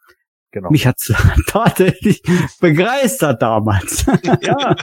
Genau. 0.50 0.70
Mich 0.70 0.86
hat's 0.86 1.12
tatsächlich 1.48 2.22
begeistert 2.60 3.42
damals. 3.42 4.06
ja. 4.40 4.76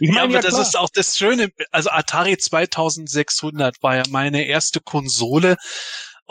Ich 0.00 0.08
meine, 0.08 0.16
ja, 0.16 0.22
aber 0.22 0.32
ja, 0.34 0.40
das 0.40 0.58
ist 0.58 0.78
auch 0.78 0.88
das 0.88 1.18
Schöne. 1.18 1.50
Also 1.70 1.90
Atari 1.90 2.38
2600 2.38 3.82
war 3.82 3.96
ja 3.96 4.02
meine 4.10 4.46
erste 4.46 4.80
Konsole. 4.80 5.56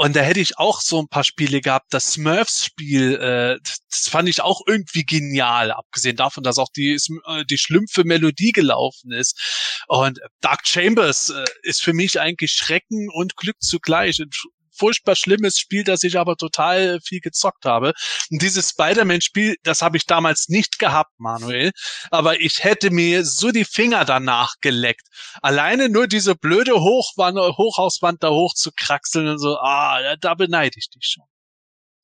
Und 0.01 0.15
da 0.15 0.21
hätte 0.21 0.39
ich 0.39 0.57
auch 0.57 0.79
so 0.79 1.01
ein 1.01 1.09
paar 1.09 1.25
Spiele 1.25 1.59
gehabt. 1.59 1.87
Das 1.93 2.13
Smurfs-Spiel, 2.13 3.15
äh, 3.15 3.59
das 3.61 4.07
fand 4.07 4.29
ich 4.29 4.39
auch 4.39 4.61
irgendwie 4.65 5.03
genial, 5.03 5.73
abgesehen 5.73 6.15
davon, 6.15 6.41
dass 6.41 6.57
auch 6.57 6.69
die, 6.73 6.97
äh, 7.25 7.43
die 7.43 7.57
schlümpfe 7.57 8.05
Melodie 8.05 8.53
gelaufen 8.53 9.11
ist. 9.11 9.83
Und 9.89 10.21
Dark 10.39 10.65
Chambers 10.65 11.31
äh, 11.31 11.43
ist 11.63 11.81
für 11.81 11.91
mich 11.91 12.17
eigentlich 12.17 12.53
Schrecken 12.53 13.09
und 13.11 13.35
Glück 13.35 13.57
zugleich 13.59 14.21
furchtbar 14.79 15.15
schlimmes 15.15 15.59
Spiel, 15.59 15.83
das 15.83 16.03
ich 16.03 16.17
aber 16.17 16.35
total 16.35 16.99
viel 17.01 17.19
gezockt 17.19 17.65
habe. 17.65 17.93
Und 18.31 18.41
dieses 18.41 18.69
Spider-Man-Spiel, 18.69 19.57
das 19.63 19.81
habe 19.81 19.97
ich 19.97 20.05
damals 20.05 20.47
nicht 20.49 20.79
gehabt, 20.79 21.11
Manuel. 21.17 21.71
Aber 22.11 22.39
ich 22.39 22.63
hätte 22.63 22.91
mir 22.91 23.25
so 23.25 23.51
die 23.51 23.65
Finger 23.65 24.05
danach 24.05 24.53
geleckt. 24.61 25.07
Alleine 25.41 25.89
nur 25.89 26.07
diese 26.07 26.35
blöde 26.35 26.73
Hochwand, 26.73 27.37
Hochhauswand 27.37 28.23
da 28.23 28.29
hoch 28.29 28.53
zu 28.53 28.71
kraxeln 28.75 29.27
und 29.27 29.39
so, 29.39 29.57
ah, 29.57 30.15
da 30.19 30.33
beneide 30.33 30.75
ich 30.77 30.89
dich 30.89 31.05
schon. 31.13 31.25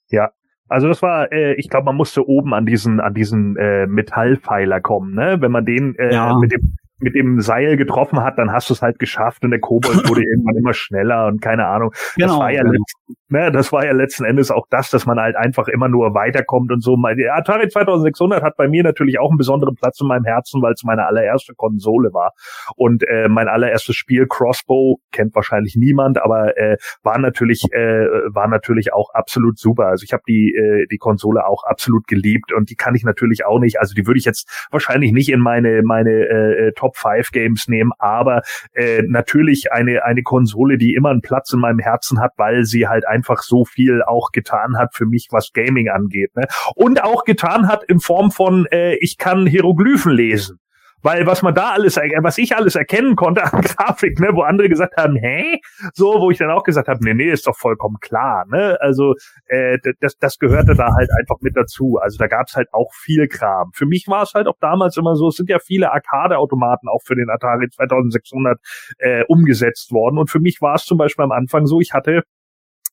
Ja, 0.09 0.29
also 0.67 0.87
das 0.87 1.01
war, 1.01 1.31
äh, 1.31 1.53
ich 1.55 1.69
glaube, 1.69 1.85
man 1.85 1.95
musste 1.95 2.27
oben 2.27 2.53
an 2.53 2.65
diesen 2.65 2.99
an 2.99 3.13
diesen 3.13 3.55
äh, 3.57 3.85
Metallpfeiler 3.87 4.81
kommen, 4.81 5.13
ne? 5.13 5.37
Wenn 5.39 5.51
man 5.51 5.65
den 5.65 5.95
äh, 5.95 6.13
ja. 6.13 6.37
mit 6.37 6.51
dem 6.51 6.77
mit 6.99 7.13
dem 7.13 7.41
Seil 7.41 7.75
getroffen 7.75 8.23
hat, 8.23 8.37
dann 8.37 8.51
hast 8.51 8.69
du 8.69 8.73
es 8.73 8.81
halt 8.81 8.99
geschafft 8.99 9.43
und 9.43 9.51
der 9.51 9.59
Kobold 9.59 10.07
wurde 10.07 10.21
irgendwann 10.31 10.55
immer 10.55 10.73
schneller 10.73 11.27
und 11.27 11.41
keine 11.41 11.67
Ahnung. 11.67 11.91
Genau, 12.15 12.27
das 12.27 12.39
war 12.39 12.51
ja 12.51 12.63
genau. 12.63 12.83
ne, 13.27 13.51
das 13.51 13.71
war 13.73 13.85
ja 13.85 13.91
letzten 13.91 14.23
Endes 14.23 14.49
auch 14.49 14.65
das, 14.69 14.89
dass 14.89 15.05
man 15.05 15.19
halt 15.19 15.35
einfach 15.35 15.67
immer 15.67 15.89
nur 15.89 16.13
weiterkommt 16.13 16.71
und 16.71 16.81
so. 16.81 16.95
Der 16.95 17.35
Atari 17.35 17.67
2600 17.67 18.41
hat 18.41 18.55
bei 18.55 18.67
mir 18.67 18.83
natürlich 18.83 19.19
auch 19.19 19.29
einen 19.29 19.37
besonderen 19.37 19.75
Platz 19.75 19.99
in 19.99 20.07
meinem 20.07 20.23
Herzen, 20.23 20.61
weil 20.61 20.73
es 20.73 20.83
meine 20.83 21.05
allererste 21.05 21.53
Konsole 21.53 22.13
war 22.13 22.31
und 22.75 23.03
äh, 23.07 23.27
mein 23.27 23.47
allererstes 23.47 23.95
Spiel 23.95 24.25
Crossbow 24.27 24.99
kennt 25.11 25.35
wahrscheinlich 25.35 25.75
niemand, 25.75 26.21
aber 26.21 26.57
äh, 26.57 26.77
war 27.03 27.19
natürlich 27.19 27.65
äh, 27.73 28.07
war 28.33 28.47
natürlich 28.47 28.93
auch 28.93 29.09
absolut 29.13 29.59
super. 29.59 29.87
Also 29.87 30.03
ich 30.03 30.13
habe 30.13 30.23
die 30.27 30.55
äh, 30.55 30.85
die 30.89 30.97
Konsole 30.97 31.45
auch 31.45 31.63
absolut 31.65 32.07
geliebt 32.07 32.53
und 32.53 32.69
die 32.69 32.75
kann 32.75 32.95
ich 32.95 33.03
natürlich 33.03 33.45
auch 33.45 33.59
nicht. 33.59 33.79
Also 33.79 33.93
die 33.93 34.07
würde 34.07 34.17
ich 34.17 34.25
jetzt 34.25 34.67
wahrscheinlich 34.71 35.11
nicht 35.11 35.29
in 35.29 35.41
meine 35.41 35.81
meine 35.83 36.11
äh, 36.11 36.71
Top 36.73 36.84
5 36.93 37.31
Games 37.31 37.67
nehmen, 37.67 37.91
aber 37.99 38.41
äh, 38.73 39.01
natürlich 39.07 39.71
eine, 39.71 40.03
eine 40.03 40.23
Konsole, 40.23 40.77
die 40.77 40.93
immer 40.93 41.09
einen 41.09 41.21
Platz 41.21 41.51
in 41.53 41.59
meinem 41.59 41.79
Herzen 41.79 42.19
hat, 42.19 42.33
weil 42.37 42.65
sie 42.65 42.87
halt 42.87 43.07
einfach 43.07 43.41
so 43.41 43.65
viel 43.65 44.03
auch 44.03 44.31
getan 44.31 44.77
hat 44.77 44.93
für 44.93 45.05
mich, 45.05 45.27
was 45.31 45.51
Gaming 45.53 45.89
angeht. 45.89 46.35
Ne? 46.35 46.47
Und 46.75 47.03
auch 47.03 47.23
getan 47.23 47.67
hat 47.67 47.83
in 47.83 47.99
Form 47.99 48.31
von, 48.31 48.65
äh, 48.71 48.95
ich 48.95 49.17
kann 49.17 49.47
Hieroglyphen 49.47 50.11
lesen. 50.11 50.59
Weil 51.05 51.27
was 51.27 51.43
man 51.43 51.53
da 51.53 51.69
alles, 51.69 51.97
was 51.97 52.39
ich 52.39 52.55
alles 52.55 52.73
erkennen 52.73 53.15
konnte 53.15 53.43
an 53.43 53.61
Grafik, 53.61 54.19
ne, 54.19 54.29
wo 54.33 54.41
andere 54.41 54.69
gesagt 54.69 54.97
haben, 54.97 55.15
hä? 55.15 55.59
So, 55.93 56.19
wo 56.19 56.31
ich 56.31 56.39
dann 56.39 56.49
auch 56.49 56.63
gesagt 56.63 56.87
habe, 56.87 57.03
nee, 57.03 57.13
nee, 57.13 57.29
ist 57.29 57.45
doch 57.45 57.55
vollkommen 57.55 57.97
klar, 58.01 58.45
ne? 58.47 58.75
Also 58.81 59.13
äh, 59.45 59.77
das, 59.99 60.17
das 60.17 60.39
gehörte 60.39 60.73
da 60.73 60.95
halt 60.95 61.11
einfach 61.19 61.35
mit 61.41 61.55
dazu. 61.55 61.99
Also 62.01 62.17
da 62.17 62.25
gab's 62.25 62.55
halt 62.55 62.69
auch 62.73 62.91
viel 62.91 63.27
Kram. 63.27 63.69
Für 63.75 63.85
mich 63.85 64.07
war 64.07 64.23
es 64.23 64.33
halt 64.33 64.47
auch 64.47 64.57
damals 64.59 64.97
immer 64.97 65.15
so, 65.15 65.27
es 65.27 65.35
sind 65.35 65.47
ja 65.47 65.59
viele 65.59 65.91
Arcade-Automaten 65.91 66.87
auch 66.87 67.03
für 67.03 67.13
den 67.13 67.29
Atari 67.29 67.69
2600 67.69 68.57
äh, 68.97 69.23
umgesetzt 69.27 69.91
worden. 69.91 70.17
Und 70.17 70.31
für 70.31 70.39
mich 70.39 70.59
war 70.59 70.73
es 70.73 70.85
zum 70.85 70.97
Beispiel 70.97 71.25
am 71.25 71.31
Anfang 71.31 71.67
so, 71.67 71.81
ich 71.81 71.93
hatte 71.93 72.23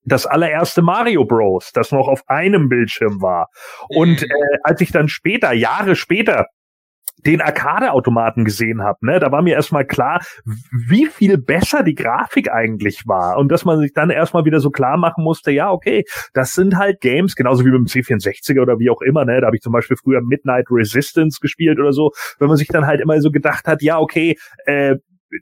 das 0.04 0.26
allererste 0.26 0.82
Mario 0.82 1.24
Bros, 1.24 1.70
das 1.72 1.92
noch 1.92 2.08
auf 2.08 2.24
einem 2.26 2.68
Bildschirm 2.68 3.22
war. 3.22 3.48
Und 3.88 4.20
mhm. 4.20 4.28
äh, 4.28 4.58
als 4.64 4.82
ich 4.82 4.92
dann 4.92 5.08
später, 5.08 5.54
Jahre 5.54 5.96
später, 5.96 6.48
den 7.18 7.40
Arcade-Automaten 7.40 8.44
gesehen 8.44 8.82
habe, 8.82 9.06
ne, 9.06 9.20
da 9.20 9.30
war 9.30 9.42
mir 9.42 9.54
erstmal 9.54 9.86
klar, 9.86 10.20
wie 10.88 11.06
viel 11.06 11.38
besser 11.38 11.82
die 11.82 11.94
Grafik 11.94 12.50
eigentlich 12.50 13.06
war. 13.06 13.38
Und 13.38 13.50
dass 13.50 13.64
man 13.64 13.78
sich 13.78 13.92
dann 13.92 14.10
erstmal 14.10 14.44
wieder 14.44 14.60
so 14.60 14.70
klar 14.70 14.96
machen 14.96 15.22
musste, 15.22 15.52
ja, 15.52 15.70
okay, 15.70 16.04
das 16.34 16.52
sind 16.52 16.76
halt 16.76 17.00
Games, 17.00 17.36
genauso 17.36 17.64
wie 17.64 17.70
beim 17.70 17.84
C64er 17.84 18.60
oder 18.60 18.78
wie 18.78 18.90
auch 18.90 19.02
immer, 19.02 19.24
ne, 19.24 19.40
da 19.40 19.46
habe 19.46 19.56
ich 19.56 19.62
zum 19.62 19.72
Beispiel 19.72 19.96
früher 19.96 20.20
Midnight 20.20 20.66
Resistance 20.70 21.38
gespielt 21.40 21.78
oder 21.78 21.92
so, 21.92 22.10
wenn 22.38 22.48
man 22.48 22.56
sich 22.56 22.68
dann 22.68 22.86
halt 22.86 23.00
immer 23.00 23.20
so 23.20 23.30
gedacht 23.30 23.66
hat, 23.66 23.82
ja, 23.82 23.98
okay, 23.98 24.36
äh, 24.66 24.96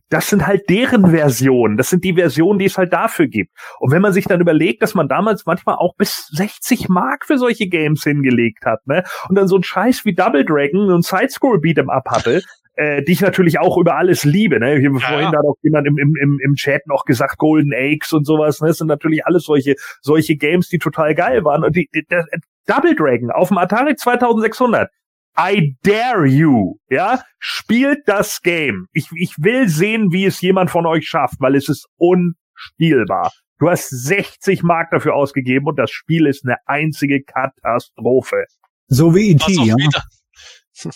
das 0.09 0.29
sind 0.29 0.47
halt 0.47 0.69
deren 0.69 1.11
Versionen. 1.11 1.77
Das 1.77 1.91
sind 1.91 2.05
die 2.05 2.15
Versionen, 2.15 2.59
die 2.59 2.67
es 2.67 2.79
halt 2.79 2.93
dafür 2.93 3.27
gibt. 3.27 3.51
Und 3.79 3.93
wenn 3.93 4.03
man 4.03 4.13
sich 4.13 4.25
dann 4.25 4.41
überlegt, 4.41 4.83
dass 4.83 4.95
man 4.95 5.09
damals 5.09 5.47
manchmal 5.47 5.77
auch 5.77 5.95
bis 5.97 6.29
60 6.33 6.89
Mark 6.89 7.27
für 7.27 7.39
solche 7.39 7.69
Games 7.69 8.03
hingelegt 8.03 8.65
hat, 8.65 8.87
ne? 8.87 9.05
Und 9.29 9.37
dann 9.37 9.49
so 9.49 9.57
ein 9.57 9.63
Scheiß 9.63 10.05
wie 10.05 10.15
Double 10.15 10.45
Dragon 10.45 10.91
und 10.91 11.05
Sidescroll 11.05 11.59
Beat'em 11.59 11.89
Up 11.89 12.09
hatte, 12.11 12.43
äh, 12.75 13.03
die 13.03 13.13
ich 13.13 13.21
natürlich 13.21 13.59
auch 13.59 13.77
über 13.79 13.97
alles 13.97 14.25
liebe. 14.25 14.59
Ne? 14.59 14.77
Hier 14.77 14.93
ja, 14.93 14.99
vorhin 14.99 15.33
ja. 15.33 15.39
hat 15.39 15.45
auch 15.45 15.57
jemand 15.63 15.87
im, 15.87 15.99
im, 15.99 16.15
im, 16.21 16.39
im 16.43 16.55
Chat 16.55 16.87
noch 16.87 17.05
gesagt, 17.05 17.37
Golden 17.39 17.73
Eggs 17.73 18.13
und 18.13 18.27
sowas. 18.27 18.61
Ne? 18.61 18.69
Das 18.69 18.79
sind 18.79 18.87
natürlich 18.87 19.27
alles 19.27 19.45
solche, 19.45 19.75
solche 20.01 20.37
Games, 20.37 20.69
die 20.69 20.79
total 20.79 21.15
geil 21.15 21.45
waren. 21.45 21.65
Und 21.65 21.77
die, 21.77 21.89
die, 21.95 22.05
der, 22.11 22.25
Double 22.67 22.95
Dragon 22.95 23.31
auf 23.31 23.49
dem 23.49 23.59
Atari 23.59 23.97
2600 23.97 24.91
I 25.39 25.77
dare 25.83 26.27
you, 26.27 26.77
ja, 26.89 27.23
spielt 27.39 28.01
das 28.07 28.41
Game. 28.43 28.87
Ich, 28.93 29.09
ich 29.15 29.35
will 29.39 29.69
sehen, 29.69 30.13
wie 30.13 30.25
es 30.25 30.41
jemand 30.41 30.71
von 30.71 30.87
euch 30.87 31.09
schafft, 31.09 31.37
weil 31.39 31.55
es 31.55 31.69
ist 31.69 31.87
unspielbar. 31.97 33.33
Du 33.59 33.69
hast 33.69 33.89
60 33.91 34.63
Mark 34.63 34.91
dafür 34.91 35.15
ausgegeben 35.15 35.67
und 35.67 35.77
das 35.77 35.91
Spiel 35.91 36.27
ist 36.27 36.45
eine 36.45 36.57
einzige 36.67 37.23
Katastrophe. 37.23 38.45
So 38.89 39.15
wie 39.15 39.33
E.T., 39.33 39.53
ja. 39.53 39.77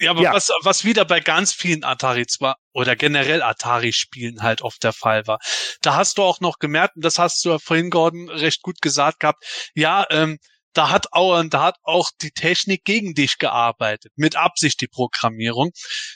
Ja, 0.00 0.12
aber 0.12 0.22
ja. 0.22 0.32
Was, 0.32 0.50
was 0.62 0.86
wieder 0.86 1.04
bei 1.04 1.20
ganz 1.20 1.52
vielen 1.52 1.84
Atari 1.84 2.26
zwar 2.26 2.56
oder 2.72 2.96
generell 2.96 3.42
Atari-Spielen 3.42 4.42
halt 4.42 4.62
oft 4.62 4.82
der 4.82 4.94
Fall 4.94 5.26
war. 5.26 5.38
Da 5.82 5.94
hast 5.94 6.16
du 6.16 6.22
auch 6.22 6.40
noch 6.40 6.58
gemerkt, 6.58 6.96
und 6.96 7.04
das 7.04 7.18
hast 7.18 7.44
du 7.44 7.50
ja 7.50 7.58
vorhin, 7.58 7.90
Gordon, 7.90 8.30
recht 8.30 8.62
gut 8.62 8.80
gesagt 8.80 9.20
gehabt, 9.20 9.44
ja, 9.74 10.06
ähm, 10.08 10.38
da 10.72 10.90
hat 10.90 11.12
auch, 11.12 11.42
da 11.48 11.62
hat 11.62 11.76
auch 11.82 12.10
die 12.20 12.30
Technik 12.30 12.84
gegen 12.84 13.14
dich 13.14 13.38
gearbeitet, 13.38 14.12
mit 14.16 14.36
Absicht 14.36 14.80
die 14.80 14.88
Programmierung. 14.88 15.70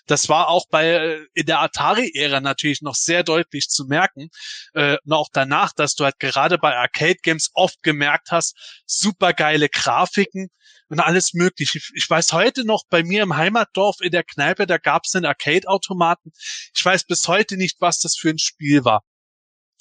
Das 0.07 0.29
war 0.29 0.49
auch 0.49 0.67
bei 0.71 0.89
äh, 0.89 1.27
in 1.35 1.47
der 1.47 1.61
Atari-Ära 1.61 2.41
natürlich 2.41 2.83
noch 2.83 2.95
sehr 2.95 3.23
deutlich 3.25 3.69
zu 3.69 3.85
merken, 3.87 4.29
äh, 4.75 4.97
und 5.05 5.13
auch 5.13 5.29
danach, 5.33 5.73
dass 5.73 5.95
du 5.95 6.05
halt 6.05 6.19
gerade 6.19 6.59
bei 6.59 6.77
Arcade-Games 6.77 7.51
oft 7.55 7.83
gemerkt 7.83 8.31
hast, 8.31 8.83
super 8.87 9.33
geile 9.33 9.69
Grafiken 9.69 10.49
und 10.89 11.01
alles 11.01 11.35
mögliche. 11.35 11.79
Ich, 11.95 12.09
weiß 12.09 12.33
heute 12.33 12.65
noch, 12.65 12.85
bei 12.89 13.03
mir 13.03 13.23
im 13.23 13.37
Heimatdorf 13.37 13.97
in 14.01 14.13
der 14.13 14.25
Kneipe, 14.25 14.67
da 14.67 14.79
gab 14.79 15.03
es 15.05 15.15
einen 15.15 15.27
Arcade-Automaten. 15.27 16.33
Ich 16.75 16.85
weiß 16.85 17.05
bis 17.05 17.27
heute 17.29 17.57
nicht, 17.57 17.81
was 17.81 18.01
das 18.01 18.17
für 18.17 18.31
ein 18.31 18.39
Spiel 18.39 18.85
war 18.85 19.03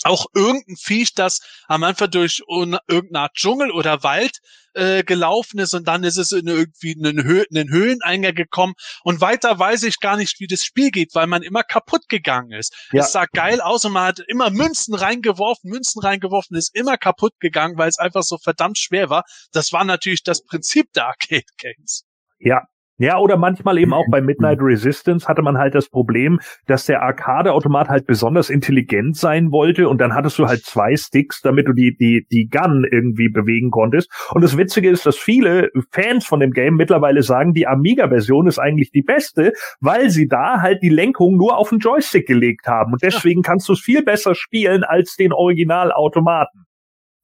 auch 0.03 0.27
irgendein 0.33 0.75
Viech, 0.75 1.13
das 1.13 1.41
am 1.67 1.83
Anfang 1.83 2.11
durch 2.11 2.43
irgendeine 2.47 3.19
Art 3.19 3.35
Dschungel 3.35 3.71
oder 3.71 4.03
Wald 4.03 4.39
äh, 4.73 5.03
gelaufen 5.03 5.59
ist 5.59 5.73
und 5.73 5.87
dann 5.87 6.03
ist 6.03 6.17
es 6.17 6.31
in 6.31 6.47
irgendwie 6.47 6.95
einen, 6.97 7.23
Hö 7.23 7.43
einen 7.49 7.69
Höheneingang 7.69 8.35
gekommen 8.35 8.73
und 9.03 9.21
weiter 9.21 9.57
weiß 9.57 9.83
ich 9.83 9.99
gar 9.99 10.17
nicht, 10.17 10.39
wie 10.39 10.47
das 10.47 10.63
Spiel 10.63 10.91
geht, 10.91 11.13
weil 11.13 11.27
man 11.27 11.43
immer 11.43 11.63
kaputt 11.63 12.09
gegangen 12.09 12.51
ist. 12.51 12.73
Ja. 12.91 13.01
Es 13.01 13.11
sah 13.11 13.25
geil 13.25 13.61
aus 13.61 13.85
und 13.85 13.93
man 13.93 14.07
hat 14.07 14.19
immer 14.27 14.49
Münzen 14.49 14.95
reingeworfen, 14.95 15.69
Münzen 15.69 16.01
reingeworfen, 16.01 16.57
ist 16.57 16.75
immer 16.75 16.97
kaputt 16.97 17.33
gegangen, 17.39 17.77
weil 17.77 17.89
es 17.89 17.99
einfach 17.99 18.23
so 18.23 18.37
verdammt 18.37 18.77
schwer 18.77 19.09
war. 19.09 19.23
Das 19.51 19.71
war 19.71 19.83
natürlich 19.83 20.23
das 20.23 20.43
Prinzip 20.43 20.91
der 20.93 21.07
Arcade 21.07 21.45
Games. 21.57 22.05
Ja, 22.39 22.63
Ja, 22.99 23.17
oder 23.17 23.37
manchmal 23.37 23.79
eben 23.79 23.93
auch 23.93 24.05
bei 24.11 24.21
Midnight 24.21 24.59
Resistance 24.61 25.27
hatte 25.27 25.41
man 25.41 25.57
halt 25.57 25.73
das 25.73 25.89
Problem, 25.89 26.39
dass 26.67 26.85
der 26.85 27.01
Arcade-Automat 27.01 27.89
halt 27.89 28.05
besonders 28.05 28.49
intelligent 28.49 29.17
sein 29.17 29.51
wollte 29.51 29.89
und 29.89 29.99
dann 29.99 30.13
hattest 30.13 30.37
du 30.37 30.47
halt 30.47 30.63
zwei 30.63 30.95
Sticks, 30.95 31.41
damit 31.41 31.67
du 31.67 31.73
die, 31.73 31.95
die, 31.97 32.25
die 32.31 32.47
Gun 32.47 32.85
irgendwie 32.89 33.29
bewegen 33.29 33.71
konntest. 33.71 34.11
Und 34.31 34.43
das 34.43 34.57
Witzige 34.57 34.89
ist, 34.89 35.05
dass 35.05 35.17
viele 35.17 35.69
Fans 35.91 36.25
von 36.25 36.39
dem 36.39 36.51
Game 36.51 36.75
mittlerweile 36.75 37.23
sagen, 37.23 37.53
die 37.53 37.67
Amiga-Version 37.67 38.47
ist 38.47 38.59
eigentlich 38.59 38.91
die 38.91 39.01
beste, 39.01 39.53
weil 39.79 40.11
sie 40.11 40.27
da 40.27 40.61
halt 40.61 40.83
die 40.83 40.89
Lenkung 40.89 41.35
nur 41.35 41.57
auf 41.57 41.69
den 41.69 41.79
Joystick 41.79 42.27
gelegt 42.27 42.67
haben. 42.67 42.93
Und 42.93 43.01
deswegen 43.01 43.41
kannst 43.41 43.67
du 43.69 43.73
es 43.73 43.79
viel 43.79 44.03
besser 44.03 44.35
spielen 44.35 44.83
als 44.83 45.15
den 45.15 45.33
Originalautomaten. 45.33 46.65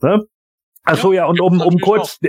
Ne? 0.01 0.23
Achso, 0.83 1.13
ja, 1.13 1.25
und 1.25 1.39
um, 1.39 1.61
um 1.61 1.77
kurz, 1.79 2.19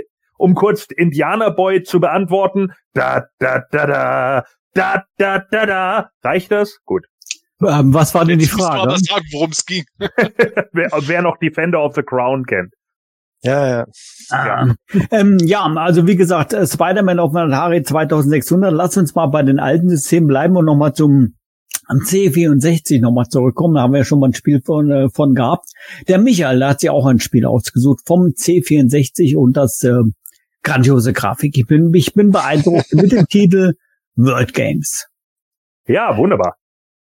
um 0.41 0.55
kurz 0.55 0.85
Indianerboy 0.85 1.83
zu 1.83 1.99
beantworten. 1.99 2.73
Da, 2.93 3.27
da, 3.39 3.63
da, 3.71 3.85
da, 3.85 4.43
da, 4.73 5.03
da, 5.17 5.39
da, 5.51 5.65
da. 5.65 6.09
Reicht 6.23 6.51
das? 6.51 6.79
Gut. 6.85 7.05
Ähm, 7.65 7.93
was 7.93 8.13
war 8.15 8.25
denn 8.25 8.39
die 8.39 8.47
Frage? 8.47 8.95
Ich 8.95 9.09
sagen, 9.09 9.25
worum 9.31 9.51
es 9.51 9.65
ging. 9.65 9.83
wer, 9.99 10.89
wer 10.91 11.21
noch 11.21 11.37
Defender 11.37 11.83
of 11.83 11.93
the 11.95 12.01
Crown 12.01 12.45
kennt. 12.45 12.73
Ja, 13.43 13.67
ja. 13.67 13.85
Ah. 14.29 14.73
Ähm, 15.09 15.37
ja, 15.41 15.63
also 15.65 16.05
wie 16.07 16.15
gesagt, 16.15 16.53
äh, 16.53 16.65
Spider-Man 16.65 17.19
auf 17.19 17.35
Atari 17.35 17.83
2600. 17.83 18.71
Lass 18.71 18.97
uns 18.97 19.15
mal 19.15 19.27
bei 19.27 19.43
den 19.43 19.59
alten 19.59 19.89
Systemen 19.89 20.27
bleiben 20.27 20.55
und 20.57 20.65
nochmal 20.65 20.93
zum 20.93 21.35
am 21.87 21.97
C64 21.97 23.01
nochmal 23.01 23.27
zurückkommen. 23.27 23.75
Da 23.75 23.81
haben 23.81 23.93
wir 23.93 23.99
ja 23.99 24.05
schon 24.05 24.19
mal 24.19 24.29
ein 24.29 24.33
Spiel 24.33 24.61
von, 24.63 24.91
äh, 24.91 25.09
von 25.09 25.35
gehabt. 25.35 25.69
Der 26.07 26.19
Michael, 26.19 26.59
der 26.59 26.69
hat 26.69 26.79
sich 26.79 26.89
auch 26.89 27.05
ein 27.05 27.19
Spiel 27.19 27.45
ausgesucht 27.45 28.01
vom 28.05 28.27
C64 28.27 29.35
und 29.35 29.57
das 29.57 29.83
äh, 29.83 30.01
grandiose 30.63 31.13
Grafik. 31.13 31.57
Ich 31.57 31.67
bin, 31.67 31.93
ich 31.93 32.13
bin 32.13 32.31
beeindruckt 32.31 32.93
mit 32.93 33.11
dem 33.11 33.27
Titel 33.27 33.73
World 34.15 34.53
Games. 34.53 35.07
Ja, 35.87 36.17
wunderbar. 36.17 36.55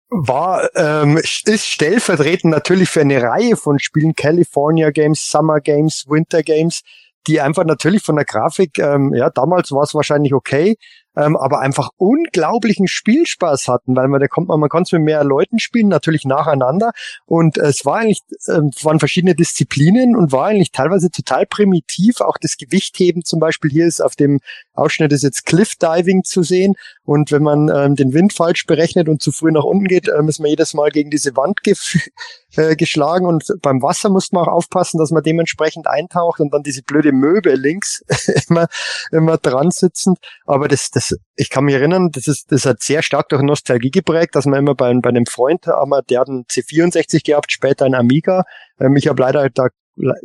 War, 0.09 0.69
ähm, 0.75 1.17
ist 1.17 1.67
stellvertretend 1.67 2.51
natürlich 2.51 2.89
für 2.89 3.01
eine 3.01 3.21
Reihe 3.21 3.55
von 3.55 3.77
Spielen, 3.77 4.15
California 4.15 4.89
Games, 4.89 5.27
Summer 5.29 5.61
Games, 5.61 6.05
Winter 6.07 6.41
Games, 6.41 6.81
die 7.27 7.41
einfach 7.41 7.63
natürlich 7.65 8.01
von 8.01 8.15
der 8.15 8.25
Grafik, 8.25 8.79
ähm, 8.79 9.13
ja, 9.13 9.29
damals 9.29 9.71
war 9.71 9.83
es 9.83 9.93
wahrscheinlich 9.93 10.33
okay, 10.33 10.77
ähm, 11.15 11.35
aber 11.35 11.59
einfach 11.59 11.89
unglaublichen 11.97 12.87
Spielspaß 12.87 13.67
hatten, 13.67 13.95
weil 13.95 14.07
man 14.07 14.19
da 14.19 14.27
kommt 14.27 14.47
man, 14.47 14.59
man 14.59 14.69
konnte 14.69 14.97
mit 14.97 15.05
mehr 15.05 15.23
Leuten 15.23 15.59
spielen, 15.59 15.87
natürlich 15.87 16.25
nacheinander. 16.25 16.91
Und 17.25 17.57
äh, 17.57 17.67
es 17.67 17.85
war 17.85 17.97
eigentlich, 17.97 18.21
äh, 18.47 18.61
waren 18.83 18.99
verschiedene 18.99 19.35
Disziplinen 19.35 20.15
und 20.15 20.31
war 20.31 20.47
eigentlich 20.47 20.71
teilweise 20.71 21.09
total 21.09 21.45
primitiv, 21.45 22.21
auch 22.21 22.37
das 22.39 22.57
Gewichtheben 22.57 23.23
zum 23.23 23.39
Beispiel. 23.39 23.71
Hier 23.71 23.85
ist 23.85 24.01
auf 24.01 24.15
dem 24.15 24.39
Ausschnitt 24.73 25.11
ist 25.11 25.23
jetzt 25.23 25.45
Cliff 25.45 25.75
Diving 25.75 26.23
zu 26.23 26.43
sehen. 26.43 26.75
Und 27.03 27.31
wenn 27.31 27.43
man 27.43 27.69
ähm, 27.69 27.95
den 27.95 28.13
Wind 28.13 28.33
falsch 28.33 28.65
berechnet 28.65 29.09
und 29.09 29.21
zu 29.21 29.31
früh 29.31 29.51
nach 29.51 29.63
unten 29.63 29.85
geht, 29.85 30.07
äh, 30.07 30.21
muss 30.21 30.39
man 30.39 30.49
jedes 30.49 30.73
Mal 30.73 30.89
gegen 30.89 31.09
diese 31.09 31.35
Wand 31.35 31.63
ge 31.63 31.75
äh, 32.55 32.75
geschlagen. 32.75 33.25
Und 33.25 33.45
beim 33.61 33.81
Wasser 33.81 34.09
muss 34.09 34.31
man 34.31 34.43
auch 34.43 34.51
aufpassen, 34.51 34.99
dass 34.99 35.11
man 35.11 35.23
dementsprechend 35.23 35.87
eintaucht 35.87 36.39
und 36.39 36.53
dann 36.53 36.63
diese 36.63 36.83
blöde 36.83 37.11
Möwe 37.11 37.55
links 37.55 38.03
immer, 38.49 38.67
immer 39.11 39.37
dran 39.37 39.71
sitzend. 39.71 40.19
Aber 40.45 40.67
das, 40.67 40.91
das, 40.91 40.98
ich 41.35 41.49
kann 41.49 41.65
mich 41.65 41.75
erinnern, 41.75 42.09
das 42.11 42.27
ist, 42.27 42.51
das 42.51 42.65
hat 42.65 42.81
sehr 42.81 43.01
stark 43.01 43.29
durch 43.29 43.41
Nostalgie 43.41 43.91
geprägt, 43.91 44.35
dass 44.35 44.45
man 44.45 44.59
immer 44.59 44.75
bei, 44.75 44.93
bei 44.93 45.09
einem 45.09 45.25
Freund, 45.25 45.67
aber 45.67 46.01
der 46.01 46.21
hat 46.21 46.29
einen 46.29 46.45
C64 46.45 47.25
gehabt, 47.25 47.51
später 47.51 47.85
ein 47.85 47.95
Amiga. 47.95 48.43
Ähm, 48.79 48.95
ich 48.95 49.07
habe 49.07 49.21
leider 49.21 49.49
da 49.49 49.67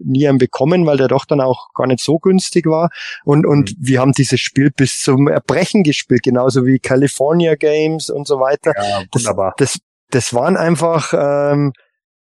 nie 0.02 0.28
einen 0.28 0.38
bekommen, 0.38 0.86
weil 0.86 0.96
der 0.96 1.08
doch 1.08 1.24
dann 1.24 1.40
auch 1.40 1.68
gar 1.74 1.86
nicht 1.86 2.00
so 2.00 2.18
günstig 2.18 2.66
war. 2.66 2.90
Und, 3.24 3.46
und 3.46 3.70
mhm. 3.70 3.76
wir 3.80 4.00
haben 4.00 4.12
dieses 4.12 4.40
Spiel 4.40 4.70
bis 4.70 5.00
zum 5.00 5.28
Erbrechen 5.28 5.82
gespielt, 5.82 6.22
genauso 6.22 6.64
wie 6.64 6.78
California 6.78 7.54
Games 7.56 8.10
und 8.10 8.26
so 8.26 8.40
weiter. 8.40 8.72
Ja, 8.76 9.02
wunderbar. 9.12 9.54
Das, 9.56 9.72
das, 9.72 9.80
das 10.10 10.34
waren 10.34 10.56
einfach, 10.56 11.12
ähm, 11.12 11.72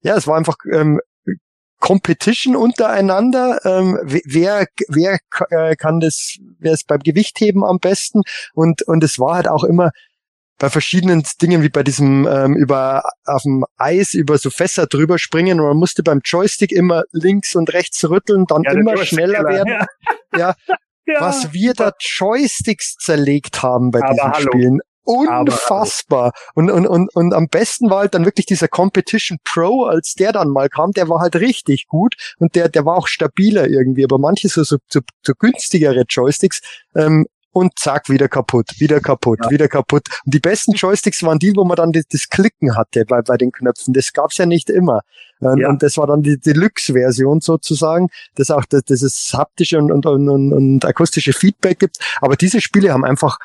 ja, 0.01 0.15
es 0.15 0.27
war 0.27 0.37
einfach 0.37 0.57
ähm, 0.71 0.99
Competition 1.79 2.55
untereinander. 2.55 3.59
Ähm, 3.65 3.99
wer 4.03 4.67
wer 4.87 5.19
äh, 5.49 5.75
kann 5.75 5.99
das, 5.99 6.37
wer 6.59 6.73
ist 6.73 6.87
beim 6.87 6.99
Gewichtheben 6.99 7.63
am 7.63 7.79
besten? 7.79 8.21
Und 8.53 8.81
und 8.83 9.03
es 9.03 9.19
war 9.19 9.35
halt 9.35 9.47
auch 9.47 9.63
immer 9.63 9.91
bei 10.59 10.69
verschiedenen 10.69 11.23
Dingen 11.41 11.63
wie 11.63 11.69
bei 11.69 11.83
diesem 11.83 12.27
ähm, 12.27 12.55
über 12.55 13.03
auf 13.25 13.43
dem 13.43 13.65
Eis 13.77 14.13
über 14.13 14.37
so 14.37 14.49
Fässer 14.49 14.87
drüber 14.87 15.17
springen 15.17 15.59
und 15.59 15.67
man 15.67 15.77
musste 15.77 16.03
beim 16.03 16.19
Joystick 16.23 16.71
immer 16.71 17.03
links 17.11 17.55
und 17.55 17.73
rechts 17.73 18.07
rütteln, 18.07 18.45
dann 18.45 18.63
ja, 18.63 18.73
immer 18.73 18.97
schneller 18.97 19.43
werden. 19.45 19.73
Ja. 20.33 20.37
ja. 20.37 20.55
ja. 21.07 21.21
Was 21.21 21.53
wir 21.53 21.73
da 21.73 21.93
Joysticks 21.99 22.95
zerlegt 22.95 23.63
haben 23.63 23.91
bei 23.91 24.01
Aber 24.01 24.13
diesen 24.13 24.31
hallo. 24.31 24.51
Spielen. 24.51 24.79
Unfassbar. 25.09 26.33
Und, 26.53 26.69
und, 26.69 26.85
und, 26.85 27.15
und 27.15 27.33
am 27.33 27.47
besten 27.47 27.89
war 27.89 27.99
halt 27.99 28.13
dann 28.13 28.25
wirklich 28.25 28.45
dieser 28.45 28.67
Competition 28.67 29.39
Pro, 29.43 29.85
als 29.85 30.13
der 30.13 30.31
dann 30.31 30.49
mal 30.49 30.69
kam, 30.69 30.91
der 30.91 31.09
war 31.09 31.19
halt 31.19 31.35
richtig 31.35 31.87
gut 31.87 32.15
und 32.37 32.55
der, 32.55 32.69
der 32.69 32.85
war 32.85 32.95
auch 32.95 33.07
stabiler 33.07 33.67
irgendwie. 33.67 34.03
Aber 34.03 34.19
manche 34.19 34.49
so, 34.49 34.63
so, 34.63 34.77
so, 34.87 34.99
so 35.23 35.33
günstigere 35.33 36.05
Joysticks, 36.07 36.61
ähm, 36.95 37.25
und 37.51 37.79
zack, 37.79 38.09
wieder 38.09 38.27
kaputt, 38.27 38.79
wieder 38.79 38.99
kaputt, 38.99 39.39
ja. 39.43 39.49
wieder 39.49 39.67
kaputt. 39.67 40.07
Und 40.25 40.33
die 40.33 40.39
besten 40.39 40.73
Joysticks 40.73 41.23
waren 41.23 41.39
die, 41.39 41.55
wo 41.55 41.65
man 41.65 41.75
dann 41.75 41.91
das, 41.91 42.05
das 42.09 42.29
Klicken 42.29 42.75
hatte 42.75 43.05
bei, 43.05 43.21
bei 43.21 43.37
den 43.37 43.51
Knöpfen. 43.51 43.93
Das 43.93 44.13
gab's 44.13 44.37
ja 44.37 44.45
nicht 44.45 44.69
immer. 44.69 45.01
Und, 45.39 45.59
ja. 45.59 45.69
und 45.69 45.81
das 45.81 45.97
war 45.97 46.05
dann 46.05 46.21
die 46.21 46.37
Deluxe-Version 46.37 47.41
sozusagen, 47.41 48.09
das 48.35 48.51
auch 48.51 48.65
das, 48.65 48.83
das 48.83 49.31
haptische 49.33 49.77
und, 49.77 49.91
und, 49.91 50.05
und, 50.05 50.53
und 50.53 50.85
akustische 50.85 51.33
Feedback 51.33 51.79
gibt. 51.79 51.97
Aber 52.21 52.35
diese 52.35 52.61
Spiele 52.61 52.93
haben 52.93 53.05
einfach 53.05 53.39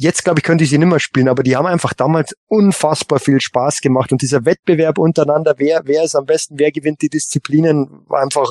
Jetzt, 0.00 0.24
glaube 0.24 0.40
ich, 0.40 0.44
könnte 0.44 0.64
ich 0.64 0.70
sie 0.70 0.78
nicht 0.78 0.88
mehr 0.88 0.98
spielen, 0.98 1.28
aber 1.28 1.42
die 1.42 1.56
haben 1.56 1.66
einfach 1.66 1.92
damals 1.92 2.34
unfassbar 2.46 3.20
viel 3.20 3.38
Spaß 3.38 3.82
gemacht. 3.82 4.12
Und 4.12 4.22
dieser 4.22 4.46
Wettbewerb 4.46 4.96
untereinander, 4.96 5.54
wer, 5.58 5.82
wer 5.84 6.04
ist 6.04 6.14
am 6.14 6.24
besten, 6.24 6.58
wer 6.58 6.72
gewinnt 6.72 7.02
die 7.02 7.10
Disziplinen, 7.10 8.02
war 8.08 8.22
einfach 8.22 8.50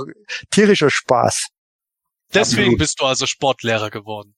tierischer 0.52 0.92
Spaß. 0.92 1.48
Deswegen 2.32 2.62
Absolut. 2.62 2.78
bist 2.78 3.02
du 3.02 3.06
also 3.06 3.26
Sportlehrer 3.26 3.90
geworden. 3.90 4.36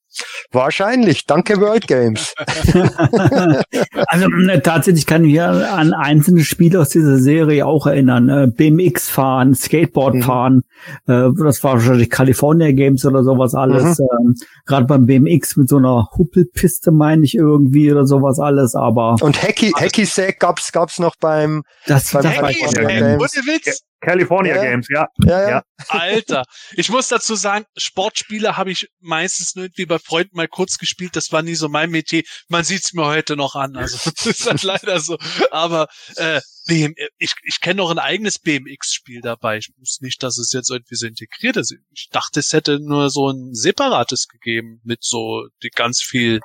Wahrscheinlich, 0.52 1.26
danke 1.26 1.60
World 1.60 1.88
Games. 1.88 2.34
also 4.08 4.26
äh, 4.26 4.62
tatsächlich 4.62 5.06
kann 5.06 5.24
ich 5.24 5.32
mich 5.32 5.42
an 5.42 5.94
einzelne 5.94 6.44
Spiele 6.44 6.82
aus 6.82 6.90
dieser 6.90 7.18
Serie 7.18 7.66
auch 7.66 7.88
erinnern. 7.88 8.30
Äh, 8.30 8.48
BMX 8.48 9.10
fahren, 9.10 9.56
Skateboard 9.56 10.16
mhm. 10.16 10.22
fahren, 10.24 10.62
äh, 11.08 11.30
das 11.44 11.64
war 11.64 11.74
wahrscheinlich 11.74 12.10
California 12.10 12.72
Games 12.72 13.06
oder 13.06 13.24
sowas 13.24 13.56
alles. 13.56 14.00
Mhm. 14.00 14.08
Ähm, 14.20 14.36
Gerade 14.66 14.86
beim 14.86 15.06
BMX 15.06 15.56
mit 15.58 15.70
so 15.70 15.78
einer 15.78 16.10
Huppelpiste 16.18 16.92
meine 16.92 17.24
ich 17.24 17.36
irgendwie 17.36 17.92
oder 17.92 18.06
sowas 18.06 18.40
alles, 18.40 18.76
aber. 18.76 19.16
Und 19.22 19.42
Hacky, 19.42 19.72
Hacky 19.72 20.06
Sack 20.06 20.40
gab's, 20.40 20.72
gab's 20.72 21.00
noch 21.00 21.16
beim, 21.20 21.64
das, 21.88 22.12
beim 22.12 22.24
das 22.24 22.38
Hacky 22.38 22.66
Sack, 22.68 22.84
ohne 22.84 23.18
Witz. 23.20 23.84
California 24.02 24.56
ja. 24.56 24.62
Games, 24.64 24.88
ja. 24.90 25.08
Ja, 25.24 25.50
ja. 25.50 25.64
Alter, 25.88 26.44
ich 26.74 26.90
muss 26.90 27.08
dazu 27.08 27.36
sagen, 27.36 27.66
Sportspiele 27.78 28.58
habe 28.58 28.72
ich 28.72 28.90
meistens 29.00 29.56
nur 29.56 29.66
irgendwie 29.66 29.86
bei 29.86 30.00
Freunden 30.00 30.36
mal 30.36 30.48
kurz 30.48 30.78
gespielt. 30.78 31.16
Das 31.16 31.32
war 31.32 31.44
nie 31.44 31.56
so 31.56 31.70
mein 31.70 31.92
Metier. 31.92 32.24
Man 32.50 32.64
sieht's 32.64 32.94
mir 32.94 33.06
heute 33.06 33.36
noch 33.36 33.56
an. 33.56 33.78
Also 33.78 33.98
das 34.16 34.26
ist 34.26 34.48
halt 34.48 34.64
leider 34.64 35.00
so. 35.00 35.18
Aber 35.52 35.88
äh, 36.16 36.42
BM, 36.68 36.94
ich, 37.18 37.34
ich 37.44 37.62
kenne 37.62 37.76
noch 37.76 37.92
ein 37.92 38.00
eigenes 38.00 38.40
BMX-Spiel 38.40 39.22
dabei. 39.22 39.58
Ich 39.58 39.70
wusste 39.78 40.04
nicht, 40.04 40.22
dass 40.24 40.38
es 40.38 40.52
jetzt 40.52 40.72
irgendwie 40.72 40.96
so 40.96 41.06
integriert 41.06 41.58
ist. 41.58 41.76
Ich 41.92 42.10
dachte, 42.12 42.40
es 42.40 42.54
hätte 42.54 42.80
nur 42.80 43.10
so 43.10 43.30
ein 43.30 43.54
separates 43.54 44.28
gegeben 44.28 44.82
mit 44.84 45.04
so 45.04 45.48
die 45.64 45.70
ganz 45.70 46.02
viel 46.02 46.42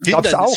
Gab's 0.00 0.34
auch. 0.34 0.56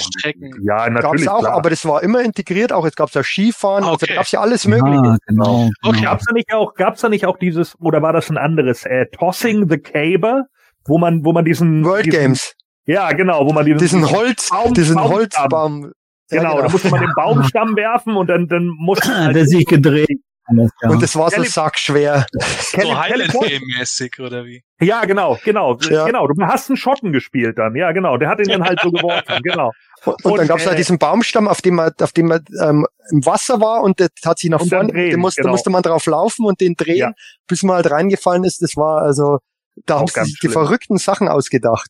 Ja, 0.64 0.90
natürlich. 0.90 1.26
Gab's 1.26 1.28
auch, 1.28 1.40
klar. 1.40 1.54
aber 1.54 1.70
das 1.70 1.86
war 1.86 2.04
immer 2.04 2.22
integriert, 2.22 2.72
auch 2.72 2.86
jetzt 2.86 2.96
gab's 2.96 3.14
ja 3.16 3.24
Skifahren, 3.24 3.84
okay. 3.84 3.92
also 3.92 4.06
da 4.06 4.14
gab's 4.16 4.32
ja 4.32 4.42
alles 4.42 4.68
mögliche. 4.68 5.04
Ja, 5.04 5.18
genau. 5.26 5.70
Okay. 5.82 5.98
genau. 5.98 6.10
Gab's 6.12 6.26
da 6.26 6.34
nicht 6.34 6.54
auch, 6.54 6.74
gab's 6.76 7.02
da 7.02 7.10
nicht 7.10 7.26
auch 7.26 7.38
dieses, 7.38 7.80
oder 7.80 8.02
war 8.02 8.14
das 8.14 8.30
ein 8.30 8.38
anderes, 8.38 8.86
äh, 8.86 9.08
Tossing 9.08 9.68
the 9.70 9.78
Cable, 9.78 10.44
wo 10.86 10.98
man, 11.00 11.26
wo 11.26 11.34
man 11.34 11.46
diesen, 11.46 11.84
World 11.84 12.06
diesen, 12.06 12.20
Games. 12.20 12.54
Ja, 12.86 13.12
genau, 13.14 13.48
wo 13.48 13.54
man 13.54 13.66
diesen, 13.66 13.80
diesen 13.80 14.12
Holz, 14.12 14.50
Baum, 14.50 14.74
diesen 14.74 14.96
Baumstamm. 14.96 15.18
Holzbaum. 15.18 15.84
Ja, 16.30 16.40
genau, 16.40 16.52
genau, 16.52 16.62
da 16.64 16.70
musste 16.70 16.90
man 16.90 17.02
den 17.02 17.12
Baumstamm 17.16 17.76
werfen 17.76 18.16
und 18.16 18.28
dann, 18.28 18.48
dann 18.48 18.68
musste 18.68 19.10
man 19.10 19.34
der 19.34 19.46
sich 19.46 19.66
gedreht. 19.66 20.20
Und 20.58 21.04
es 21.04 21.16
war 21.16 21.32
so 21.32 21.44
sackschwer. 21.44 22.26
So 22.72 22.98
Highland 22.98 23.34
mäßig 23.78 24.20
oder 24.20 24.46
wie? 24.46 24.64
Ja, 24.80 25.06
genau, 25.06 25.38
genau, 25.44 25.78
ja. 25.90 26.06
genau. 26.06 26.28
Du 26.28 26.42
hast 26.42 26.70
einen 26.70 26.78
Schotten 26.78 27.12
gespielt 27.12 27.58
dann, 27.58 27.76
ja, 27.76 27.92
genau. 27.92 28.18
Der 28.18 28.30
hat 28.30 28.40
ihn 28.40 28.48
dann 28.48 28.64
halt 28.64 28.80
so 28.82 28.92
geworfen, 28.92 29.40
genau. 29.44 29.72
Und, 30.06 30.26
und 30.26 30.38
dann 30.38 30.48
gab 30.48 30.60
es 30.60 30.66
halt 30.66 30.76
äh, 30.76 30.78
diesen 30.78 30.98
Baumstamm, 30.98 31.48
auf 31.48 31.62
dem 31.62 31.76
man, 31.76 31.92
auf 32.00 32.12
dem 32.14 32.28
man 32.28 32.44
ähm, 32.62 32.88
im 33.12 33.26
Wasser 33.26 33.60
war 33.60 33.84
und 33.84 34.00
der 34.00 34.10
hat 34.26 34.40
sich 34.40 34.50
nach 34.50 34.66
vorne, 34.66 34.94
den 34.94 35.20
musste, 35.20 35.42
genau. 35.42 35.52
musste 35.52 35.70
man 35.70 35.84
drauf 35.84 36.06
laufen 36.06 36.46
und 36.46 36.62
den 36.62 36.76
drehen, 36.76 36.98
ja. 36.98 37.12
bis 37.48 37.64
man 37.64 37.76
halt 37.76 37.92
reingefallen 37.92 38.44
ist. 38.44 38.62
Das 38.62 38.76
war 38.76 39.02
also, 39.02 39.40
da 39.86 40.00
haben 40.00 40.08
sie 40.08 40.24
sich 40.24 40.40
die 40.40 40.50
verrückten 40.50 40.98
Sachen 40.98 41.28
ausgedacht. 41.28 41.90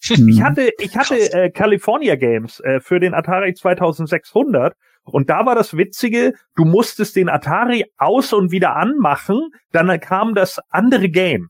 Ich 0.00 0.42
hatte, 0.42 0.70
ich 0.78 0.96
hatte 0.96 1.16
äh, 1.32 1.50
California 1.50 2.16
Games 2.16 2.60
äh, 2.60 2.80
für 2.80 3.00
den 3.00 3.14
Atari 3.14 3.54
2600 3.54 4.74
und 5.12 5.30
da 5.30 5.46
war 5.46 5.54
das 5.54 5.76
Witzige, 5.76 6.34
du 6.54 6.64
musstest 6.64 7.16
den 7.16 7.28
Atari 7.28 7.84
aus 7.96 8.32
und 8.32 8.50
wieder 8.50 8.76
anmachen, 8.76 9.50
dann 9.72 9.98
kam 10.00 10.34
das 10.34 10.58
andere 10.70 11.08
Game. 11.08 11.48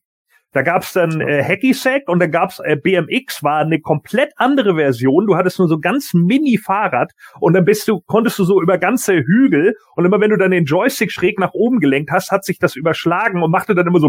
Da 0.53 0.63
gab's 0.63 0.95
dann 0.95 1.21
äh, 1.21 1.45
Hacky 1.45 1.75
Sack 1.75 2.09
und 2.09 2.21
dann 2.21 2.31
gab's 2.31 2.59
äh, 2.59 2.77
BMX, 2.77 3.43
war 3.43 3.59
eine 3.59 3.81
komplett 3.81 4.33
andere 4.37 4.77
Version. 4.77 5.27
Du 5.27 5.37
hattest 5.37 5.59
nur 5.59 5.69
so 5.69 5.79
ganz 5.79 6.15
Mini-Fahrrad 6.15 7.13
und 7.39 7.53
dann 7.53 7.67
bist 7.67 7.87
du, 7.87 8.01
konntest 8.01 8.39
du 8.39 8.45
so 8.45 8.63
über 8.63 8.79
ganze 8.79 9.15
Hügel 9.15 9.77
und 9.95 10.07
immer 10.07 10.21
wenn 10.21 10.31
du 10.31 10.39
dann 10.39 10.51
den 10.51 10.65
Joystick 10.65 11.13
schräg 11.13 11.39
nach 11.39 11.53
oben 11.53 11.81
gelenkt 11.81 12.11
hast, 12.11 12.31
hat 12.31 12.45
sich 12.45 12.59
das 12.59 12.77
überschlagen 12.77 13.43
und 13.43 13.51
machte 13.51 13.75
dann 13.75 13.87
immer 13.87 14.01
so. 14.01 14.09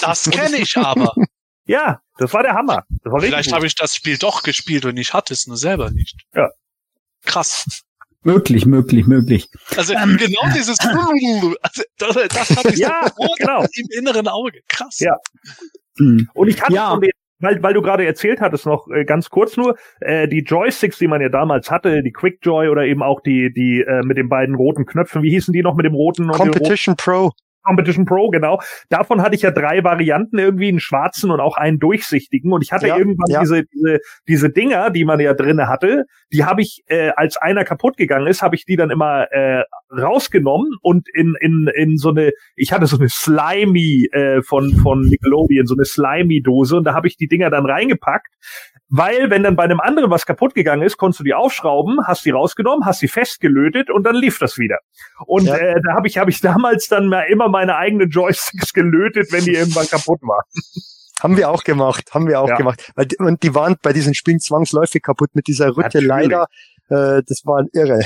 Das 0.00 0.30
kenne 0.30 0.56
ich 0.56 0.76
aber. 0.76 1.12
Ja, 1.66 2.00
das 2.16 2.32
war 2.32 2.42
der 2.42 2.54
Hammer. 2.54 2.84
War 3.04 3.20
Vielleicht 3.20 3.52
habe 3.52 3.66
ich 3.66 3.74
das 3.74 3.94
Spiel 3.94 4.16
doch 4.16 4.42
gespielt 4.42 4.86
und 4.86 4.96
ich 4.96 5.12
hatte 5.12 5.34
es 5.34 5.46
nur 5.46 5.58
selber 5.58 5.90
nicht. 5.90 6.16
Ja. 6.34 6.48
Krass. 7.22 7.82
Möglich, 8.24 8.66
möglich, 8.66 9.06
möglich. 9.06 9.48
Also 9.76 9.94
genau 9.94 10.40
dieses 10.54 10.78
also, 10.80 11.54
das, 11.98 12.16
das 12.28 12.56
hatte 12.56 12.74
ich 12.74 12.78
Ja, 12.78 13.08
genau. 13.38 13.62
im 13.62 13.86
inneren 13.98 14.28
Auge. 14.28 14.60
Krass. 14.68 14.98
Ja. 14.98 15.16
Hm. 15.98 16.28
Und 16.34 16.48
ich 16.48 16.60
hatte 16.60 16.74
Ja. 16.74 16.90
von 16.90 17.00
den, 17.00 17.10
weil, 17.40 17.62
weil 17.62 17.74
du 17.74 17.82
gerade 17.82 18.04
erzählt 18.04 18.40
hattest 18.40 18.66
noch 18.66 18.88
äh, 18.88 19.04
ganz 19.04 19.30
kurz 19.30 19.56
nur, 19.56 19.76
äh, 20.00 20.26
die 20.26 20.40
Joysticks, 20.40 20.98
die 20.98 21.06
man 21.06 21.20
ja 21.20 21.28
damals 21.28 21.70
hatte, 21.70 22.02
die 22.02 22.10
Quickjoy 22.12 22.68
oder 22.68 22.84
eben 22.84 23.02
auch 23.02 23.20
die, 23.20 23.52
die 23.52 23.80
äh, 23.80 24.02
mit 24.04 24.16
den 24.16 24.28
beiden 24.28 24.56
roten 24.56 24.86
Knöpfen, 24.86 25.22
wie 25.22 25.30
hießen 25.30 25.52
die 25.52 25.62
noch 25.62 25.76
mit 25.76 25.86
dem 25.86 25.94
roten 25.94 26.22
und 26.24 26.34
dem 26.34 26.40
roten 26.40 26.52
Competition 26.52 26.96
Pro. 26.96 27.32
Competition 27.68 28.06
Pro, 28.06 28.30
genau. 28.30 28.60
Davon 28.88 29.22
hatte 29.22 29.34
ich 29.34 29.42
ja 29.42 29.50
drei 29.50 29.84
Varianten, 29.84 30.38
irgendwie 30.38 30.68
einen 30.68 30.80
schwarzen 30.80 31.30
und 31.30 31.40
auch 31.40 31.56
einen 31.56 31.78
durchsichtigen. 31.78 32.52
Und 32.52 32.62
ich 32.62 32.72
hatte 32.72 32.88
Ja, 32.88 32.96
irgendwann 32.96 33.30
ja. 33.30 33.40
diese, 33.40 33.64
diese, 33.64 33.98
diese 34.26 34.50
Dinger, 34.50 34.90
die 34.90 35.04
man 35.04 35.20
ja 35.20 35.34
drinne 35.34 35.68
hatte, 35.68 36.04
die 36.32 36.44
habe 36.44 36.62
ich, 36.62 36.82
äh, 36.86 37.10
als 37.16 37.36
einer 37.36 37.64
kaputt 37.64 37.96
gegangen 37.96 38.26
ist, 38.26 38.42
habe 38.42 38.56
ich 38.56 38.64
die 38.64 38.76
dann 38.76 38.90
immer 38.90 39.30
äh, 39.30 39.64
rausgenommen 39.90 40.70
und 40.82 41.06
in, 41.12 41.34
in, 41.40 41.70
in 41.74 41.96
so 41.96 42.10
eine, 42.10 42.32
ich 42.56 42.72
hatte 42.72 42.86
so 42.86 42.98
eine 42.98 43.08
Slimy 43.08 44.08
äh, 44.12 44.42
von, 44.42 44.74
von 44.76 45.00
Nickelodeon, 45.02 45.66
so 45.66 45.74
eine 45.74 45.84
Slimy-Dose 45.84 46.76
und 46.76 46.84
da 46.84 46.94
habe 46.94 47.06
ich 47.06 47.16
die 47.16 47.28
Dinger 47.28 47.50
dann 47.50 47.66
reingepackt. 47.66 48.34
Weil, 48.90 49.28
wenn 49.30 49.42
dann 49.42 49.54
bei 49.54 49.64
einem 49.64 49.80
anderen 49.80 50.10
was 50.10 50.24
kaputt 50.24 50.54
gegangen 50.54 50.82
ist, 50.82 50.96
konntest 50.96 51.20
du 51.20 51.24
die 51.24 51.34
aufschrauben, 51.34 51.98
hast 52.06 52.24
die 52.24 52.30
rausgenommen, 52.30 52.86
hast 52.86 53.00
sie 53.00 53.08
festgelötet 53.08 53.90
und 53.90 54.04
dann 54.04 54.14
lief 54.14 54.38
das 54.38 54.56
wieder. 54.56 54.78
Und 55.26 55.44
Ja. 55.44 55.56
äh, 55.56 55.80
da 55.84 55.92
habe 55.94 56.06
ich, 56.08 56.16
hab 56.16 56.28
ich 56.28 56.40
damals 56.40 56.88
dann 56.88 57.06
mal 57.08 57.22
immer 57.24 57.48
meine 57.48 57.76
eigenen 57.76 58.08
Joysticks 58.08 58.72
gelötet, 58.72 59.30
wenn 59.30 59.44
die 59.44 59.52
irgendwann 59.54 59.86
kaputt 59.88 60.20
waren. 60.22 60.44
Haben 61.20 61.36
wir 61.36 61.50
auch 61.50 61.64
gemacht, 61.64 62.14
haben 62.14 62.28
wir 62.28 62.40
auch 62.40 62.48
Ja. 62.48 62.54
gemacht. 62.56 62.92
Weil, 62.94 63.08
und 63.18 63.42
die 63.42 63.52
waren 63.52 63.74
bei 63.82 63.92
diesen 63.92 64.14
Spielen 64.14 64.38
zwangsläufig 64.38 65.02
kaputt 65.02 65.30
mit 65.34 65.48
dieser 65.48 65.66
Rütte 65.76 65.98
Natürlich. 66.00 66.06
leider. 66.06 66.46
Äh, 66.90 67.22
das 67.26 67.42
war 67.44 67.64
irre. 67.72 68.00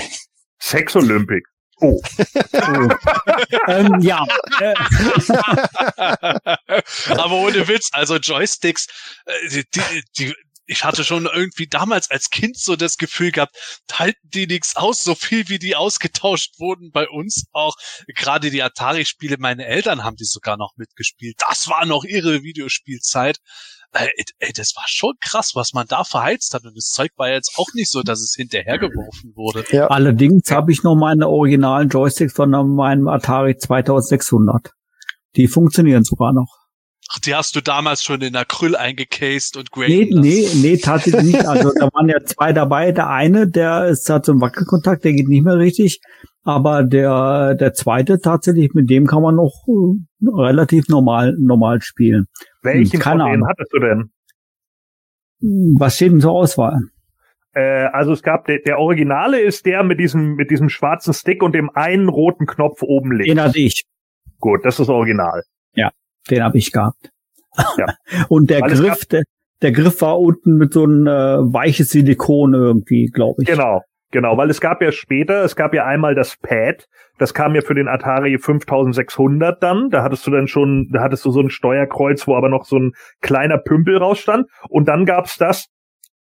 Sex 0.59 0.97
Olympic. 0.97 1.47
Oh. 1.83 2.01
ähm, 3.69 3.99
ja, 4.01 4.25
Aber 7.11 7.33
ohne 7.33 7.67
Witz, 7.69 7.91
also 7.93 8.17
Joysticks, 8.17 8.87
äh, 9.27 9.49
die, 9.51 9.65
die, 9.75 10.03
die, 10.19 10.35
ich 10.73 10.85
hatte 10.85 11.05
schon 11.05 11.29
irgendwie 11.33 11.67
damals 11.67 12.11
als 12.11 12.31
Kind 12.31 12.57
so 12.57 12.77
das 12.77 12.97
Gefühl 12.97 13.31
gehabt, 13.31 13.55
halten 13.93 14.29
die 14.33 14.47
nichts 14.47 14.75
aus, 14.75 15.05
so 15.05 15.15
viel 15.15 15.49
wie 15.49 15.59
die 15.59 15.77
ausgetauscht 15.77 16.59
wurden 16.59 16.91
bei 16.91 17.09
uns 17.09 17.45
auch. 17.53 17.75
Gerade 18.09 18.51
die 18.51 18.63
Atari-Spiele, 18.63 19.37
meine 19.39 19.67
Eltern 19.67 20.03
haben 20.03 20.17
die 20.17 20.25
sogar 20.25 20.57
noch 20.57 20.73
mitgespielt. 20.77 21.37
Das 21.47 21.69
war 21.69 21.85
noch 21.85 22.05
ihre 22.05 22.43
Videospielzeit. 22.43 23.37
Äh, 23.93 24.09
ey, 24.39 24.53
das 24.55 24.75
war 24.75 24.85
schon 24.87 25.13
krass, 25.21 25.53
was 25.55 25.75
man 25.75 25.87
da 25.87 26.05
verheizt 26.05 26.55
hat. 26.55 26.65
Und 26.65 26.75
das 26.75 26.87
Zeug 26.87 27.11
war 27.17 27.29
jetzt 27.29 27.59
auch 27.59 27.69
nicht 27.75 27.91
so, 27.91 28.03
dass 28.03 28.21
es 28.21 28.35
hinterhergeworfen 28.35 29.37
wurde. 29.37 29.65
Ja. 29.71 29.89
allerdings 29.89 30.51
habe 30.51 30.73
ich 30.73 30.83
noch 30.83 30.95
meine 30.95 31.29
originalen 31.29 31.91
Joysticks 31.91 32.33
von 32.33 32.51
meinem 32.51 33.09
Atari 33.09 33.59
2600. 33.59 34.73
Die 35.37 35.49
funktionieren 35.49 36.05
sogar 36.05 36.33
noch. 36.33 36.62
Ach, 37.15 37.19
die 37.19 37.35
hast 37.35 37.55
du 37.57 37.61
damals 37.61 38.03
schon 38.03 38.23
in 38.23 38.35
Acryl 38.37 38.75
eingecased 38.75 39.57
und 39.59 39.69
Nee, 39.77 40.07
graden 40.07 40.21
nee, 40.21 40.47
nee, 40.55 40.77
tatsächlich 40.79 41.25
nicht. 41.25 41.47
Also 41.47 41.71
da 41.79 41.89
waren 41.93 42.09
ja 42.09 42.25
zwei 42.25 42.53
dabei. 42.53 42.93
Der 42.93 43.11
eine, 43.11 43.47
der 43.49 43.87
ist 43.89 44.09
hat 44.09 44.25
so 44.25 44.33
einen 44.33 44.41
Wackelkontakt, 44.41 45.05
der 45.05 45.13
geht 45.13 45.29
nicht 45.29 45.45
mehr 45.45 45.59
richtig. 45.59 46.01
Aber 46.45 46.83
der, 46.83 47.55
der 47.55 47.75
zweite 47.75 48.21
tatsächlich, 48.21 48.73
mit 48.73 48.89
dem 48.89 49.07
kann 49.07 49.23
man 49.23 49.37
noch 49.37 49.53
äh, 49.69 50.27
relativ 50.27 50.89
normal, 50.89 51.37
normal 51.39 51.83
spielen. 51.83 52.27
Welchen 52.63 52.99
keine 52.99 53.25
von 53.25 53.31
denen 53.31 53.43
Ahnung. 53.45 53.49
hattest 53.49 53.73
du 53.73 53.79
denn? 53.79 54.11
Was 55.79 55.97
steht 55.97 56.13
denn 56.13 56.21
zur 56.21 56.33
Auswahl? 56.33 56.81
Äh, 57.53 57.85
also 57.93 58.13
es 58.13 58.23
gab 58.23 58.47
der, 58.47 58.61
der 58.61 58.79
Originale 58.79 59.41
ist 59.41 59.67
der 59.67 59.83
mit 59.83 60.01
diesem 60.01 60.35
mit 60.35 60.51
diesem 60.51 60.69
schwarzen 60.69 61.13
Stick 61.13 61.43
und 61.43 61.55
dem 61.55 61.69
einen 61.75 62.09
roten 62.09 62.47
Knopf 62.47 62.83
oben 62.83 63.13
links. 63.13 63.29
Den 63.29 63.41
hatte 63.41 63.59
ich. 63.59 63.85
Gut, 64.39 64.65
das 64.65 64.75
ist 64.75 64.81
das 64.81 64.89
Original. 64.89 65.43
Den 66.31 66.43
habe 66.43 66.59
ich 66.59 66.73
gehabt. 66.73 67.11
Ja. 67.77 67.87
Und 68.29 68.51
der 68.51 68.61
Weil 68.61 68.73
es 68.73 68.81
Griff, 68.81 69.07
der, 69.07 69.23
der 69.63 69.73
Griff 69.73 70.01
war 70.01 70.19
unten 70.19 70.57
mit 70.57 70.73
so 70.73 70.85
einem 70.85 71.07
äh, 71.07 71.53
weiches 71.53 71.91
Silikon 71.91 72.55
irgendwie, 72.55 73.07
glaube 73.07 73.43
ich. 73.43 73.49
Genau, 73.49 73.83
genau, 74.11 74.37
weil 74.37 74.51
es 74.51 74.61
gab 74.61 74.83
ja 74.83 74.93
später, 74.93 75.45
es 75.45 75.57
gab 75.57 75.75
ja 75.75 75.85
einmal 75.85 76.15
das 76.15 76.37
Pad, 76.37 76.89
das 77.19 77.35
kam 77.35 77.55
ja 77.55 77.61
für 77.61 77.75
den 77.75 77.89
Atari 77.89 78.39
5600 78.39 79.63
dann, 79.63 79.91
da 79.91 80.03
hattest 80.03 80.27
du 80.27 80.31
dann 80.31 80.49
schon, 80.49 80.89
da 80.93 81.03
hattest 81.03 81.25
du 81.25 81.31
so 81.31 81.41
ein 81.41 81.51
Steuerkreuz, 81.51 82.27
wo 82.27 82.37
aber 82.37 82.49
noch 82.49 82.65
so 82.65 82.77
ein 82.77 82.93
kleiner 83.21 83.59
Pümpel 83.59 83.99
rausstand 83.99 84.49
und 84.69 84.89
dann 84.89 85.05
gab's 85.05 85.37
das, 85.37 85.69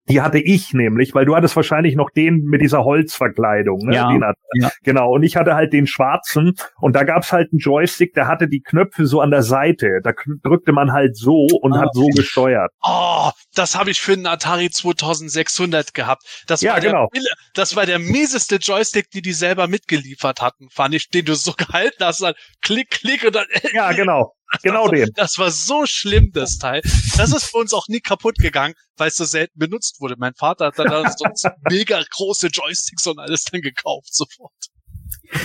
die 0.08 0.22
hatte 0.22 0.38
ich 0.40 0.74
nämlich, 0.74 1.16
weil 1.16 1.26
du 1.26 1.36
hattest 1.36 1.56
wahrscheinlich 1.56 1.96
noch 1.96 2.12
den 2.12 2.44
mit 2.44 2.62
dieser 2.62 2.84
Holzverkleidung, 2.84 3.86
ne? 3.86 3.96
Ja, 3.96 4.34
ja. 4.54 4.72
Genau, 4.84 5.12
und 5.14 5.24
ich 5.24 5.36
hatte 5.36 5.56
halt 5.56 5.74
den 5.74 5.88
schwarzen 5.88 6.54
und 6.80 6.96
da 6.96 7.04
gab's 7.04 7.32
halt 7.32 7.52
einen 7.52 7.60
Joystick, 7.60 8.14
der 8.14 8.28
hatte 8.28 8.48
die 8.48 8.62
Knöpfe 8.62 9.08
so 9.08 9.22
an 9.22 9.32
der 9.32 9.42
Seite, 9.42 10.02
da 10.04 10.14
drückte 10.44 10.74
man 10.74 10.92
halt 10.92 11.18
so 11.18 11.34
und 11.62 11.74
Ah, 11.74 11.82
hat 11.82 11.94
so 11.94 12.08
gesteuert. 12.08 12.72
Oh, 12.84 13.32
das 13.56 13.76
habe 13.76 13.90
ich 13.90 14.00
für 14.00 14.14
einen 14.14 14.28
Atari 14.28 14.70
2600 14.70 15.94
gehabt. 15.94 16.24
Das 16.48 16.62
Ja, 16.62 16.74
war 16.74 16.80
der, 16.80 16.92
genau. 16.92 17.10
Das 17.56 17.76
war 17.76 17.86
der 17.86 18.00
mieseste 18.00 18.58
Joystick, 18.58 19.10
die 19.10 19.22
die 19.24 19.34
selber 19.34 19.68
mitgeliefert 19.68 20.42
hatten, 20.42 20.70
fand 20.70 20.94
ich, 20.94 21.10
den 21.10 21.26
du 21.26 21.34
so 21.34 21.54
gehalten 21.58 22.04
hast, 22.04 22.22
dann 22.22 22.36
klick, 22.62 22.92
klick 22.92 23.24
und 23.26 23.36
dann. 23.36 23.46
Ja, 23.74 23.92
genau, 23.92 24.35
genau 24.62 24.88
den. 24.90 25.10
Das 25.16 25.38
war 25.38 25.52
so 25.52 25.86
schlimm, 25.86 26.32
das 26.34 26.58
Teil. 26.58 26.82
Das 27.18 27.34
ist 27.34 27.46
für 27.46 27.58
uns 27.58 27.74
auch 27.74 27.88
nie 27.88 28.00
kaputt 28.00 28.38
gegangen, 28.38 28.74
weil 28.98 29.10
es 29.10 29.16
so 29.16 29.26
selten 29.26 29.58
benutzt 29.58 30.00
wurde. 30.00 30.16
Mein 30.18 30.34
Vater 30.34 30.68
hat 30.68 30.80
dann 30.80 30.88
da 30.88 31.10
so 31.10 31.26
mega 31.70 32.02
große 32.12 32.48
Joysticks 32.48 33.08
und 33.08 33.20
alles 33.20 33.44
dann 33.46 33.62
gekauft 33.62 34.14
sofort. 34.14 34.54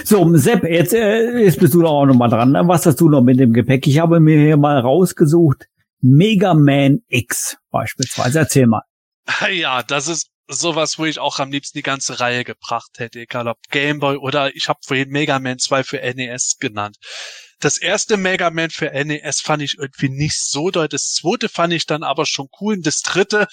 So, 0.05 0.37
Sepp, 0.37 0.65
jetzt, 0.65 0.93
äh, 0.93 1.39
jetzt 1.39 1.59
bist 1.59 1.75
du 1.75 1.83
doch 1.83 1.91
auch 1.91 2.07
noch 2.07 2.15
mal 2.15 2.29
dran. 2.29 2.57
Was 2.69 2.87
hast 2.87 3.01
du 3.01 3.09
noch 3.09 3.23
mit 3.23 3.39
dem 3.39 3.53
Gepäck? 3.53 3.87
Ich 3.87 3.99
habe 3.99 4.21
mir 4.21 4.39
hier 4.39 4.57
mal 4.57 4.79
rausgesucht. 4.79 5.67
Mega 6.01 6.55
Man 6.55 7.01
X 7.09 7.59
beispielsweise. 7.71 8.41
Erzähl 8.41 8.67
mal. 8.67 8.83
Ja, 9.53 9.83
das 9.83 10.09
ist 10.09 10.31
sowas, 10.49 10.99
wo 10.99 11.05
ich 11.05 11.19
auch 11.19 11.39
am 11.39 11.51
liebsten 11.51 11.79
die 11.79 11.83
ganze 11.83 12.21
Reihe 12.21 12.45
gebracht 12.45 12.99
hätte, 12.99 13.21
egal 13.21 13.49
ob 13.49 13.59
Gameboy 13.71 14.17
oder 14.17 14.55
ich 14.55 14.69
habe 14.69 14.81
vorhin 14.85 15.11
Mega 15.11 15.39
Man 15.39 15.59
2 15.59 15.85
für 15.85 15.99
NES 15.99 16.57
genannt. 16.59 16.97
Das 17.61 17.79
erste 17.79 18.17
Mega 18.17 18.51
Man 18.51 18.71
für 18.71 18.91
NES 18.91 19.41
fand 19.41 19.63
ich 19.63 19.77
irgendwie 19.79 20.09
nicht 20.09 20.41
so 20.41 20.71
doll. 20.71 20.89
Das 20.89 21.13
zweite 21.13 21.49
fand 21.49 21.73
ich 21.73 21.87
dann 21.87 22.03
aber 22.03 22.27
schon 22.27 22.49
cool. 22.61 22.75
Und 22.75 22.87
das 22.87 23.03
dritte 23.03 23.47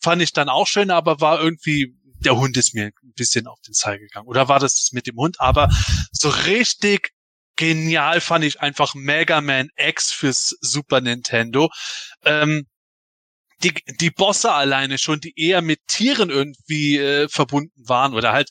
fand 0.00 0.22
ich 0.22 0.32
dann 0.32 0.48
auch 0.48 0.66
schön, 0.66 0.90
aber 0.90 1.20
war 1.20 1.40
irgendwie, 1.40 1.96
der 2.20 2.36
Hund 2.36 2.56
ist 2.56 2.74
mir 2.74 2.86
ein 2.86 3.12
bisschen 3.16 3.46
auf 3.46 3.58
den 3.66 3.74
Zeig 3.74 4.00
gegangen. 4.00 4.28
Oder 4.28 4.48
war 4.48 4.60
das 4.60 4.74
das 4.74 4.92
mit 4.92 5.06
dem 5.06 5.16
Hund? 5.16 5.40
Aber 5.40 5.70
so 6.12 6.28
richtig 6.28 7.10
genial 7.56 8.20
fand 8.20 8.44
ich 8.44 8.60
einfach 8.60 8.94
Mega 8.94 9.40
Man 9.40 9.68
X 9.76 10.12
fürs 10.12 10.56
Super 10.60 11.00
Nintendo. 11.00 11.70
Ähm, 12.24 12.66
die, 13.62 13.72
die 14.00 14.10
Bosse 14.10 14.52
alleine 14.52 14.98
schon, 14.98 15.20
die 15.20 15.32
eher 15.36 15.62
mit 15.62 15.80
Tieren 15.86 16.28
irgendwie 16.28 16.98
äh, 16.98 17.28
verbunden 17.28 17.88
waren 17.88 18.12
oder 18.14 18.32
halt 18.32 18.50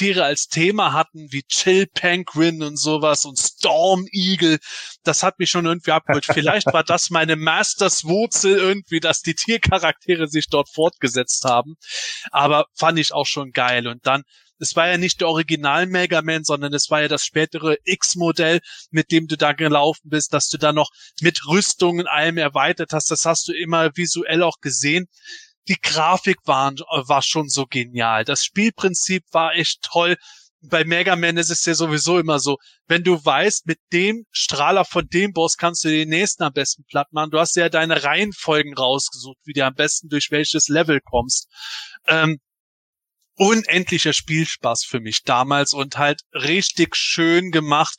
Tiere 0.00 0.24
als 0.24 0.48
Thema 0.48 0.94
hatten, 0.94 1.30
wie 1.30 1.42
Chill 1.42 1.86
Penguin 1.86 2.62
und 2.62 2.78
sowas 2.78 3.26
und 3.26 3.38
Storm 3.38 4.06
Eagle, 4.10 4.58
das 5.04 5.22
hat 5.22 5.38
mich 5.38 5.50
schon 5.50 5.66
irgendwie 5.66 5.90
abgeholt. 5.90 6.24
Vielleicht 6.32 6.72
war 6.72 6.82
das 6.82 7.10
meine 7.10 7.36
Masters 7.36 8.04
Wurzel 8.04 8.56
irgendwie, 8.56 9.00
dass 9.00 9.20
die 9.20 9.34
Tiercharaktere 9.34 10.26
sich 10.26 10.46
dort 10.48 10.70
fortgesetzt 10.70 11.44
haben. 11.44 11.74
Aber 12.30 12.64
fand 12.74 12.98
ich 12.98 13.12
auch 13.12 13.26
schon 13.26 13.50
geil. 13.50 13.86
Und 13.88 14.06
dann, 14.06 14.22
es 14.58 14.74
war 14.74 14.88
ja 14.88 14.96
nicht 14.96 15.20
der 15.20 15.28
Original 15.28 15.84
Mega 15.86 16.22
Man, 16.22 16.44
sondern 16.44 16.72
es 16.72 16.88
war 16.88 17.02
ja 17.02 17.08
das 17.08 17.26
spätere 17.26 17.76
X-Modell, 17.84 18.60
mit 18.90 19.12
dem 19.12 19.26
du 19.26 19.36
da 19.36 19.52
gelaufen 19.52 20.08
bist, 20.08 20.32
dass 20.32 20.48
du 20.48 20.56
da 20.56 20.72
noch 20.72 20.88
mit 21.20 21.46
Rüstungen 21.46 22.06
allem 22.06 22.38
erweitert 22.38 22.94
hast. 22.94 23.10
Das 23.10 23.26
hast 23.26 23.48
du 23.48 23.52
immer 23.52 23.90
visuell 23.94 24.42
auch 24.42 24.60
gesehen. 24.62 25.08
Die 25.68 25.80
Grafik 25.80 26.38
war, 26.44 26.72
war 26.72 27.22
schon 27.22 27.48
so 27.48 27.66
genial. 27.66 28.24
Das 28.24 28.44
Spielprinzip 28.44 29.24
war 29.32 29.54
echt 29.54 29.82
toll. 29.82 30.16
Bei 30.62 30.84
Mega 30.84 31.16
Man 31.16 31.38
ist 31.38 31.50
es 31.50 31.64
ja 31.64 31.74
sowieso 31.74 32.18
immer 32.18 32.38
so, 32.38 32.58
wenn 32.86 33.02
du 33.02 33.24
weißt, 33.24 33.66
mit 33.66 33.78
dem 33.92 34.26
Strahler 34.30 34.84
von 34.84 35.08
dem 35.08 35.32
Boss 35.32 35.56
kannst 35.56 35.84
du 35.84 35.88
den 35.88 36.10
nächsten 36.10 36.42
am 36.42 36.52
besten 36.52 36.84
platt 36.84 37.08
machen. 37.12 37.30
Du 37.30 37.38
hast 37.38 37.56
ja 37.56 37.68
deine 37.68 38.02
Reihenfolgen 38.02 38.74
rausgesucht, 38.74 39.38
wie 39.44 39.54
du 39.54 39.64
am 39.64 39.74
besten 39.74 40.08
durch 40.08 40.30
welches 40.30 40.68
Level 40.68 41.00
kommst. 41.00 41.48
Ähm, 42.06 42.40
unendlicher 43.36 44.12
Spielspaß 44.12 44.84
für 44.84 45.00
mich 45.00 45.22
damals 45.22 45.72
und 45.72 45.96
halt 45.96 46.20
richtig 46.34 46.94
schön 46.94 47.50
gemacht 47.50 47.94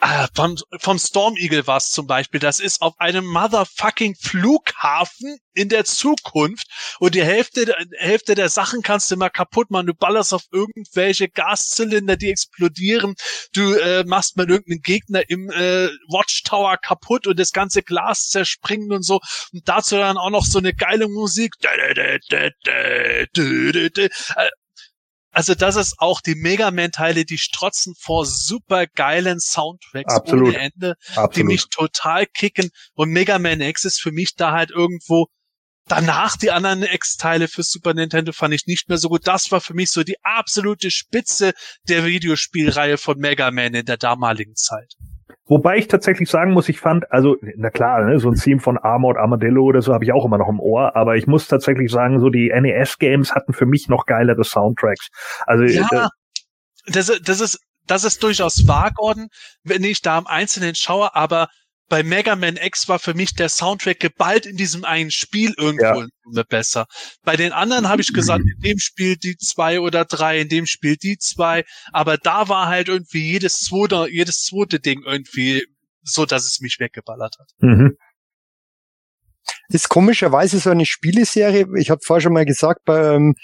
Ah, 0.00 0.28
vom, 0.32 0.56
vom 0.78 0.96
Storm 0.96 1.36
Eagle 1.36 1.66
war 1.66 1.78
es 1.78 1.90
zum 1.90 2.06
Beispiel. 2.06 2.38
Das 2.38 2.60
ist 2.60 2.82
auf 2.82 2.94
einem 3.00 3.26
motherfucking 3.26 4.14
Flughafen 4.14 5.38
in 5.54 5.68
der 5.68 5.84
Zukunft 5.84 6.68
und 7.00 7.16
die 7.16 7.24
Hälfte, 7.24 7.74
Hälfte 7.96 8.36
der 8.36 8.48
Sachen 8.48 8.82
kannst 8.82 9.10
du 9.10 9.16
immer 9.16 9.28
kaputt 9.28 9.72
machen. 9.72 9.88
Du 9.88 9.94
ballerst 9.94 10.32
auf 10.32 10.44
irgendwelche 10.52 11.28
Gaszylinder, 11.28 12.16
die 12.16 12.30
explodieren. 12.30 13.16
Du 13.52 13.72
äh, 13.72 14.04
machst 14.04 14.36
mal 14.36 14.48
irgendeinen 14.48 14.82
Gegner 14.82 15.28
im 15.28 15.50
äh, 15.50 15.88
Watchtower 16.08 16.76
kaputt 16.76 17.26
und 17.26 17.40
das 17.40 17.50
ganze 17.52 17.82
Glas 17.82 18.28
zerspringt 18.28 18.92
und 18.92 19.02
so. 19.02 19.18
Und 19.52 19.68
dazu 19.68 19.96
dann 19.96 20.16
auch 20.16 20.30
noch 20.30 20.44
so 20.44 20.60
eine 20.60 20.74
geile 20.74 21.08
Musik. 21.08 21.54
Also 25.38 25.54
das 25.54 25.76
ist 25.76 26.00
auch 26.00 26.20
die 26.20 26.34
Mega 26.34 26.72
Man 26.72 26.90
Teile, 26.90 27.24
die 27.24 27.38
strotzen 27.38 27.94
vor 27.96 28.26
super 28.26 28.88
geilen 28.88 29.38
Soundtracks 29.38 30.12
Absolut. 30.12 30.48
ohne 30.48 30.58
Ende, 30.58 30.96
Absolut. 31.10 31.36
die 31.36 31.44
mich 31.44 31.68
total 31.68 32.26
kicken. 32.26 32.70
Und 32.94 33.10
Mega 33.10 33.38
Man 33.38 33.60
X 33.60 33.84
ist 33.84 34.00
für 34.00 34.10
mich 34.10 34.34
da 34.34 34.50
halt 34.50 34.72
irgendwo 34.72 35.28
danach 35.86 36.36
die 36.36 36.50
anderen 36.50 36.82
X-Teile 36.82 37.46
für 37.46 37.62
Super 37.62 37.94
Nintendo 37.94 38.32
fand 38.32 38.52
ich 38.52 38.66
nicht 38.66 38.88
mehr 38.88 38.98
so 38.98 39.08
gut. 39.08 39.28
Das 39.28 39.52
war 39.52 39.60
für 39.60 39.74
mich 39.74 39.92
so 39.92 40.02
die 40.02 40.16
absolute 40.24 40.90
Spitze 40.90 41.52
der 41.88 42.04
Videospielreihe 42.04 42.98
von 42.98 43.16
Mega 43.18 43.52
Man 43.52 43.74
in 43.74 43.86
der 43.86 43.96
damaligen 43.96 44.56
Zeit. 44.56 44.94
Wobei 45.46 45.76
ich 45.78 45.88
tatsächlich 45.88 46.28
sagen 46.30 46.52
muss, 46.52 46.68
ich 46.68 46.78
fand, 46.80 47.10
also, 47.10 47.36
na 47.56 47.70
klar, 47.70 48.04
ne, 48.04 48.18
so 48.18 48.28
ein 48.30 48.34
Theme 48.36 48.60
von 48.60 48.78
Armored 48.78 49.16
Armadillo 49.16 49.62
oder 49.64 49.82
so 49.82 49.92
habe 49.94 50.04
ich 50.04 50.12
auch 50.12 50.24
immer 50.24 50.38
noch 50.38 50.48
im 50.48 50.60
Ohr, 50.60 50.94
aber 50.96 51.16
ich 51.16 51.26
muss 51.26 51.48
tatsächlich 51.48 51.90
sagen, 51.90 52.20
so 52.20 52.28
die 52.30 52.50
NES-Games 52.50 53.34
hatten 53.34 53.52
für 53.52 53.66
mich 53.66 53.88
noch 53.88 54.06
geilere 54.06 54.44
Soundtracks. 54.44 55.08
Also, 55.46 55.64
äh, 55.64 55.72
Ja, 55.72 56.08
das, 56.86 57.08
ist- 57.08 57.28
das 57.28 57.40
ist, 57.40 57.60
das 57.86 58.04
ist 58.04 58.22
durchaus 58.22 58.66
wahr, 58.68 58.90
Gordon, 58.94 59.28
wenn 59.64 59.82
ich 59.84 60.02
da 60.02 60.18
am 60.18 60.26
Einzelnen 60.26 60.74
schaue, 60.74 61.14
aber 61.14 61.48
bei 61.88 62.02
Mega 62.02 62.36
Man 62.36 62.56
X 62.56 62.88
war 62.88 62.98
für 62.98 63.14
mich 63.14 63.34
der 63.34 63.48
Soundtrack 63.48 64.00
geballt 64.00 64.46
in 64.46 64.56
diesem 64.56 64.84
einen 64.84 65.10
Spiel 65.10 65.54
irgendwo 65.56 66.06
immer 66.26 66.44
besser. 66.44 66.86
Bei 67.24 67.36
den 67.36 67.52
anderen 67.52 67.88
habe 67.88 68.02
ich 68.02 68.12
gesagt, 68.12 68.44
in 68.44 68.60
dem 68.60 68.78
Spiel 68.78 69.16
die 69.16 69.36
zwei 69.36 69.80
oder 69.80 70.04
drei, 70.04 70.40
in 70.40 70.48
dem 70.48 70.66
Spiel 70.66 70.96
die 70.96 71.16
zwei, 71.18 71.64
aber 71.92 72.18
da 72.18 72.48
war 72.48 72.68
halt 72.68 72.88
irgendwie 72.88 73.30
jedes 73.32 73.60
zweite, 73.60 74.06
jedes 74.10 74.44
zweite 74.44 74.80
Ding 74.80 75.02
irgendwie 75.04 75.64
so, 76.02 76.26
dass 76.26 76.46
es 76.46 76.60
mich 76.60 76.78
weggeballert 76.78 77.36
hat. 77.38 77.48
mhm. 77.60 77.96
ist 79.68 79.88
komischerweise 79.88 80.58
so 80.58 80.70
eine 80.70 80.86
Spieleserie, 80.86 81.66
ich 81.78 81.90
habe 81.90 82.00
vorher 82.04 82.22
schon 82.22 82.34
mal 82.34 82.44
gesagt, 82.44 82.84
bei, 82.84 83.14
ähm, 83.14 83.34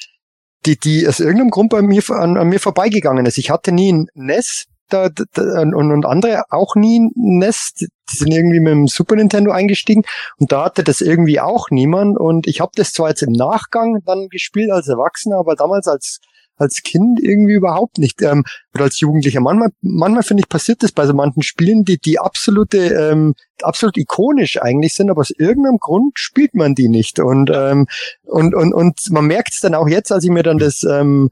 die, 0.67 0.79
die 0.79 1.07
aus 1.07 1.21
irgendeinem 1.21 1.51
Grund 1.51 1.71
bei 1.71 1.83
mir 1.83 2.03
an, 2.11 2.37
an 2.37 2.49
mir 2.49 2.61
vorbeigegangen 2.61 3.27
ist. 3.27 3.39
Ich 3.39 3.51
hatte 3.51 3.73
nie 3.73 3.93
ein 3.93 4.07
NES 4.15 4.67
da, 4.89 5.09
da, 5.09 5.61
und, 5.63 5.75
und 5.75 6.07
andere 6.07 6.45
auch 6.51 6.75
nie 6.77 7.11
NES. 7.15 7.75
Die 7.81 7.89
die 8.13 8.17
sind 8.17 8.33
irgendwie 8.33 8.61
mit 8.61 8.73
dem 8.73 8.87
Super 8.87 9.17
Nintendo 9.17 9.51
eingestiegen 9.51 10.03
und 10.39 10.53
da 10.53 10.67
hatte 10.67 10.85
das 10.85 11.01
irgendwie 11.01 11.41
auch 11.41 11.71
niemand. 11.71 12.19
Und 12.19 12.47
ich 12.47 12.61
habe 12.61 12.73
das 12.75 12.93
zwar 12.93 13.09
jetzt 13.09 13.23
im 13.23 13.33
Nachgang 13.33 14.03
dann 14.05 14.29
gespielt 14.29 14.71
als 14.71 14.89
Erwachsener, 14.89 15.39
aber 15.39 15.55
damals 15.57 15.87
als 15.87 16.21
als 16.57 16.83
Kind 16.85 17.19
irgendwie 17.21 17.55
überhaupt 17.55 17.99
nicht 17.99 18.23
ähm, 18.23 18.45
oder 18.75 18.85
als 18.85 19.01
Jugendlicher. 19.01 19.41
Manchmal, 19.41 19.71
manchmal 19.81 20.23
finde 20.23 20.43
ich 20.43 20.49
passiert 20.49 20.85
das 20.85 20.93
bei 20.93 21.05
so 21.05 21.13
manchen 21.13 21.43
Spielen, 21.43 21.85
die 21.85 21.99
die 21.99 22.21
absolute, 22.21 22.79
ähm, 22.79 23.35
absolut 23.63 23.97
ikonisch 23.97 24.63
eigentlich 24.63 24.95
sind, 24.95 25.11
aber 25.11 25.23
aus 25.23 25.31
irgendeinem 25.31 25.79
Grund 25.79 26.17
spielt 26.17 26.55
man 26.55 26.77
die 26.77 26.89
nicht 26.89 27.19
und 27.19 27.51
ähm, 27.53 27.89
und 28.23 28.55
und 28.55 28.73
und 28.73 29.01
man 29.11 29.27
merkt 29.27 29.55
es 29.55 29.61
dann 29.61 29.75
auch 29.75 29.89
jetzt, 29.89 30.13
als 30.13 30.23
ich 30.23 30.31
mir 30.31 30.45
dann 30.45 30.59
das 30.59 30.85
ähm, 30.85 31.31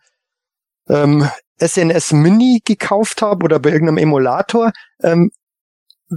ähm, 0.88 1.28
SNS 1.66 2.12
Mini 2.12 2.60
gekauft 2.64 3.22
habe 3.22 3.44
oder 3.44 3.59
bei 3.59 3.70
irgendeinem 3.70 3.98
Emulator. 3.98 4.72
Ähm, 5.02 5.30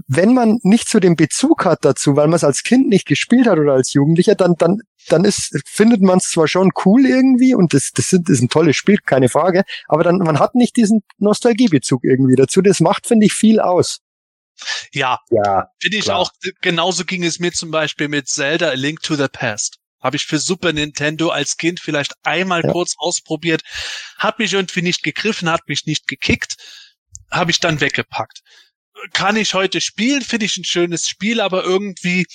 wenn 0.08 0.34
man 0.34 0.60
nicht 0.64 0.90
so 0.90 1.00
den 1.00 1.16
Bezug 1.16 1.66
hat 1.66 1.86
dazu, 1.86 2.16
weil 2.16 2.28
man 2.28 2.36
es 2.36 2.44
als 2.44 2.64
Kind 2.64 2.90
nicht 2.90 3.08
gespielt 3.08 3.48
hat 3.48 3.58
oder 3.58 3.74
als 3.74 3.94
Jugendlicher, 3.94 4.36
dann, 4.36 4.56
dann, 4.58 4.80
dann 5.08 5.24
ist, 5.24 5.58
findet 5.66 6.02
man 6.02 6.18
es 6.18 6.30
zwar 6.30 6.48
schon 6.48 6.72
cool 6.86 7.06
irgendwie 7.06 7.56
und 7.56 7.74
das, 7.74 7.92
das, 7.94 8.10
sind, 8.10 8.28
das 8.28 8.38
ist 8.38 8.42
ein 8.42 8.50
tolles 8.50 8.76
Spiel, 8.76 8.98
keine 8.98 9.30
Frage, 9.30 9.64
aber 9.88 10.04
dann, 10.04 10.18
man 10.18 10.40
hat 10.40 10.56
nicht 10.56 10.76
diesen 10.76 11.04
Nostalgiebezug 11.18 12.04
irgendwie 12.04 12.36
dazu. 12.36 12.62
Das 12.62 12.82
macht, 12.82 13.08
finde 13.08 13.26
ich, 13.28 13.34
viel 13.34 13.60
aus. 13.60 14.00
Ja, 14.92 15.20
ja, 15.30 15.68
finde 15.82 15.98
ich 15.98 16.06
Klar. 16.06 16.20
auch, 16.20 16.32
genauso 16.62 17.04
ging 17.04 17.24
es 17.24 17.40
mir 17.40 17.52
zum 17.52 17.72
Beispiel 17.72 18.08
mit 18.08 18.28
Zelda 18.28 18.70
A 18.70 18.74
Link 18.74 19.02
to 19.02 19.16
the 19.16 19.28
Past. 19.32 19.78
Habe 20.06 20.18
ich 20.18 20.26
für 20.26 20.38
Super 20.38 20.72
Nintendo 20.72 21.30
als 21.30 21.58
Kind 21.58 21.80
vielleicht 21.80 22.14
einmal 22.22 22.62
Ja. 22.64 22.72
kurz 22.72 22.94
ausprobiert, 22.98 23.64
hat 24.18 24.38
mich 24.38 24.54
irgendwie 24.54 24.84
nicht 24.84 25.02
gegriffen, 25.02 25.50
hat 25.50 25.68
mich 25.68 25.88
nicht 25.88 26.08
gekickt, 26.08 26.58
habe 27.32 27.50
ich 27.50 27.60
dann 27.60 27.82
weggepackt. 27.82 28.42
Kann 29.14 29.36
ich 29.36 29.56
heute 29.56 29.82
spielen, 29.82 30.22
finde 30.22 30.46
ich 30.46 30.58
ein 30.58 30.64
schönes 30.64 31.08
Spiel, 31.10 31.42
aber 31.42 31.64
irgendwie, 31.64 32.28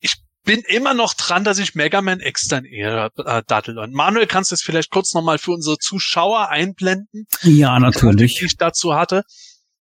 ich 0.00 0.14
bin 0.42 0.60
immer 0.60 0.94
noch 0.94 1.12
dran, 1.12 1.44
dass 1.44 1.58
ich 1.58 1.74
Mega 1.74 2.00
Man 2.00 2.20
X 2.20 2.46
dann 2.48 2.64
eher 2.64 3.10
äh, 3.26 3.42
dattel. 3.46 3.78
Und 3.78 3.92
Manuel, 3.92 4.26
kannst 4.26 4.50
du 4.50 4.54
es 4.54 4.62
vielleicht 4.62 4.90
kurz 4.90 5.12
nochmal 5.12 5.36
für 5.36 5.52
unsere 5.52 5.76
Zuschauer 5.76 6.48
einblenden? 6.48 7.26
Ja, 7.42 7.76
die 7.76 7.82
natürlich. 7.82 8.40
ich 8.40 8.56
dazu 8.56 8.94
hatte. 8.94 9.22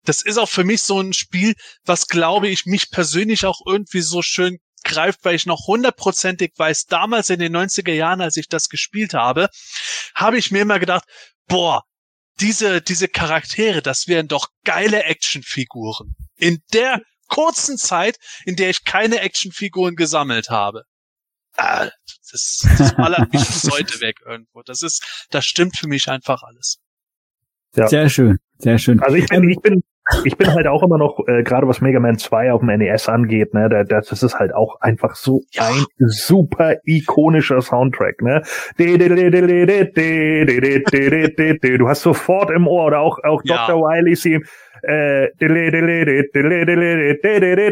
Das 0.04 0.20
ist 0.20 0.36
auch 0.36 0.50
für 0.50 0.64
mich 0.64 0.82
so 0.82 1.00
ein 1.00 1.14
Spiel, 1.14 1.54
was 1.86 2.06
glaube 2.06 2.48
ich 2.48 2.66
mich 2.66 2.90
persönlich 2.90 3.46
auch 3.46 3.60
irgendwie 3.64 4.02
so 4.02 4.20
schön 4.20 4.58
greift, 4.82 5.24
weil 5.24 5.34
ich 5.34 5.46
noch 5.46 5.66
hundertprozentig 5.66 6.52
weiß, 6.56 6.86
damals 6.86 7.30
in 7.30 7.40
den 7.40 7.56
90er 7.56 7.92
Jahren, 7.92 8.20
als 8.20 8.36
ich 8.36 8.48
das 8.48 8.68
gespielt 8.68 9.14
habe, 9.14 9.48
habe 10.14 10.38
ich 10.38 10.50
mir 10.50 10.62
immer 10.62 10.78
gedacht, 10.78 11.04
boah, 11.48 11.82
diese, 12.40 12.80
diese 12.80 13.08
Charaktere, 13.08 13.82
das 13.82 14.08
wären 14.08 14.28
doch 14.28 14.48
geile 14.64 15.04
Actionfiguren. 15.04 16.16
In 16.36 16.62
der 16.72 17.00
kurzen 17.28 17.78
Zeit, 17.78 18.18
in 18.44 18.56
der 18.56 18.70
ich 18.70 18.84
keine 18.84 19.20
Actionfiguren 19.20 19.96
gesammelt 19.96 20.50
habe. 20.50 20.84
Ah, 21.56 21.90
das, 22.30 22.66
das 22.78 22.96
ballert 22.96 23.32
mich 23.32 23.44
bis 23.46 23.70
heute 23.70 24.00
weg 24.00 24.16
irgendwo. 24.24 24.62
Das 24.62 24.82
ist, 24.82 25.26
das 25.30 25.44
stimmt 25.44 25.76
für 25.76 25.88
mich 25.88 26.08
einfach 26.08 26.42
alles. 26.42 26.78
Ja. 27.74 27.88
Sehr 27.88 28.08
schön, 28.08 28.38
sehr 28.58 28.78
schön. 28.78 29.00
Also 29.00 29.16
ich 29.16 29.26
bin, 29.26 29.48
ich 29.48 29.60
bin, 29.60 29.82
ich 30.24 30.36
bin 30.36 30.52
halt 30.54 30.66
auch 30.66 30.82
immer 30.82 30.98
noch, 30.98 31.18
äh, 31.26 31.42
gerade 31.42 31.66
was 31.68 31.80
Mega 31.80 32.00
Man 32.00 32.18
2 32.18 32.52
auf 32.52 32.60
dem 32.60 32.68
NES 32.76 33.08
angeht, 33.08 33.54
ne, 33.54 33.68
da, 33.68 33.84
das 33.84 34.22
ist 34.22 34.38
halt 34.38 34.54
auch 34.54 34.80
einfach 34.80 35.14
so 35.14 35.40
Ja. 35.52 35.68
ein 35.68 35.84
super 35.98 36.76
ikonischer 36.84 37.60
Soundtrack, 37.60 38.22
ne? 38.22 38.42
Du 41.78 41.88
hast 41.88 42.02
sofort 42.02 42.50
im 42.50 42.66
Ohr 42.66 42.86
oder 42.86 43.00
auch, 43.00 43.18
auch 43.24 43.42
Ja. 43.44 43.66
Dr. 43.66 43.80
Wily 43.82 44.14
Theme. 44.14 44.44
Äh, 44.82 45.28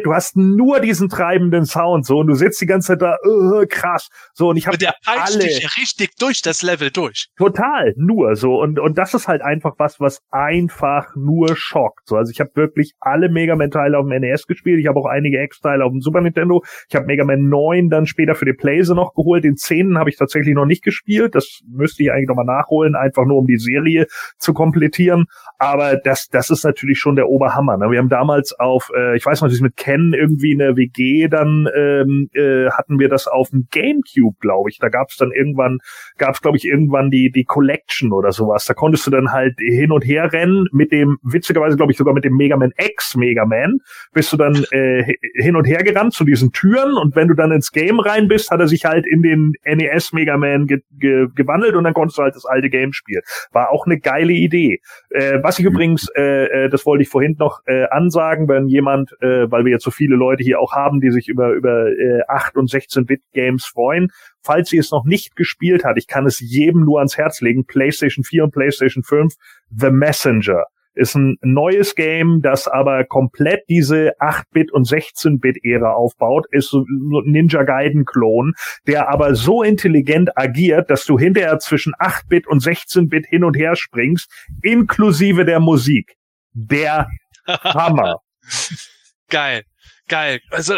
du 0.03 0.13
hast 0.15 0.37
nur 0.37 0.81
diesen 0.81 1.09
treibenden 1.09 1.65
Sound 1.65 2.07
so 2.07 2.19
und 2.19 2.27
du 2.29 2.35
sitzt 2.35 2.61
die 2.61 2.67
ganze 2.67 2.89
Zeit 2.89 3.03
da, 3.03 3.17
äh, 3.17 3.67
krass. 3.67 4.09
So 4.33 4.49
und 4.49 4.57
ich 4.57 4.67
habe 4.67 4.79
der 4.79 4.95
alle- 5.07 5.39
dich 5.39 5.77
richtig 5.79 6.17
durch 6.19 6.43
das 6.43 6.63
Level 6.63 6.91
durch. 6.91 7.29
Total, 7.37 7.95
nur 7.97 8.37
so. 8.37 8.61
Und, 8.61 8.79
und 8.79 8.99
das 8.99 9.15
ist 9.15 9.29
halt 9.29 9.43
einfach 9.43 9.75
was, 9.79 10.01
was 10.01 10.21
einfach 10.31 11.15
nur 11.17 11.57
schockt. 11.57 12.07
So, 12.07 12.17
also 12.17 12.31
ich 12.31 12.41
habe 12.41 12.51
wirklich 12.55 12.93
alle 13.01 13.29
Mega 13.29 13.57
Man-Teile 13.57 13.99
auf 13.99 14.07
dem 14.07 14.21
NES 14.21 14.47
gespielt. 14.47 14.81
Ich 14.81 14.87
habe 14.87 14.99
auch 14.99 15.07
einige 15.07 15.43
X-Teile 15.43 15.85
auf 15.85 15.93
dem 15.93 16.01
Super 16.01 16.21
Nintendo. 16.21 16.63
Ich 16.89 16.95
habe 16.95 17.07
Mega 17.07 17.25
Man 17.25 17.49
9 17.49 17.89
dann 17.89 18.07
später 18.07 18.35
für 18.35 18.45
die 18.45 18.53
Playse 18.53 18.95
noch 18.95 19.15
geholt. 19.15 19.45
Den 19.45 19.57
10. 19.57 19.99
habe 19.99 20.11
ich 20.11 20.17
tatsächlich 20.17 20.55
noch 20.55 20.67
nicht 20.67 20.83
gespielt. 20.85 21.35
Das 21.35 21.61
müsste 21.69 22.03
ich 22.03 22.13
eigentlich 22.13 22.29
nochmal 22.29 22.45
nachholen, 22.47 22.95
einfach 22.95 23.25
nur 23.25 23.39
um 23.39 23.47
die 23.47 23.59
Serie 23.59 24.07
zu 24.39 24.53
komplettieren. 24.55 25.27
Aber 25.59 25.97
das, 25.97 26.29
das 26.29 26.51
ist 26.51 26.65
natürlich 26.65 26.99
schon 27.01 27.17
der 27.17 27.29
Oberhammer. 27.29 27.77
Ne? 27.77 27.91
Wir 27.91 27.99
haben 27.99 28.09
damals 28.09 28.53
auf, 28.59 28.91
äh, 28.97 29.17
ich 29.17 29.27
weiß 29.27 29.43
noch, 29.43 29.51
mit 29.61 29.77
Ken 29.77 30.13
irgendwie 30.15 30.53
in 30.53 30.59
der 30.59 30.77
WG, 30.77 31.29
dann 31.29 31.69
ähm, 31.75 32.29
äh, 32.35 32.71
hatten 32.71 32.99
wir 32.99 33.09
das 33.09 33.27
auf 33.27 33.51
dem 33.51 33.67
Gamecube, 33.71 34.37
glaube 34.41 34.71
ich. 34.71 34.79
Da 34.79 34.89
gab 34.89 35.09
es 35.11 35.17
dann 35.17 35.33
irgendwann 35.33 35.79
gab 36.19 36.35
es, 36.35 36.43
glaube 36.43 36.57
ich, 36.57 36.65
irgendwann 36.67 37.11
die, 37.11 37.31
die 37.31 37.45
Collection 37.45 38.13
oder 38.13 38.33
sowas. 38.33 38.67
Da 38.67 38.75
konntest 38.75 39.07
du 39.07 39.11
dann 39.11 39.33
halt 39.33 39.55
hin 39.59 39.91
und 39.93 40.03
her 40.05 40.33
rennen 40.33 40.67
mit 40.73 40.93
dem, 40.93 41.19
witzigerweise, 41.23 41.77
glaube 41.77 41.93
ich, 41.93 41.99
sogar 41.99 42.15
mit 42.15 42.25
dem 42.25 42.37
Mega 42.37 42.57
Man 42.57 42.73
X 42.77 43.17
Mega 43.17 43.45
Man, 43.47 43.79
bist 44.13 44.33
du 44.33 44.37
dann 44.37 44.55
äh, 44.71 45.03
hi- 45.05 45.19
hin 45.35 45.57
und 45.57 45.65
her 45.67 45.83
gerannt 45.83 46.13
zu 46.13 46.25
diesen 46.25 46.53
Türen 46.53 46.97
und 46.97 47.17
wenn 47.17 47.29
du 47.29 47.35
dann 47.35 47.53
ins 47.53 47.73
Game 47.73 48.01
rein 48.01 48.29
bist, 48.29 48.51
hat 48.51 48.61
er 48.61 48.69
sich 48.69 48.85
halt 48.85 49.07
in 49.07 49.23
den 49.23 49.53
NES 49.65 50.13
Mega 50.13 50.37
Man 50.37 50.67
ge 50.67 50.81
ge 50.99 51.27
gewandelt 51.35 51.75
und 51.75 51.85
dann 51.85 51.95
konntest 51.95 52.19
du 52.19 52.23
halt 52.23 52.35
das 52.37 52.45
alte 52.45 52.71
Game 52.71 52.93
spielen. 52.93 53.23
War 53.53 53.71
auch 53.71 53.87
eine 53.87 53.99
geile 53.99 54.33
Idee. 54.33 54.81
Äh, 55.11 55.39
was 55.43 55.59
ich 55.59 55.65
übrigens, 55.65 56.09
äh, 56.17 56.65
äh, 56.65 56.69
das 56.69 56.87
wollte 56.91 57.03
ich 57.03 57.09
vorhin 57.09 57.37
noch 57.39 57.61
äh, 57.67 57.85
ansagen, 57.91 58.49
wenn 58.49 58.67
jemand, 58.67 59.13
äh, 59.21 59.49
weil 59.49 59.65
wir 59.65 59.71
jetzt 59.71 59.85
so 59.85 59.93
viele 59.93 60.17
Leute 60.17 60.43
hier 60.43 60.59
auch 60.59 60.73
haben, 60.73 61.01
die 61.01 61.13
sich 61.13 61.29
über, 61.29 61.53
über 61.53 61.87
äh, 61.87 62.23
8 62.27 62.57
und 62.57 62.69
16-Bit-Games 62.69 63.65
freuen, 63.65 64.09
falls 64.43 64.73
ihr 64.73 64.81
es 64.81 64.91
noch 64.91 65.05
nicht 65.05 65.37
gespielt 65.37 65.85
hat, 65.85 65.97
ich 65.97 66.09
kann 66.09 66.27
es 66.27 66.41
jedem 66.41 66.85
nur 66.85 66.99
ans 66.99 67.17
Herz 67.17 67.41
legen, 67.41 67.65
PlayStation 67.65 68.25
4 68.25 68.45
und 68.45 68.51
PlayStation 68.51 69.05
5, 69.05 69.35
The 69.71 69.91
Messenger. 69.91 70.65
Ist 70.95 71.15
ein 71.15 71.37
neues 71.43 71.95
Game, 71.95 72.41
das 72.43 72.67
aber 72.67 73.05
komplett 73.05 73.63
diese 73.69 74.13
8-Bit 74.19 74.73
und 74.73 74.89
16-Bit-Ära 74.89 75.93
aufbaut, 75.93 76.47
ist 76.51 76.71
so 76.71 76.81
ein 76.81 77.31
Ninja 77.31 77.63
Gaiden-Klon, 77.63 78.55
der 78.89 79.09
aber 79.09 79.37
so 79.37 79.63
intelligent 79.63 80.37
agiert, 80.37 80.91
dass 80.91 81.05
du 81.05 81.17
hinterher 81.17 81.61
zwischen 81.61 81.95
8-Bit 81.95 82.49
und 82.49 82.65
16-Bit 82.65 83.27
hin 83.27 83.45
und 83.45 83.57
her 83.57 83.77
springst, 83.77 84.29
inklusive 84.63 85.45
der 85.45 85.61
Musik. 85.61 86.17
Der 86.53 87.09
Hammer. 87.47 88.17
Geil, 89.29 89.63
geil. 90.09 90.41
Also 90.51 90.77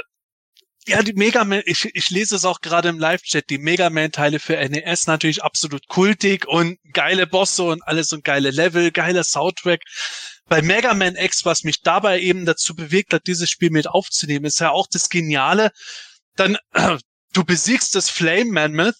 ja, 0.87 1.03
die 1.03 1.13
Mega 1.13 1.45
Man, 1.45 1.63
ich, 1.65 1.89
ich 1.95 2.11
lese 2.11 2.35
es 2.35 2.45
auch 2.45 2.61
gerade 2.61 2.89
im 2.89 2.99
Live-Chat, 2.99 3.49
die 3.51 3.59
Mega 3.59 3.89
Man-Teile 3.89 4.41
für 4.41 4.57
NES 4.57 5.07
natürlich 5.07 5.43
absolut 5.43 5.87
kultig 5.89 6.47
und 6.47 6.79
geile 6.93 7.27
Bosse 7.27 7.63
und 7.63 7.83
alles 7.87 8.13
und 8.13 8.25
geile 8.25 8.51
Level, 8.51 8.91
geiler 8.91 9.23
Soundtrack. 9.23 9.81
Bei 10.49 10.61
Mega 10.61 10.93
Man 10.93 11.15
X, 11.15 11.45
was 11.45 11.63
mich 11.63 11.83
dabei 11.83 12.21
eben 12.21 12.47
dazu 12.47 12.75
bewegt 12.75 13.15
hat, 13.15 13.27
dieses 13.27 13.49
Spiel 13.49 13.71
mit 13.71 13.87
aufzunehmen, 13.87 14.45
ist 14.45 14.61
ja 14.61 14.71
auch 14.71 14.89
das 14.91 15.09
Geniale. 15.09 15.71
Dann, 16.37 16.59
äh, 16.73 16.99
du 17.33 17.45
besiegst 17.45 17.95
das 17.95 18.11
Flame 18.11 18.51
Mammoth 18.51 18.97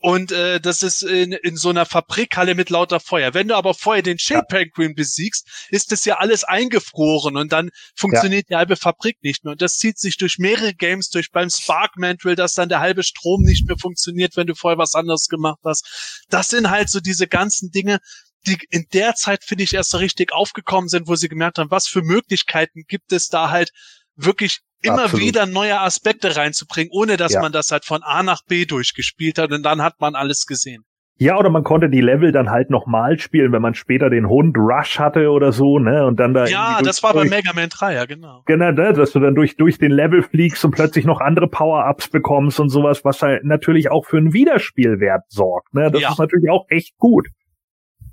und 0.00 0.30
äh, 0.30 0.60
das 0.60 0.84
ist 0.84 1.02
in, 1.02 1.32
in 1.32 1.56
so 1.56 1.70
einer 1.70 1.84
Fabrikhalle 1.84 2.54
mit 2.54 2.70
lauter 2.70 3.00
Feuer. 3.00 3.34
Wenn 3.34 3.48
du 3.48 3.56
aber 3.56 3.74
vorher 3.74 4.02
den 4.02 4.16
Chill 4.16 4.42
Penguin 4.48 4.94
besiegst, 4.94 5.48
ist 5.70 5.90
das 5.90 6.04
ja 6.04 6.18
alles 6.18 6.44
eingefroren 6.44 7.36
und 7.36 7.52
dann 7.52 7.70
funktioniert 7.96 8.46
ja. 8.48 8.56
die 8.56 8.58
halbe 8.58 8.76
Fabrik 8.76 9.16
nicht 9.22 9.44
mehr. 9.44 9.52
Und 9.52 9.62
das 9.62 9.78
zieht 9.78 9.98
sich 9.98 10.16
durch 10.16 10.38
mehrere 10.38 10.72
Games 10.72 11.10
durch. 11.10 11.32
Beim 11.32 11.50
Spark 11.50 11.96
Mantle, 11.96 12.36
dass 12.36 12.54
dann 12.54 12.68
der 12.68 12.78
halbe 12.78 13.02
Strom 13.02 13.42
nicht 13.42 13.66
mehr 13.66 13.76
funktioniert, 13.76 14.36
wenn 14.36 14.46
du 14.46 14.54
vorher 14.54 14.78
was 14.78 14.94
anderes 14.94 15.26
gemacht 15.26 15.58
hast. 15.64 16.24
Das 16.28 16.48
sind 16.48 16.70
halt 16.70 16.88
so 16.88 17.00
diese 17.00 17.26
ganzen 17.26 17.72
Dinge, 17.72 17.98
die 18.46 18.56
in 18.70 18.86
der 18.92 19.16
Zeit, 19.16 19.42
finde 19.42 19.64
ich, 19.64 19.74
erst 19.74 19.90
so 19.90 19.98
richtig 19.98 20.32
aufgekommen 20.32 20.88
sind, 20.88 21.08
wo 21.08 21.16
sie 21.16 21.28
gemerkt 21.28 21.58
haben, 21.58 21.72
was 21.72 21.88
für 21.88 22.02
Möglichkeiten 22.02 22.84
gibt 22.86 23.12
es 23.12 23.28
da 23.28 23.50
halt 23.50 23.72
wirklich 24.14 24.60
immer 24.82 25.04
Absolut. 25.04 25.26
wieder 25.26 25.46
neue 25.46 25.80
Aspekte 25.80 26.36
reinzubringen, 26.36 26.90
ohne 26.92 27.16
dass 27.16 27.32
ja. 27.32 27.40
man 27.40 27.52
das 27.52 27.70
halt 27.70 27.84
von 27.84 28.02
A 28.02 28.22
nach 28.22 28.42
B 28.44 28.64
durchgespielt 28.64 29.38
hat 29.38 29.52
und 29.52 29.62
dann 29.62 29.82
hat 29.82 30.00
man 30.00 30.14
alles 30.14 30.46
gesehen. 30.46 30.84
Ja, 31.20 31.36
oder 31.36 31.50
man 31.50 31.64
konnte 31.64 31.90
die 31.90 32.00
Level 32.00 32.30
dann 32.30 32.48
halt 32.48 32.70
nochmal 32.70 33.18
spielen, 33.18 33.50
wenn 33.50 33.60
man 33.60 33.74
später 33.74 34.08
den 34.08 34.28
Hund 34.28 34.56
Rush 34.56 35.00
hatte 35.00 35.30
oder 35.30 35.50
so, 35.50 35.80
ne? 35.80 36.06
Und 36.06 36.20
dann 36.20 36.32
da. 36.32 36.46
Ja, 36.46 36.80
das 36.80 37.02
war 37.02 37.12
bei 37.12 37.24
Mega 37.24 37.52
Man 37.54 37.70
3, 37.70 37.94
ja, 37.94 38.04
genau. 38.04 38.42
Genau, 38.46 38.70
ne? 38.70 38.92
dass 38.92 39.10
du 39.10 39.18
dann 39.18 39.34
durch, 39.34 39.56
durch 39.56 39.78
den 39.78 39.90
Level 39.90 40.22
fliegst 40.22 40.64
und 40.64 40.70
plötzlich 40.70 41.04
noch 41.06 41.20
andere 41.20 41.48
Power-Ups 41.48 42.10
bekommst 42.10 42.60
und 42.60 42.68
sowas, 42.68 43.04
was 43.04 43.20
halt 43.20 43.44
natürlich 43.44 43.90
auch 43.90 44.06
für 44.06 44.18
einen 44.18 44.32
Wiederspielwert 44.32 45.24
sorgt, 45.28 45.74
ne? 45.74 45.90
Das 45.90 46.00
ja. 46.00 46.12
ist 46.12 46.18
natürlich 46.18 46.50
auch 46.50 46.66
echt 46.68 46.96
gut. 46.98 47.26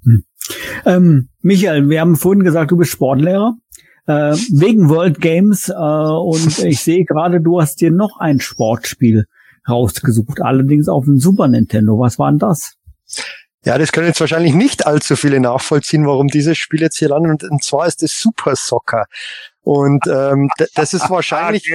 Hm. 0.03 0.23
Ähm, 0.85 1.29
Michael, 1.41 1.89
wir 1.89 2.01
haben 2.01 2.15
vorhin 2.15 2.43
gesagt, 2.43 2.71
du 2.71 2.77
bist 2.77 2.91
Sportlehrer 2.91 3.53
äh, 4.07 4.35
wegen 4.51 4.89
World 4.89 5.19
Games 5.19 5.69
äh, 5.69 5.73
und 5.73 6.59
ich 6.59 6.81
sehe 6.81 7.05
gerade, 7.05 7.41
du 7.41 7.61
hast 7.61 7.81
dir 7.81 7.91
noch 7.91 8.19
ein 8.19 8.39
Sportspiel 8.39 9.25
rausgesucht, 9.67 10.41
allerdings 10.41 10.87
auf 10.87 11.05
dem 11.05 11.19
Super 11.19 11.47
Nintendo. 11.47 11.99
Was 11.99 12.19
war 12.19 12.29
denn 12.31 12.39
das? 12.39 12.75
Ja, 13.63 13.79
das 13.79 13.91
können 13.91 14.07
jetzt 14.07 14.19
wahrscheinlich 14.19 14.53
nicht 14.53 14.85
allzu 14.85 15.15
viele 15.15 15.39
nachvollziehen, 15.39 16.05
warum 16.05 16.27
dieses 16.27 16.57
Spiel 16.57 16.81
jetzt 16.81 16.99
hier 16.99 17.09
landet. 17.09 17.43
Und, 17.49 17.63
zwar 17.63 17.87
ist 17.87 18.03
es 18.03 18.19
Super 18.19 18.55
Soccer. 18.55 19.05
Und 19.61 20.05
ähm, 20.07 20.49
das 20.75 20.93
ist 20.93 21.09
wahrscheinlich 21.09 21.67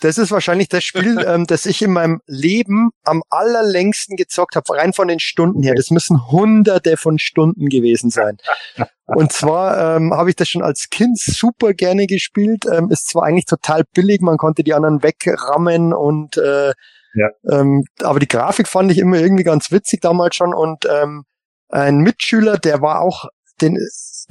das 0.00 0.18
ist 0.18 0.30
wahrscheinlich 0.30 0.68
das 0.68 0.84
Spiel, 0.84 1.18
ähm, 1.26 1.46
das 1.46 1.66
ich 1.66 1.82
in 1.82 1.92
meinem 1.92 2.20
Leben 2.26 2.90
am 3.04 3.22
allerlängsten 3.30 4.16
gezockt 4.16 4.56
habe, 4.56 4.76
rein 4.76 4.92
von 4.92 5.08
den 5.08 5.20
Stunden 5.20 5.62
her. 5.62 5.74
Das 5.74 5.90
müssen 5.90 6.30
hunderte 6.30 6.96
von 6.96 7.18
Stunden 7.18 7.68
gewesen 7.68 8.10
sein. 8.10 8.38
Und 9.06 9.32
zwar 9.32 9.96
ähm, 9.96 10.14
habe 10.14 10.30
ich 10.30 10.36
das 10.36 10.48
schon 10.48 10.62
als 10.62 10.88
Kind 10.90 11.18
super 11.18 11.74
gerne 11.74 12.06
gespielt. 12.06 12.64
Ähm, 12.70 12.90
ist 12.90 13.08
zwar 13.08 13.24
eigentlich 13.24 13.44
total 13.44 13.84
billig, 13.94 14.22
man 14.22 14.38
konnte 14.38 14.64
die 14.64 14.72
anderen 14.72 15.02
wegrammen 15.02 15.92
und 15.92 16.38
äh, 16.38 16.72
ja. 17.14 17.28
ähm, 17.50 17.84
aber 18.02 18.18
die 18.18 18.28
Grafik 18.28 18.66
fand 18.66 18.90
ich 18.90 18.98
immer 18.98 19.18
irgendwie 19.18 19.44
ganz 19.44 19.70
witzig 19.70 20.00
damals 20.00 20.36
schon 20.36 20.54
und 20.54 20.86
ähm, 20.90 21.24
ein 21.68 21.98
Mitschüler, 21.98 22.56
der 22.56 22.80
war 22.80 23.02
auch 23.02 23.26
den 23.64 23.78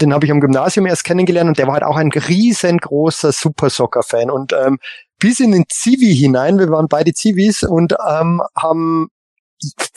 den 0.01 0.13
habe 0.13 0.25
ich 0.25 0.31
am 0.31 0.41
Gymnasium 0.41 0.85
erst 0.85 1.03
kennengelernt 1.03 1.49
und 1.49 1.57
der 1.57 1.67
war 1.67 1.75
halt 1.75 1.83
auch 1.83 1.97
ein 1.97 2.11
riesengroßer 2.11 3.31
Super 3.31 3.69
Soccer 3.69 4.03
Fan 4.03 4.31
und 4.31 4.53
ähm, 4.53 4.79
bis 5.19 5.39
in 5.39 5.51
den 5.51 5.65
Zivi 5.69 6.15
hinein. 6.15 6.57
Wir 6.59 6.69
waren 6.69 6.87
beide 6.87 7.13
Zivis 7.13 7.63
und 7.63 7.95
ähm, 8.07 8.41
haben 8.55 9.09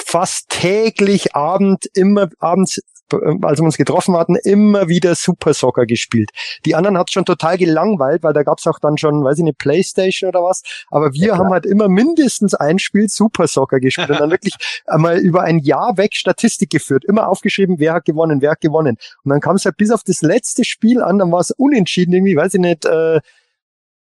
fast 0.05 0.49
täglich 0.51 1.35
Abend 1.35 1.87
immer 1.95 2.29
abends 2.39 2.81
als 3.13 3.61
wir 3.61 3.65
uns 3.65 3.77
getroffen 3.77 4.17
hatten, 4.17 4.37
immer 4.37 4.89
wieder 4.89 5.15
Super 5.15 5.55
Soccer 5.55 5.87
gespielt. 5.87 6.31
Die 6.65 6.75
anderen 6.75 6.99
hat 6.99 7.11
schon 7.11 7.25
total 7.25 7.57
gelangweilt, 7.59 8.23
weil 8.23 8.33
da 8.33 8.43
gab's 8.43 8.67
auch 8.67 8.79
dann 8.79 8.99
schon, 8.99 9.23
weiß 9.23 9.39
ich 9.39 9.45
nicht, 9.45 9.59
Playstation 9.59 10.29
oder 10.29 10.43
was. 10.43 10.63
Aber 10.91 11.13
wir 11.13 11.29
ja, 11.29 11.39
haben 11.39 11.51
halt 11.51 11.67
immer 11.67 11.89
mindestens 11.89 12.55
ein 12.55 12.79
Spiel 12.79 13.09
Super 13.09 13.47
Soccer 13.47 13.81
gespielt 13.81 14.11
und 14.11 14.21
dann 14.21 14.31
wirklich 14.37 14.55
einmal 14.87 15.19
über 15.19 15.43
ein 15.43 15.59
Jahr 15.59 15.97
weg 15.97 16.15
Statistik 16.15 16.71
geführt. 16.71 17.05
Immer 17.05 17.29
aufgeschrieben, 17.29 17.79
wer 17.79 17.95
hat 17.95 18.05
gewonnen, 18.05 18.43
wer 18.43 18.53
hat 18.53 18.61
gewonnen. 18.61 18.97
Und 19.25 19.31
dann 19.31 19.41
kam 19.41 19.57
es 19.57 19.65
halt 19.65 19.77
bis 19.77 19.91
auf 19.91 20.03
das 20.03 20.23
letzte 20.23 20.65
Spiel 20.65 21.03
an, 21.03 21.19
dann 21.19 21.33
war 21.33 21.41
es 21.41 21.51
unentschieden 21.51 22.13
irgendwie, 22.13 22.37
weiß 22.37 22.55
ich 22.55 22.61
nicht, 22.61 22.85
äh, 22.85 23.21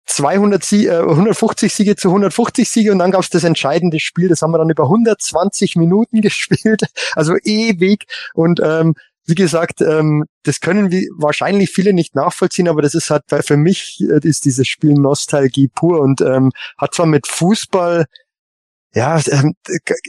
200 0.07 0.63
Sie 0.63 0.87
äh, 0.87 0.99
150 0.99 1.73
Siege 1.73 1.95
zu 1.95 2.09
150 2.09 2.67
Siege 2.67 2.91
und 2.91 2.99
dann 2.99 3.11
gab 3.11 3.21
es 3.21 3.29
das 3.29 3.43
entscheidende 3.43 3.99
Spiel, 3.99 4.29
das 4.29 4.41
haben 4.41 4.51
wir 4.51 4.57
dann 4.57 4.69
über 4.69 4.83
120 4.83 5.75
Minuten 5.75 6.21
gespielt, 6.21 6.83
also 7.15 7.35
ewig 7.43 8.05
und 8.33 8.59
ähm, 8.63 8.95
wie 9.29 9.35
gesagt, 9.35 9.81
ähm, 9.81 10.23
das 10.43 10.61
können 10.61 10.89
wir 10.89 11.05
wahrscheinlich 11.17 11.69
viele 11.69 11.91
nicht 11.91 12.15
nachvollziehen, 12.15 12.69
aber 12.69 12.81
das 12.81 12.95
ist 12.95 13.09
halt 13.09 13.23
für 13.45 13.57
mich 13.57 13.99
äh, 14.01 14.25
ist 14.25 14.45
dieses 14.45 14.67
Spiel 14.67 14.93
Nostalgie 14.93 15.67
pur 15.67 15.99
und 15.99 16.21
ähm, 16.21 16.51
hat 16.77 16.93
zwar 16.93 17.05
mit 17.05 17.27
Fußball 17.27 18.05
ja, 18.93 19.19
ähm, 19.27 19.53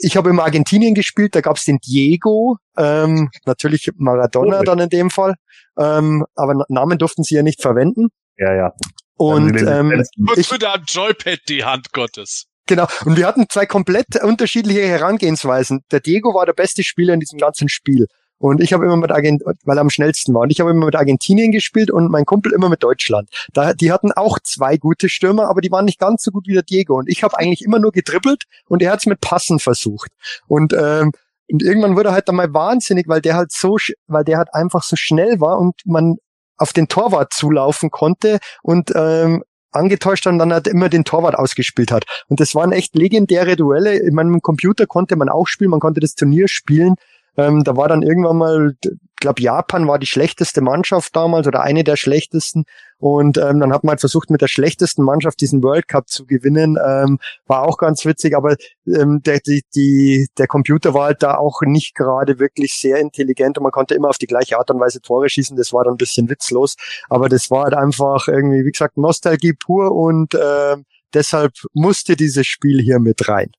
ich 0.01 0.17
habe 0.17 0.31
in 0.31 0.39
Argentinien 0.39 0.95
gespielt, 0.95 1.35
da 1.35 1.41
gab's 1.41 1.65
den 1.65 1.79
Diego, 1.79 2.59
ähm, 2.77 3.29
natürlich 3.45 3.91
Maradona 3.97 4.63
dann 4.63 4.79
in 4.79 4.89
dem 4.89 5.11
Fall, 5.11 5.35
ähm, 5.77 6.25
aber 6.37 6.65
Namen 6.69 6.97
durften 6.97 7.25
sie 7.25 7.35
ja 7.35 7.43
nicht 7.43 7.61
verwenden. 7.61 8.09
Ja, 8.39 8.55
ja. 8.55 8.73
Und 9.19 9.61
ähm, 9.61 10.05
ich 10.37 10.51
würde 10.51 10.71
am 10.73 10.83
Joypad 10.87 11.41
die 11.49 11.65
Hand 11.65 11.93
Gottes. 11.93 12.47
Genau. 12.67 12.87
Und 13.05 13.17
wir 13.17 13.27
hatten 13.27 13.47
zwei 13.49 13.67
komplett 13.67 14.23
unterschiedliche 14.23 14.87
Herangehensweisen. 14.87 15.83
Der 15.91 16.01
Diego 16.01 16.35
war 16.35 16.47
der 16.47 16.53
beste 16.53 16.85
Spieler 16.85 17.15
in 17.15 17.21
diesem 17.21 17.39
ganzen 17.39 17.69
Spiel. 17.69 18.07
Und 18.39 18.61
ich 18.61 18.73
habe 18.73 18.85
immer 18.85 18.97
mit 18.97 19.11
Argent 19.11 19.43
weil 19.65 19.77
er 19.77 19.81
am 19.81 19.91
schnellsten 19.91 20.33
war. 20.33 20.43
Und 20.43 20.51
ich 20.51 20.61
habe 20.61 20.71
immer 20.71 20.87
mit 20.87 20.95
Argentinien 20.95 21.51
gespielt 21.51 21.91
und 21.91 22.11
mein 22.11 22.25
Kumpel 22.25 22.53
immer 22.53 22.69
mit 22.69 22.83
Deutschland. 22.85 23.29
Da, 23.53 23.75
die 23.75 23.91
hatten 23.91 24.13
auch 24.13 24.39
zwei 24.39 24.77
gute 24.77 25.09
Stürmer, 25.09 25.49
aber 25.49 25.61
die 25.61 25.73
waren 25.73 25.87
nicht 25.87 25.99
ganz 25.99 26.23
so 26.23 26.31
gut 26.31 26.47
wie 26.47 26.55
der 26.55 26.63
Diego. 26.63 26.99
Und 26.99 27.09
ich 27.09 27.25
habe 27.25 27.37
eigentlich 27.37 27.63
immer 27.63 27.81
nur 27.81 27.91
gedribbelt 27.91 28.45
und 28.69 28.83
er 28.83 28.93
hat 28.93 29.01
es 29.01 29.07
mit 29.07 29.21
Passen 29.21 29.59
versucht. 29.59 30.13
Und 30.47 30.73
ähm, 30.73 31.11
und 31.51 31.63
irgendwann 31.63 31.97
wurde 31.97 32.11
er 32.11 32.13
halt 32.13 32.29
dann 32.29 32.37
mal 32.37 32.53
wahnsinnig, 32.53 33.09
weil 33.09 33.23
der 33.23 33.35
halt 33.35 33.53
so, 33.53 33.79
weil 34.07 34.25
der 34.25 34.37
halt 34.37 34.53
einfach 34.53 34.83
so 34.83 34.97
schnell 34.97 35.41
war 35.41 35.59
und 35.59 35.75
man 35.87 36.19
auf 36.59 36.73
den 36.73 36.89
Torwart 36.89 37.33
zulaufen 37.33 37.91
konnte 37.91 38.39
und 38.63 38.93
ähm, 38.95 39.43
angetäuscht 39.71 40.27
und 40.27 40.39
dann 40.39 40.53
halt 40.53 40.67
immer 40.67 40.89
den 40.89 41.05
Torwart 41.05 41.35
ausgespielt 41.37 41.93
hat. 41.93 42.05
Und 42.29 42.41
das 42.41 42.55
waren 42.55 42.73
echt 42.73 42.95
legendäre 42.97 43.57
Duelle. 43.57 43.97
In 43.97 44.15
meinem 44.15 44.41
Computer 44.41 44.87
konnte 44.87 45.17
man 45.17 45.29
auch 45.29 45.47
spielen, 45.47 45.71
man 45.71 45.81
konnte 45.81 46.01
das 46.01 46.15
Turnier 46.15 46.49
spielen. 46.49 46.95
Ähm, 47.39 47.63
da 47.63 47.77
war 47.77 47.87
dann 47.87 48.03
irgendwann 48.03 48.37
mal, 48.37 48.77
glaube 49.17 49.41
Japan 49.41 49.87
war 49.87 50.01
die 50.01 50.07
schlechteste 50.07 50.61
Mannschaft 50.61 51.15
damals 51.15 51.47
oder 51.47 51.63
eine 51.63 51.85
der 51.85 51.97
schlechtesten. 51.97 52.65
Und 52.99 53.39
ähm, 53.39 53.61
dann 53.61 53.73
hat 53.73 53.85
man 53.85 53.93
halt 53.93 54.01
versucht, 54.01 54.29
mit 54.29 54.41
der 54.43 54.49
schlechtesten 54.49 55.05
Mannschaft 55.05 55.41
diesen 55.41 55.63
World 55.63 55.87
Cup 55.87 56.09
zu 56.09 56.27
gewinnen. 56.27 56.77
Ähm, 56.85 57.21
war 57.47 57.63
auch 57.63 57.79
ganz 57.79 58.05
witzig, 58.05 58.37
aber 58.37 58.57
ähm, 58.87 59.23
der, 59.25 59.39
die, 59.39 59.63
die, 59.73 60.27
der 60.37 60.49
Computer 60.49 60.95
war 60.95 61.07
halt 61.07 61.23
da 61.23 61.37
auch 61.37 61.63
nicht 61.63 61.95
gerade 61.95 62.41
wirklich 62.41 62.75
sehr 62.75 62.99
intelligent 62.99 63.57
und 63.57 63.63
man 63.63 63.73
konnte 63.73 63.95
immer 63.95 64.09
auf 64.09 64.19
die 64.19 64.27
gleiche 64.27 64.59
Art 64.59 64.73
und 64.73 64.81
Weise 64.81 65.01
Tore 65.01 65.29
schießen. 65.29 65.57
Das 65.57 65.73
war 65.73 65.85
dann 65.85 65.95
ein 65.95 65.99
bisschen 65.99 66.29
witzlos. 66.29 66.75
Aber 67.09 67.29
das 67.29 67.53
war 67.53 67.65
halt 67.65 67.75
einfach 67.75 68.27
irgendwie, 68.27 68.65
wie 68.65 68.73
gesagt, 68.73 68.97
Nostalgie 68.97 69.53
pur 69.53 69.93
und 69.93 70.35
äh, 70.35 70.77
deshalb 71.15 71.53
musste 71.73 72.17
dieses 72.17 72.49
Spiel 72.49 72.83
hier 72.83 72.99
mit 72.99 73.29
rein. 73.29 73.53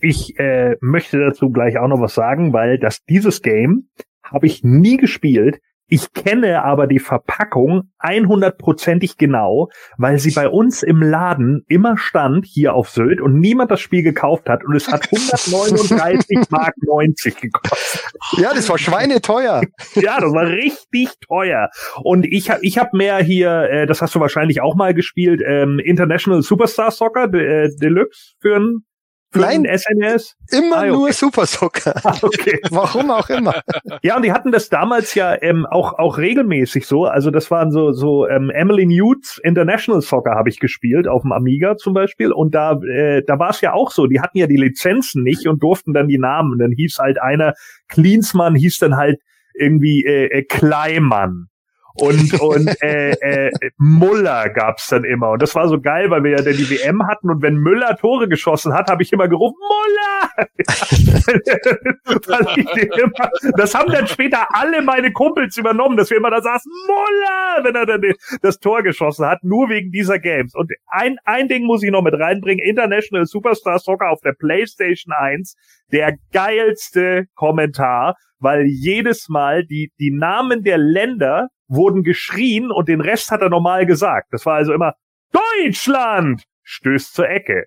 Ich 0.00 0.38
äh, 0.38 0.76
möchte 0.80 1.18
dazu 1.18 1.50
gleich 1.50 1.78
auch 1.78 1.88
noch 1.88 2.00
was 2.00 2.14
sagen, 2.14 2.52
weil 2.52 2.78
das 2.78 3.04
dieses 3.04 3.42
Game 3.42 3.88
habe 4.22 4.46
ich 4.46 4.62
nie 4.62 4.96
gespielt. 4.96 5.60
Ich 5.92 6.12
kenne 6.12 6.62
aber 6.62 6.86
die 6.86 7.00
Verpackung 7.00 7.90
100%ig 7.98 9.16
genau, 9.18 9.68
weil 9.98 10.20
sie 10.20 10.30
bei 10.30 10.48
uns 10.48 10.84
im 10.84 11.02
Laden 11.02 11.64
immer 11.66 11.98
stand 11.98 12.46
hier 12.46 12.74
auf 12.74 12.90
Sylt 12.90 13.20
und 13.20 13.40
niemand 13.40 13.72
das 13.72 13.80
Spiel 13.80 14.04
gekauft 14.04 14.48
hat 14.48 14.64
und 14.64 14.76
es 14.76 14.86
hat 14.86 15.08
139 15.12 16.38
Mark 16.50 16.74
90 16.86 17.40
gekostet. 17.40 18.04
Ja, 18.36 18.54
das 18.54 18.68
war 18.68 18.78
schweineteuer. 18.78 19.62
ja, 19.96 20.20
das 20.20 20.32
war 20.32 20.46
richtig 20.46 21.08
teuer. 21.26 21.70
Und 22.04 22.24
ich 22.24 22.50
habe 22.50 22.60
ich 22.62 22.78
hab 22.78 22.94
mehr 22.94 23.18
hier, 23.18 23.68
äh, 23.68 23.86
das 23.86 24.00
hast 24.00 24.14
du 24.14 24.20
wahrscheinlich 24.20 24.60
auch 24.60 24.76
mal 24.76 24.94
gespielt, 24.94 25.42
ähm, 25.44 25.80
International 25.80 26.40
Superstar 26.42 26.92
Soccer 26.92 27.34
äh, 27.34 27.68
Deluxe 27.80 28.34
für 28.38 28.54
ein 28.54 28.84
Nein, 29.32 29.64
SNS? 29.64 30.36
Immer 30.50 30.76
ah, 30.76 30.80
okay. 30.80 30.90
nur 30.90 31.12
Super 31.12 31.46
Soccer. 31.46 31.94
Ah, 32.04 32.16
okay. 32.22 32.58
Warum 32.70 33.10
auch 33.10 33.28
immer. 33.30 33.62
Ja, 34.02 34.16
und 34.16 34.24
die 34.24 34.32
hatten 34.32 34.50
das 34.50 34.68
damals 34.68 35.14
ja 35.14 35.40
ähm, 35.40 35.66
auch 35.66 35.98
auch 35.98 36.18
regelmäßig 36.18 36.86
so. 36.86 37.04
Also 37.04 37.30
das 37.30 37.50
waren 37.50 37.70
so 37.70 37.92
so 37.92 38.26
ähm, 38.26 38.50
Emily 38.50 38.86
Newts 38.86 39.38
International 39.44 40.00
Soccer 40.00 40.32
habe 40.32 40.48
ich 40.48 40.58
gespielt 40.58 41.06
auf 41.06 41.22
dem 41.22 41.32
Amiga 41.32 41.76
zum 41.76 41.94
Beispiel. 41.94 42.32
Und 42.32 42.54
da 42.54 42.80
äh, 42.82 43.22
da 43.24 43.38
war 43.38 43.50
es 43.50 43.60
ja 43.60 43.72
auch 43.72 43.92
so. 43.92 44.06
Die 44.06 44.20
hatten 44.20 44.38
ja 44.38 44.48
die 44.48 44.56
Lizenzen 44.56 45.22
nicht 45.22 45.46
und 45.46 45.62
durften 45.62 45.92
dann 45.92 46.08
die 46.08 46.18
Namen. 46.18 46.52
Und 46.52 46.58
dann 46.58 46.72
hieß 46.72 46.98
halt 46.98 47.20
einer 47.22 47.54
Cleansmann 47.88 48.54
hieß 48.56 48.78
dann 48.78 48.96
halt 48.96 49.20
irgendwie 49.54 50.04
äh, 50.04 50.26
äh, 50.26 50.42
Kleimann. 50.42 51.46
Und 51.94 52.34
und 52.40 52.82
äh, 52.82 53.10
äh, 53.10 53.50
Muller 53.78 54.50
gab's 54.50 54.88
dann 54.88 55.04
immer. 55.04 55.30
Und 55.30 55.42
das 55.42 55.54
war 55.54 55.68
so 55.68 55.80
geil, 55.80 56.10
weil 56.10 56.22
wir 56.22 56.32
ja 56.32 56.42
dann 56.42 56.56
die 56.56 56.70
WM 56.70 57.06
hatten. 57.06 57.30
Und 57.30 57.42
wenn 57.42 57.56
Müller 57.56 57.96
Tore 57.96 58.28
geschossen 58.28 58.74
hat, 58.74 58.90
habe 58.90 59.02
ich 59.02 59.12
immer 59.12 59.28
gerufen 59.28 59.58
Muller. 59.60 60.30
immer, 62.98 63.30
das 63.56 63.74
haben 63.74 63.92
dann 63.92 64.06
später 64.06 64.46
alle 64.50 64.82
meine 64.82 65.12
Kumpels 65.12 65.56
übernommen, 65.56 65.96
dass 65.96 66.10
wir 66.10 66.18
immer 66.18 66.30
da 66.30 66.40
saßen 66.40 66.70
Muller, 66.86 67.64
wenn 67.64 67.74
er 67.74 67.86
dann 67.86 68.02
das 68.42 68.58
Tor 68.58 68.82
geschossen 68.82 69.26
hat, 69.26 69.42
nur 69.42 69.68
wegen 69.68 69.90
dieser 69.90 70.18
Games. 70.18 70.54
Und 70.54 70.70
ein 70.86 71.16
ein 71.24 71.48
Ding 71.48 71.64
muss 71.64 71.82
ich 71.82 71.90
noch 71.90 72.02
mit 72.02 72.14
reinbringen: 72.14 72.64
International 72.64 73.26
Superstar 73.26 73.78
Soccer 73.78 74.10
auf 74.10 74.20
der 74.20 74.32
PlayStation 74.32 75.12
1, 75.12 75.56
der 75.92 76.16
geilste 76.32 77.26
Kommentar, 77.34 78.16
weil 78.38 78.64
jedes 78.66 79.28
Mal 79.28 79.64
die 79.64 79.92
die 79.98 80.12
Namen 80.12 80.62
der 80.62 80.78
Länder 80.78 81.48
wurden 81.70 82.02
geschrien 82.02 82.70
und 82.70 82.88
den 82.88 83.00
Rest 83.00 83.30
hat 83.30 83.40
er 83.40 83.48
normal 83.48 83.86
gesagt. 83.86 84.28
Das 84.32 84.44
war 84.44 84.56
also 84.56 84.72
immer 84.72 84.94
Deutschland 85.32 86.44
stößt 86.62 87.14
zur 87.14 87.28
Ecke. 87.28 87.66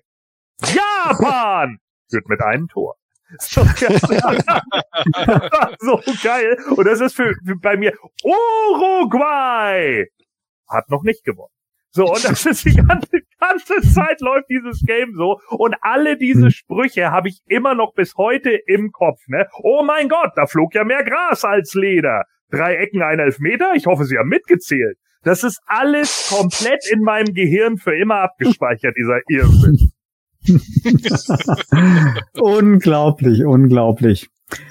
Japan 0.60 1.78
führt 2.10 2.28
mit 2.28 2.40
einem 2.40 2.68
Tor. 2.68 2.96
So, 3.40 3.62
so 5.80 6.00
geil. 6.22 6.56
Und 6.76 6.86
das 6.86 7.00
ist 7.00 7.16
für, 7.16 7.34
für 7.44 7.56
bei 7.56 7.76
mir 7.76 7.92
Uruguay 8.22 10.06
hat 10.68 10.88
noch 10.88 11.02
nicht 11.02 11.24
gewonnen. 11.24 11.52
So, 11.90 12.12
und 12.12 12.24
das 12.24 12.46
ist 12.46 12.64
die 12.64 12.74
ganze, 12.74 13.22
ganze 13.40 13.80
Zeit 13.92 14.20
läuft 14.20 14.50
dieses 14.50 14.84
Game 14.86 15.14
so. 15.14 15.40
Und 15.50 15.74
alle 15.80 16.16
diese 16.16 16.50
Sprüche 16.50 17.10
habe 17.10 17.28
ich 17.28 17.40
immer 17.46 17.74
noch 17.74 17.94
bis 17.94 18.14
heute 18.16 18.50
im 18.50 18.92
Kopf, 18.92 19.20
ne? 19.26 19.48
Oh 19.62 19.82
mein 19.82 20.08
Gott, 20.08 20.32
da 20.36 20.46
flog 20.46 20.74
ja 20.74 20.84
mehr 20.84 21.02
Gras 21.02 21.44
als 21.44 21.74
Leder. 21.74 22.24
Drei 22.54 22.76
Ecken, 22.76 23.02
ein 23.02 23.18
Elfmeter? 23.18 23.72
Ich 23.74 23.86
hoffe, 23.86 24.04
Sie 24.04 24.16
haben 24.16 24.28
mitgezählt. 24.28 24.96
Das 25.22 25.42
ist 25.42 25.60
alles 25.66 26.28
komplett 26.28 26.86
in 26.90 27.00
meinem 27.00 27.34
Gehirn 27.34 27.78
für 27.78 27.96
immer 27.96 28.16
abgespeichert, 28.16 28.94
dieser 28.96 29.20
Irrsinn. 29.28 29.90
unglaublich, 32.34 33.44
unglaublich. 33.44 34.28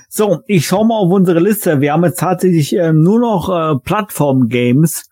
So, 0.08 0.42
ich 0.46 0.68
schau 0.68 0.84
mal 0.84 0.98
auf 0.98 1.12
unsere 1.12 1.40
Liste. 1.40 1.82
Wir 1.82 1.94
haben 1.94 2.04
jetzt 2.04 2.20
tatsächlich 2.20 2.76
äh, 2.76 2.94
nur 2.94 3.20
noch 3.20 3.50
äh, 3.50 3.80
Plattform-Games 3.84 5.10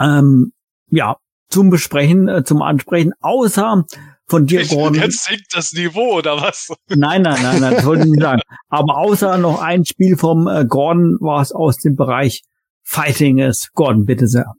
ähm, 0.00 0.52
ja, 0.88 1.16
zum 1.48 1.70
Besprechen, 1.70 2.28
äh, 2.28 2.42
zum 2.42 2.62
Ansprechen, 2.62 3.12
außer 3.20 3.84
von 4.28 4.46
dir, 4.46 4.66
Gordon. 4.66 5.00
Jetzt 5.00 5.24
sinkt 5.24 5.54
das 5.54 5.72
Niveau, 5.72 6.18
oder 6.18 6.40
was? 6.40 6.72
Nein, 6.88 7.22
nein, 7.22 7.38
nein, 7.42 7.60
nein, 7.60 7.74
das 7.74 7.86
wollte 7.86 8.04
ich 8.04 8.10
nicht 8.10 8.22
sagen. 8.22 8.40
Aber 8.68 8.98
außer 8.98 9.38
noch 9.38 9.62
ein 9.62 9.84
Spiel 9.84 10.16
vom 10.16 10.48
äh, 10.48 10.64
Gordon 10.64 11.18
war 11.20 11.40
es 11.40 11.52
aus 11.52 11.76
dem 11.78 11.96
Bereich 11.96 12.42
Fighting 12.82 13.38
ist. 13.38 13.72
Gordon, 13.74 14.04
bitte 14.04 14.26
sehr. 14.26 14.52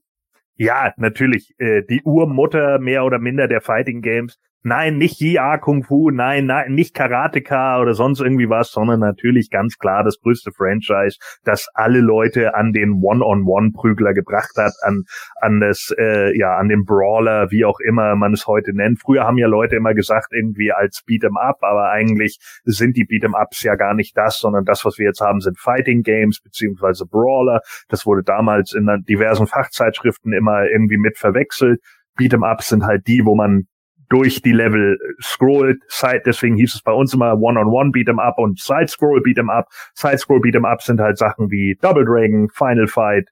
Ja, 0.55 0.93
natürlich. 0.97 1.53
Äh, 1.57 1.83
die 1.89 2.01
Urmutter 2.03 2.79
mehr 2.79 3.05
oder 3.05 3.19
minder 3.19 3.47
der 3.47 3.61
Fighting 3.61 4.01
Games. 4.01 4.37
Nein, 4.67 4.97
nicht 4.97 5.21
JA 5.21 5.59
Kung 5.59 5.83
Fu, 5.83 6.09
nein, 6.09 6.45
nein, 6.45 6.73
nicht 6.73 6.93
Karateka 6.93 7.79
oder 7.79 7.93
sonst 7.93 8.19
irgendwie 8.19 8.49
was, 8.49 8.69
sondern 8.69 8.99
natürlich 8.99 9.49
ganz 9.49 9.77
klar 9.77 10.03
das 10.03 10.19
größte 10.19 10.51
Franchise, 10.51 11.19
das 11.45 11.69
alle 11.73 12.01
Leute 12.01 12.53
an 12.53 12.73
den 12.73 13.01
One-on-One-Prügler 13.01 14.13
gebracht 14.13 14.57
hat, 14.57 14.73
an, 14.81 15.03
an 15.39 15.61
das, 15.61 15.95
äh, 15.97 16.37
ja, 16.37 16.57
an 16.57 16.67
den 16.67 16.83
Brawler, 16.83 17.49
wie 17.49 17.63
auch 17.63 17.79
immer 17.79 18.17
man 18.17 18.33
es 18.33 18.45
heute 18.45 18.75
nennt. 18.75 18.99
Früher 18.99 19.23
haben 19.23 19.37
ja 19.37 19.47
Leute 19.47 19.77
immer 19.77 19.93
gesagt, 19.93 20.33
irgendwie 20.33 20.73
als 20.73 21.01
Beat'em 21.07 21.39
Up, 21.39 21.59
aber 21.61 21.89
eigentlich 21.91 22.37
sind 22.65 22.97
die 22.97 23.05
Beat'em 23.05 23.41
Ups 23.41 23.63
ja 23.63 23.75
gar 23.75 23.93
nicht 23.93 24.17
das, 24.17 24.37
sondern 24.37 24.65
das, 24.65 24.83
was 24.83 24.97
wir 24.97 25.05
jetzt 25.05 25.21
haben, 25.21 25.39
sind 25.39 25.57
Fighting 25.57 26.03
Games 26.03 26.41
beziehungsweise 26.41 27.05
Brawler. 27.05 27.61
Das 27.87 28.05
wurde 28.05 28.23
damals 28.23 28.73
in 28.73 28.85
diversen 29.07 29.47
Fachzeitschriften 29.47 30.33
immer 30.33 30.65
irgendwie 30.65 30.97
mit 30.97 31.17
verwechselt. 31.17 31.79
Beat'em 32.19 32.43
Ups 32.43 32.67
sind 32.67 32.83
halt 32.83 33.07
die, 33.07 33.21
wo 33.23 33.33
man 33.33 33.67
durch 34.09 34.41
die 34.41 34.51
Level 34.53 34.97
scrollt. 35.21 35.81
Side, 35.87 36.21
deswegen 36.25 36.55
hieß 36.55 36.75
es 36.75 36.81
bei 36.81 36.91
uns 36.91 37.13
immer 37.13 37.33
One-on-One 37.37 37.91
Beat'em 37.91 38.19
Up 38.19 38.37
und 38.37 38.59
Side 38.59 38.87
Scroll 38.87 39.21
Beat'em 39.21 39.49
Up. 39.51 39.67
Side 39.95 40.17
Scroll 40.19 40.39
Beat'em 40.39 40.65
Up 40.65 40.81
sind 40.81 40.99
halt 40.99 41.17
Sachen 41.17 41.51
wie 41.51 41.77
Double 41.81 42.05
Dragon, 42.05 42.47
Final 42.49 42.87
Fight, 42.87 43.27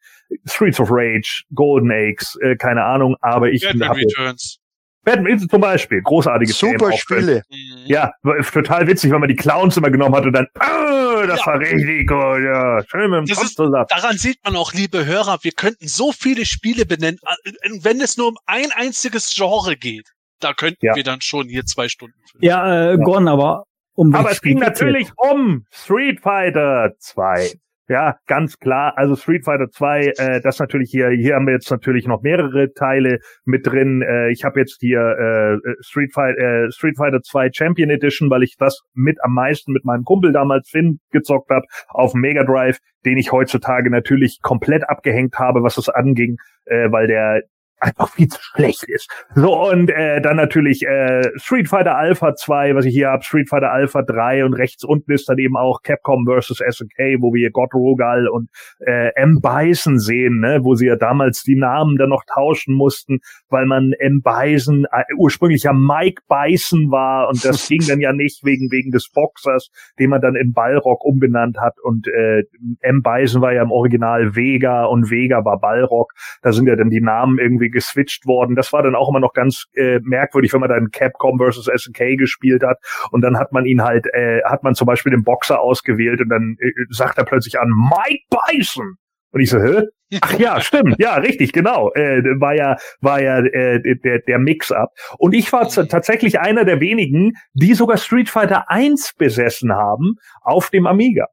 Streets 0.47 0.79
of 0.79 0.89
Rage, 0.91 1.43
Golden 1.53 1.91
Eggs, 1.91 2.35
äh, 2.41 2.55
keine 2.55 2.83
Ahnung. 2.83 3.15
Aber 3.21 3.49
ich 3.49 3.63
Batman 3.63 3.89
habe 3.89 3.99
Returns. 3.99 4.59
Batman 5.03 5.37
zum 5.47 5.61
Beispiel, 5.61 6.01
großartiges 6.01 6.57
Super 6.57 6.89
Game. 6.89 6.97
Spiele. 6.97 7.43
Mhm. 7.51 7.85
Ja, 7.85 8.11
total 8.51 8.87
witzig, 8.87 9.11
wenn 9.11 9.19
man 9.19 9.29
die 9.29 9.35
Clowns 9.35 9.77
immer 9.77 9.91
genommen 9.91 10.15
hat 10.15 10.25
und 10.25 10.33
dann, 10.33 10.47
oh, 10.55 11.25
das 11.27 11.41
Ja. 11.41 11.45
war 11.45 11.59
richtig 11.59 12.07
gut, 12.07 12.43
ja, 12.43 12.81
schön 12.89 13.11
mit 13.11 13.19
dem 13.19 13.25
Das 13.27 13.37
Kopf 13.37 13.45
ist- 13.47 13.55
zusammen. 13.55 13.85
Daran 13.87 14.17
sieht 14.17 14.39
man 14.43 14.55
auch, 14.55 14.73
liebe 14.73 15.05
Hörer, 15.05 15.37
wir 15.43 15.51
könnten 15.51 15.87
so 15.87 16.11
viele 16.11 16.43
Spiele 16.47 16.87
benennen. 16.87 17.19
äh, 17.43 17.51
Wenn 17.83 18.01
es 18.01 18.17
nur 18.17 18.29
um 18.29 18.37
ein 18.47 18.71
einziges 18.75 19.31
Genre 19.35 19.75
geht, 19.77 20.11
da 20.39 20.53
könnten 20.53 20.85
Ja. 20.85 20.95
wir 20.95 21.03
dann 21.03 21.21
schon 21.21 21.47
hier 21.47 21.63
zwei 21.65 21.87
Stunden 21.87 22.15
füllen. 22.31 22.43
Ja, 22.43 22.93
äh, 22.93 22.97
Gordon, 22.97 23.27
aber 23.27 23.63
um 23.95 24.13
Aber 24.13 24.31
es 24.31 24.41
ging 24.41 24.59
natürlich 24.59 25.09
um 25.17 25.65
Street 25.71 26.19
Fighter 26.21 26.91
2. 26.99 27.51
Ja, 27.87 28.15
ganz 28.25 28.57
klar. 28.57 28.93
Also 28.97 29.15
Street 29.15 29.45
Fighter 29.45 29.69
2, 29.69 30.13
äh, 30.17 30.41
das 30.41 30.57
natürlich 30.57 30.89
hier, 30.89 31.09
hier 31.09 31.35
haben 31.35 31.45
wir 31.45 31.53
jetzt 31.53 31.69
natürlich 31.69 32.07
noch 32.07 32.23
mehrere 32.23 32.73
Teile 32.73 33.19
mit 33.45 33.67
drin. 33.67 34.01
Äh, 34.01 34.31
ich 34.31 34.43
habe 34.43 34.59
jetzt 34.59 34.77
hier 34.79 34.99
äh, 34.99 35.57
Street, 35.81 36.11
Fight, 36.11 36.35
äh, 36.35 36.71
Street 36.71 36.97
Fighter 36.97 37.21
2 37.21 37.51
Champion 37.53 37.91
Edition, 37.91 38.31
weil 38.31 38.41
ich 38.41 38.55
das 38.57 38.81
mit 38.95 39.23
am 39.23 39.33
meisten 39.35 39.71
mit 39.71 39.85
meinem 39.85 40.03
Kumpel 40.03 40.31
damals 40.33 40.67
Finn 40.67 40.99
gezockt 41.11 41.51
habe 41.51 41.65
auf 41.89 42.13
dem 42.13 42.21
Mega 42.21 42.43
Drive, 42.43 42.79
den 43.05 43.17
ich 43.17 43.31
heutzutage 43.31 43.91
natürlich 43.91 44.39
komplett 44.41 44.89
abgehängt 44.89 45.37
habe, 45.37 45.61
was 45.61 45.75
das 45.75 45.87
anging, 45.87 46.37
äh, 46.65 46.91
weil 46.91 47.05
der 47.05 47.43
einfach 47.79 48.09
viel 48.09 48.27
zu 48.27 48.39
schlecht 48.41 48.83
ist. 48.87 49.09
So, 49.35 49.69
und 49.69 49.89
äh, 49.89 50.21
dann 50.21 50.37
natürlich 50.37 50.83
äh, 50.83 51.29
Street 51.37 51.67
Fighter 51.67 51.97
Alpha 51.97 52.35
2, 52.35 52.75
was 52.75 52.85
ich 52.85 52.93
hier 52.93 53.09
habe, 53.09 53.23
Street 53.23 53.49
Fighter 53.49 53.71
Alpha 53.71 54.01
3 54.01 54.45
und 54.45 54.53
rechts 54.53 54.83
unten 54.83 55.11
ist 55.11 55.29
dann 55.29 55.37
eben 55.37 55.57
auch 55.57 55.81
Capcom 55.83 56.25
vs. 56.25 56.57
SNK, 56.57 57.21
wo 57.21 57.33
wir 57.33 57.39
hier 57.39 57.51
God 57.51 57.73
Rogal 57.73 58.27
und 58.27 58.49
äh, 58.79 59.11
M. 59.15 59.39
Bison 59.41 59.99
sehen, 59.99 60.39
ne, 60.39 60.63
wo 60.63 60.75
sie 60.75 60.87
ja 60.87 60.95
damals 60.95 61.43
die 61.43 61.55
Namen 61.55 61.97
dann 61.97 62.09
noch 62.09 62.23
tauschen 62.33 62.73
mussten, 62.73 63.19
weil 63.49 63.65
man 63.65 63.93
M. 63.99 64.21
Bison 64.23 64.85
äh, 64.91 65.03
ursprünglich 65.17 65.63
ja 65.63 65.73
Mike 65.73 66.21
Bison 66.27 66.91
war 66.91 67.29
und 67.29 67.43
das 67.43 67.67
ging 67.67 67.85
dann 67.87 67.99
ja 67.99 68.13
nicht 68.13 68.43
wegen 68.43 68.71
wegen 68.71 68.91
des 68.91 69.09
Boxers, 69.11 69.69
den 69.99 70.09
man 70.09 70.21
dann 70.21 70.35
in 70.35 70.53
Ballrock 70.53 71.03
umbenannt 71.03 71.57
hat 71.59 71.75
und 71.83 72.07
äh, 72.07 72.43
M. 72.79 73.01
Bison 73.03 73.41
war 73.41 73.53
ja 73.53 73.61
im 73.61 73.71
Original 73.71 74.35
Vega 74.35 74.85
und 74.85 75.11
Vega 75.11 75.43
war 75.45 75.59
Ballrock. 75.59 76.13
Da 76.41 76.51
sind 76.51 76.67
ja 76.67 76.75
dann 76.75 76.89
die 76.89 77.01
Namen 77.01 77.37
irgendwie 77.39 77.64
geswitcht 77.69 78.25
worden. 78.25 78.55
Das 78.55 78.73
war 78.73 78.83
dann 78.83 78.95
auch 78.95 79.09
immer 79.09 79.19
noch 79.19 79.33
ganz 79.33 79.65
äh, 79.73 79.99
merkwürdig, 80.03 80.53
wenn 80.53 80.61
man 80.61 80.69
dann 80.69 80.89
Capcom 80.91 81.37
versus 81.37 81.65
SNK 81.65 82.17
gespielt 82.17 82.63
hat 82.63 82.77
und 83.11 83.21
dann 83.21 83.37
hat 83.37 83.51
man 83.51 83.65
ihn 83.65 83.83
halt, 83.83 84.07
äh, 84.13 84.41
hat 84.43 84.63
man 84.63 84.75
zum 84.75 84.87
Beispiel 84.87 85.11
den 85.11 85.23
Boxer 85.23 85.59
ausgewählt 85.59 86.21
und 86.21 86.29
dann 86.29 86.55
äh, 86.59 86.71
sagt 86.89 87.17
er 87.17 87.25
plötzlich 87.25 87.59
an 87.59 87.69
Mike 87.69 88.23
Bison. 88.29 88.95
Und 89.31 89.41
ich 89.41 89.49
so, 89.49 89.59
hä? 89.59 89.83
Ach 90.21 90.39
ja, 90.39 90.61
stimmt, 90.61 90.95
ja, 90.97 91.15
richtig, 91.15 91.51
genau. 91.51 91.91
Äh, 91.93 92.21
war 92.39 92.55
ja, 92.55 92.77
war 93.01 93.21
ja 93.21 93.39
äh, 93.39 93.81
der, 94.03 94.19
der 94.19 94.39
Mix-up. 94.39 94.91
Und 95.17 95.33
ich 95.33 95.51
war 95.51 95.67
tatsächlich 95.67 96.39
einer 96.39 96.63
der 96.63 96.79
wenigen, 96.79 97.33
die 97.53 97.73
sogar 97.73 97.97
Street 97.97 98.29
Fighter 98.29 98.69
1 98.69 99.15
besessen 99.17 99.73
haben 99.73 100.15
auf 100.41 100.69
dem 100.69 100.87
Amiga. 100.87 101.25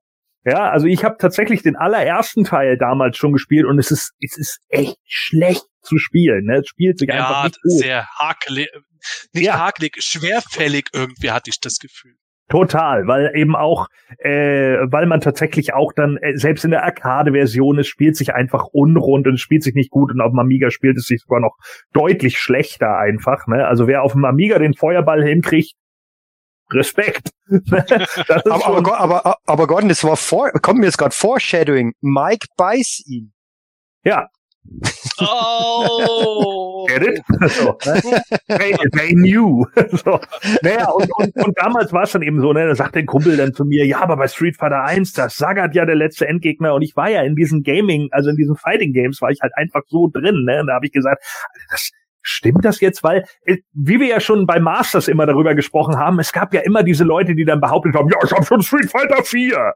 Ja, 0.45 0.71
also 0.71 0.89
ich 0.89 1.05
habe 1.05 1.17
tatsächlich 1.19 1.63
den 1.63 1.77
allerersten 1.77 2.43
Teil 2.43 2.77
damals 2.77 3.17
schon 3.17 3.33
gespielt 3.33 3.65
und 3.65 3.79
es 3.79 3.93
ist, 3.93 4.13
es 4.21 4.37
ist 4.37 4.59
echt 4.69 4.99
schlecht 5.07 5.67
zu 5.83 5.99
spielen. 5.99 6.45
Ne? 6.47 6.59
Es 6.61 6.69
spielt 6.69 6.99
sich 6.99 7.11
einfach 7.13 7.31
Ja, 7.31 7.45
nicht 7.45 7.63
gut. 7.63 7.73
sehr 7.73 8.07
hakelig, 8.19 8.69
nicht 9.33 9.45
Ja. 9.47 9.59
hakelig, 9.59 9.97
schwerfällig 10.01 10.87
irgendwie 10.93 11.31
hatte 11.31 11.51
ich 11.51 11.61
das 11.61 11.79
Gefühl. 11.79 12.15
Total, 12.49 13.07
weil 13.07 13.31
eben 13.35 13.57
auch, 13.57 13.87
äh, 14.19 14.77
weil 14.91 15.07
man 15.07 15.21
tatsächlich 15.21 15.73
auch 15.73 15.93
dann, 15.95 16.19
äh, 16.19 16.37
selbst 16.37 16.65
in 16.67 16.71
der 16.73 16.83
Arcade-Version, 16.85 17.79
es 17.79 17.87
spielt 17.87 18.15
sich 18.17 18.35
einfach 18.35 18.67
unrund 18.73 19.27
und 19.27 19.35
es 19.35 19.41
spielt 19.41 19.63
sich 19.63 19.75
nicht 19.75 19.91
gut 19.91 20.11
und 20.13 20.21
auf 20.21 20.33
dem 20.33 20.39
Amiga 20.39 20.71
spielt 20.71 20.99
es 20.99 21.07
sich 21.07 21.23
sogar 21.23 21.41
noch 21.41 21.57
deutlich 21.95 22.39
schlechter 22.39 22.99
einfach. 22.99 23.47
Ne? 23.47 23.67
Also 23.67 23.87
wer 23.87 24.03
auf 24.03 24.13
dem 24.13 24.25
Amiga 24.27 24.59
den 24.59 24.75
Feuerball 24.75 25.25
hinkriegt, 25.25 25.73
Respekt. 26.71 27.31
ist 27.47 27.73
Aber, 27.73 28.67
aber, 28.67 28.99
aber, 29.01 29.37
aber 29.47 29.67
Gordon, 29.67 29.89
das 29.89 30.05
war 30.05 30.17
vor, 30.17 30.51
kommt 30.61 30.81
mir 30.81 30.87
jetzt 30.87 30.99
gerade 30.99 31.15
Foreshadowing. 31.15 31.93
Mike 32.03 32.49
beißt 32.57 33.07
ihn. 33.09 33.33
ja, 34.05 34.27
Oh! 35.29 36.73
get 36.93 37.03
it? 37.03 37.23
So, 37.53 37.77
they, 38.49 38.75
they 38.93 39.15
knew. 39.15 39.67
so. 40.05 40.21
Naja, 40.63 40.89
und, 40.91 41.11
und, 41.17 41.37
und 41.45 41.59
damals 41.59 41.93
war 41.93 42.05
es 42.05 42.13
dann 42.13 42.23
eben 42.23 42.41
so, 42.41 42.53
ne, 42.53 42.67
da 42.67 42.75
sagt 42.75 42.95
der 42.95 43.05
Kumpel 43.05 43.37
dann 43.37 43.53
zu 43.53 43.65
mir, 43.65 43.85
ja, 43.85 44.01
aber 44.01 44.17
bei 44.17 44.29
Street 44.29 44.57
Fighter 44.57 44.85
1, 44.85 45.13
das 45.13 45.37
Sagat 45.37 45.75
ja 45.75 45.85
der 45.85 45.97
letzte 45.97 46.27
Endgegner 46.27 46.75
und 46.75 46.83
ich 46.83 46.97
war 46.97 47.11
ja 47.11 47.23
in 47.23 47.35
diesen 47.35 47.63
Gaming, 47.63 48.09
also 48.13 48.31
in 48.31 48.37
diesen 48.37 48.57
Fighting 48.57 48.93
Games 48.93 49.21
war 49.21 49.31
ich 49.31 49.41
halt 49.43 49.53
einfach 49.57 49.83
so 49.89 50.09
drin, 50.09 50.45
ne, 50.45 50.61
und 50.61 50.69
da 50.69 50.75
habe 50.75 50.87
ich 50.87 50.93
gesagt, 50.93 51.23
das 51.71 51.91
Stimmt 52.25 52.65
das 52.65 52.79
jetzt? 52.79 53.03
Weil, 53.03 53.25
äh, 53.47 53.57
wie 53.73 53.99
wir 53.99 54.07
ja 54.07 54.21
schon 54.21 54.47
bei 54.47 54.61
Masters 54.61 55.09
immer 55.09 55.27
darüber 55.27 55.57
gesprochen 55.57 55.99
haben, 55.99 56.21
es 56.21 56.33
gab 56.33 56.55
ja 56.55 56.61
immer 56.61 56.85
diese 56.85 57.03
Leute, 57.03 57.35
die 57.35 57.45
dann 57.45 57.61
behauptet 57.61 57.97
haben, 57.97 58.09
ja, 58.09 58.17
ich 58.25 58.31
habe 58.31 58.45
schon 58.45 58.63
Street 58.63 58.89
Fighter 58.89 59.25
4. 59.25 59.75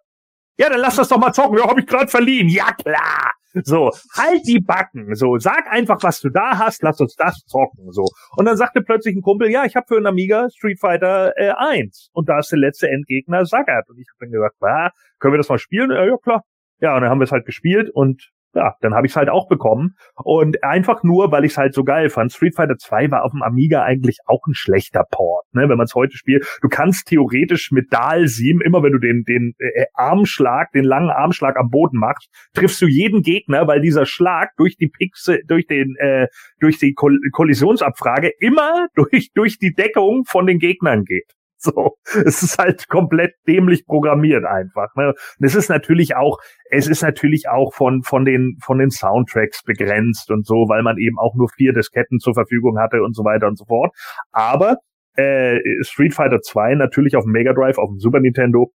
Ja, 0.56 0.68
dann 0.70 0.78
lass 0.78 0.94
das 0.94 1.08
doch 1.08 1.18
mal 1.18 1.32
zocken. 1.32 1.58
Ja, 1.58 1.68
habe 1.68 1.80
ich 1.80 1.86
gerade 1.88 2.06
verliehen. 2.06 2.48
Ja, 2.48 2.72
klar. 2.72 3.32
So, 3.64 3.90
halt 4.14 4.46
die 4.46 4.60
Backen. 4.60 5.14
So, 5.14 5.38
sag 5.38 5.70
einfach, 5.70 6.02
was 6.02 6.20
du 6.20 6.28
da 6.28 6.58
hast, 6.58 6.82
lass 6.82 7.00
uns 7.00 7.14
das 7.14 7.42
zocken. 7.46 7.90
So. 7.90 8.06
Und 8.36 8.46
dann 8.46 8.56
sagte 8.56 8.82
plötzlich 8.82 9.16
ein 9.16 9.22
Kumpel, 9.22 9.50
ja, 9.50 9.64
ich 9.64 9.76
habe 9.76 9.86
für 9.88 9.96
einen 9.96 10.06
Amiga 10.06 10.48
Street 10.50 10.78
Fighter 10.78 11.32
äh, 11.36 11.52
1 11.56 12.10
und 12.12 12.28
da 12.28 12.38
ist 12.38 12.50
der 12.52 12.58
letzte 12.58 12.88
Endgegner 12.88 13.46
Sagat. 13.46 13.88
Und 13.88 13.98
ich 13.98 14.08
habe 14.10 14.26
dann 14.26 14.32
gesagt, 14.32 14.56
ah, 14.62 14.90
können 15.18 15.34
wir 15.34 15.38
das 15.38 15.48
mal 15.48 15.58
spielen? 15.58 15.90
Ja, 15.90 16.04
ja, 16.04 16.16
klar. 16.22 16.42
Ja, 16.80 16.94
und 16.94 17.02
dann 17.02 17.10
haben 17.10 17.20
wir 17.20 17.24
es 17.24 17.32
halt 17.32 17.46
gespielt 17.46 17.88
und 17.90 18.30
ja, 18.56 18.74
dann 18.80 18.94
habe 18.94 19.06
ich 19.06 19.12
es 19.12 19.16
halt 19.16 19.28
auch 19.28 19.48
bekommen. 19.48 19.94
Und 20.16 20.64
einfach 20.64 21.02
nur, 21.02 21.30
weil 21.30 21.44
ich 21.44 21.52
es 21.52 21.58
halt 21.58 21.74
so 21.74 21.84
geil 21.84 22.08
fand. 22.08 22.32
Street 22.32 22.56
Fighter 22.56 22.76
2 22.76 23.10
war 23.10 23.24
auf 23.24 23.32
dem 23.32 23.42
Amiga 23.42 23.82
eigentlich 23.82 24.18
auch 24.26 24.40
ein 24.46 24.54
schlechter 24.54 25.04
Port, 25.10 25.44
ne? 25.52 25.68
wenn 25.68 25.76
man 25.76 25.84
es 25.84 25.94
heute 25.94 26.16
spielt. 26.16 26.46
Du 26.62 26.68
kannst 26.68 27.06
theoretisch 27.06 27.70
mit 27.70 27.92
Dalsim, 27.92 28.60
immer 28.62 28.82
wenn 28.82 28.92
du 28.92 28.98
den, 28.98 29.24
den 29.24 29.54
äh, 29.58 29.84
Armschlag, 29.94 30.72
den 30.72 30.84
langen 30.84 31.10
Armschlag 31.10 31.56
am 31.58 31.68
Boden 31.68 31.98
machst, 31.98 32.28
triffst 32.54 32.80
du 32.80 32.86
jeden 32.86 33.22
Gegner, 33.22 33.66
weil 33.66 33.80
dieser 33.80 34.06
Schlag 34.06 34.50
durch 34.56 34.76
die 34.76 34.88
Pixel, 34.88 35.42
durch 35.46 35.66
den, 35.66 35.94
äh, 35.98 36.28
durch 36.60 36.78
die 36.78 36.94
Koll 36.94 37.18
Kollisionsabfrage 37.32 38.32
immer 38.40 38.88
durch, 38.94 39.30
durch 39.34 39.58
die 39.58 39.74
Deckung 39.74 40.24
von 40.26 40.46
den 40.46 40.58
Gegnern 40.58 41.04
geht. 41.04 41.35
So, 41.66 41.96
es 42.04 42.42
ist 42.42 42.58
halt 42.58 42.86
komplett 42.88 43.34
dämlich 43.48 43.86
programmiert 43.86 44.44
einfach. 44.44 44.94
Ne? 44.94 45.08
Und 45.08 45.44
es 45.44 45.54
ist 45.54 45.70
natürlich 45.70 46.14
auch, 46.14 46.38
es 46.70 46.86
ist 46.86 47.02
natürlich 47.02 47.48
auch 47.48 47.72
von 47.72 48.02
von 48.02 48.24
den 48.26 48.58
von 48.62 48.78
den 48.78 48.90
Soundtracks 48.90 49.62
begrenzt 49.62 50.30
und 50.30 50.46
so, 50.46 50.68
weil 50.68 50.82
man 50.82 50.98
eben 50.98 51.18
auch 51.18 51.34
nur 51.34 51.48
vier 51.48 51.72
Disketten 51.72 52.18
zur 52.18 52.34
Verfügung 52.34 52.78
hatte 52.78 53.02
und 53.02 53.16
so 53.16 53.24
weiter 53.24 53.46
und 53.46 53.56
so 53.56 53.64
fort. 53.64 53.96
Aber 54.32 54.76
äh, 55.16 55.58
Street 55.80 56.14
Fighter 56.14 56.40
2 56.42 56.74
natürlich 56.74 57.16
auf 57.16 57.24
dem 57.24 57.32
Mega 57.32 57.54
Drive, 57.54 57.78
auf 57.78 57.88
dem 57.88 57.98
Super 57.98 58.20
Nintendo 58.20 58.70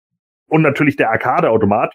und 0.48 0.62
natürlich 0.62 0.96
der 0.96 1.12
Arcade-Automat, 1.12 1.94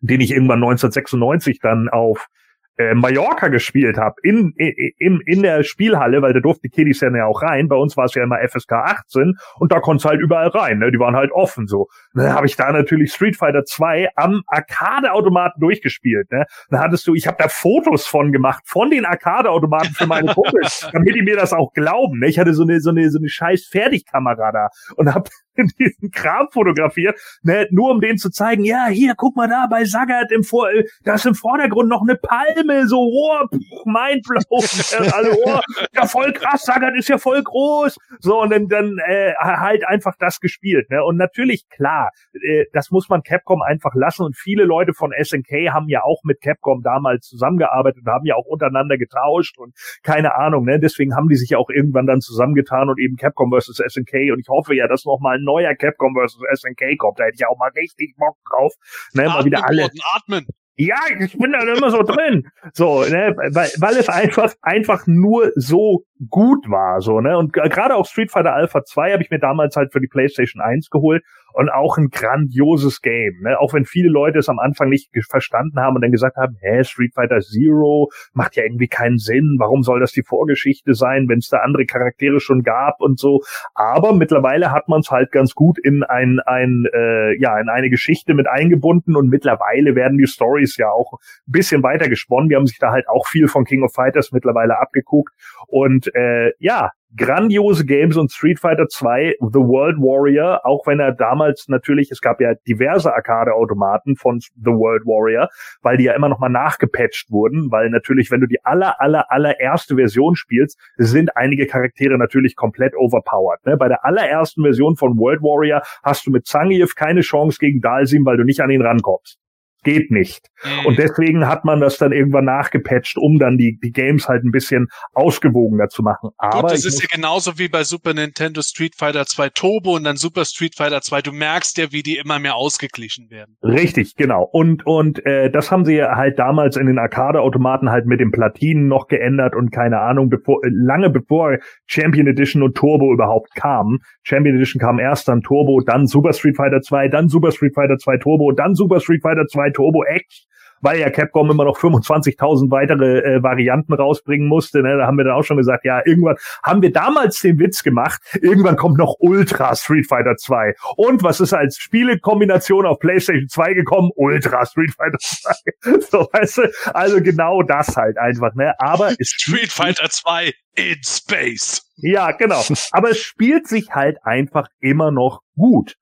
den 0.00 0.20
ich 0.20 0.30
irgendwann 0.30 0.62
1996 0.62 1.58
dann 1.60 1.88
auf 1.88 2.28
äh, 2.76 2.94
Mallorca 2.94 3.48
gespielt 3.48 3.96
habe, 3.96 4.16
in, 4.22 4.52
in, 4.56 5.20
in 5.26 5.42
der 5.42 5.62
Spielhalle, 5.62 6.22
weil 6.22 6.32
da 6.32 6.40
durften 6.40 6.62
die 6.64 6.70
Kiddies 6.70 7.00
ja 7.00 7.26
auch 7.26 7.42
rein. 7.42 7.68
Bei 7.68 7.76
uns 7.76 7.96
war 7.96 8.06
es 8.06 8.14
ja 8.14 8.22
immer 8.22 8.38
FSK 8.46 8.72
18 8.72 9.34
und 9.56 9.72
da 9.72 9.80
konntest 9.80 10.06
halt 10.06 10.20
überall 10.20 10.48
rein. 10.48 10.78
Ne? 10.78 10.90
Die 10.90 10.98
waren 10.98 11.16
halt 11.16 11.32
offen 11.32 11.66
so. 11.66 11.88
Dann 12.14 12.32
habe 12.32 12.46
ich 12.46 12.56
da 12.56 12.72
natürlich 12.72 13.12
Street 13.12 13.36
Fighter 13.36 13.64
2 13.64 14.08
am 14.16 14.42
Arcade-Automaten 14.46 15.60
durchgespielt. 15.60 16.30
Ne? 16.30 16.46
Dann 16.70 16.80
hattest 16.80 17.06
du, 17.06 17.14
ich 17.14 17.26
habe 17.26 17.36
da 17.38 17.48
Fotos 17.48 18.06
von 18.06 18.32
gemacht, 18.32 18.62
von 18.66 18.90
den 18.90 19.04
Arcade-Automaten 19.04 19.94
für 19.94 20.06
meine 20.06 20.32
Kumpels, 20.32 20.88
damit 20.92 21.14
die 21.14 21.22
mir 21.22 21.36
das 21.36 21.52
auch 21.52 21.72
glauben. 21.72 22.20
Ne? 22.20 22.28
Ich 22.28 22.38
hatte 22.38 22.54
so 22.54 22.62
eine, 22.62 22.80
so 22.80 22.90
eine, 22.90 23.10
so 23.10 23.18
eine 23.18 23.28
scheiß 23.28 23.66
Fertigkamera 23.70 24.52
da 24.52 24.68
und 24.96 25.14
habe 25.58 25.68
diesen 25.78 26.10
Kram 26.10 26.48
fotografiert, 26.50 27.18
ne, 27.42 27.66
nur 27.70 27.90
um 27.90 28.00
denen 28.00 28.18
zu 28.18 28.30
zeigen, 28.30 28.64
ja, 28.64 28.86
hier, 28.86 29.14
guck 29.16 29.36
mal 29.36 29.48
da 29.48 29.66
bei 29.70 29.84
Sagat 29.84 30.30
im 30.32 30.44
Vor, 30.44 30.70
äh, 30.70 30.84
da 31.04 31.14
ist 31.14 31.26
im 31.26 31.34
Vordergrund 31.34 31.88
noch 31.88 32.02
eine 32.02 32.16
Palme, 32.16 32.86
so, 32.86 32.98
oh, 32.98 33.46
mindblown, 33.84 35.12
alle, 35.12 35.32
oh, 35.44 35.60
ja, 35.94 36.06
voll 36.06 36.32
krass, 36.32 36.64
Sagat 36.64 36.96
ist 36.96 37.08
ja 37.08 37.18
voll 37.18 37.42
groß, 37.42 37.96
so, 38.20 38.40
und 38.40 38.50
dann, 38.50 38.68
dann 38.68 38.98
äh, 39.06 39.32
halt 39.38 39.86
einfach 39.86 40.14
das 40.18 40.40
gespielt, 40.40 40.90
ne, 40.90 41.04
und 41.04 41.16
natürlich, 41.16 41.68
klar, 41.68 42.10
äh, 42.32 42.64
das 42.72 42.90
muss 42.90 43.08
man 43.08 43.22
Capcom 43.22 43.62
einfach 43.62 43.94
lassen, 43.94 44.24
und 44.24 44.36
viele 44.36 44.64
Leute 44.64 44.92
von 44.94 45.12
SNK 45.18 45.72
haben 45.72 45.88
ja 45.88 46.02
auch 46.02 46.22
mit 46.24 46.40
Capcom 46.40 46.82
damals 46.82 47.26
zusammengearbeitet 47.26 48.02
und 48.04 48.12
haben 48.12 48.26
ja 48.26 48.34
auch 48.34 48.46
untereinander 48.46 48.98
getauscht 48.98 49.58
und 49.58 49.74
keine 50.02 50.34
Ahnung, 50.34 50.64
ne, 50.64 50.78
deswegen 50.78 51.14
haben 51.14 51.28
die 51.28 51.36
sich 51.36 51.50
ja 51.50 51.58
auch 51.58 51.70
irgendwann 51.70 52.06
dann 52.06 52.20
zusammengetan 52.20 52.88
und 52.88 52.98
eben 52.98 53.16
Capcom 53.16 53.50
versus 53.50 53.76
SNK, 53.76 54.32
und 54.32 54.40
ich 54.40 54.48
hoffe 54.48 54.74
ja, 54.74 54.88
dass 54.88 55.04
noch 55.04 55.20
neuer 55.44 55.74
Capcom 55.74 56.14
vs. 56.14 56.38
SNK 56.60 56.96
kommt, 56.98 57.20
da 57.20 57.24
hätte 57.24 57.36
ich 57.38 57.46
auch 57.46 57.58
mal 57.58 57.70
richtig 57.76 58.14
Bock 58.16 58.36
drauf. 58.50 58.74
Ne, 59.12 59.24
mal 59.24 59.44
wieder 59.44 59.66
alle. 59.66 59.88
Atmen. 60.14 60.46
Ja, 60.76 60.96
ich 61.20 61.38
bin 61.38 61.52
da 61.52 61.60
immer 61.60 61.90
so 61.90 62.02
drin. 62.02 62.48
So, 62.72 63.04
ne, 63.04 63.32
weil, 63.36 63.70
weil 63.78 63.96
es 63.96 64.08
einfach, 64.08 64.52
einfach 64.60 65.06
nur 65.06 65.52
so 65.54 66.04
gut 66.28 66.68
war, 66.68 67.00
so, 67.00 67.20
ne, 67.20 67.38
und 67.38 67.52
gerade 67.52 67.94
auch 67.94 68.06
Street 68.06 68.32
Fighter 68.32 68.54
Alpha 68.54 68.82
2 68.84 69.12
habe 69.12 69.22
ich 69.22 69.30
mir 69.30 69.38
damals 69.38 69.76
halt 69.76 69.92
für 69.92 70.00
die 70.00 70.08
PlayStation 70.08 70.60
1 70.60 70.90
geholt 70.90 71.22
und 71.54 71.70
auch 71.70 71.96
ein 71.96 72.08
grandioses 72.10 73.00
Game, 73.00 73.40
ne, 73.42 73.58
auch 73.58 73.72
wenn 73.72 73.84
viele 73.84 74.08
Leute 74.08 74.38
es 74.38 74.48
am 74.48 74.58
Anfang 74.58 74.88
nicht 74.88 75.10
verstanden 75.28 75.80
haben 75.80 75.96
und 75.96 76.02
dann 76.02 76.10
gesagt 76.10 76.36
haben, 76.36 76.56
hä, 76.60 76.84
Street 76.84 77.14
Fighter 77.14 77.40
Zero 77.40 78.10
macht 78.32 78.56
ja 78.56 78.64
irgendwie 78.64 78.88
keinen 78.88 79.18
Sinn, 79.18 79.56
warum 79.58 79.82
soll 79.82 80.00
das 80.00 80.12
die 80.12 80.24
Vorgeschichte 80.24 80.94
sein, 80.94 81.28
wenn 81.28 81.38
es 81.38 81.48
da 81.48 81.58
andere 81.58 81.86
Charaktere 81.86 82.40
schon 82.40 82.62
gab 82.62 83.00
und 83.00 83.18
so, 83.18 83.40
aber 83.74 84.12
mittlerweile 84.12 84.72
hat 84.72 84.88
man 84.88 85.00
es 85.00 85.10
halt 85.10 85.30
ganz 85.32 85.54
gut 85.54 85.78
in 85.78 86.02
ein, 86.02 86.40
ein, 86.44 86.86
äh, 86.92 87.40
ja, 87.40 87.58
in 87.58 87.68
eine 87.68 87.88
Geschichte 87.88 88.34
mit 88.34 88.48
eingebunden 88.48 89.16
und 89.16 89.28
mittlerweile 89.28 89.94
werden 89.94 90.18
die 90.18 90.26
Stories 90.26 90.76
ja 90.76 90.90
auch 90.90 91.12
ein 91.46 91.52
bisschen 91.52 91.82
weiter 91.82 92.08
gesponnen, 92.08 92.48
die 92.48 92.56
haben 92.56 92.66
sich 92.66 92.78
da 92.78 92.90
halt 92.90 93.08
auch 93.08 93.26
viel 93.26 93.48
von 93.48 93.64
King 93.64 93.84
of 93.84 93.92
Fighters 93.94 94.32
mittlerweile 94.32 94.78
abgeguckt. 94.80 95.32
Und 95.68 96.14
äh, 96.14 96.52
ja, 96.58 96.90
grandiose 97.16 97.84
Games 97.84 98.16
und 98.16 98.32
Street 98.32 98.58
Fighter 98.58 98.88
2, 98.88 99.36
The 99.40 99.58
World 99.58 99.98
Warrior, 99.98 100.64
auch 100.64 100.86
wenn 100.86 100.98
er 100.98 101.12
damals 101.12 101.68
natürlich, 101.68 102.10
es 102.10 102.20
gab 102.20 102.40
ja 102.40 102.54
diverse 102.66 103.14
Arcade-Automaten 103.14 104.16
von 104.16 104.40
The 104.40 104.70
World 104.70 105.04
Warrior, 105.04 105.48
weil 105.82 105.96
die 105.96 106.04
ja 106.04 106.14
immer 106.14 106.28
noch 106.28 106.40
mal 106.40 106.48
nachgepatcht 106.48 107.30
wurden, 107.30 107.70
weil 107.70 107.90
natürlich, 107.90 108.30
wenn 108.30 108.40
du 108.40 108.46
die 108.46 108.64
aller, 108.64 109.00
aller, 109.00 109.30
allererste 109.30 109.94
Version 109.96 110.34
spielst, 110.34 110.78
sind 110.96 111.36
einige 111.36 111.66
Charaktere 111.66 112.18
natürlich 112.18 112.56
komplett 112.56 112.94
overpowered. 112.96 113.64
Ne? 113.64 113.76
Bei 113.76 113.88
der 113.88 114.04
allerersten 114.04 114.62
Version 114.62 114.96
von 114.96 115.16
World 115.18 115.42
Warrior 115.42 115.82
hast 116.02 116.26
du 116.26 116.30
mit 116.30 116.46
Zangief 116.46 116.94
keine 116.94 117.20
Chance 117.20 117.58
gegen 117.60 117.80
Dalsim, 117.80 118.24
weil 118.26 118.36
du 118.36 118.44
nicht 118.44 118.60
an 118.60 118.70
ihn 118.70 118.82
rankommst 118.82 119.38
geht 119.84 120.10
nicht. 120.10 120.48
Mhm. 120.64 120.86
Und 120.86 120.98
deswegen 120.98 121.46
hat 121.46 121.64
man 121.64 121.80
das 121.80 121.98
dann 121.98 122.12
irgendwann 122.12 122.46
nachgepatcht, 122.46 123.16
um 123.18 123.38
dann 123.38 123.56
die, 123.56 123.78
die 123.82 123.92
Games 123.92 124.28
halt 124.28 124.44
ein 124.44 124.50
bisschen 124.50 124.88
ausgewogener 125.12 125.88
zu 125.88 126.02
machen. 126.02 126.30
Aber 126.38 126.62
Gut, 126.62 126.72
das 126.72 126.84
ist 126.84 127.00
ja 127.00 127.08
genauso 127.10 127.58
wie 127.58 127.68
bei 127.68 127.84
Super 127.84 128.14
Nintendo 128.14 128.62
Street 128.62 128.94
Fighter 128.96 129.26
2 129.26 129.50
Turbo 129.50 129.96
und 129.96 130.04
dann 130.04 130.16
Super 130.16 130.44
Street 130.44 130.74
Fighter 130.74 131.00
2. 131.00 131.22
Du 131.22 131.32
merkst 131.32 131.78
ja, 131.78 131.92
wie 131.92 132.02
die 132.02 132.16
immer 132.16 132.38
mehr 132.38 132.56
ausgeglichen 132.56 133.30
werden. 133.30 133.56
Richtig, 133.62 134.16
genau. 134.16 134.42
Und, 134.42 134.86
und 134.86 135.24
äh, 135.26 135.50
das 135.50 135.70
haben 135.70 135.84
sie 135.84 136.02
halt 136.02 136.38
damals 136.38 136.76
in 136.76 136.86
den 136.86 136.98
Arcade-Automaten 136.98 137.90
halt 137.90 138.06
mit 138.06 138.20
den 138.20 138.30
Platinen 138.30 138.88
noch 138.88 139.08
geändert 139.08 139.54
und 139.54 139.70
keine 139.70 140.00
Ahnung, 140.00 140.30
bevor, 140.30 140.60
lange 140.64 141.10
bevor 141.10 141.58
Champion 141.86 142.26
Edition 142.26 142.62
und 142.62 142.74
Turbo 142.76 143.12
überhaupt 143.12 143.54
kamen. 143.54 143.98
Champion 144.22 144.56
Edition 144.56 144.80
kam 144.80 144.98
erst 144.98 145.28
dann 145.28 145.42
Turbo, 145.42 145.80
dann 145.80 146.06
Super 146.06 146.32
Street 146.32 146.56
Fighter 146.56 146.80
2, 146.80 147.08
dann 147.08 147.28
Super 147.28 147.52
Street 147.52 147.74
Fighter 147.74 147.98
2 147.98 148.16
Turbo, 148.18 148.52
dann 148.52 148.74
Super 148.74 149.00
Street 149.00 149.22
Fighter 149.22 149.46
2 149.46 149.70
Turbo 149.74 150.04
X, 150.08 150.46
weil 150.84 151.00
ja 151.00 151.10
Capcom 151.10 151.50
immer 151.50 151.64
noch 151.64 151.78
25.000 151.78 152.70
weitere 152.70 153.18
äh, 153.20 153.42
Varianten 153.42 153.94
rausbringen 153.94 154.46
musste. 154.46 154.82
Ne? 154.82 154.98
Da 154.98 155.06
haben 155.06 155.16
wir 155.16 155.24
dann 155.24 155.34
auch 155.34 155.42
schon 155.42 155.56
gesagt, 155.56 155.84
ja, 155.84 156.02
irgendwann 156.04 156.36
haben 156.62 156.82
wir 156.82 156.92
damals 156.92 157.40
den 157.40 157.58
Witz 157.58 157.82
gemacht, 157.82 158.20
irgendwann 158.40 158.76
kommt 158.76 158.98
noch 158.98 159.16
Ultra 159.18 159.74
Street 159.74 160.06
Fighter 160.06 160.36
2. 160.36 160.74
Und 160.96 161.22
was 161.22 161.40
ist 161.40 161.54
als 161.54 161.78
Spielekombination 161.78 162.86
auf 162.86 162.98
PlayStation 162.98 163.48
2 163.48 163.74
gekommen? 163.74 164.10
Ultra 164.14 164.66
Street 164.66 164.92
Fighter 164.94 165.18
2. 165.18 166.00
so, 166.10 166.28
weißt 166.32 166.58
du, 166.58 166.72
also 166.92 167.22
genau 167.22 167.62
das 167.62 167.96
halt 167.96 168.18
einfach, 168.18 168.54
ne? 168.54 168.74
Aber 168.78 169.12
Street 169.20 169.72
Fighter 169.72 170.10
2 170.10 170.52
in 170.76 170.96
Space. 171.02 171.90
Ja, 171.96 172.32
genau. 172.32 172.62
Aber 172.90 173.10
es 173.10 173.18
spielt 173.18 173.68
sich 173.68 173.90
halt 173.92 174.18
einfach 174.22 174.68
immer 174.80 175.10
noch 175.10 175.40
gut. 175.56 175.94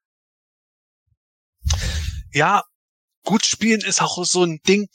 Ja, 2.33 2.63
gut 3.25 3.45
spielen 3.45 3.81
ist 3.81 4.03
auch 4.03 4.25
so 4.25 4.45
ein 4.45 4.61
Ding. 4.67 4.89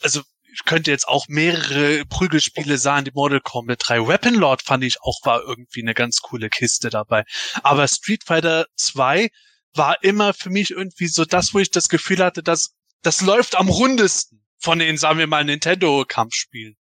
Also 0.00 0.22
ich 0.52 0.64
könnte 0.64 0.90
jetzt 0.90 1.08
auch 1.08 1.28
mehrere 1.28 2.04
Prügelspiele 2.04 2.76
sagen, 2.76 3.06
die 3.06 3.12
Mortal 3.14 3.40
Kombat 3.40 3.80
3. 3.84 4.06
Weapon 4.06 4.34
Lord 4.34 4.62
fand 4.62 4.84
ich 4.84 5.00
auch 5.00 5.18
war 5.24 5.42
irgendwie 5.42 5.80
eine 5.80 5.94
ganz 5.94 6.20
coole 6.20 6.50
Kiste 6.50 6.90
dabei. 6.90 7.24
Aber 7.62 7.88
Street 7.88 8.24
Fighter 8.24 8.66
2 8.76 9.30
war 9.74 10.02
immer 10.02 10.34
für 10.34 10.50
mich 10.50 10.70
irgendwie 10.70 11.06
so 11.06 11.24
das, 11.24 11.54
wo 11.54 11.58
ich 11.58 11.70
das 11.70 11.88
Gefühl 11.88 12.22
hatte, 12.22 12.42
dass 12.42 12.74
das 13.02 13.22
läuft 13.22 13.56
am 13.56 13.68
rundesten 13.68 14.44
von 14.58 14.78
den, 14.78 14.96
sagen 14.96 15.18
wir 15.18 15.26
mal, 15.26 15.44
Nintendo-Kampfspielen. 15.44 16.76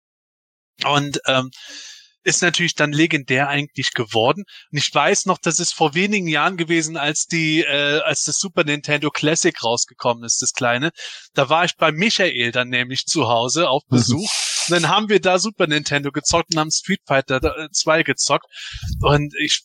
Und 0.85 1.20
ähm, 1.27 1.51
ist 2.22 2.42
natürlich 2.42 2.74
dann 2.74 2.92
legendär 2.92 3.48
eigentlich 3.48 3.92
geworden. 3.92 4.44
Und 4.70 4.78
ich 4.78 4.94
weiß 4.94 5.26
noch, 5.26 5.38
das 5.38 5.60
ist 5.60 5.72
vor 5.72 5.94
wenigen 5.94 6.28
Jahren 6.28 6.56
gewesen, 6.56 6.97
als 6.97 7.26
die, 7.26 7.60
äh, 7.60 8.01
als 8.01 8.24
das 8.24 8.38
Super 8.38 8.64
Nintendo 8.64 9.10
Classic 9.10 9.55
rausgekommen 9.62 10.24
ist, 10.24 10.42
das 10.42 10.52
kleine. 10.52 10.90
Da 11.34 11.48
war 11.48 11.64
ich 11.64 11.76
bei 11.76 11.92
Michael 11.92 12.52
dann 12.52 12.68
nämlich 12.68 13.06
zu 13.06 13.28
Hause 13.28 13.68
auf 13.68 13.82
Besuch. 13.88 14.30
und 14.68 14.70
dann 14.70 14.88
haben 14.88 15.09
wir 15.09 15.20
da 15.20 15.38
Super 15.38 15.66
Nintendo 15.66 16.12
gezockt 16.12 16.52
und 16.52 16.60
haben 16.60 16.70
Street 16.70 17.01
Fighter 17.06 17.68
2 17.72 18.02
gezockt. 18.02 18.47
Und 19.01 19.34
ich 19.38 19.62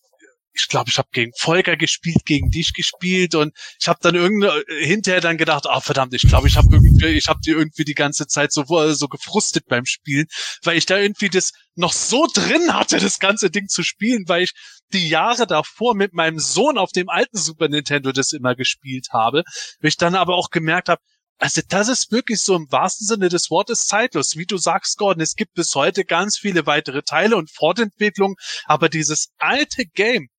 ich 0.56 0.70
glaube, 0.70 0.90
ich 0.90 0.98
habe 0.98 1.10
gegen 1.12 1.32
Volker 1.38 1.76
gespielt, 1.76 2.26
gegen 2.26 2.50
dich 2.50 2.74
gespielt 2.74 3.36
und 3.36 3.54
ich 3.80 3.88
habe 3.88 4.00
dann 4.02 4.16
irgendwie 4.16 4.48
äh, 4.48 4.86
hinterher 4.86 5.22
dann 5.22 5.38
gedacht, 5.38 5.68
ah 5.68 5.78
oh, 5.78 5.82
verdammt, 5.82 6.14
ich 6.14 6.24
glaube, 6.24 6.48
ich 6.48 6.56
habe 6.56 6.68
irgendwie, 6.72 7.08
ich 7.08 7.28
habe 7.28 7.40
die 7.46 7.52
irgendwie 7.52 7.84
die 7.84 7.94
ganze 7.94 8.28
Zeit 8.28 8.52
so 8.52 8.64
so 8.94 9.08
gefrustet 9.08 9.66
beim 9.68 9.86
Spielen, 9.86 10.28
weil 10.64 10.78
ich 10.78 10.86
da 10.86 10.98
irgendwie 10.98 11.30
das 11.30 11.52
noch 11.76 11.94
so 11.94 12.28
drin 12.34 12.74
hatte, 12.74 13.00
das 13.00 13.20
ganze 13.20 13.50
Ding 13.52 13.68
zu 13.68 13.84
spielen, 13.84 14.24
weil 14.28 14.44
ich 14.44 14.54
die 14.94 15.10
Jahre 15.10 15.46
davor 15.46 15.96
mit 15.96 16.14
meinem 16.14 16.40
Sohn 16.40 16.78
auf 16.78 16.92
dem 16.92 17.10
alten 17.10 17.38
Super 17.38 17.68
Nintendo 17.68 18.12
das 18.12 18.32
immer 18.32 18.56
gespielt 18.56 19.08
habe, 19.12 19.44
weil 19.82 19.90
ich 19.90 19.98
dann 19.98 20.16
aber 20.16 20.36
auch 20.36 20.50
gemerkt 20.50 20.90
habe, 20.90 21.02
also 21.38 21.62
das 21.68 21.90
ist 21.90 22.12
wirklich 22.14 22.40
so 22.40 22.56
im 22.56 22.72
wahrsten 22.72 23.08
Sinne 23.08 23.28
des 23.28 23.50
Wortes 23.52 23.88
zeitlos. 23.88 24.38
Wie 24.38 24.46
du 24.46 24.58
sagst, 24.58 24.98
Gordon, 24.98 25.22
es 25.22 25.36
gibt 25.36 25.54
bis 25.54 25.76
heute 25.76 26.06
ganz 26.06 26.38
viele 26.38 26.66
weitere 26.66 27.02
Teile 27.02 27.36
und 27.36 27.52
Fortentwicklungen, 27.52 28.38
aber 28.66 28.88
dieses 28.88 29.34
alte 29.38 29.86
Game 29.86 30.30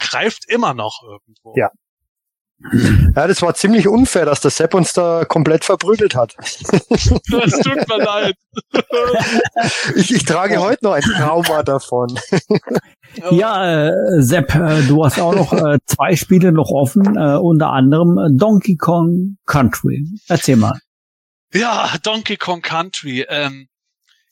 greift 0.00 0.48
immer 0.48 0.74
noch 0.74 1.02
irgendwo. 1.02 1.54
Ja. 1.56 1.70
Ja, 3.16 3.26
das 3.26 3.40
war 3.40 3.54
ziemlich 3.54 3.88
unfair, 3.88 4.26
dass 4.26 4.42
der 4.42 4.50
Sepp 4.50 4.74
uns 4.74 4.92
da 4.92 5.24
komplett 5.24 5.64
verprügelt 5.64 6.14
hat. 6.14 6.34
Das 6.36 7.52
tut 7.58 7.88
mir 7.88 8.04
leid. 8.04 8.34
Ich, 9.96 10.14
ich 10.14 10.24
trage 10.26 10.60
heute 10.60 10.84
noch 10.84 10.92
ein 10.92 11.02
Trauma 11.02 11.62
davon. 11.62 12.18
Ja, 13.30 13.88
äh, 13.88 13.92
Sepp, 14.18 14.54
äh, 14.54 14.82
du 14.82 15.02
hast 15.04 15.18
auch 15.18 15.34
noch 15.34 15.52
äh, 15.54 15.78
zwei 15.86 16.16
Spiele 16.16 16.52
noch 16.52 16.70
offen, 16.70 17.16
äh, 17.16 17.38
unter 17.38 17.70
anderem 17.70 18.18
äh, 18.18 18.28
Donkey 18.36 18.76
Kong 18.76 19.38
Country. 19.46 20.04
Erzähl 20.28 20.56
mal. 20.56 20.78
Ja, 21.54 21.90
Donkey 22.02 22.36
Kong 22.36 22.60
Country. 22.60 23.24
Ähm, 23.28 23.68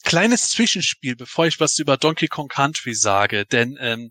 kleines 0.04 0.50
Zwischenspiel, 0.50 1.16
bevor 1.16 1.46
ich 1.46 1.58
was 1.60 1.78
über 1.78 1.96
Donkey 1.96 2.28
Kong 2.28 2.48
Country 2.48 2.94
sage, 2.94 3.46
denn 3.46 3.76
ähm, 3.80 4.10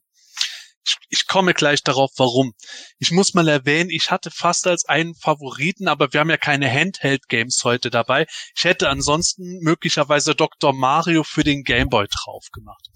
ich, 0.87 0.97
ich 1.09 1.27
komme 1.27 1.53
gleich 1.53 1.83
darauf, 1.83 2.11
warum. 2.17 2.53
Ich 2.97 3.11
muss 3.11 3.33
mal 3.33 3.47
erwähnen, 3.47 3.89
ich 3.89 4.09
hatte 4.09 4.31
fast 4.31 4.67
als 4.67 4.85
einen 4.85 5.15
Favoriten, 5.15 5.87
aber 5.87 6.13
wir 6.13 6.21
haben 6.21 6.29
ja 6.29 6.37
keine 6.37 6.71
Handheld-Games 6.71 7.61
heute 7.63 7.89
dabei. 7.89 8.25
Ich 8.55 8.63
hätte 8.63 8.89
ansonsten 8.89 9.59
möglicherweise 9.59 10.35
Dr. 10.35 10.73
Mario 10.73 11.23
für 11.23 11.43
den 11.43 11.63
Game 11.63 11.89
Boy 11.89 12.07
drauf 12.09 12.45
gemacht. 12.53 12.87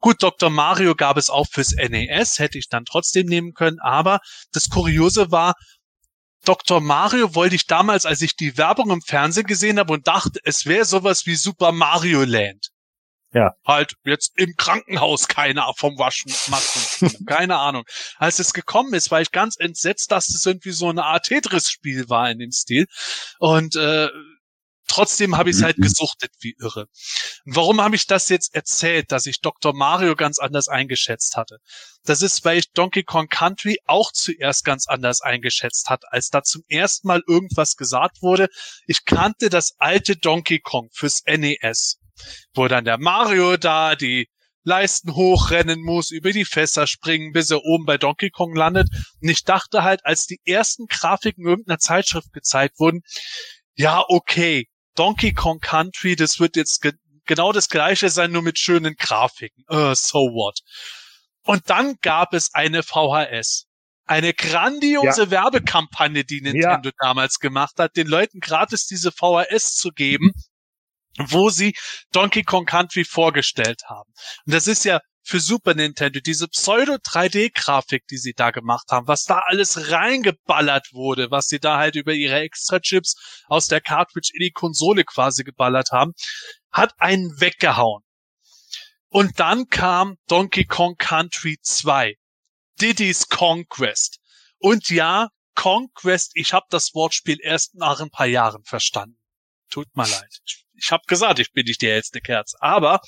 Gut, 0.00 0.22
Dr. 0.22 0.50
Mario 0.50 0.94
gab 0.94 1.16
es 1.16 1.30
auch 1.30 1.46
fürs 1.46 1.74
NES, 1.74 2.38
hätte 2.38 2.58
ich 2.58 2.68
dann 2.68 2.84
trotzdem 2.84 3.26
nehmen 3.26 3.52
können, 3.52 3.78
aber 3.80 4.20
das 4.52 4.70
Kuriose 4.70 5.30
war, 5.30 5.54
Dr. 6.46 6.80
Mario 6.80 7.34
wollte 7.34 7.54
ich 7.54 7.66
damals, 7.66 8.06
als 8.06 8.22
ich 8.22 8.34
die 8.34 8.56
Werbung 8.56 8.90
im 8.90 9.02
Fernsehen 9.02 9.46
gesehen 9.46 9.78
habe 9.78 9.92
und 9.92 10.06
dachte, 10.06 10.40
es 10.44 10.64
wäre 10.64 10.86
sowas 10.86 11.26
wie 11.26 11.36
Super 11.36 11.70
Mario 11.70 12.24
Land. 12.24 12.70
Ja. 13.32 13.52
Halt 13.64 13.94
jetzt 14.04 14.32
im 14.36 14.54
Krankenhaus 14.56 15.28
keiner 15.28 15.72
vom 15.76 15.98
Waschen 15.98 16.32
machen. 16.48 17.24
Keine 17.26 17.58
Ahnung. 17.58 17.84
Als 18.18 18.40
es 18.40 18.52
gekommen 18.52 18.92
ist, 18.94 19.10
war 19.10 19.20
ich 19.20 19.30
ganz 19.30 19.56
entsetzt, 19.56 20.10
dass 20.10 20.28
es 20.30 20.44
irgendwie 20.46 20.72
so 20.72 20.88
eine 20.88 21.04
Art 21.04 21.26
Tetris-Spiel 21.26 22.08
war 22.08 22.30
in 22.30 22.38
dem 22.40 22.50
Stil. 22.50 22.86
Und 23.38 23.76
äh, 23.76 24.08
trotzdem 24.88 25.36
habe 25.36 25.50
ich 25.50 25.56
es 25.56 25.62
halt 25.62 25.76
gesuchtet 25.76 26.32
wie 26.40 26.56
irre. 26.58 26.86
Und 27.44 27.56
warum 27.56 27.80
habe 27.80 27.94
ich 27.94 28.06
das 28.06 28.28
jetzt 28.28 28.54
erzählt, 28.54 29.12
dass 29.12 29.26
ich 29.26 29.40
Dr. 29.40 29.74
Mario 29.74 30.16
ganz 30.16 30.40
anders 30.40 30.66
eingeschätzt 30.66 31.36
hatte? 31.36 31.58
Das 32.04 32.22
ist, 32.22 32.44
weil 32.44 32.58
ich 32.58 32.72
Donkey 32.72 33.04
Kong 33.04 33.28
Country 33.28 33.78
auch 33.86 34.10
zuerst 34.10 34.64
ganz 34.64 34.88
anders 34.88 35.20
eingeschätzt 35.20 35.88
hat, 35.88 36.02
als 36.10 36.30
da 36.30 36.42
zum 36.42 36.64
ersten 36.68 37.06
Mal 37.06 37.22
irgendwas 37.28 37.76
gesagt 37.76 38.22
wurde. 38.22 38.48
Ich 38.86 39.04
kannte 39.04 39.50
das 39.50 39.74
alte 39.78 40.16
Donkey 40.16 40.58
Kong 40.58 40.88
fürs 40.92 41.22
NES, 41.26 42.00
wo 42.54 42.68
dann 42.68 42.84
der 42.84 42.98
Mario 42.98 43.56
da 43.56 43.94
die 43.94 44.28
Leisten 44.62 45.14
hochrennen 45.14 45.82
muss, 45.82 46.10
über 46.10 46.32
die 46.32 46.44
Fässer 46.44 46.86
springen, 46.86 47.32
bis 47.32 47.50
er 47.50 47.64
oben 47.64 47.86
bei 47.86 47.96
Donkey 47.96 48.30
Kong 48.30 48.54
landet. 48.54 48.88
Und 49.22 49.28
ich 49.28 49.44
dachte 49.44 49.82
halt, 49.82 50.04
als 50.04 50.26
die 50.26 50.40
ersten 50.44 50.86
Grafiken 50.86 51.46
irgendeiner 51.46 51.78
Zeitschrift 51.78 52.32
gezeigt 52.32 52.78
wurden, 52.78 53.00
ja, 53.74 54.04
okay, 54.08 54.68
Donkey 54.94 55.32
Kong 55.32 55.60
Country, 55.60 56.16
das 56.16 56.40
wird 56.40 56.56
jetzt 56.56 56.82
ge 56.82 56.92
genau 57.24 57.52
das 57.52 57.68
gleiche 57.68 58.10
sein, 58.10 58.32
nur 58.32 58.42
mit 58.42 58.58
schönen 58.58 58.96
Grafiken. 58.96 59.64
Uh, 59.70 59.94
so 59.94 60.18
what? 60.18 60.58
Und 61.44 61.70
dann 61.70 61.96
gab 62.02 62.34
es 62.34 62.52
eine 62.54 62.82
VHS. 62.82 63.66
Eine 64.04 64.34
grandiose 64.34 65.22
ja. 65.22 65.30
Werbekampagne, 65.30 66.24
die 66.24 66.40
Nintendo 66.40 66.88
ja. 66.88 66.94
damals 66.98 67.38
gemacht 67.38 67.78
hat, 67.78 67.96
den 67.96 68.08
Leuten 68.08 68.40
gratis 68.40 68.86
diese 68.86 69.12
VHS 69.12 69.76
zu 69.76 69.90
geben, 69.90 70.32
wo 71.28 71.50
sie 71.50 71.74
Donkey 72.12 72.42
Kong 72.42 72.66
Country 72.66 73.04
vorgestellt 73.04 73.82
haben. 73.88 74.12
Und 74.46 74.54
das 74.54 74.66
ist 74.66 74.84
ja 74.84 75.00
für 75.22 75.40
Super 75.40 75.74
Nintendo, 75.74 76.20
diese 76.20 76.48
Pseudo-3D-Grafik, 76.48 78.06
die 78.08 78.16
sie 78.16 78.32
da 78.32 78.50
gemacht 78.50 78.86
haben, 78.90 79.06
was 79.06 79.24
da 79.24 79.42
alles 79.46 79.90
reingeballert 79.90 80.92
wurde, 80.92 81.30
was 81.30 81.46
sie 81.46 81.60
da 81.60 81.78
halt 81.78 81.94
über 81.94 82.12
ihre 82.12 82.40
Extra-Chips 82.40 83.42
aus 83.46 83.66
der 83.66 83.80
Cartridge 83.80 84.30
in 84.32 84.40
die 84.40 84.50
Konsole 84.50 85.04
quasi 85.04 85.44
geballert 85.44 85.90
haben, 85.92 86.12
hat 86.72 86.94
einen 86.98 87.40
weggehauen. 87.40 88.02
Und 89.08 89.40
dann 89.40 89.68
kam 89.68 90.16
Donkey 90.26 90.64
Kong 90.64 90.96
Country 90.96 91.58
2, 91.62 92.14
Diddy's 92.80 93.28
Conquest. 93.28 94.18
Und 94.58 94.88
ja, 94.90 95.28
Conquest, 95.54 96.32
ich 96.34 96.52
habe 96.52 96.66
das 96.70 96.94
Wortspiel 96.94 97.38
erst 97.40 97.74
nach 97.74 98.00
ein 98.00 98.10
paar 98.10 98.26
Jahren 98.26 98.64
verstanden. 98.64 99.19
Tut 99.70 99.88
mir 99.94 100.06
leid. 100.06 100.40
Ich, 100.76 100.90
habe 100.90 101.04
gesagt, 101.06 101.38
ich 101.38 101.52
bin 101.52 101.66
nicht 101.66 101.82
der 101.82 101.92
hellste 101.94 102.20
Kerz. 102.20 102.54
Aber 102.58 103.00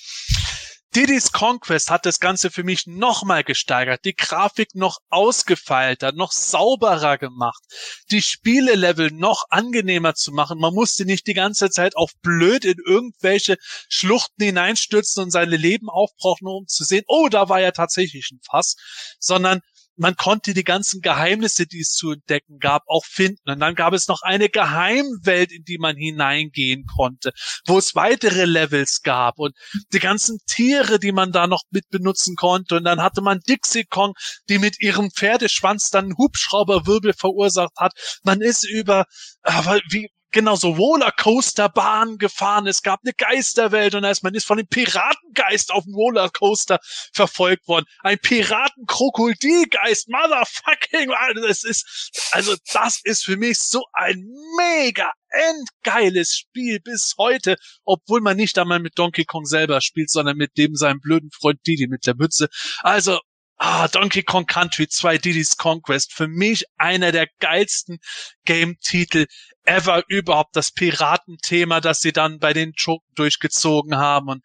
Diddy's 0.95 1.33
Conquest 1.33 1.91
hat 1.91 2.05
das 2.05 2.21
Ganze 2.21 2.51
für 2.51 2.65
mich 2.65 2.87
nochmal 2.87 3.45
gesteigert, 3.45 4.05
die 4.05 4.15
Grafik 4.15 4.75
noch 4.75 4.99
ausgefeilter, 5.09 6.13
noch 6.13 6.33
sauberer 6.33 7.17
gemacht, 7.17 7.63
die 8.11 8.21
Spielelevel 8.21 9.11
noch 9.11 9.45
angenehmer 9.49 10.15
zu 10.15 10.33
machen. 10.33 10.59
Man 10.59 10.75
musste 10.75 11.07
nicht 11.07 11.27
die 11.27 11.33
ganze 11.33 11.71
Zeit 11.71 11.97
auf 11.97 12.11
blöd 12.21 12.67
in 12.67 12.77
irgendwelche 12.87 13.57
Schluchten 13.89 14.45
hineinstürzen 14.45 15.25
und 15.25 15.31
seine 15.31 15.57
Leben 15.57 15.89
aufbrauchen, 15.89 16.47
um 16.47 16.67
zu 16.67 16.85
sehen, 16.85 17.05
oh, 17.07 17.29
da 17.31 17.49
war 17.49 17.61
ja 17.61 17.71
tatsächlich 17.71 18.31
ein 18.31 18.41
Fass, 18.43 18.77
sondern 19.19 19.63
man 19.97 20.17
konnte 20.17 20.55
die 20.55 20.65
ganzen 20.65 21.01
Geheimnisse, 21.01 21.67
die 21.67 21.81
es 21.81 21.93
zu 21.93 22.13
entdecken 22.13 22.59
gab, 22.59 22.83
auch 22.87 23.05
finden. 23.05 23.51
Und 23.51 23.61
dann 23.61 23.75
gab 23.75 23.93
es 23.93 24.09
noch 24.09 24.23
eine 24.23 24.49
Geheimwelt, 24.49 25.53
in 25.53 25.65
die 25.65 25.79
man 25.79 25.97
hineingehen 25.97 26.87
konnte, 26.87 27.33
wo 27.67 27.79
es 27.79 27.95
weitere 27.95 28.45
Levels 28.45 29.03
gab 29.03 29.39
und 29.39 29.55
die 29.93 29.99
ganzen 29.99 30.39
Tiere, 30.47 30.99
die 30.99 31.13
man 31.13 31.33
da 31.33 31.47
noch 31.47 31.63
mit 31.71 31.89
benutzen 31.91 32.37
konnte. 32.37 32.77
Und 32.77 32.85
dann 32.85 33.03
hatte 33.03 33.21
man 33.23 33.41
Dixie 33.41 33.85
Kong, 33.85 34.15
die 34.49 34.59
mit 34.59 34.81
ihrem 34.81 35.11
Pferdeschwanz 35.11 35.91
dann 35.91 36.17
Hubschrauberwirbel 36.17 37.13
verursacht 37.13 37.77
hat. 37.77 37.93
Man 38.23 38.41
ist 38.41 38.65
über, 38.65 39.05
aber 39.43 39.81
wie, 39.91 40.09
genau 40.33 40.57
so 40.57 40.71
Rollercoasterbahn 40.71 42.19
gefahren. 42.19 42.67
Es 42.67 42.83
gab 42.83 43.01
eine 43.05 43.13
Geisterwelt 43.13 43.95
und 43.95 44.05
als 44.05 44.23
man 44.23 44.35
ist 44.35 44.47
von 44.47 44.57
dem 44.57 44.67
Piratengeist 44.67 45.71
auf 45.71 45.85
dem 45.85 45.95
Rollercoaster 45.95 46.79
verfolgt 47.13 47.69
worden. 47.69 47.87
Ein 48.01 48.19
Piratenkrokodilgeist, 48.19 50.09
motherfucking, 50.09 51.13
das 51.47 51.65
ist, 51.65 52.31
also 52.33 52.55
das 52.73 53.01
ist 53.05 53.25
für 53.25 53.37
mich 53.37 53.59
so 53.59 53.85
ein 53.93 54.25
mega 54.57 55.13
endgeiles 55.29 56.37
Spiel 56.37 56.81
bis 56.81 57.15
heute, 57.19 57.57
obwohl 57.85 58.21
man 58.21 58.37
nicht 58.37 58.59
einmal 58.59 58.81
mit 58.81 58.99
Donkey 58.99 59.25
Kong 59.25 59.45
selber 59.45 59.81
spielt, 59.81 60.11
sondern 60.11 60.37
mit 60.37 60.57
dem 60.57 60.75
seinem 60.75 61.01
blöden 61.01 61.31
Freund 61.31 61.61
Didi 61.67 61.87
mit 61.87 62.07
der 62.07 62.15
Mütze. 62.15 62.49
Also 62.83 63.19
Ah, 63.57 63.87
Donkey 63.89 64.23
Kong 64.23 64.47
Country 64.47 64.89
2 64.89 65.19
Diddy's 65.19 65.57
Conquest. 65.57 66.13
Für 66.13 66.27
mich 66.27 66.65
einer 66.79 67.13
der 67.13 67.29
geilsten 67.39 67.99
Game-Titel 68.45 69.27
ever 69.65 70.03
überhaupt. 70.09 70.57
Das 70.57 70.73
Piratenthema, 70.73 71.81
das 71.81 72.01
sie 72.01 72.13
dann 72.13 72.39
bei 72.39 72.53
den 72.53 72.75
Choken 72.75 73.15
durchgezogen 73.15 73.97
haben. 73.97 74.29
Und 74.29 74.45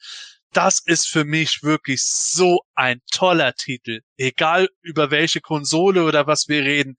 das 0.51 0.81
ist 0.85 1.07
für 1.07 1.25
mich 1.25 1.63
wirklich 1.63 2.03
so 2.03 2.61
ein 2.75 3.01
toller 3.11 3.53
Titel. 3.53 4.01
Egal 4.17 4.69
über 4.81 5.11
welche 5.11 5.41
Konsole 5.41 6.03
oder 6.03 6.27
was 6.27 6.47
wir 6.47 6.63
reden. 6.63 6.97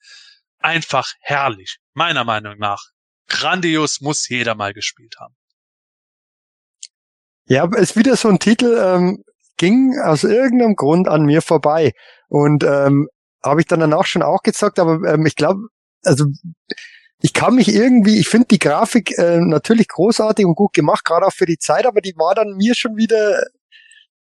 Einfach 0.59 1.13
herrlich. 1.21 1.79
Meiner 1.95 2.25
Meinung 2.25 2.59
nach. 2.59 2.83
Grandios 3.29 4.01
muss 4.01 4.29
jeder 4.29 4.55
mal 4.55 4.73
gespielt 4.73 5.17
haben. 5.21 5.37
Ja, 7.47 7.69
ist 7.77 7.97
wieder 7.97 8.17
so 8.17 8.29
ein 8.29 8.39
Titel, 8.39 8.79
ähm, 8.79 9.25
ging 9.59 9.99
aus 10.03 10.25
irgendeinem 10.25 10.75
Grund 10.75 11.09
an 11.09 11.25
mir 11.25 11.43
vorbei. 11.43 11.93
Und 12.29 12.65
ähm, 12.65 13.09
habe 13.45 13.61
ich 13.61 13.67
dann 13.67 13.81
danach 13.81 14.07
schon 14.07 14.23
auch 14.23 14.43
gesagt, 14.43 14.79
aber 14.79 15.01
ähm, 15.07 15.27
ich 15.27 15.37
glaube, 15.37 15.61
also 16.05 16.25
ich 17.21 17.33
kann 17.33 17.55
mich 17.55 17.75
irgendwie, 17.75 18.19
ich 18.19 18.29
finde 18.29 18.49
die 18.51 18.59
Grafik 18.59 19.19
äh, 19.19 19.39
natürlich 19.41 19.89
großartig 19.89 20.47
und 20.47 20.55
gut 20.55 20.73
gemacht, 20.73 21.05
gerade 21.05 21.27
auch 21.27 21.33
für 21.33 21.47
die 21.47 21.59
Zeit, 21.59 21.87
aber 21.87 22.01
die 22.01 22.15
war 22.17 22.35
dann 22.35 22.57
mir 22.57 22.75
schon 22.75 22.97
wieder, 22.97 23.43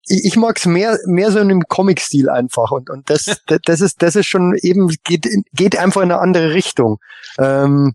ich, 0.08 0.26
ich 0.26 0.36
mag 0.38 0.58
es 0.58 0.66
mehr, 0.66 0.98
mehr 1.06 1.32
so 1.32 1.40
in 1.40 1.50
einem 1.50 1.64
Comic-Stil 1.68 2.30
einfach 2.30 2.72
und, 2.72 2.90
und 2.90 3.10
das, 3.10 3.42
das 3.66 3.82
ist, 3.82 4.02
das 4.02 4.16
ist 4.16 4.28
schon 4.28 4.56
eben, 4.62 4.94
geht, 5.04 5.28
geht 5.54 5.78
einfach 5.78 6.02
in 6.02 6.12
eine 6.12 6.22
andere 6.22 6.54
Richtung. 6.54 7.00
Ähm, 7.38 7.94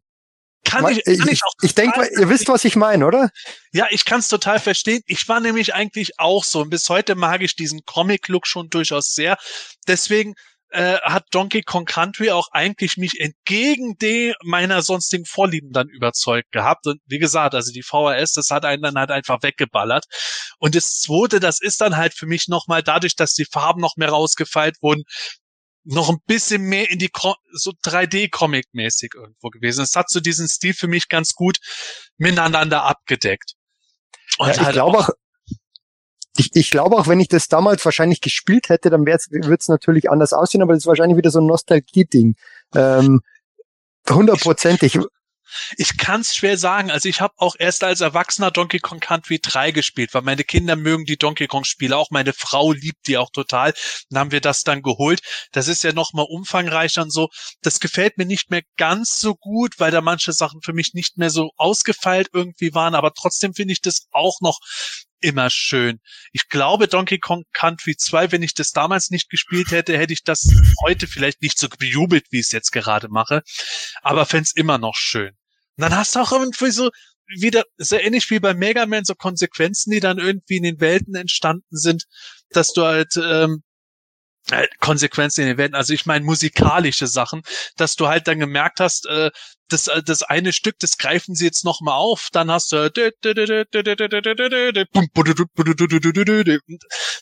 kann 0.65 0.89
ich, 0.89 1.05
kann 1.05 1.29
ich, 1.29 1.43
auch 1.45 1.53
ich 1.63 1.75
denke, 1.75 2.09
ihr 2.19 2.29
wisst, 2.29 2.49
was 2.49 2.65
ich 2.65 2.77
meine, 2.77 3.07
oder? 3.07 3.31
Ja, 3.73 3.87
ich 3.91 4.05
kann 4.05 4.21
es 4.21 4.29
total 4.29 4.61
verstehen. 4.61 5.03
Ich 5.07 5.29
war 5.29 5.41
nämlich 5.41 5.75
eigentlich 5.75 6.19
auch 6.19 6.45
so. 6.45 6.61
Und 6.61 6.71
bis 6.71 6.89
heute 6.89 7.15
mag 7.15 7.43
ich 7.43 7.57
diesen 7.57 7.85
Comic-Look 7.85 8.47
schon 8.47 8.69
durchaus 8.69 9.13
sehr. 9.15 9.37
Deswegen 9.89 10.35
äh, 10.71 10.99
hat 11.03 11.27
Donkey 11.33 11.63
Kong 11.63 11.85
Country 11.85 12.31
auch 12.31 12.49
eigentlich 12.53 12.97
mich 12.97 13.21
entgegen 13.21 13.97
de 13.99 14.35
meiner 14.45 14.83
sonstigen 14.83 15.25
Vorlieben 15.25 15.73
dann 15.73 15.89
überzeugt 15.89 16.53
gehabt. 16.53 16.87
Und 16.87 17.01
wie 17.07 17.19
gesagt, 17.19 17.55
also 17.55 17.73
die 17.73 17.83
VHS, 17.83 18.35
das 18.35 18.51
hat 18.51 18.65
einen 18.65 18.83
dann 18.83 18.97
halt 18.97 19.11
einfach 19.11 19.43
weggeballert. 19.43 20.05
Und 20.59 20.75
das 20.75 21.01
zweite, 21.01 21.41
das 21.41 21.61
ist 21.61 21.81
dann 21.81 21.97
halt 21.97 22.15
für 22.15 22.27
mich 22.27 22.49
nochmal 22.49 22.83
dadurch, 22.83 23.17
dass 23.17 23.35
die 23.35 23.47
Farben 23.51 23.81
noch 23.81 23.97
mehr 23.97 24.11
rausgefeilt 24.11 24.77
wurden, 24.81 25.03
noch 25.85 26.11
ein 26.11 26.19
bisschen 26.27 26.63
mehr 26.63 26.91
in 26.91 26.99
die 26.99 27.09
Ko 27.09 27.35
so 27.53 27.71
3D-Comic-mäßig 27.71 29.15
irgendwo 29.15 29.49
gewesen. 29.49 29.83
Es 29.83 29.97
hat 29.97 30.11
so 30.11 30.21
diesen 30.21 30.49
Stil 30.49 30.75
für 30.75 30.89
mich 30.89 31.09
ganz 31.09 31.35
gut 31.35 31.59
miteinander 32.19 32.85
abgedeckt. 32.85 33.55
Und 34.39 34.49
ja, 34.49 34.55
ich 34.55 34.61
halt 34.61 34.75
glaube 34.75 34.99
auch, 34.99 35.09
ich, 36.37 36.51
ich 36.55 36.71
glaube 36.71 36.97
auch, 36.97 37.07
wenn 37.07 37.21
ich 37.21 37.29
das 37.29 37.49
damals 37.49 37.85
wahrscheinlich 37.85 38.21
gespielt 38.21 38.69
hätte, 38.69 38.91
dann 38.91 39.07
würde 39.07 39.57
es 39.59 39.69
natürlich 39.69 40.11
anders 40.11 40.33
aussehen, 40.33 40.63
aber 40.63 40.73
das 40.73 40.85
ist 40.85 40.87
wahrscheinlich 40.87 41.17
wieder 41.17 41.31
so 41.31 41.41
ein 41.41 41.47
Nostalgie-Ding. 41.47 42.37
Ähm, 42.75 43.21
hundertprozentig. 44.09 44.99
Ich 45.77 45.97
kann 45.97 46.21
es 46.21 46.35
schwer 46.35 46.59
sagen. 46.59 46.91
Also 46.91 47.09
ich 47.09 47.21
habe 47.21 47.35
auch 47.37 47.57
erst 47.59 47.85
als 47.85 48.01
Erwachsener 48.01 48.51
Donkey 48.51 48.79
Kong 48.79 49.01
Country 49.01 49.39
3 49.41 49.71
gespielt, 49.71 50.15
weil 50.15 50.23
meine 50.23 50.45
Kinder 50.45 50.77
mögen 50.77 51.05
die 51.05 51.17
Donkey 51.17 51.47
Kong 51.47 51.65
Spiele. 51.65 51.97
Auch 51.97 52.11
meine 52.11 52.33
Frau 52.33 52.73
liebt 52.73 53.07
die 53.07 53.19
auch 53.19 53.31
total. 53.31 53.75
Dann 54.11 54.21
haben 54.21 54.33
wir 54.33 54.41
das 54.41 54.63
dann 54.63 54.83
geholt. 54.83 55.21
Das 55.53 55.69
ist 55.69 55.85
ja 55.85 55.93
noch 55.93 56.13
mal 56.13 56.27
umfangreicher 56.29 57.03
und 57.03 57.11
so. 57.11 57.29
Das 57.63 57.81
gefällt 57.81 58.19
mir 58.19 58.27
nicht 58.27 58.51
mehr 58.51 58.63
ganz 58.77 59.21
so 59.21 59.35
gut, 59.35 59.75
weil 59.79 59.91
da 59.91 60.01
manche 60.01 60.33
Sachen 60.33 60.61
für 60.63 60.73
mich 60.73 60.95
nicht 60.95 61.19
mehr 61.19 61.31
so 61.31 61.51
ausgefeilt 61.57 62.29
irgendwie 62.33 62.75
waren. 62.75 62.95
Aber 62.95 63.13
trotzdem 63.13 63.55
finde 63.55 63.73
ich 63.73 63.81
das 63.81 64.07
auch 64.13 64.41
noch 64.41 64.59
immer 65.21 65.51
schön. 65.51 66.01
Ich 66.33 66.49
glaube, 66.49 66.89
Donkey 66.89 67.19
Kong 67.19 67.45
Country 67.53 67.97
2, 67.97 68.33
wenn 68.33 68.43
ich 68.43 68.55
das 68.55 68.71
damals 68.71 69.11
nicht 69.11 69.29
gespielt 69.31 69.71
hätte, 69.71 69.97
hätte 69.97 70.13
ich 70.13 70.25
das 70.25 70.49
heute 70.83 71.07
vielleicht 71.07 71.43
nicht 71.43 71.59
so 71.59 71.69
bejubelt, 71.69 72.27
wie 72.31 72.41
ich 72.41 72.47
es 72.47 72.53
jetzt 72.53 72.73
gerade 72.73 73.09
mache. 73.09 73.43
Aber 74.03 74.27
fände 74.27 74.45
es 74.45 74.57
immer 74.57 74.79
noch 74.79 74.97
schön. 74.97 75.37
Und 75.81 75.89
dann 75.89 75.97
hast 75.97 76.15
du 76.15 76.21
auch 76.21 76.31
irgendwie 76.31 76.71
so 76.73 76.91
wieder, 77.27 77.65
sehr 77.79 78.05
ähnlich 78.05 78.29
wie 78.29 78.39
bei 78.39 78.53
Mega 78.53 78.85
Man, 78.85 79.07
so 79.07 79.15
Konsequenzen, 79.15 79.91
die 79.91 80.01
dann 80.01 80.19
irgendwie 80.19 80.59
in 80.59 80.63
den 80.63 80.79
Welten 80.79 81.15
entstanden 81.15 81.75
sind, 81.75 82.05
dass 82.51 82.75
du 82.75 82.85
halt 82.85 83.15
ähm, 83.17 83.63
äh, 84.51 84.67
Konsequenzen 84.81 85.43
in 85.43 85.49
den 85.49 85.59
Welten, 85.59 85.75
also 85.75 85.93
ich 85.93 86.07
meine 86.07 86.25
musikalische 86.25 87.07
Sachen, 87.07 87.43
dass 87.77 87.97
du 87.97 88.09
halt 88.09 88.27
dann 88.27 88.41
gemerkt 88.41 88.81
hast, 88.81 89.07
äh, 89.07 89.31
das, 89.69 89.87
äh, 89.87 90.03
das 90.03 90.23
eine 90.23 90.53
Stück, 90.53 90.79
das 90.81 90.99
greifen 90.99 91.35
sie 91.35 91.45
jetzt 91.45 91.65
nochmal 91.65 91.95
auf, 91.95 92.29
dann 92.33 92.51
hast 92.51 92.73
du 92.73 92.91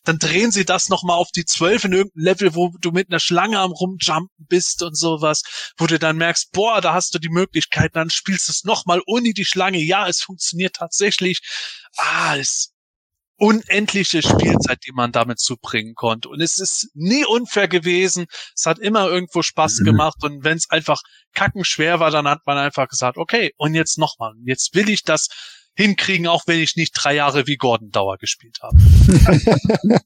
dann 0.05 0.19
drehen 0.19 0.51
sie 0.51 0.65
das 0.65 0.89
nochmal 0.89 1.17
auf 1.17 1.31
die 1.31 1.45
zwölf 1.45 1.85
in 1.85 1.93
irgendeinem 1.93 2.25
Level, 2.25 2.55
wo 2.55 2.73
du 2.81 2.93
mit 2.93 3.11
einer 3.11 3.21
Schlange 3.21 3.59
am 3.59 3.73
rumjumpen 3.73 4.47
bist 4.49 4.83
und 4.83 4.97
sowas, 4.97 5.43
wo 5.77 5.87
du 5.87 5.99
dann 5.99 6.17
merkst, 6.17 6.53
boah, 6.53 6.81
da 6.81 6.95
hast 6.95 7.15
du 7.15 7.19
die 7.19 7.29
Möglichkeit, 7.29 7.95
dann 7.95 8.11
spielst 8.11 8.49
du 8.49 8.53
es 8.53 8.65
nochmal 8.65 9.03
ohne 9.07 9.33
die 9.35 9.45
Schlange, 9.45 9.79
ja, 9.79 10.09
es 10.09 10.23
funktioniert 10.23 10.77
tatsächlich. 10.77 11.41
Ah, 11.97 12.37
es 12.37 12.73
unendliche 13.39 14.21
Spielzeit, 14.21 14.81
die 14.87 14.93
man 14.93 15.13
damit 15.13 15.39
zubringen 15.39 15.95
konnte. 15.95 16.29
Und 16.29 16.41
es 16.41 16.59
ist 16.59 16.91
nie 16.95 17.25
unfair 17.25 17.69
gewesen. 17.69 18.27
Es 18.55 18.67
hat 18.67 18.79
immer 18.79 19.09
irgendwo 19.09 19.43
Spaß 19.43 19.81
mhm. 19.81 19.85
gemacht. 19.85 20.17
Und 20.23 20.45
wenn 20.45 20.57
es 20.57 20.69
einfach 20.71 21.01
kackenschwer 21.35 22.01
war, 22.01 22.11
dann 22.11 22.29
hat 22.29 22.41
man 22.47 22.59
einfach 22.59 22.89
gesagt, 22.89 23.17
okay, 23.17 23.53
und 23.57 23.75
jetzt 23.75 23.97
nochmal. 23.97 24.33
Jetzt 24.45 24.75
will 24.75 24.89
ich 24.89 25.05
das 25.05 25.29
hinkriegen, 25.75 26.27
auch 26.27 26.43
wenn 26.47 26.59
ich 26.59 26.75
nicht 26.75 26.93
drei 26.93 27.15
Jahre 27.15 27.47
wie 27.47 27.57
Gordon 27.57 27.91
Dauer 27.91 28.17
gespielt 28.17 28.59
habe. 28.61 28.77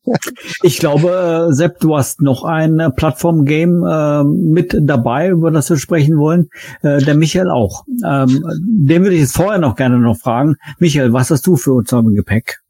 ich 0.62 0.78
glaube, 0.78 1.48
äh, 1.48 1.54
Sepp, 1.54 1.80
du 1.80 1.96
hast 1.96 2.20
noch 2.20 2.44
ein 2.44 2.78
äh, 2.78 2.90
Plattform-Game 2.90 3.82
äh, 3.82 4.24
mit 4.24 4.76
dabei, 4.78 5.30
über 5.30 5.50
das 5.50 5.70
wir 5.70 5.78
sprechen 5.78 6.18
wollen. 6.18 6.50
Äh, 6.82 6.98
der 6.98 7.14
Michael 7.14 7.50
auch. 7.50 7.84
Ähm, 8.06 8.44
den 8.60 9.02
würde 9.02 9.14
ich 9.14 9.22
jetzt 9.22 9.34
vorher 9.34 9.58
noch 9.58 9.74
gerne 9.74 9.98
noch 9.98 10.18
fragen. 10.18 10.56
Michael, 10.78 11.14
was 11.14 11.30
hast 11.30 11.46
du 11.46 11.56
für 11.56 11.72
uns 11.72 11.90
im 11.90 12.14
Gepäck? 12.14 12.61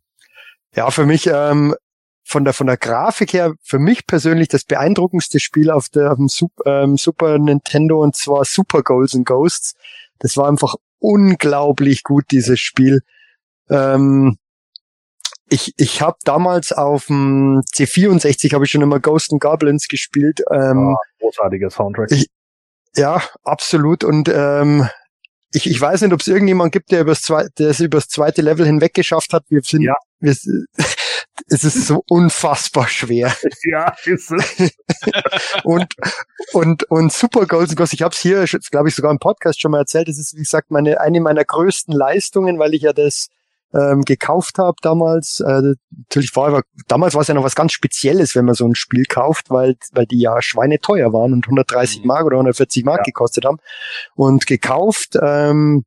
Ja, 0.75 0.91
für 0.91 1.07
mich 1.07 1.27
ähm, 1.27 1.75
von 2.25 2.45
der 2.45 2.55
von 2.55 2.67
der 2.67 2.77
Grafik 2.77 3.33
her 3.33 3.55
für 3.63 3.79
mich 3.79 4.07
persönlich 4.07 4.49
das 4.49 4.65
beeindruckendste 4.65 5.41
Spiel 5.41 5.71
auf 5.71 5.89
der 5.89 6.13
auf 6.13 6.17
dem 6.17 6.29
Super, 6.29 6.83
ähm, 6.83 6.97
Super 6.97 7.39
Nintendo 7.39 8.03
und 8.03 8.17
zwar 8.17 8.45
Super 8.45 8.83
Goals 8.83 9.15
and 9.15 9.27
Ghosts. 9.27 9.75
Das 10.19 10.37
war 10.37 10.49
einfach 10.49 10.77
unglaublich 10.99 12.05
gut 12.05 12.25
dieses 12.31 12.61
Spiel. 12.61 13.03
Ähm, 13.69 14.39
ich 15.49 15.75
ich 15.77 16.01
habe 16.01 16.17
damals 16.25 16.73
auf 16.73 17.07
dem 17.07 17.63
C64 17.75 18.55
habe 18.55 18.65
ich 18.65 18.71
schon 18.71 18.83
immer 18.83 19.01
Ghost 19.01 19.33
and 19.33 19.43
Goblins 19.43 19.89
gespielt. 19.89 20.43
Ähm, 20.51 20.95
oh, 20.95 20.97
großartiger 21.21 21.71
Soundtrack. 21.71 22.13
Ich, 22.13 22.29
ja, 22.97 23.23
absolut. 23.43 24.05
Und 24.05 24.31
ähm, 24.33 24.89
ich, 25.53 25.69
ich 25.69 25.81
weiß 25.81 26.03
nicht, 26.03 26.13
ob 26.13 26.21
es 26.21 26.29
irgendjemand 26.29 26.73
gibt, 26.73 26.91
der, 26.93 27.03
übers 27.03 27.23
zwei, 27.23 27.49
der 27.59 27.71
es 27.71 27.81
übers 27.81 28.09
zweite 28.09 28.43
Level 28.43 28.67
hinweg 28.67 28.95
geschafft 28.95 29.33
hat. 29.33 29.45
Wir 29.49 29.63
sind 29.63 29.83
ja 29.83 29.95
wir, 30.23 30.31
es 31.49 31.65
ist 31.65 31.87
so 31.87 32.03
unfassbar 32.09 32.89
schwer. 32.89 33.35
Ja, 33.65 33.95
ist 34.05 34.31
es. 34.31 34.73
und, 35.65 35.95
und, 36.53 36.85
und 36.85 37.13
Super 37.13 37.47
Golden 37.47 37.75
Ghost, 37.75 37.93
ich 37.93 38.03
habe 38.03 38.15
es 38.15 38.21
hier, 38.21 38.45
glaube 38.71 38.89
ich, 38.89 38.95
sogar 38.95 39.11
im 39.11 39.19
Podcast 39.19 39.61
schon 39.61 39.71
mal 39.71 39.79
erzählt, 39.79 40.09
das 40.09 40.19
ist, 40.19 40.35
wie 40.35 40.43
gesagt, 40.43 40.71
meine, 40.71 41.01
eine 41.01 41.21
meiner 41.21 41.45
größten 41.45 41.95
Leistungen, 41.95 42.59
weil 42.59 42.75
ich 42.75 42.83
ja 42.83 42.93
das 42.93 43.29
ähm, 43.75 44.03
gekauft 44.03 44.59
habe 44.59 44.77
damals. 44.83 45.41
Äh, 45.41 45.75
natürlich 45.91 46.35
war 46.37 46.63
damals 46.89 47.15
war 47.15 47.23
es 47.23 47.29
ja 47.29 47.35
noch 47.35 47.45
was 47.45 47.55
ganz 47.55 47.73
Spezielles, 47.73 48.35
wenn 48.37 48.45
man 48.45 48.55
so 48.55 48.67
ein 48.67 48.75
Spiel 48.75 49.05
kauft, 49.05 49.51
weil 49.51 49.77
weil 49.93 50.07
die 50.07 50.21
ja 50.21 50.41
schweineteuer 50.43 51.13
waren 51.13 51.33
und 51.33 51.47
130 51.47 52.01
mhm. 52.01 52.07
Mark 52.07 52.25
oder 52.25 52.37
140 52.37 52.85
Mark 52.85 53.01
ja. 53.01 53.05
gekostet 53.05 53.45
haben. 53.45 53.59
Und 54.15 54.47
gekauft 54.47 55.17
ähm, 55.21 55.85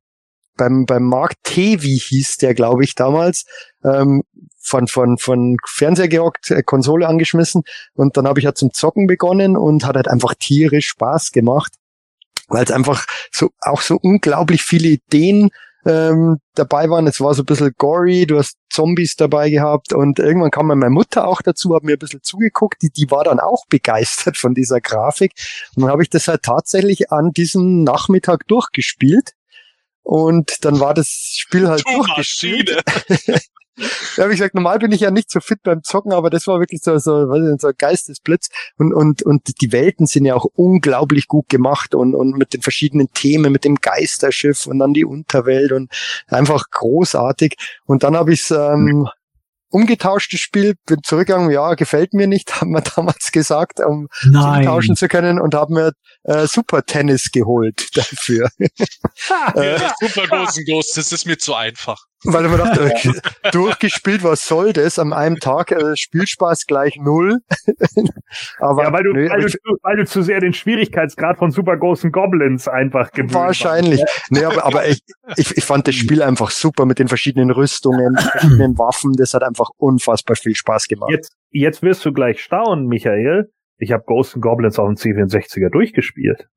beim, 0.56 0.86
beim 0.86 1.04
Markt 1.04 1.36
Tevi 1.44 1.98
hieß 1.98 2.38
der, 2.38 2.54
glaube 2.54 2.84
ich, 2.84 2.94
damals, 2.94 3.44
ähm, 3.84 4.22
von, 4.58 4.88
von, 4.88 5.16
von 5.18 5.56
Fernseher 5.64 6.08
gehockt, 6.08 6.50
äh, 6.50 6.62
Konsole 6.62 7.06
angeschmissen 7.06 7.62
und 7.94 8.16
dann 8.16 8.26
habe 8.26 8.40
ich 8.40 8.46
halt 8.46 8.58
zum 8.58 8.72
Zocken 8.72 9.06
begonnen 9.06 9.56
und 9.56 9.84
hat 9.84 9.96
halt 9.96 10.08
einfach 10.08 10.34
tierisch 10.38 10.88
Spaß 10.88 11.30
gemacht, 11.30 11.72
weil 12.48 12.64
es 12.64 12.72
einfach 12.72 13.06
so 13.30 13.50
auch 13.60 13.80
so 13.80 13.98
unglaublich 14.00 14.62
viele 14.62 14.88
Ideen 14.88 15.50
ähm, 15.86 16.38
dabei 16.54 16.90
waren. 16.90 17.06
Es 17.06 17.20
war 17.20 17.32
so 17.32 17.42
ein 17.42 17.46
bisschen 17.46 17.72
gory, 17.78 18.26
du 18.26 18.38
hast 18.38 18.58
Zombies 18.70 19.14
dabei 19.16 19.48
gehabt 19.48 19.92
und 19.92 20.18
irgendwann 20.18 20.50
kam 20.50 20.66
meine 20.66 20.90
Mutter 20.90 21.26
auch 21.26 21.40
dazu, 21.42 21.74
hat 21.74 21.84
mir 21.84 21.92
ein 21.92 21.98
bisschen 21.98 22.22
zugeguckt, 22.22 22.82
die, 22.82 22.90
die 22.90 23.10
war 23.10 23.24
dann 23.24 23.40
auch 23.40 23.64
begeistert 23.68 24.36
von 24.36 24.52
dieser 24.52 24.80
Grafik. 24.80 25.32
Und 25.74 25.82
dann 25.82 25.90
habe 25.90 26.02
ich 26.02 26.10
das 26.10 26.28
halt 26.28 26.42
tatsächlich 26.42 27.12
an 27.12 27.30
diesem 27.30 27.84
Nachmittag 27.84 28.46
durchgespielt. 28.48 29.32
Und 30.02 30.64
dann 30.64 30.78
war 30.78 30.94
das 30.94 31.34
Spiel 31.36 31.68
halt 31.68 31.84
du 31.86 31.94
durchgespielt. 31.94 32.82
ja, 34.16 34.28
wie 34.28 34.32
gesagt, 34.32 34.54
normal 34.54 34.78
bin 34.78 34.92
ich 34.92 35.00
ja 35.00 35.10
nicht 35.10 35.30
so 35.30 35.40
fit 35.40 35.62
beim 35.62 35.82
Zocken, 35.82 36.12
aber 36.12 36.30
das 36.30 36.46
war 36.46 36.60
wirklich 36.60 36.82
so, 36.82 36.96
so, 36.98 37.28
weiß 37.28 37.40
nicht, 37.40 37.60
so 37.60 37.68
ein 37.68 37.74
Geistesblitz. 37.76 38.48
Und, 38.78 38.94
und, 38.94 39.22
und 39.22 39.60
die 39.60 39.72
Welten 39.72 40.06
sind 40.06 40.24
ja 40.24 40.34
auch 40.34 40.46
unglaublich 40.54 41.28
gut 41.28 41.48
gemacht 41.48 41.94
und, 41.94 42.14
und 42.14 42.36
mit 42.36 42.54
den 42.54 42.62
verschiedenen 42.62 43.10
Themen, 43.12 43.52
mit 43.52 43.64
dem 43.64 43.76
Geisterschiff 43.76 44.66
und 44.66 44.78
dann 44.78 44.94
die 44.94 45.04
Unterwelt 45.04 45.72
und 45.72 45.90
einfach 46.28 46.64
großartig. 46.70 47.56
Und 47.84 48.02
dann 48.02 48.16
habe 48.16 48.32
ich 48.32 48.42
es 48.42 48.50
ähm, 48.50 49.08
umgetauschtes 49.70 50.40
Spiel, 50.40 50.74
bin 50.86 51.02
zurückgegangen, 51.02 51.50
ja, 51.50 51.74
gefällt 51.74 52.14
mir 52.14 52.26
nicht, 52.26 52.54
haben 52.60 52.70
wir 52.70 52.80
damals 52.80 53.30
gesagt, 53.32 53.80
um 53.80 54.08
tauschen 54.64 54.96
zu 54.96 55.08
können 55.08 55.40
und 55.40 55.54
haben 55.54 55.74
mir 55.74 55.92
äh, 56.24 56.46
Super 56.46 56.84
Tennis 56.84 57.30
geholt 57.32 57.88
dafür. 57.96 58.48
ja, 59.54 59.94
super 60.00 60.26
großen 60.26 60.64
Ghost, 60.64 60.96
das 60.96 61.12
ist 61.12 61.26
mir 61.26 61.38
zu 61.38 61.54
einfach. 61.54 62.06
Weil 62.24 62.48
man 62.48 62.58
dachte, 62.58 62.90
durchgespielt, 63.52 64.24
was 64.24 64.46
soll 64.46 64.72
das? 64.72 64.98
Am 64.98 65.12
einem 65.12 65.36
Tag 65.36 65.70
äh, 65.70 65.96
Spielspaß 65.96 66.66
gleich 66.66 66.96
null. 66.96 67.38
aber 68.58 68.84
ja, 68.84 68.92
weil 68.92 69.02
du, 69.02 69.12
nö, 69.12 69.28
weil, 69.28 69.42
du, 69.42 69.58
weil 69.82 69.96
du 69.96 70.06
zu 70.06 70.22
sehr 70.22 70.40
den 70.40 70.52
Schwierigkeitsgrad 70.52 71.38
von 71.38 71.50
Super 71.50 71.76
großen 71.76 72.10
Goblins 72.10 72.68
einfach 72.68 73.12
gewöhnt 73.12 73.34
Wahrscheinlich. 73.34 74.00
Warst. 74.00 74.30
Nee, 74.30 74.44
aber, 74.44 74.64
aber 74.64 74.88
ich, 74.88 75.00
ich, 75.36 75.56
ich 75.56 75.64
fand 75.64 75.86
das 75.86 75.94
Spiel 75.94 76.22
einfach 76.22 76.50
super 76.50 76.86
mit 76.86 76.98
den 76.98 77.08
verschiedenen 77.08 77.50
Rüstungen, 77.50 78.16
verschiedenen 78.16 78.78
Waffen. 78.78 79.12
Das 79.12 79.34
hat 79.34 79.42
einfach 79.42 79.68
unfassbar 79.76 80.36
viel 80.36 80.54
Spaß 80.54 80.88
gemacht. 80.88 81.10
Jetzt, 81.10 81.36
jetzt 81.50 81.82
wirst 81.82 82.04
du 82.04 82.12
gleich 82.12 82.42
staunen, 82.42 82.86
Michael. 82.86 83.50
Ich 83.78 83.92
habe 83.92 84.04
Ghost 84.06 84.34
Goblins 84.40 84.78
auf 84.78 84.88
dem 84.88 84.96
C64er 84.96 85.70
durchgespielt. 85.70 86.48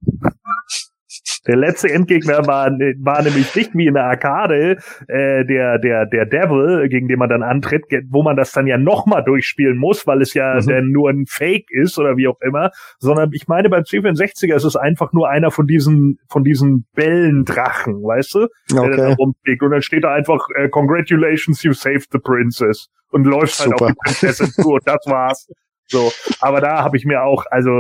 Der 1.49 1.57
letzte 1.57 1.89
Endgegner 1.89 2.45
war, 2.45 2.69
war 2.69 3.23
nämlich 3.23 3.55
nicht 3.55 3.73
wie 3.73 3.87
in 3.87 3.95
der 3.95 4.05
Arcade 4.05 4.77
äh, 5.07 5.45
der 5.45 5.79
der 5.79 6.05
der 6.05 6.27
Devil, 6.27 6.87
gegen 6.89 7.07
den 7.07 7.17
man 7.17 7.27
dann 7.27 7.41
antritt, 7.41 7.85
wo 8.09 8.21
man 8.21 8.35
das 8.35 8.51
dann 8.51 8.67
ja 8.67 8.77
nochmal 8.77 9.23
durchspielen 9.23 9.75
muss, 9.75 10.05
weil 10.05 10.21
es 10.21 10.35
ja 10.35 10.59
mhm. 10.61 10.67
dann 10.67 10.91
nur 10.91 11.09
ein 11.09 11.25
Fake 11.27 11.65
ist 11.71 11.97
oder 11.97 12.17
wie 12.17 12.27
auch 12.27 12.39
immer, 12.41 12.69
sondern 12.99 13.31
ich 13.33 13.47
meine 13.47 13.67
beim 13.67 13.81
C64er 13.81 14.53
ist 14.53 14.63
es 14.63 14.75
einfach 14.75 15.11
nur 15.11 15.27
einer 15.27 15.49
von 15.49 15.65
diesen 15.65 16.19
von 16.29 16.43
diesen 16.43 16.85
Bellendrachen, 16.93 17.95
weißt 17.95 18.35
du, 18.35 18.47
okay. 18.71 18.95
der 18.95 18.97
da 18.97 19.13
rumfliegt 19.15 19.63
und 19.63 19.71
dann 19.71 19.81
steht 19.81 20.03
da 20.03 20.13
einfach 20.13 20.45
äh, 20.55 20.69
Congratulations, 20.69 21.63
you 21.63 21.73
saved 21.73 22.09
the 22.11 22.19
princess 22.19 22.89
und 23.09 23.25
läuft 23.25 23.59
halt 23.59 23.73
auf 23.73 23.87
die 23.87 23.95
Prinzessin 24.05 24.51
zu 24.51 24.73
und 24.73 24.83
das 24.85 25.03
war's. 25.07 25.47
So, 25.89 26.11
aber 26.39 26.61
da 26.61 26.83
habe 26.83 26.97
ich 26.97 27.05
mir 27.05 27.23
auch, 27.23 27.45
also 27.49 27.71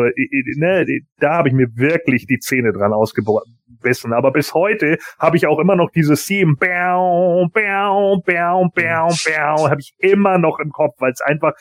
ne, 0.55 0.85
da 1.19 1.33
habe 1.35 1.49
ich 1.49 1.53
mir 1.53 1.67
wirklich 1.75 2.25
die 2.25 2.39
Zähne 2.39 2.73
dran 2.73 2.91
ausgebissen. 2.91 4.13
Aber 4.13 4.31
bis 4.31 4.53
heute 4.55 4.97
habe 5.19 5.37
ich 5.37 5.45
auch 5.45 5.59
immer 5.59 5.75
noch 5.75 5.91
dieses 5.91 6.25
Theme, 6.25 6.55
bäu, 6.55 7.45
bäu, 7.53 8.17
bäu, 8.25 8.65
bäu, 8.73 9.07
bäu, 9.25 9.69
habe 9.69 9.79
ich 9.79 9.93
immer 9.99 10.39
noch 10.39 10.59
im 10.59 10.71
Kopf, 10.71 10.95
weil 10.99 11.11
es 11.11 11.21
einfach 11.21 11.53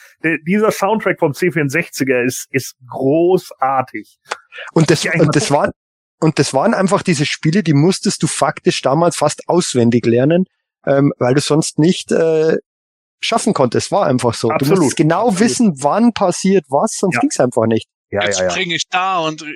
dieser 0.46 0.70
Soundtrack 0.70 1.18
vom 1.18 1.32
C64er 1.32 2.24
ist 2.24 2.48
ist 2.50 2.76
großartig. 2.88 4.18
Und 4.72 4.90
das, 4.90 5.04
und 5.04 5.36
das 5.36 5.50
war 5.50 5.70
und 6.20 6.38
das 6.38 6.52
waren 6.52 6.74
einfach 6.74 7.02
diese 7.02 7.26
Spiele, 7.26 7.62
die 7.62 7.74
musstest 7.74 8.22
du 8.22 8.26
faktisch 8.26 8.82
damals 8.82 9.16
fast 9.16 9.48
auswendig 9.48 10.04
lernen, 10.04 10.46
ähm, 10.86 11.12
weil 11.18 11.34
du 11.34 11.40
sonst 11.40 11.78
nicht 11.78 12.10
äh, 12.10 12.56
schaffen 13.20 13.54
konntest. 13.54 13.90
War 13.92 14.06
einfach 14.06 14.34
so. 14.34 14.50
Absolut. 14.50 14.78
Du 14.78 14.82
musst 14.84 14.96
genau 14.96 15.28
Absolut. 15.28 15.40
wissen, 15.40 15.82
wann 15.82 16.12
passiert 16.12 16.64
was, 16.68 16.96
sonst 16.98 17.14
ja. 17.14 17.20
ging's 17.20 17.40
einfach 17.40 17.66
nicht. 17.66 17.88
Ja, 18.10 18.24
Jetzt 18.24 18.38
ja, 18.38 18.46
ja. 18.46 18.50
springe 18.50 18.74
ich 18.74 18.88
da 18.88 19.18
und 19.18 19.42
äh, 19.42 19.54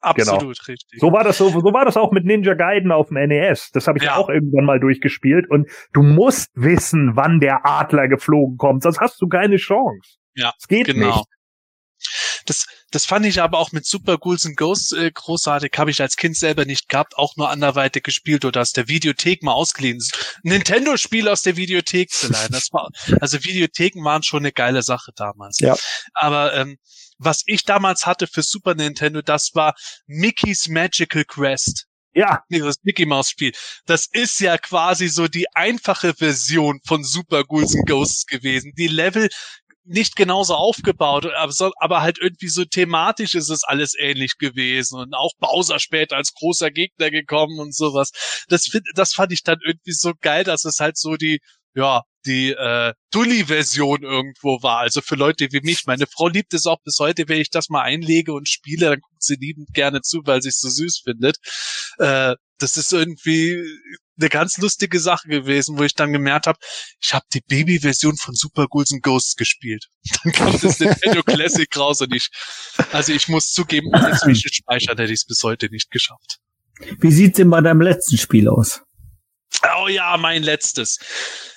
absolut 0.00 0.40
genau. 0.40 0.52
richtig. 0.68 1.00
So 1.00 1.12
war 1.12 1.24
das 1.24 1.38
so, 1.38 1.48
so 1.48 1.72
war 1.72 1.86
das 1.86 1.96
auch 1.96 2.12
mit 2.12 2.26
Ninja 2.26 2.54
Gaiden 2.54 2.92
auf 2.92 3.08
dem 3.08 3.26
NES. 3.26 3.70
Das 3.72 3.86
habe 3.86 3.98
ich 3.98 4.04
ja. 4.04 4.16
auch 4.16 4.28
irgendwann 4.28 4.66
mal 4.66 4.78
durchgespielt 4.78 5.48
und 5.48 5.70
du 5.94 6.02
musst 6.02 6.50
wissen, 6.54 7.12
wann 7.14 7.40
der 7.40 7.64
Adler 7.64 8.08
geflogen 8.08 8.58
kommt, 8.58 8.82
sonst 8.82 9.00
hast 9.00 9.20
du 9.22 9.28
keine 9.28 9.56
Chance. 9.56 10.18
Ja, 10.34 10.52
es 10.58 10.68
geht 10.68 10.86
genau. 10.86 11.06
nicht. 11.06 11.24
Das, 12.44 12.66
das 12.90 13.06
fand 13.06 13.26
ich 13.26 13.40
aber 13.40 13.58
auch 13.58 13.72
mit 13.72 13.86
Super 13.86 14.18
Ghouls 14.18 14.46
and 14.46 14.56
Ghosts 14.56 14.92
äh, 14.92 15.10
großartig. 15.12 15.72
Habe 15.76 15.90
ich 15.90 16.00
als 16.00 16.16
Kind 16.16 16.36
selber 16.36 16.64
nicht 16.64 16.88
gehabt, 16.88 17.16
auch 17.16 17.36
nur 17.36 17.50
anderweitig 17.50 18.04
gespielt 18.04 18.44
oder 18.44 18.60
aus 18.60 18.72
der 18.72 18.88
Videothek 18.88 19.42
mal 19.42 19.52
ausgeliehen. 19.52 20.00
Nintendo-Spiel 20.42 21.28
aus 21.28 21.42
der 21.42 21.56
Videothek 21.56 22.10
zu 22.10 22.28
leihen. 22.28 22.52
Das 22.52 22.72
war, 22.72 22.88
also 23.20 23.42
Videotheken 23.42 24.04
waren 24.04 24.22
schon 24.22 24.40
eine 24.40 24.52
geile 24.52 24.82
Sache 24.82 25.12
damals. 25.16 25.58
Ja. 25.60 25.76
Aber 26.14 26.54
ähm, 26.54 26.78
was 27.18 27.42
ich 27.46 27.64
damals 27.64 28.06
hatte 28.06 28.26
für 28.26 28.42
Super 28.42 28.74
Nintendo, 28.74 29.22
das 29.22 29.54
war 29.54 29.74
Mickey's 30.06 30.68
Magical 30.68 31.24
Quest. 31.24 31.86
Ja. 32.14 32.42
Das 32.48 32.76
Mickey 32.82 33.04
Mouse 33.04 33.30
Spiel. 33.30 33.52
Das 33.84 34.06
ist 34.10 34.40
ja 34.40 34.56
quasi 34.56 35.08
so 35.08 35.28
die 35.28 35.46
einfache 35.54 36.14
Version 36.14 36.80
von 36.84 37.04
Super 37.04 37.44
Ghouls 37.44 37.74
and 37.74 37.86
Ghosts 37.86 38.26
gewesen. 38.26 38.72
Die 38.76 38.88
Level 38.88 39.28
nicht 39.86 40.16
genauso 40.16 40.54
aufgebaut, 40.54 41.26
aber, 41.36 41.52
so, 41.52 41.72
aber 41.78 42.02
halt 42.02 42.18
irgendwie 42.20 42.48
so 42.48 42.64
thematisch 42.64 43.34
ist 43.34 43.50
es 43.50 43.64
alles 43.64 43.94
ähnlich 43.98 44.38
gewesen 44.38 44.98
und 44.98 45.14
auch 45.14 45.32
Bowser 45.38 45.78
später 45.78 46.16
als 46.16 46.34
großer 46.34 46.70
Gegner 46.70 47.10
gekommen 47.10 47.58
und 47.58 47.74
sowas. 47.74 48.10
Das, 48.48 48.68
das 48.94 49.14
fand 49.14 49.32
ich 49.32 49.42
dann 49.42 49.58
irgendwie 49.64 49.92
so 49.92 50.12
geil, 50.20 50.44
dass 50.44 50.64
es 50.64 50.80
halt 50.80 50.96
so 50.96 51.16
die, 51.16 51.40
ja, 51.74 52.02
die 52.26 52.50
äh, 52.50 52.92
Dully-Version 53.12 54.02
irgendwo 54.02 54.62
war. 54.62 54.78
Also 54.78 55.00
für 55.00 55.14
Leute 55.14 55.48
wie 55.52 55.60
mich. 55.60 55.84
Meine 55.86 56.06
Frau 56.06 56.28
liebt 56.28 56.52
es 56.54 56.66
auch 56.66 56.82
bis 56.82 56.98
heute, 56.98 57.28
wenn 57.28 57.40
ich 57.40 57.50
das 57.50 57.68
mal 57.68 57.82
einlege 57.82 58.32
und 58.32 58.48
spiele, 58.48 58.90
dann 58.90 59.00
guckt 59.00 59.22
sie 59.22 59.36
liebend 59.36 59.72
gerne 59.72 60.00
zu, 60.02 60.22
weil 60.24 60.42
sie 60.42 60.48
es 60.48 60.58
so 60.58 60.68
süß 60.68 61.02
findet. 61.04 61.36
Äh, 61.98 62.34
das 62.58 62.76
ist 62.76 62.92
irgendwie 62.92 63.62
eine 64.18 64.28
ganz 64.28 64.58
lustige 64.58 64.98
Sache 65.00 65.28
gewesen, 65.28 65.78
wo 65.78 65.82
ich 65.82 65.94
dann 65.94 66.12
gemerkt 66.12 66.46
habe, 66.46 66.58
ich 67.00 67.12
habe 67.12 67.24
die 67.32 67.40
Baby-Version 67.40 68.16
von 68.16 68.34
Super 68.34 68.66
Ghouls 68.68 68.92
and 68.92 69.02
Ghosts 69.02 69.36
gespielt. 69.36 69.86
Dann 70.24 70.32
kam 70.32 70.60
das 70.60 70.80
Nintendo 70.80 71.22
Classic 71.22 71.68
raus 71.76 72.00
und 72.00 72.14
ich, 72.14 72.28
also 72.92 73.12
ich 73.12 73.28
muss 73.28 73.50
zugeben, 73.50 73.88
ohne 73.88 74.16
Zwischenspeicher 74.16 74.92
hätte 74.92 75.04
ich 75.04 75.20
es 75.20 75.24
bis 75.26 75.42
heute 75.42 75.68
nicht 75.70 75.90
geschafft. 75.90 76.38
Wie 77.00 77.12
sieht's 77.12 77.36
denn 77.36 77.50
bei 77.50 77.60
deinem 77.60 77.80
letzten 77.80 78.18
Spiel 78.18 78.48
aus? 78.48 78.82
Oh 79.78 79.88
ja, 79.88 80.16
mein 80.16 80.42
letztes. 80.42 80.98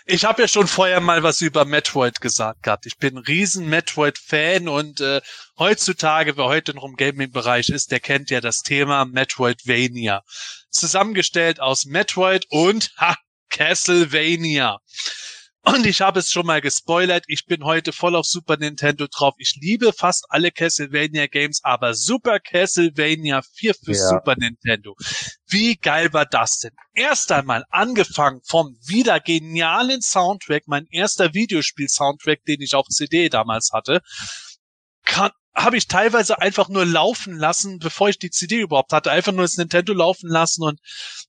Ich 0.05 0.25
habe 0.25 0.41
ja 0.41 0.47
schon 0.47 0.67
vorher 0.67 1.01
mal 1.01 1.21
was 1.21 1.41
über 1.41 1.65
Metroid 1.65 2.21
gesagt 2.21 2.63
gehabt. 2.63 2.85
Ich 2.85 2.97
bin 2.97 3.17
ein 3.17 3.23
riesen 3.23 3.69
Metroid-Fan 3.69 4.67
und 4.67 5.01
äh, 5.01 5.21
heutzutage, 5.57 6.35
wer 6.37 6.45
heute 6.45 6.73
noch 6.73 6.83
im 6.83 6.95
Gaming-Bereich 6.95 7.69
ist, 7.69 7.91
der 7.91 7.99
kennt 7.99 8.31
ja 8.31 8.41
das 8.41 8.61
Thema 8.61 9.05
Metroidvania. 9.05 10.23
Zusammengestellt 10.71 11.59
aus 11.59 11.85
Metroid 11.85 12.45
und 12.49 12.91
ha, 12.97 13.15
Castlevania. 13.49 14.79
Und 15.69 15.85
ich 15.85 16.01
habe 16.01 16.17
es 16.19 16.31
schon 16.31 16.47
mal 16.47 16.61
gespoilert, 16.61 17.25
ich 17.27 17.45
bin 17.45 17.63
heute 17.63 17.93
voll 17.93 18.15
auf 18.15 18.25
Super 18.25 18.57
Nintendo 18.57 19.05
drauf. 19.05 19.35
Ich 19.37 19.55
liebe 19.61 19.93
fast 19.93 20.25
alle 20.29 20.51
Castlevania 20.51 21.27
Games, 21.27 21.59
aber 21.63 21.93
Super 21.93 22.39
Castlevania 22.39 23.43
4 23.53 23.75
für 23.75 23.91
ja. 23.91 24.09
Super 24.09 24.35
Nintendo. 24.35 24.95
Wie 25.45 25.75
geil 25.75 26.11
war 26.11 26.25
das 26.25 26.57
denn? 26.57 26.71
Erst 26.95 27.31
einmal 27.31 27.65
angefangen 27.69 28.41
vom 28.43 28.79
wieder 28.81 29.19
genialen 29.19 30.01
Soundtrack, 30.01 30.63
mein 30.65 30.87
erster 30.89 31.35
Videospiel-Soundtrack, 31.35 32.45
den 32.45 32.61
ich 32.61 32.73
auf 32.73 32.87
CD 32.87 33.29
damals 33.29 33.69
hatte, 33.71 34.01
kann, 35.05 35.29
habe 35.53 35.77
ich 35.77 35.87
teilweise 35.87 36.41
einfach 36.41 36.69
nur 36.69 36.85
laufen 36.87 37.37
lassen, 37.37 37.77
bevor 37.77 38.09
ich 38.09 38.17
die 38.17 38.31
CD 38.31 38.61
überhaupt 38.61 38.91
hatte, 38.91 39.11
einfach 39.11 39.33
nur 39.33 39.43
das 39.43 39.57
Nintendo 39.57 39.93
laufen 39.93 40.29
lassen 40.29 40.63
und 40.63 40.79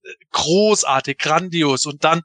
äh, 0.02 0.14
großartig, 0.30 1.18
grandios 1.18 1.84
und 1.84 2.04
dann 2.04 2.22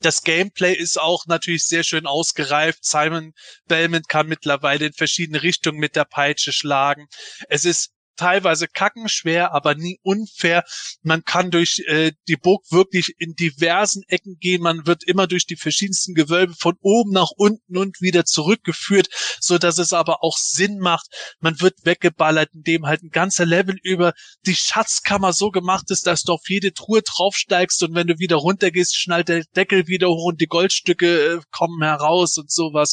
das 0.00 0.22
Gameplay 0.22 0.74
ist 0.74 0.98
auch 0.98 1.26
natürlich 1.26 1.66
sehr 1.66 1.84
schön 1.84 2.06
ausgereift. 2.06 2.84
Simon 2.84 3.32
Belmont 3.66 4.08
kann 4.08 4.28
mittlerweile 4.28 4.86
in 4.86 4.92
verschiedene 4.92 5.42
Richtungen 5.42 5.78
mit 5.78 5.96
der 5.96 6.04
Peitsche 6.04 6.52
schlagen. 6.52 7.06
Es 7.48 7.64
ist 7.64 7.92
teilweise 8.20 8.68
kackenschwer, 8.68 9.54
aber 9.54 9.74
nie 9.74 9.98
unfair. 10.02 10.62
Man 11.02 11.24
kann 11.24 11.50
durch 11.50 11.82
äh, 11.86 12.12
die 12.28 12.36
Burg 12.36 12.64
wirklich 12.70 13.14
in 13.16 13.32
diversen 13.34 14.02
Ecken 14.08 14.36
gehen. 14.38 14.60
Man 14.60 14.86
wird 14.86 15.04
immer 15.04 15.26
durch 15.26 15.46
die 15.46 15.56
verschiedensten 15.56 16.12
Gewölbe 16.12 16.52
von 16.54 16.76
oben 16.82 17.12
nach 17.12 17.30
unten 17.34 17.78
und 17.78 18.02
wieder 18.02 18.26
zurückgeführt, 18.26 19.08
so 19.40 19.56
dass 19.56 19.78
es 19.78 19.94
aber 19.94 20.22
auch 20.22 20.36
Sinn 20.36 20.78
macht. 20.80 21.06
Man 21.40 21.62
wird 21.62 21.76
weggeballert, 21.84 22.50
indem 22.52 22.84
halt 22.84 23.02
ein 23.02 23.08
ganzer 23.08 23.46
Level 23.46 23.76
über 23.82 24.12
die 24.44 24.54
Schatzkammer 24.54 25.32
so 25.32 25.50
gemacht 25.50 25.90
ist, 25.90 26.06
dass 26.06 26.22
du 26.22 26.34
auf 26.34 26.46
jede 26.46 26.74
Truhe 26.74 27.00
draufsteigst 27.00 27.82
und 27.84 27.94
wenn 27.94 28.06
du 28.06 28.18
wieder 28.18 28.36
runtergehst, 28.36 28.94
schnallt 28.94 29.28
der 29.28 29.44
Deckel 29.56 29.86
wieder 29.86 30.08
hoch 30.08 30.26
und 30.26 30.42
die 30.42 30.46
Goldstücke 30.46 31.36
äh, 31.36 31.40
kommen 31.50 31.82
heraus 31.82 32.36
und 32.36 32.50
sowas. 32.50 32.92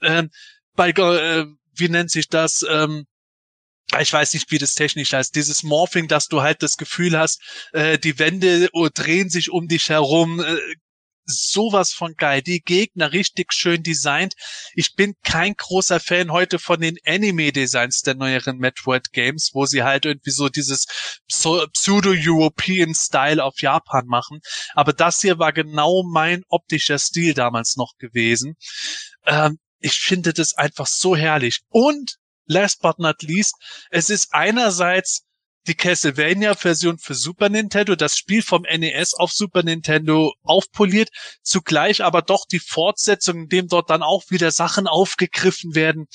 Ähm, 0.00 0.30
bei 0.74 0.90
äh, 0.90 1.44
wie 1.74 1.88
nennt 1.88 2.10
sich 2.10 2.28
das? 2.28 2.64
Ähm, 2.68 3.04
ich 4.00 4.12
weiß 4.12 4.34
nicht, 4.34 4.50
wie 4.50 4.58
das 4.58 4.74
technisch 4.74 5.12
heißt, 5.12 5.34
dieses 5.34 5.62
Morphing, 5.62 6.08
dass 6.08 6.28
du 6.28 6.42
halt 6.42 6.62
das 6.62 6.76
Gefühl 6.76 7.18
hast, 7.18 7.40
äh, 7.72 7.98
die 7.98 8.18
Wände 8.18 8.68
oh, 8.72 8.88
drehen 8.92 9.28
sich 9.28 9.50
um 9.50 9.68
dich 9.68 9.90
herum, 9.90 10.40
äh, 10.40 10.56
sowas 11.24 11.92
von 11.92 12.14
geil. 12.16 12.42
Die 12.42 12.60
Gegner 12.60 13.12
richtig 13.12 13.52
schön 13.52 13.82
designt. 13.82 14.34
Ich 14.74 14.94
bin 14.94 15.14
kein 15.22 15.54
großer 15.54 16.00
Fan 16.00 16.32
heute 16.32 16.58
von 16.58 16.80
den 16.80 16.96
Anime-Designs 17.06 18.02
der 18.02 18.14
neueren 18.14 18.58
Metroid-Games, 18.58 19.50
wo 19.52 19.66
sie 19.66 19.82
halt 19.82 20.04
irgendwie 20.04 20.30
so 20.30 20.48
dieses 20.48 20.86
Pseudo-European-Style 21.28 23.42
auf 23.42 23.60
Japan 23.60 24.06
machen. 24.06 24.40
Aber 24.74 24.92
das 24.92 25.20
hier 25.20 25.38
war 25.38 25.52
genau 25.52 26.02
mein 26.02 26.42
optischer 26.48 26.98
Stil 26.98 27.34
damals 27.34 27.76
noch 27.76 27.96
gewesen. 27.98 28.56
Ähm, 29.26 29.58
ich 29.78 29.94
finde 29.94 30.32
das 30.32 30.54
einfach 30.54 30.86
so 30.86 31.16
herrlich. 31.16 31.60
Und 31.68 32.16
last 32.46 32.80
but 32.80 32.98
not 32.98 33.22
least, 33.22 33.54
es 33.90 34.10
ist 34.10 34.32
einerseits 34.32 35.24
die 35.66 35.74
Castlevania-Version 35.74 36.98
für 36.98 37.14
Super 37.14 37.48
Nintendo, 37.48 37.94
das 37.94 38.16
Spiel 38.16 38.42
vom 38.42 38.62
NES 38.62 39.14
auf 39.14 39.32
Super 39.32 39.62
Nintendo 39.62 40.34
aufpoliert, 40.42 41.10
zugleich 41.42 42.02
aber 42.02 42.22
doch 42.22 42.46
die 42.46 42.58
Fortsetzung, 42.58 43.42
in 43.42 43.48
dem 43.48 43.68
dort 43.68 43.90
dann 43.90 44.02
auch 44.02 44.24
wieder 44.30 44.50
Sachen 44.50 44.86
aufgegriffen 44.86 45.74
werden. 45.74 46.06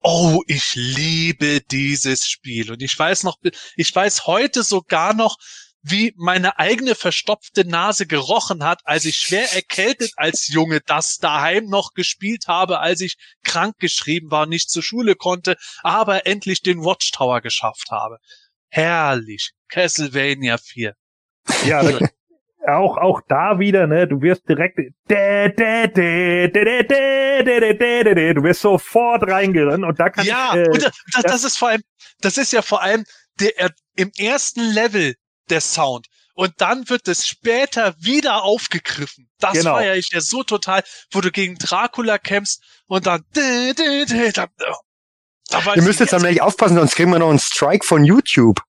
Oh, 0.00 0.42
ich 0.48 0.74
liebe 0.74 1.60
dieses 1.60 2.26
Spiel. 2.26 2.70
Und 2.70 2.82
ich 2.82 2.98
weiß 2.98 3.22
noch, 3.22 3.38
ich 3.76 3.94
weiß 3.94 4.26
heute 4.26 4.62
sogar 4.62 5.14
noch, 5.14 5.36
wie 5.84 6.14
meine 6.16 6.58
eigene 6.58 6.94
verstopfte 6.94 7.66
Nase 7.68 8.06
gerochen 8.06 8.64
hat, 8.64 8.80
als 8.84 9.04
ich 9.04 9.16
schwer 9.16 9.52
erkältet 9.52 10.12
als 10.16 10.48
Junge 10.48 10.80
das 10.80 11.18
daheim 11.18 11.66
noch 11.66 11.92
gespielt 11.92 12.48
habe, 12.48 12.80
als 12.80 13.02
ich 13.02 13.16
krank 13.44 13.78
geschrieben 13.78 14.30
war, 14.30 14.46
nicht 14.46 14.70
zur 14.70 14.82
Schule 14.82 15.14
konnte, 15.14 15.56
aber 15.82 16.26
endlich 16.26 16.62
den 16.62 16.82
Watchtower 16.82 17.42
geschafft 17.42 17.90
habe. 17.90 18.16
Herrlich. 18.70 19.52
Castlevania 19.68 20.56
4. 20.56 20.94
Ja, 21.66 21.82
auch 22.66 22.96
auch 22.96 23.20
da 23.28 23.58
wieder, 23.58 23.86
ne, 23.86 24.08
du 24.08 24.22
wirst 24.22 24.48
direkt 24.48 24.78
du 28.34 28.42
wirst 28.42 28.62
sofort 28.62 29.30
reingerannt 29.30 29.84
und 29.84 30.00
da 30.00 30.08
kann 30.08 30.24
Ja, 30.24 30.52
ich, 30.54 30.60
äh, 30.60 30.70
und 30.70 30.82
das, 30.82 31.22
das 31.22 31.44
ist 31.44 31.58
vor 31.58 31.68
allem 31.68 31.82
das 32.20 32.38
ist 32.38 32.52
ja 32.52 32.62
vor 32.62 32.80
allem 32.82 33.04
der 33.38 33.70
im 33.96 34.10
ersten 34.16 34.62
Level 34.72 35.14
der 35.50 35.60
Sound. 35.60 36.06
Und 36.34 36.54
dann 36.58 36.88
wird 36.88 37.06
es 37.06 37.26
später 37.26 37.94
wieder 37.98 38.42
aufgegriffen. 38.42 39.28
Das 39.38 39.52
genau. 39.52 39.74
feiere 39.76 39.94
ich 39.94 40.10
ja 40.12 40.20
so 40.20 40.42
total, 40.42 40.82
wo 41.12 41.20
du 41.20 41.30
gegen 41.30 41.56
Dracula 41.56 42.18
kämpfst 42.18 42.62
und 42.86 43.06
dann. 43.06 43.24
Da, 43.32 44.46
da 45.48 45.74
Ihr 45.74 45.82
müsst 45.82 46.00
jetzt 46.00 46.12
nämlich 46.12 46.42
aufpassen, 46.42 46.76
sonst 46.76 46.96
kriegen 46.96 47.12
wir 47.12 47.20
noch 47.20 47.30
einen 47.30 47.38
Strike 47.38 47.86
von 47.86 48.04
YouTube. 48.04 48.60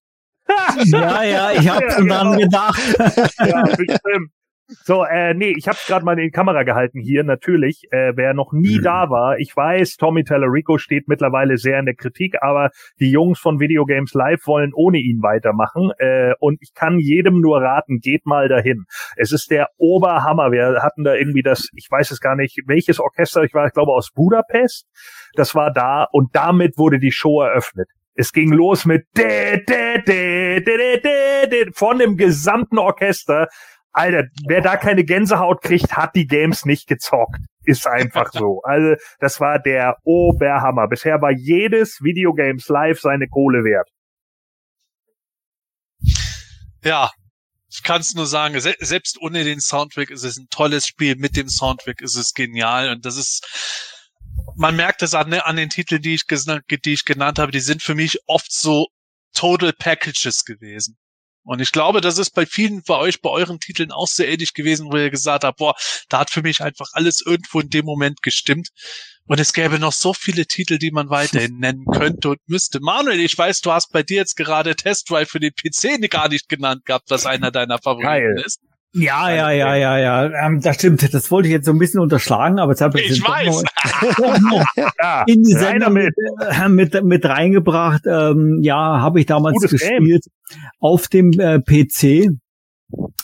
ja, 0.85 1.23
ja, 1.23 1.51
ich 1.53 1.67
habe 1.67 1.85
ja, 1.89 1.97
genau. 1.97 2.23
dann 2.23 2.37
gedacht. 2.37 2.81
ja, 3.39 3.63
bestimmt. 3.63 4.31
So, 4.67 5.03
äh, 5.03 5.35
nee, 5.35 5.53
ich 5.55 5.67
habe 5.67 5.77
gerade 5.85 6.03
mal 6.03 6.17
in 6.17 6.25
die 6.25 6.31
Kamera 6.31 6.63
gehalten 6.63 6.99
hier, 6.99 7.23
natürlich. 7.23 7.83
Äh, 7.91 8.13
wer 8.15 8.33
noch 8.33 8.51
nie 8.51 8.79
da 8.81 9.09
war, 9.11 9.37
ich 9.37 9.55
weiß, 9.55 9.97
Tommy 9.97 10.23
Tallarico 10.23 10.79
steht 10.79 11.07
mittlerweile 11.07 11.57
sehr 11.57 11.77
in 11.77 11.85
der 11.85 11.93
Kritik, 11.93 12.37
aber 12.41 12.71
die 12.99 13.11
Jungs 13.11 13.39
von 13.39 13.59
Video 13.59 13.85
Games 13.85 14.13
Live 14.13 14.47
wollen 14.47 14.71
ohne 14.73 14.97
ihn 14.97 15.21
weitermachen. 15.21 15.91
Äh, 15.99 16.33
und 16.39 16.57
ich 16.61 16.73
kann 16.73 16.97
jedem 16.97 17.41
nur 17.41 17.61
raten, 17.61 17.99
geht 17.99 18.25
mal 18.25 18.47
dahin. 18.47 18.85
Es 19.17 19.31
ist 19.31 19.51
der 19.51 19.69
Oberhammer. 19.77 20.51
Wir 20.51 20.81
hatten 20.81 21.03
da 21.03 21.13
irgendwie 21.13 21.43
das, 21.43 21.69
ich 21.75 21.87
weiß 21.89 22.09
es 22.09 22.19
gar 22.19 22.35
nicht, 22.35 22.57
welches 22.65 22.99
Orchester, 22.99 23.43
ich 23.43 23.53
war, 23.53 23.67
ich 23.67 23.73
glaube, 23.73 23.91
aus 23.91 24.11
Budapest. 24.11 24.87
Das 25.35 25.53
war 25.53 25.71
da 25.71 26.07
und 26.11 26.35
damit 26.35 26.77
wurde 26.77 26.97
die 26.97 27.11
Show 27.11 27.41
eröffnet. 27.41 27.87
Es 28.17 28.31
ging 28.31 28.53
los 28.53 28.85
mit 28.85 29.03
von 31.73 31.99
dem 31.99 32.15
gesamten 32.15 32.77
Orchester. 32.77 33.49
Alter, 33.95 34.27
wer 34.45 34.61
da 34.61 34.75
keine 34.75 35.05
Gänsehaut 35.05 35.61
kriegt, 35.61 35.95
hat 35.95 36.15
die 36.15 36.27
Games 36.27 36.65
nicht 36.65 36.87
gezockt. 36.87 37.39
Ist 37.63 37.87
einfach 37.87 38.31
so. 38.33 38.61
Also, 38.65 38.95
das 39.19 39.39
war 39.39 39.57
der 39.59 39.95
Oberhammer. 40.03 40.87
Bisher 40.87 41.21
war 41.21 41.31
jedes 41.31 42.01
Videogames 42.01 42.67
live 42.67 42.99
seine 42.99 43.27
Kohle 43.27 43.63
wert. 43.63 43.89
Ja, 46.83 47.09
ich 47.71 47.83
kann 47.83 48.01
es 48.01 48.13
nur 48.13 48.27
sagen, 48.27 48.59
se 48.59 48.75
selbst 48.79 49.17
ohne 49.21 49.45
den 49.45 49.61
Soundtrack 49.61 50.09
ist 50.09 50.23
es 50.23 50.37
ein 50.37 50.47
tolles 50.49 50.85
Spiel. 50.85 51.15
Mit 51.15 51.37
dem 51.37 51.47
Soundtrack 51.47 52.01
ist 52.01 52.15
es 52.15 52.33
genial. 52.33 52.89
Und 52.89 53.05
das 53.05 53.15
ist, 53.15 53.47
man 54.57 54.75
merkt 54.75 55.03
es 55.03 55.13
an, 55.13 55.33
an 55.33 55.55
den 55.55 55.69
Titeln, 55.69 56.01
die 56.01 56.15
ich, 56.15 56.23
die 56.27 56.93
ich 56.93 57.05
genannt 57.05 57.39
habe, 57.39 57.53
die 57.53 57.61
sind 57.61 57.81
für 57.81 57.95
mich 57.95 58.19
oft 58.27 58.51
so 58.51 58.87
Total 59.33 59.71
Packages 59.71 60.43
gewesen. 60.43 60.97
Und 61.45 61.61
ich 61.61 61.71
glaube, 61.71 62.01
das 62.01 62.17
ist 62.17 62.31
bei 62.31 62.45
vielen 62.45 62.81
bei 62.83 62.97
euch, 62.97 63.21
bei 63.21 63.29
euren 63.29 63.59
Titeln 63.59 63.91
auch 63.91 64.07
sehr 64.07 64.27
ähnlich 64.27 64.53
gewesen, 64.53 64.91
wo 64.91 64.97
ihr 64.97 65.11
gesagt 65.11 65.43
habt, 65.43 65.59
boah, 65.59 65.75
da 66.09 66.19
hat 66.19 66.31
für 66.31 66.41
mich 66.41 66.61
einfach 66.61 66.89
alles 66.93 67.21
irgendwo 67.25 67.59
in 67.59 67.69
dem 67.69 67.85
Moment 67.85 68.23
gestimmt. 68.23 68.69
Und 69.27 69.39
es 69.39 69.53
gäbe 69.53 69.79
noch 69.79 69.93
so 69.93 70.13
viele 70.13 70.45
Titel, 70.47 70.77
die 70.77 70.91
man 70.91 71.09
weiterhin 71.09 71.57
nennen 71.59 71.85
könnte 71.85 72.31
und 72.31 72.39
müsste. 72.47 72.79
Manuel, 72.79 73.19
ich 73.19 73.37
weiß, 73.37 73.61
du 73.61 73.71
hast 73.71 73.91
bei 73.91 74.03
dir 74.03 74.17
jetzt 74.17 74.35
gerade 74.35 74.75
Test 74.75 75.09
Drive 75.09 75.29
für 75.29 75.39
den 75.39 75.53
PC 75.53 76.09
gar 76.09 76.29
nicht 76.29 76.49
genannt 76.49 76.85
gehabt, 76.85 77.09
was 77.09 77.25
einer 77.25 77.51
deiner 77.51 77.77
Favoriten 77.77 78.07
Geil. 78.07 78.43
ist. 78.43 78.59
Ja, 78.97 79.29
ja, 79.29 79.51
ja, 79.51 79.75
ja, 79.75 79.97
ja. 79.97 80.45
Ähm, 80.45 80.61
das 80.61 80.75
stimmt. 80.77 81.13
Das 81.13 81.29
wollte 81.29 81.49
ich 81.49 81.53
jetzt 81.53 81.65
so 81.65 81.71
ein 81.71 81.79
bisschen 81.79 81.99
unterschlagen, 81.99 82.59
aber 82.59 82.71
jetzt 82.71 82.81
habe 82.81 82.99
ich 82.99 83.11
Ich 83.11 83.21
weiß. 83.21 83.63
Ja, 85.01 85.23
in 85.27 85.43
die 85.43 85.53
Sendung 85.53 85.93
mit, 85.93 86.13
äh, 86.39 86.69
mit, 86.69 87.03
mit 87.03 87.25
reingebracht. 87.25 88.03
Ähm, 88.05 88.59
ja, 88.61 89.01
habe 89.01 89.19
ich 89.19 89.25
damals 89.25 89.55
Gutes 89.55 89.71
gespielt 89.71 90.25
auf 90.79 91.07
dem 91.09 91.31
äh, 91.39 91.59
PC. 91.59 92.37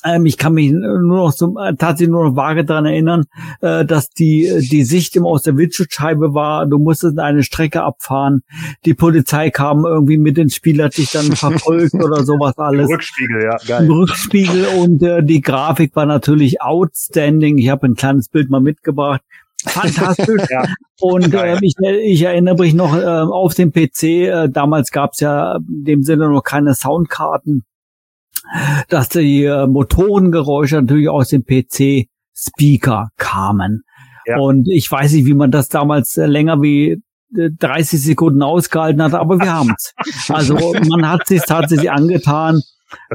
Ähm, 0.04 0.26
ich 0.26 0.38
kann 0.38 0.54
mich 0.54 0.72
nur 0.72 1.00
noch 1.00 1.32
so 1.32 1.56
äh, 1.60 1.76
tatsächlich 1.76 2.10
nur 2.10 2.30
noch 2.30 2.36
vage 2.36 2.66
daran 2.66 2.86
erinnern, 2.86 3.26
äh, 3.62 3.86
dass 3.86 4.10
die 4.10 4.68
die 4.72 4.84
Sicht 4.84 5.16
immer 5.16 5.28
aus 5.28 5.44
der 5.44 5.58
Windschutzscheibe 5.58 6.34
war. 6.34 6.66
Du 6.66 6.80
musstest 6.80 7.20
eine 7.20 7.44
Strecke 7.44 7.84
abfahren. 7.84 8.42
Die 8.86 8.96
Polizei 8.96 9.52
kam 9.52 9.86
irgendwie 9.86 10.18
mit 10.18 10.38
ins 10.38 10.56
Spiel, 10.56 10.84
hat 10.84 10.98
dich 10.98 11.12
dann 11.12 11.32
verfolgt 11.36 11.94
oder 11.94 12.24
sowas 12.26 12.58
alles. 12.58 12.90
Rückspiegel, 12.90 13.44
ja, 13.44 13.58
Im 13.62 13.68
geil. 13.68 13.92
Rückspiegel 13.92 14.66
und 14.80 15.04
äh, 15.04 15.24
die 15.24 15.42
Grafik 15.42 15.96
war 15.96 16.08
natürlich 16.08 16.62
outstanding. 16.62 17.60
Ich 17.60 17.70
habe 17.70 17.88
ein 17.88 17.96
kleines 17.96 18.30
Bild 18.30 18.50
mal 18.50 18.62
mitgebracht. 18.62 19.22
Fantastisch. 19.66 20.42
Ja. 20.50 20.66
Und 21.00 21.34
äh, 21.34 21.58
ich, 21.62 21.76
ich 21.80 22.22
erinnere 22.24 22.56
mich 22.56 22.74
noch 22.74 22.96
äh, 22.96 23.06
auf 23.06 23.54
dem 23.54 23.72
PC, 23.72 24.04
äh, 24.04 24.50
damals 24.50 24.92
gab 24.92 25.14
es 25.14 25.20
ja 25.20 25.56
in 25.56 25.84
dem 25.84 26.04
Sinne 26.04 26.30
noch 26.30 26.44
keine 26.44 26.76
Soundkarten, 26.76 27.64
dass 28.90 29.10
die 29.10 29.44
äh, 29.44 29.68
Motorengeräusche 29.68 30.76
natürlich 30.76 31.10
aus 31.10 31.30
dem 31.30 31.44
PC-Speaker 31.44 33.10
kamen. 33.18 33.84
Ja. 34.26 34.38
Und 34.38 34.68
ich 34.70 34.92
weiß 34.92 35.14
nicht, 35.14 35.26
wie 35.26 35.34
man 35.34 35.52
das 35.52 35.70
damals 35.70 36.18
äh, 36.18 36.26
länger 36.26 36.62
wie 36.62 37.02
äh, 37.36 37.50
30 37.60 38.02
Sekunden 38.02 38.42
ausgehalten 38.44 39.02
hat, 39.02 39.14
aber 39.14 39.40
wir 39.40 39.54
haben's. 39.54 39.94
Also 40.30 40.56
man 40.90 41.08
hat 41.08 41.28
sich 41.28 41.42
tatsächlich 41.42 41.92
angetan. 41.92 42.62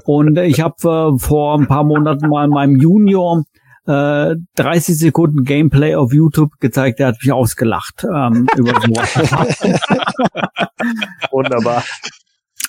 Und 0.04 0.38
ich 0.38 0.60
habe 0.60 1.14
äh, 1.16 1.18
vor 1.18 1.58
ein 1.58 1.66
paar 1.66 1.84
Monaten 1.84 2.28
mal 2.28 2.48
meinem 2.48 2.76
Junior 2.76 3.44
äh, 3.86 4.34
30 4.56 4.98
Sekunden 4.98 5.44
Gameplay 5.44 5.94
auf 5.94 6.12
YouTube 6.12 6.58
gezeigt, 6.60 6.98
der 6.98 7.08
hat 7.08 7.16
mich 7.22 7.32
ausgelacht 7.32 8.04
ähm, 8.04 8.46
über 8.56 8.72
sowas. 8.80 9.60
Wunderbar. 11.30 11.84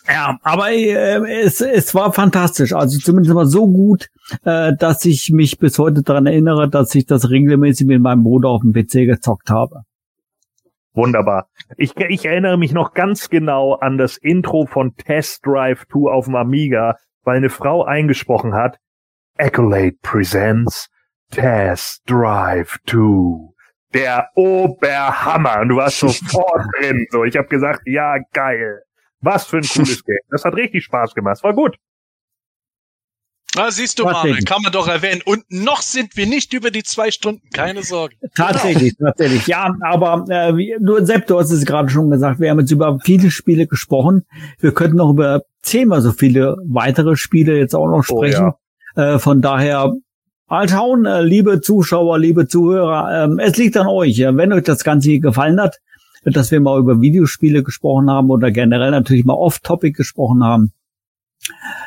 Ja, 0.07 0.37
aber 0.41 0.71
äh, 0.71 1.41
es, 1.41 1.61
es 1.61 1.93
war 1.93 2.13
fantastisch. 2.13 2.73
Also 2.73 2.97
zumindest 2.99 3.33
mal 3.35 3.45
so 3.45 3.67
gut, 3.67 4.07
äh, 4.43 4.73
dass 4.77 5.03
ich 5.05 5.31
mich 5.31 5.57
bis 5.59 5.77
heute 5.79 6.01
daran 6.03 6.25
erinnere, 6.25 6.69
dass 6.69 6.95
ich 6.95 7.05
das 7.05 7.29
regelmäßig 7.29 7.87
mit 7.87 8.01
meinem 8.01 8.23
Bruder 8.23 8.49
auf 8.49 8.61
dem 8.61 8.73
PC 8.73 9.05
gezockt 9.05 9.49
habe. 9.49 9.81
Wunderbar. 10.93 11.47
Ich, 11.77 11.95
ich 11.95 12.25
erinnere 12.25 12.57
mich 12.57 12.71
noch 12.71 12.93
ganz 12.93 13.29
genau 13.29 13.73
an 13.75 13.97
das 13.97 14.17
Intro 14.17 14.65
von 14.65 14.95
Test 14.95 15.45
Drive 15.45 15.85
2 15.91 16.11
auf 16.11 16.25
dem 16.25 16.35
Amiga, 16.35 16.95
weil 17.23 17.37
eine 17.37 17.49
Frau 17.49 17.83
eingesprochen 17.83 18.55
hat, 18.55 18.79
Accolade 19.37 19.95
presents 20.01 20.89
Test 21.29 22.01
Drive 22.07 22.77
2. 22.87 23.53
Der 23.93 24.29
Oberhammer. 24.35 25.61
Und 25.61 25.69
du 25.69 25.75
warst 25.75 25.99
sofort 25.99 26.65
drin. 26.79 27.05
So, 27.11 27.23
ich 27.25 27.37
habe 27.37 27.47
gesagt, 27.47 27.81
ja, 27.85 28.17
geil. 28.33 28.81
Was 29.27 29.45
für 29.45 29.57
ein 29.57 29.63
cooles 29.63 30.03
Game. 30.05 30.15
Das 30.29 30.45
hat 30.45 30.55
richtig 30.55 30.85
Spaß 30.85 31.13
gemacht. 31.13 31.43
War 31.43 31.53
gut. 31.53 31.75
Na, 33.55 33.71
siehst 33.71 33.97
du. 33.99 34.03
Manuel, 34.05 34.43
kann 34.43 34.61
man 34.61 34.71
doch 34.71 34.87
erwähnen. 34.87 35.21
Und 35.25 35.43
noch 35.49 35.81
sind 35.81 36.15
wir 36.15 36.27
nicht 36.27 36.53
über 36.53 36.69
die 36.69 36.83
zwei 36.83 37.11
Stunden, 37.11 37.41
keine 37.53 37.81
Sorge. 37.83 38.15
Tatsächlich, 38.35 38.95
tatsächlich. 38.97 39.47
Ja, 39.47 39.73
aber 39.81 40.25
äh, 40.29 40.55
wie, 40.55 40.75
du, 40.79 41.03
Sepp, 41.03 41.27
du 41.27 41.39
hast 41.39 41.51
es 41.51 41.65
gerade 41.65 41.89
schon 41.89 42.09
gesagt, 42.11 42.39
wir 42.39 42.49
haben 42.51 42.59
jetzt 42.59 42.71
über 42.71 42.99
viele 43.03 43.31
Spiele 43.31 43.65
gesprochen. 43.67 44.25
Wir 44.59 44.73
könnten 44.73 44.97
noch 44.97 45.09
über 45.09 45.41
zehnmal 45.61 46.01
so 46.01 46.11
viele 46.11 46.57
weitere 46.65 47.15
Spiele 47.15 47.57
jetzt 47.57 47.73
auch 47.75 47.87
noch 47.87 48.05
Oh, 48.09 48.17
sprechen. 48.23 48.51
äh, 48.95 49.17
von 49.17 49.41
daher 49.41 49.93
mal 50.47 50.69
schauen, 50.69 51.05
äh, 51.05 51.21
liebe 51.23 51.59
Zuschauer, 51.61 52.19
liebe 52.19 52.47
Zuhörer, 52.47 53.23
ähm, 53.25 53.39
es 53.39 53.57
liegt 53.57 53.75
an 53.77 53.87
euch. 53.87 54.17
Ja, 54.17 54.35
wenn 54.35 54.53
euch 54.53 54.63
das 54.63 54.83
Ganze 54.83 55.09
hier 55.09 55.19
gefallen 55.19 55.59
hat, 55.59 55.77
dass 56.33 56.51
wir 56.51 56.59
mal 56.59 56.79
über 56.79 57.01
Videospiele 57.01 57.63
gesprochen 57.63 58.09
haben 58.09 58.29
oder 58.29 58.51
generell 58.51 58.91
natürlich 58.91 59.25
mal 59.25 59.33
off-topic 59.33 59.95
gesprochen 59.95 60.43
haben, 60.43 60.71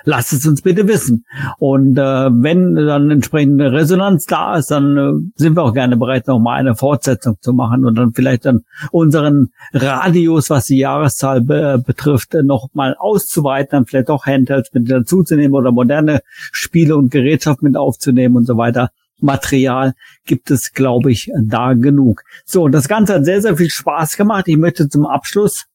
lasst 0.04 0.32
es 0.32 0.46
uns 0.46 0.62
bitte 0.62 0.88
wissen. 0.88 1.24
Und 1.58 1.98
äh, 1.98 2.02
wenn 2.30 2.74
dann 2.74 3.10
entsprechende 3.10 3.72
Resonanz 3.72 4.24
da 4.24 4.56
ist, 4.56 4.70
dann 4.70 4.96
äh, 4.96 5.12
sind 5.34 5.56
wir 5.56 5.62
auch 5.62 5.74
gerne 5.74 5.96
bereit, 5.96 6.26
noch 6.26 6.38
mal 6.38 6.54
eine 6.54 6.74
Fortsetzung 6.74 7.36
zu 7.40 7.52
machen 7.52 7.84
und 7.84 7.96
dann 7.96 8.12
vielleicht 8.12 8.46
dann 8.46 8.60
unseren 8.90 9.50
Radius, 9.72 10.50
was 10.50 10.66
die 10.66 10.78
Jahreszahl 10.78 11.40
be 11.40 11.82
betrifft, 11.84 12.34
äh, 12.34 12.42
noch 12.42 12.68
mal 12.72 12.96
auszuweiten, 12.98 13.70
dann 13.70 13.86
vielleicht 13.86 14.10
auch 14.10 14.26
Handhelds 14.26 14.72
mit 14.72 14.90
dazuzunehmen 14.90 15.54
oder 15.54 15.72
moderne 15.72 16.20
Spiele 16.52 16.96
und 16.96 17.10
Gerätschaft 17.10 17.62
mit 17.62 17.76
aufzunehmen 17.76 18.36
und 18.36 18.46
so 18.46 18.56
weiter. 18.56 18.90
Material 19.22 19.94
gibt 20.24 20.50
es, 20.50 20.72
glaube 20.72 21.10
ich, 21.10 21.30
da 21.42 21.74
genug. 21.74 22.22
So, 22.44 22.68
das 22.68 22.88
Ganze 22.88 23.14
hat 23.14 23.24
sehr, 23.24 23.42
sehr 23.42 23.56
viel 23.56 23.70
Spaß 23.70 24.16
gemacht. 24.16 24.44
Ich 24.46 24.56
möchte 24.56 24.88
zum 24.88 25.06
Abschluss 25.06 25.66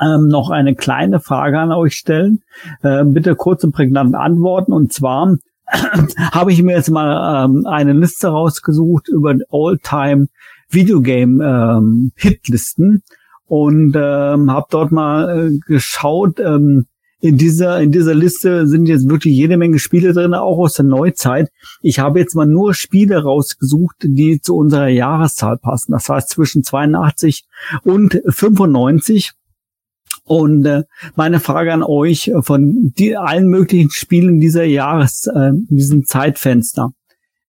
ähm, 0.00 0.28
noch 0.28 0.50
eine 0.50 0.74
kleine 0.74 1.20
Frage 1.20 1.58
an 1.58 1.72
euch 1.72 1.94
stellen. 1.94 2.40
Äh, 2.82 3.04
bitte 3.04 3.34
kurz 3.34 3.64
und 3.64 3.72
prägnant 3.72 4.14
antworten. 4.14 4.72
Und 4.72 4.92
zwar 4.92 5.36
habe 6.32 6.52
ich 6.52 6.62
mir 6.62 6.76
jetzt 6.76 6.90
mal 6.90 7.44
ähm, 7.44 7.66
eine 7.66 7.92
Liste 7.92 8.28
rausgesucht 8.28 9.08
über 9.08 9.34
All-Time 9.50 10.28
Videogame 10.70 11.44
ähm, 11.44 12.12
Hitlisten 12.16 13.02
und 13.46 13.94
ähm, 13.96 14.50
habe 14.50 14.66
dort 14.70 14.92
mal 14.92 15.48
äh, 15.52 15.58
geschaut. 15.66 16.40
Ähm, 16.40 16.86
in 17.20 17.36
dieser 17.36 17.80
in 17.80 17.90
dieser 17.90 18.14
Liste 18.14 18.66
sind 18.68 18.86
jetzt 18.86 19.08
wirklich 19.08 19.34
jede 19.34 19.56
Menge 19.56 19.78
Spiele 19.78 20.12
drin, 20.12 20.34
auch 20.34 20.58
aus 20.58 20.74
der 20.74 20.84
Neuzeit. 20.84 21.50
Ich 21.80 21.98
habe 21.98 22.20
jetzt 22.20 22.34
mal 22.34 22.46
nur 22.46 22.74
Spiele 22.74 23.22
rausgesucht, 23.22 23.96
die 24.02 24.40
zu 24.40 24.56
unserer 24.56 24.88
Jahreszahl 24.88 25.58
passen. 25.58 25.92
Das 25.92 26.08
heißt 26.08 26.30
zwischen 26.30 26.62
82 26.62 27.44
und 27.82 28.22
95. 28.26 29.32
Und 30.24 30.66
äh, 30.66 30.84
meine 31.16 31.40
Frage 31.40 31.72
an 31.72 31.82
euch 31.82 32.28
äh, 32.28 32.42
von 32.42 32.92
die, 32.98 33.16
allen 33.16 33.48
möglichen 33.48 33.90
Spielen 33.90 34.40
dieser 34.40 34.64
Jahres, 34.64 35.26
äh, 35.26 35.52
diesem 35.70 36.04
Zeitfenster. 36.04 36.92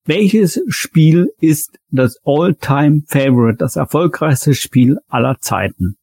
Welches 0.06 0.62
Spiel 0.70 1.32
ist 1.42 1.80
das 1.90 2.18
All-Time 2.24 3.02
Favorite, 3.08 3.58
das 3.58 3.76
erfolgreichste 3.76 4.54
Spiel 4.54 5.00
aller 5.08 5.38
Zeiten? 5.40 5.98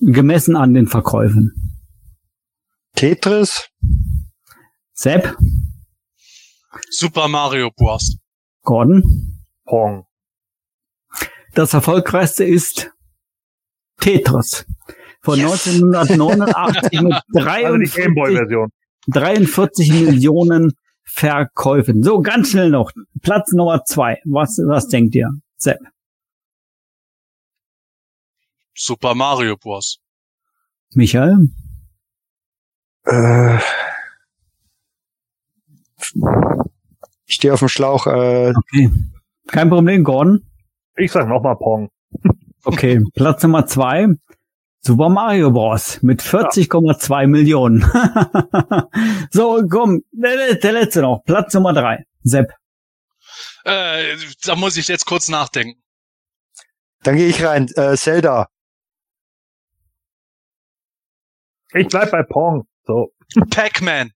Gemessen 0.00 0.56
an 0.56 0.74
den 0.74 0.86
Verkäufen. 0.86 1.79
Tetris? 2.94 3.68
Sepp, 4.92 5.36
Super 6.90 7.28
Mario 7.28 7.70
Bros. 7.70 8.16
Gordon. 8.62 9.38
Pong. 9.64 10.06
Das 11.54 11.74
erfolgreichste 11.74 12.44
ist 12.44 12.90
Tetris. 13.98 14.66
Von 15.22 15.38
1989 15.38 17.02
mit 17.02 17.12
Also 17.34 17.76
die 17.76 17.84
43, 17.88 17.94
Gameboy-Version. 17.94 18.70
43 19.08 19.92
Millionen 19.92 20.72
Verkäufen. 21.02 22.02
So, 22.02 22.20
ganz 22.20 22.50
schnell 22.50 22.70
noch. 22.70 22.90
Platz 23.20 23.52
Nummer 23.52 23.84
zwei. 23.84 24.20
Was, 24.24 24.58
was 24.66 24.88
denkt 24.88 25.14
ihr? 25.14 25.30
Sepp. 25.56 25.80
Super 28.74 29.14
Mario 29.14 29.56
Bros. 29.56 29.98
Michael? 30.94 31.48
Äh, 33.06 33.58
ich 37.26 37.34
stehe 37.34 37.52
auf 37.54 37.60
dem 37.60 37.68
Schlauch. 37.68 38.06
Äh, 38.06 38.52
Okay. 38.54 38.90
Kein 39.48 39.68
Problem, 39.68 40.04
Gordon. 40.04 40.44
Ich 40.96 41.10
sag 41.12 41.26
nochmal 41.28 41.56
Pong. 41.56 41.90
Okay, 42.64 43.00
Platz 43.14 43.42
Nummer 43.42 43.66
zwei. 43.66 44.06
Super 44.82 45.08
Mario 45.08 45.50
Bros. 45.50 46.00
mit 46.02 46.22
40,2 46.22 47.26
Millionen. 47.26 47.80
so, 49.30 49.60
komm, 49.68 50.02
der, 50.12 50.54
der 50.54 50.72
letzte 50.72 51.02
noch. 51.02 51.22
Platz 51.24 51.52
Nummer 51.52 51.72
drei. 51.72 52.04
Sepp. 52.22 52.52
Äh, 53.64 54.16
da 54.44 54.56
muss 54.56 54.76
ich 54.78 54.88
jetzt 54.88 55.04
kurz 55.04 55.28
nachdenken. 55.28 55.82
dann 57.02 57.16
gehe 57.16 57.28
ich 57.28 57.44
rein. 57.44 57.66
Äh, 57.76 57.96
Zelda. 57.96 58.48
Ich 61.72 61.88
bleib 61.88 62.10
bei 62.10 62.22
Pong. 62.22 62.66
So. 62.90 63.12
Pac-Man. 63.50 64.10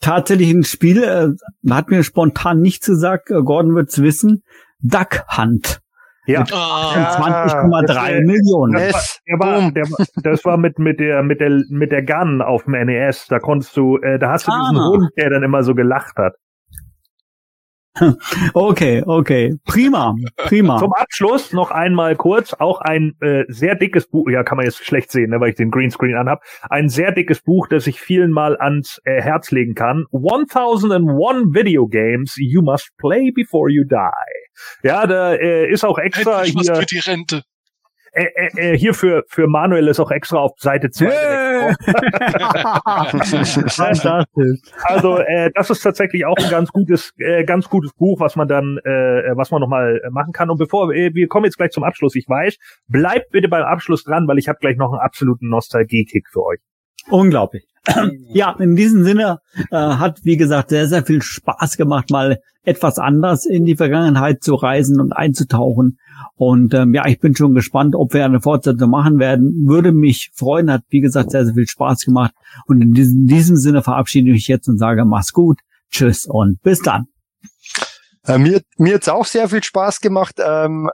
Tatsächlich 0.00 0.50
ein 0.50 0.64
Spiel, 0.64 1.02
äh, 1.02 1.70
hat 1.70 1.90
mir 1.90 2.02
spontan 2.04 2.60
nichts 2.60 2.86
gesagt, 2.86 3.30
äh, 3.30 3.42
Gordon 3.42 3.74
wird's 3.74 4.00
wissen. 4.00 4.42
Duck 4.80 5.24
Hunt. 5.36 5.80
Ja. 6.26 6.44
Ah, 6.52 7.16
20,3 7.18 7.86
das, 7.86 7.96
äh, 8.08 8.20
Millionen. 8.22 8.72
Das 8.74 8.92
war, 8.94 9.02
der 9.26 9.38
war, 9.38 9.70
der, 9.72 9.84
war- 9.90 10.06
das 10.22 10.44
war 10.44 10.56
mit, 10.56 10.78
mit 10.78 11.00
der, 11.00 11.22
mit 11.22 11.40
der, 11.40 11.62
mit 11.68 11.92
der 11.92 12.02
Gun 12.04 12.40
auf 12.40 12.64
dem 12.64 12.72
NES. 12.86 13.26
Da 13.28 13.38
konntest 13.40 13.76
du, 13.76 13.98
äh, 13.98 14.18
da 14.18 14.30
hast 14.30 14.46
du 14.46 14.52
diesen 14.52 14.78
Ah. 14.78 14.88
Hund, 14.88 15.10
der 15.18 15.30
dann 15.30 15.42
immer 15.42 15.62
so 15.64 15.74
gelacht 15.74 16.16
hat. 16.16 16.34
Okay, 18.54 19.02
okay. 19.06 19.54
Prima, 19.64 20.14
prima. 20.36 20.78
Zum 20.78 20.92
Abschluss 20.92 21.52
noch 21.52 21.70
einmal 21.70 22.16
kurz, 22.16 22.54
auch 22.54 22.80
ein 22.80 23.14
äh, 23.20 23.44
sehr 23.48 23.74
dickes 23.74 24.08
Buch, 24.08 24.28
ja, 24.30 24.42
kann 24.42 24.56
man 24.56 24.66
jetzt 24.66 24.84
schlecht 24.84 25.10
sehen, 25.10 25.30
ne, 25.30 25.40
weil 25.40 25.50
ich 25.50 25.56
den 25.56 25.70
Greenscreen 25.70 26.16
anhab. 26.16 26.42
Ein 26.68 26.88
sehr 26.88 27.12
dickes 27.12 27.40
Buch, 27.40 27.68
das 27.68 27.86
ich 27.86 28.00
vielen 28.00 28.30
mal 28.30 28.56
ans 28.56 29.00
äh, 29.04 29.20
Herz 29.20 29.50
legen 29.50 29.74
kann. 29.74 30.06
1001 30.12 31.54
Video 31.54 31.86
Games 31.86 32.36
You 32.36 32.62
Must 32.62 32.90
Play 32.98 33.30
Before 33.30 33.70
You 33.70 33.84
Die. 33.84 34.88
Ja, 34.88 35.06
da 35.06 35.34
äh, 35.34 35.70
ist 35.70 35.84
auch 35.84 35.98
extra 35.98 36.40
endlich 36.40 36.56
was 36.56 36.66
hier, 36.66 36.76
für 36.76 36.86
die 36.86 36.98
Rente. 36.98 37.42
Äh, 38.12 38.24
äh, 38.24 38.72
äh, 38.74 38.78
hier 38.78 38.92
für, 38.92 39.24
für 39.28 39.46
Manuel 39.46 39.88
ist 39.88 39.98
auch 39.98 40.10
extra 40.10 40.38
auf 40.38 40.52
Seite 40.58 40.90
2. 40.90 41.06
Yeah. 41.06 41.74
Fantastisch. 43.80 44.60
Also 44.84 45.18
äh, 45.18 45.50
das 45.54 45.70
ist 45.70 45.80
tatsächlich 45.80 46.26
auch 46.26 46.36
ein 46.36 46.50
ganz 46.50 46.70
gutes, 46.70 47.12
äh, 47.18 47.44
ganz 47.44 47.70
gutes 47.70 47.92
Buch, 47.94 48.20
was 48.20 48.36
man 48.36 48.48
dann, 48.48 48.78
äh, 48.84 49.32
was 49.34 49.50
man 49.50 49.60
noch 49.60 49.68
mal 49.68 50.00
äh, 50.04 50.10
machen 50.10 50.32
kann. 50.32 50.50
Und 50.50 50.58
bevor 50.58 50.92
äh, 50.92 51.14
wir 51.14 51.26
kommen 51.28 51.46
jetzt 51.46 51.56
gleich 51.56 51.70
zum 51.70 51.84
Abschluss, 51.84 52.14
ich 52.14 52.28
weiß, 52.28 52.58
bleibt 52.86 53.30
bitte 53.30 53.48
beim 53.48 53.64
Abschluss 53.64 54.04
dran, 54.04 54.28
weil 54.28 54.38
ich 54.38 54.48
habe 54.48 54.58
gleich 54.60 54.76
noch 54.76 54.92
einen 54.92 55.00
absoluten 55.00 55.48
Nostalgie-Kick 55.48 56.28
für 56.30 56.44
euch. 56.44 56.60
Unglaublich. 57.10 57.64
Ja, 58.32 58.54
in 58.58 58.76
diesem 58.76 59.02
Sinne 59.04 59.38
äh, 59.70 59.76
hat, 59.76 60.20
wie 60.22 60.36
gesagt, 60.36 60.70
sehr, 60.70 60.86
sehr 60.86 61.04
viel 61.04 61.20
Spaß 61.20 61.76
gemacht, 61.76 62.10
mal 62.10 62.38
etwas 62.64 62.98
anders 62.98 63.44
in 63.44 63.64
die 63.64 63.76
Vergangenheit 63.76 64.42
zu 64.42 64.54
reisen 64.54 65.00
und 65.00 65.12
einzutauchen. 65.12 65.98
Und 66.36 66.74
ähm, 66.74 66.94
ja, 66.94 67.06
ich 67.06 67.18
bin 67.18 67.34
schon 67.34 67.54
gespannt, 67.54 67.96
ob 67.96 68.14
wir 68.14 68.24
eine 68.24 68.40
Fortsetzung 68.40 68.90
machen 68.90 69.18
werden. 69.18 69.66
Würde 69.66 69.92
mich 69.92 70.30
freuen, 70.32 70.70
hat, 70.70 70.82
wie 70.90 71.00
gesagt, 71.00 71.32
sehr, 71.32 71.44
sehr 71.44 71.54
viel 71.54 71.66
Spaß 71.66 72.04
gemacht. 72.04 72.32
Und 72.66 72.80
in 72.80 72.92
diesem, 72.92 73.26
diesem 73.26 73.56
Sinne 73.56 73.82
verabschiede 73.82 74.28
ich 74.28 74.34
mich 74.34 74.48
jetzt 74.48 74.68
und 74.68 74.78
sage, 74.78 75.04
mach's 75.04 75.32
gut, 75.32 75.58
tschüss 75.90 76.24
und 76.26 76.62
bis 76.62 76.80
dann. 76.80 77.06
Äh, 78.26 78.38
mir 78.38 78.60
mir 78.78 78.94
hat's 78.94 79.08
auch 79.08 79.26
sehr 79.26 79.48
viel 79.48 79.62
Spaß 79.62 80.00
gemacht. 80.00 80.36
Ähm, 80.38 80.88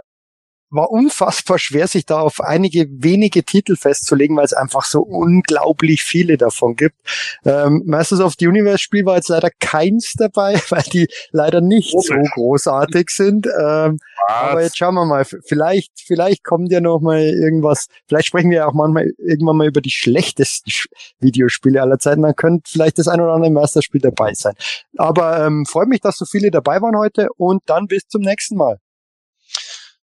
war 0.70 0.90
unfassbar 0.90 1.58
schwer, 1.58 1.86
sich 1.88 2.04
da 2.06 2.20
auf 2.20 2.40
einige 2.40 2.86
wenige 2.90 3.44
Titel 3.44 3.76
festzulegen, 3.76 4.36
weil 4.36 4.44
es 4.44 4.52
einfach 4.52 4.84
so 4.84 5.00
unglaublich 5.00 6.02
viele 6.02 6.36
davon 6.36 6.76
gibt. 6.76 6.96
Ähm, 7.44 7.82
Masters 7.86 8.20
of 8.20 8.34
the 8.38 8.46
Universe 8.46 8.78
Spiel 8.78 9.04
war 9.06 9.16
jetzt 9.16 9.28
leider 9.28 9.50
keins 9.60 10.12
dabei, 10.16 10.60
weil 10.70 10.82
die 10.92 11.08
leider 11.30 11.60
nicht 11.60 11.92
so 11.92 12.12
Komisch. 12.14 12.30
großartig 12.34 13.10
sind. 13.10 13.46
Ähm, 13.46 13.98
aber 14.26 14.62
jetzt 14.62 14.76
schauen 14.76 14.94
wir 14.94 15.06
mal. 15.06 15.24
Vielleicht, 15.24 15.92
vielleicht 16.04 16.44
kommt 16.44 16.70
ja 16.70 16.80
noch 16.80 17.00
mal 17.00 17.20
irgendwas. 17.22 17.86
Vielleicht 18.06 18.26
sprechen 18.26 18.50
wir 18.50 18.58
ja 18.58 18.66
auch 18.66 18.74
manchmal 18.74 19.10
irgendwann 19.18 19.56
mal 19.56 19.66
über 19.66 19.80
die 19.80 19.90
schlechtesten 19.90 20.70
Sch- 20.70 20.88
Videospiele 21.20 21.80
aller 21.80 21.98
Zeiten. 21.98 22.22
Dann 22.22 22.36
könnte 22.36 22.70
vielleicht 22.70 22.98
das 22.98 23.08
ein 23.08 23.20
oder 23.20 23.32
andere 23.32 23.50
Masterspiel 23.50 24.00
dabei 24.00 24.34
sein. 24.34 24.54
Aber 24.96 25.44
ähm, 25.46 25.64
freut 25.66 25.88
mich, 25.88 26.00
dass 26.00 26.18
so 26.18 26.26
viele 26.26 26.50
dabei 26.50 26.82
waren 26.82 26.96
heute 26.96 27.28
und 27.36 27.62
dann 27.66 27.86
bis 27.86 28.06
zum 28.06 28.20
nächsten 28.22 28.56
Mal. 28.56 28.78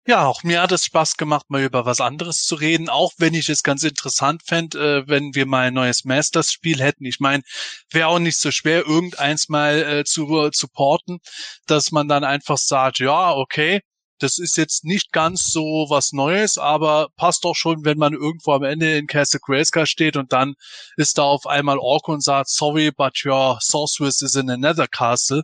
Ja, 0.09 0.27
auch 0.27 0.45
mir 0.45 0.63
hat 0.63 0.71
es 0.71 0.85
Spaß 0.85 1.17
gemacht, 1.17 1.47
mal 1.49 1.65
über 1.65 1.85
was 1.85 2.01
anderes 2.01 2.45
zu 2.45 2.55
reden, 2.55 2.89
auch 2.89 3.13
wenn 3.19 3.35
ich 3.35 3.49
es 3.49 3.65
ganz 3.65 3.83
interessant 3.83 4.43
fände, 4.47 4.79
äh, 4.79 5.09
wenn 5.09 5.35
wir 5.35 5.47
mal 5.47 5.67
ein 5.67 5.75
neues 5.75 6.05
Masters-Spiel 6.05 6.81
hätten. 6.81 7.05
Ich 7.05 7.19
meine, 7.19 7.43
wäre 7.91 8.07
auch 8.07 8.21
nicht 8.21 8.39
so 8.39 8.53
schwer, 8.53 8.87
irgendeins 8.87 9.49
mal 9.49 9.83
äh, 9.83 10.05
zu, 10.05 10.51
zu 10.51 10.69
porten, 10.69 11.19
dass 11.67 11.91
man 11.91 12.07
dann 12.07 12.23
einfach 12.23 12.57
sagt, 12.57 13.01
ja, 13.01 13.33
okay, 13.35 13.81
das 14.21 14.39
ist 14.39 14.57
jetzt 14.57 14.85
nicht 14.85 15.11
ganz 15.11 15.47
so 15.51 15.87
was 15.89 16.13
Neues, 16.13 16.57
aber 16.57 17.09
passt 17.17 17.45
doch 17.45 17.55
schon, 17.57 17.85
wenn 17.85 17.99
man 17.99 18.13
irgendwo 18.13 18.53
am 18.53 18.63
Ende 18.63 18.97
in 18.97 19.09
Castle 19.09 19.41
Grayskull 19.41 19.87
steht 19.87 20.17
und 20.17 20.33
dann 20.33 20.55
ist 20.97 21.19
da 21.19 21.25
auf 21.25 21.47
einmal 21.47 21.79
Orko 21.79 22.13
und 22.13 22.23
sagt, 22.23 22.49
sorry, 22.49 22.93
but 22.97 23.25
your 23.25 23.59
sorceress 23.61 24.23
is 24.23 24.37
in 24.37 24.51
another 24.51 24.87
castle. 24.87 25.43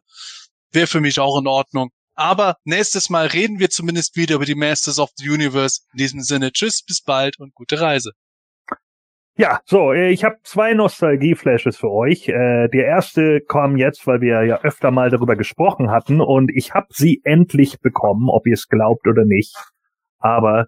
Wäre 0.71 0.87
für 0.87 1.01
mich 1.01 1.19
auch 1.19 1.39
in 1.39 1.49
Ordnung. 1.49 1.91
Aber 2.15 2.57
nächstes 2.65 3.11
Mal 3.11 3.27
reden 3.27 3.59
wir 3.59 3.71
zumindest 3.71 4.17
wieder 4.17 4.37
über 4.37 4.45
die 4.45 4.55
Masters 4.55 4.99
of 4.99 5.11
the 5.17 5.29
Universe. 5.29 5.81
In 5.93 5.99
diesem 5.99 6.21
Sinne, 6.21 6.53
tschüss, 6.53 6.83
bis 6.83 7.03
bald 7.03 7.39
und 7.39 7.55
gute 7.55 7.81
Reise. 7.81 8.13
Ja, 9.37 9.61
so, 9.65 9.93
äh, 9.93 10.11
ich 10.11 10.25
habe 10.25 10.37
zwei 10.43 10.75
Nostalgie-Flashes 10.75 11.79
für 11.79 11.91
euch. 11.91 12.29
Äh, 12.29 12.69
der 12.69 12.85
erste 12.85 13.41
kam 13.41 13.79
jetzt, 13.79 14.07
weil 14.07 14.21
wir 14.21 14.45
ja 14.45 14.61
öfter 14.61 14.91
mal 14.91 15.09
darüber 15.09 15.37
gesprochen 15.37 15.91
hatten 15.91 16.21
und 16.21 16.51
ich 16.55 16.75
habe 16.75 16.89
sie 16.91 17.23
endlich 17.25 17.81
bekommen, 17.81 18.29
ob 18.29 18.47
ihr 18.47 18.53
es 18.55 18.69
glaubt 18.69 19.07
oder 19.07 19.25
nicht. 19.25 19.57
Aber 20.19 20.67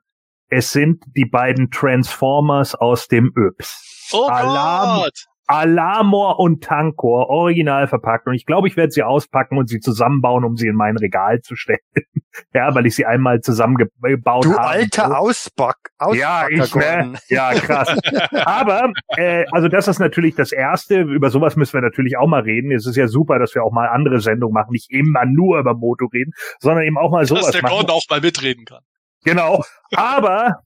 es 0.48 0.72
sind 0.72 1.04
die 1.14 1.26
beiden 1.26 1.70
Transformers 1.70 2.74
aus 2.74 3.06
dem 3.06 3.32
Yps. 3.36 4.10
Oh 4.12 4.28
Alarm. 4.28 5.02
Gott! 5.02 5.26
Alamor 5.46 6.38
und 6.40 6.64
Tankor 6.64 7.28
original 7.28 7.86
verpackt 7.86 8.26
und 8.26 8.34
ich 8.34 8.46
glaube, 8.46 8.66
ich 8.68 8.76
werde 8.76 8.92
sie 8.92 9.02
auspacken 9.02 9.58
und 9.58 9.68
sie 9.68 9.80
zusammenbauen, 9.80 10.44
um 10.44 10.56
sie 10.56 10.68
in 10.68 10.74
mein 10.74 10.96
Regal 10.96 11.40
zu 11.42 11.54
stellen. 11.54 11.78
ja, 12.54 12.74
weil 12.74 12.86
ich 12.86 12.94
sie 12.96 13.04
einmal 13.04 13.40
zusammengebaut 13.40 14.44
Du 14.44 14.52
habe. 14.52 14.66
alter 14.66 15.18
Auspack, 15.18 15.76
Ja, 16.12 16.46
Auspacker, 16.46 17.00
ich, 17.00 17.06
ne? 17.06 17.18
Ja, 17.28 17.52
krass. 17.52 17.96
Aber, 18.44 18.92
äh, 19.16 19.44
also 19.52 19.68
das 19.68 19.86
ist 19.88 19.98
natürlich 19.98 20.34
das 20.34 20.52
Erste. 20.52 21.02
Über 21.02 21.30
sowas 21.30 21.56
müssen 21.56 21.74
wir 21.74 21.82
natürlich 21.82 22.16
auch 22.16 22.26
mal 22.26 22.40
reden. 22.42 22.72
Es 22.72 22.86
ist 22.86 22.96
ja 22.96 23.06
super, 23.06 23.38
dass 23.38 23.54
wir 23.54 23.64
auch 23.64 23.72
mal 23.72 23.88
andere 23.88 24.20
Sendungen 24.20 24.54
machen, 24.54 24.72
nicht 24.72 24.90
immer 24.90 25.26
nur 25.26 25.58
über 25.58 25.74
Moto 25.74 26.06
reden, 26.06 26.32
sondern 26.58 26.84
eben 26.84 26.96
auch 26.98 27.10
mal 27.10 27.26
sowas 27.26 27.44
Dass 27.44 27.52
der 27.52 27.62
machen. 27.62 27.72
Gordon 27.74 27.90
auch 27.96 28.04
mal 28.08 28.20
mitreden 28.20 28.64
kann. 28.64 28.80
Genau. 29.24 29.62
Aber, 29.94 30.62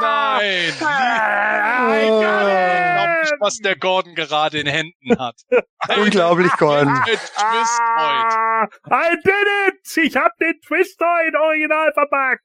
Nein, 0.00 0.72
nein, 0.80 0.80
nein! 0.80 2.02
Ich 2.02 2.08
glaube 2.08 3.20
nicht, 3.20 3.34
was 3.40 3.56
der 3.58 3.76
Gordon 3.76 4.14
gerade 4.14 4.58
in 4.60 4.66
Händen 4.66 5.18
hat. 5.18 5.36
Unglaublich, 5.96 6.52
Gordon. 6.56 6.88
Ein 6.88 7.02
Twist-Point. 7.04 8.72
I 8.90 9.16
did 9.24 9.48
it! 9.68 9.96
Ich 10.04 10.16
hab 10.16 10.36
den 10.38 10.54
Twister 10.66 11.06
in 11.26 11.36
Original 11.36 11.92
verpackt! 11.92 12.42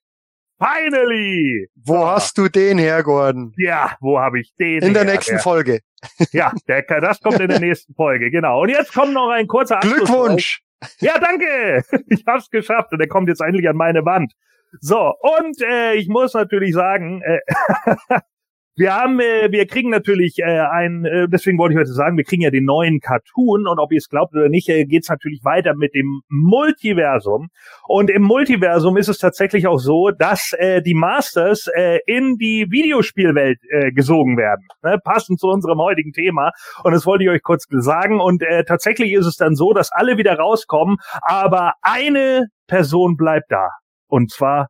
Finally! 0.60 1.70
Wo 1.86 2.06
hast 2.08 2.38
du 2.38 2.48
den 2.50 2.78
her, 2.78 3.04
Gordon? 3.04 3.54
Ja, 3.58 3.96
wo 4.00 4.20
habe 4.20 4.40
ich 4.40 4.54
den? 4.60 4.82
In 4.82 4.94
der 4.94 5.04
her? 5.04 5.14
nächsten 5.14 5.34
Der- 5.36 5.40
Folge. 5.44 5.80
Ja, 6.32 6.52
der, 6.68 6.84
das 7.02 7.20
kommt 7.22 7.40
in 7.40 7.50
der 7.50 7.60
nächsten 7.60 7.94
Folge, 7.96 8.30
genau. 8.32 8.62
Und 8.62 8.70
jetzt 8.70 8.94
kommt 8.94 9.14
noch 9.14 9.30
ein 9.30 9.48
kurzer 9.48 9.78
Abschluss. 9.78 9.96
Glückwunsch! 9.98 10.62
Ja, 11.00 11.18
danke! 11.20 11.84
Ich 12.10 12.24
hab's 12.28 12.50
geschafft 12.50 12.92
und 12.94 13.00
er 13.02 13.08
kommt 13.08 13.30
jetzt 13.30 13.42
endlich 13.42 13.68
an 13.68 13.76
meine 13.76 14.06
Wand. 14.06 14.34
So, 14.80 15.14
und 15.22 15.62
äh, 15.62 15.94
ich 15.94 16.08
muss 16.08 16.34
natürlich 16.34 16.74
sagen, 16.74 17.22
äh, 17.24 17.40
Wir 18.80 18.94
haben, 18.94 19.20
äh, 19.20 19.52
wir 19.52 19.66
kriegen 19.66 19.90
natürlich 19.90 20.38
äh, 20.38 20.44
ein, 20.44 21.04
äh, 21.04 21.28
deswegen 21.28 21.58
wollte 21.58 21.74
ich 21.74 21.80
heute 21.80 21.92
sagen, 21.92 22.16
wir 22.16 22.24
kriegen 22.24 22.44
ja 22.44 22.52
den 22.52 22.66
neuen 22.66 23.00
Cartoon 23.00 23.66
und 23.66 23.80
ob 23.80 23.92
ihr 23.92 23.98
es 23.98 24.08
glaubt 24.08 24.36
oder 24.36 24.50
nicht, 24.50 24.70
äh, 24.70 24.86
geht 24.86 25.02
es 25.02 25.10
natürlich 25.10 25.44
weiter 25.44 25.74
mit 25.74 25.96
dem 25.96 26.22
Multiversum. 26.30 27.50
Und 27.88 28.12
im 28.12 28.22
Multiversum 28.22 28.96
ist 28.98 29.08
es 29.08 29.18
tatsächlich 29.18 29.66
auch 29.66 29.80
so, 29.80 30.12
dass 30.12 30.54
äh, 30.60 30.84
die 30.84 30.94
Masters 30.94 31.68
äh, 31.76 32.02
in 32.06 32.38
die 32.38 32.68
Videospielwelt 32.70 33.58
äh, 33.68 33.92
gesogen 33.94 34.38
werden, 34.38 34.68
ne? 34.84 35.00
passend 35.04 35.40
zu 35.40 35.48
unserem 35.48 35.80
heutigen 35.80 36.14
Thema. 36.14 36.52
Und 36.84 36.92
das 36.92 37.08
wollte 37.08 37.24
ich 37.24 37.32
euch 37.32 37.42
kurz 37.42 37.66
sagen. 37.72 38.20
Und 38.22 38.44
äh, 38.44 38.64
tatsächlich 38.64 39.12
ist 39.12 39.26
es 39.26 39.38
dann 39.38 39.56
so, 39.56 39.74
dass 39.74 39.92
alle 39.92 40.18
wieder 40.18 40.38
rauskommen, 40.38 40.98
aber 41.24 41.74
eine 41.82 42.46
Person 42.68 43.18
bleibt 43.18 43.52
da. 43.52 43.70
Und 44.06 44.30
zwar 44.30 44.68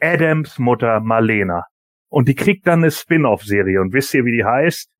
Adams 0.00 0.58
Mutter 0.58 1.00
Marlena. 1.00 1.64
Und 2.12 2.28
die 2.28 2.34
kriegt 2.34 2.66
dann 2.66 2.80
eine 2.80 2.90
Spin-off-Serie. 2.90 3.80
Und 3.80 3.94
wisst 3.94 4.12
ihr, 4.12 4.26
wie 4.26 4.36
die 4.36 4.44
heißt? 4.44 4.90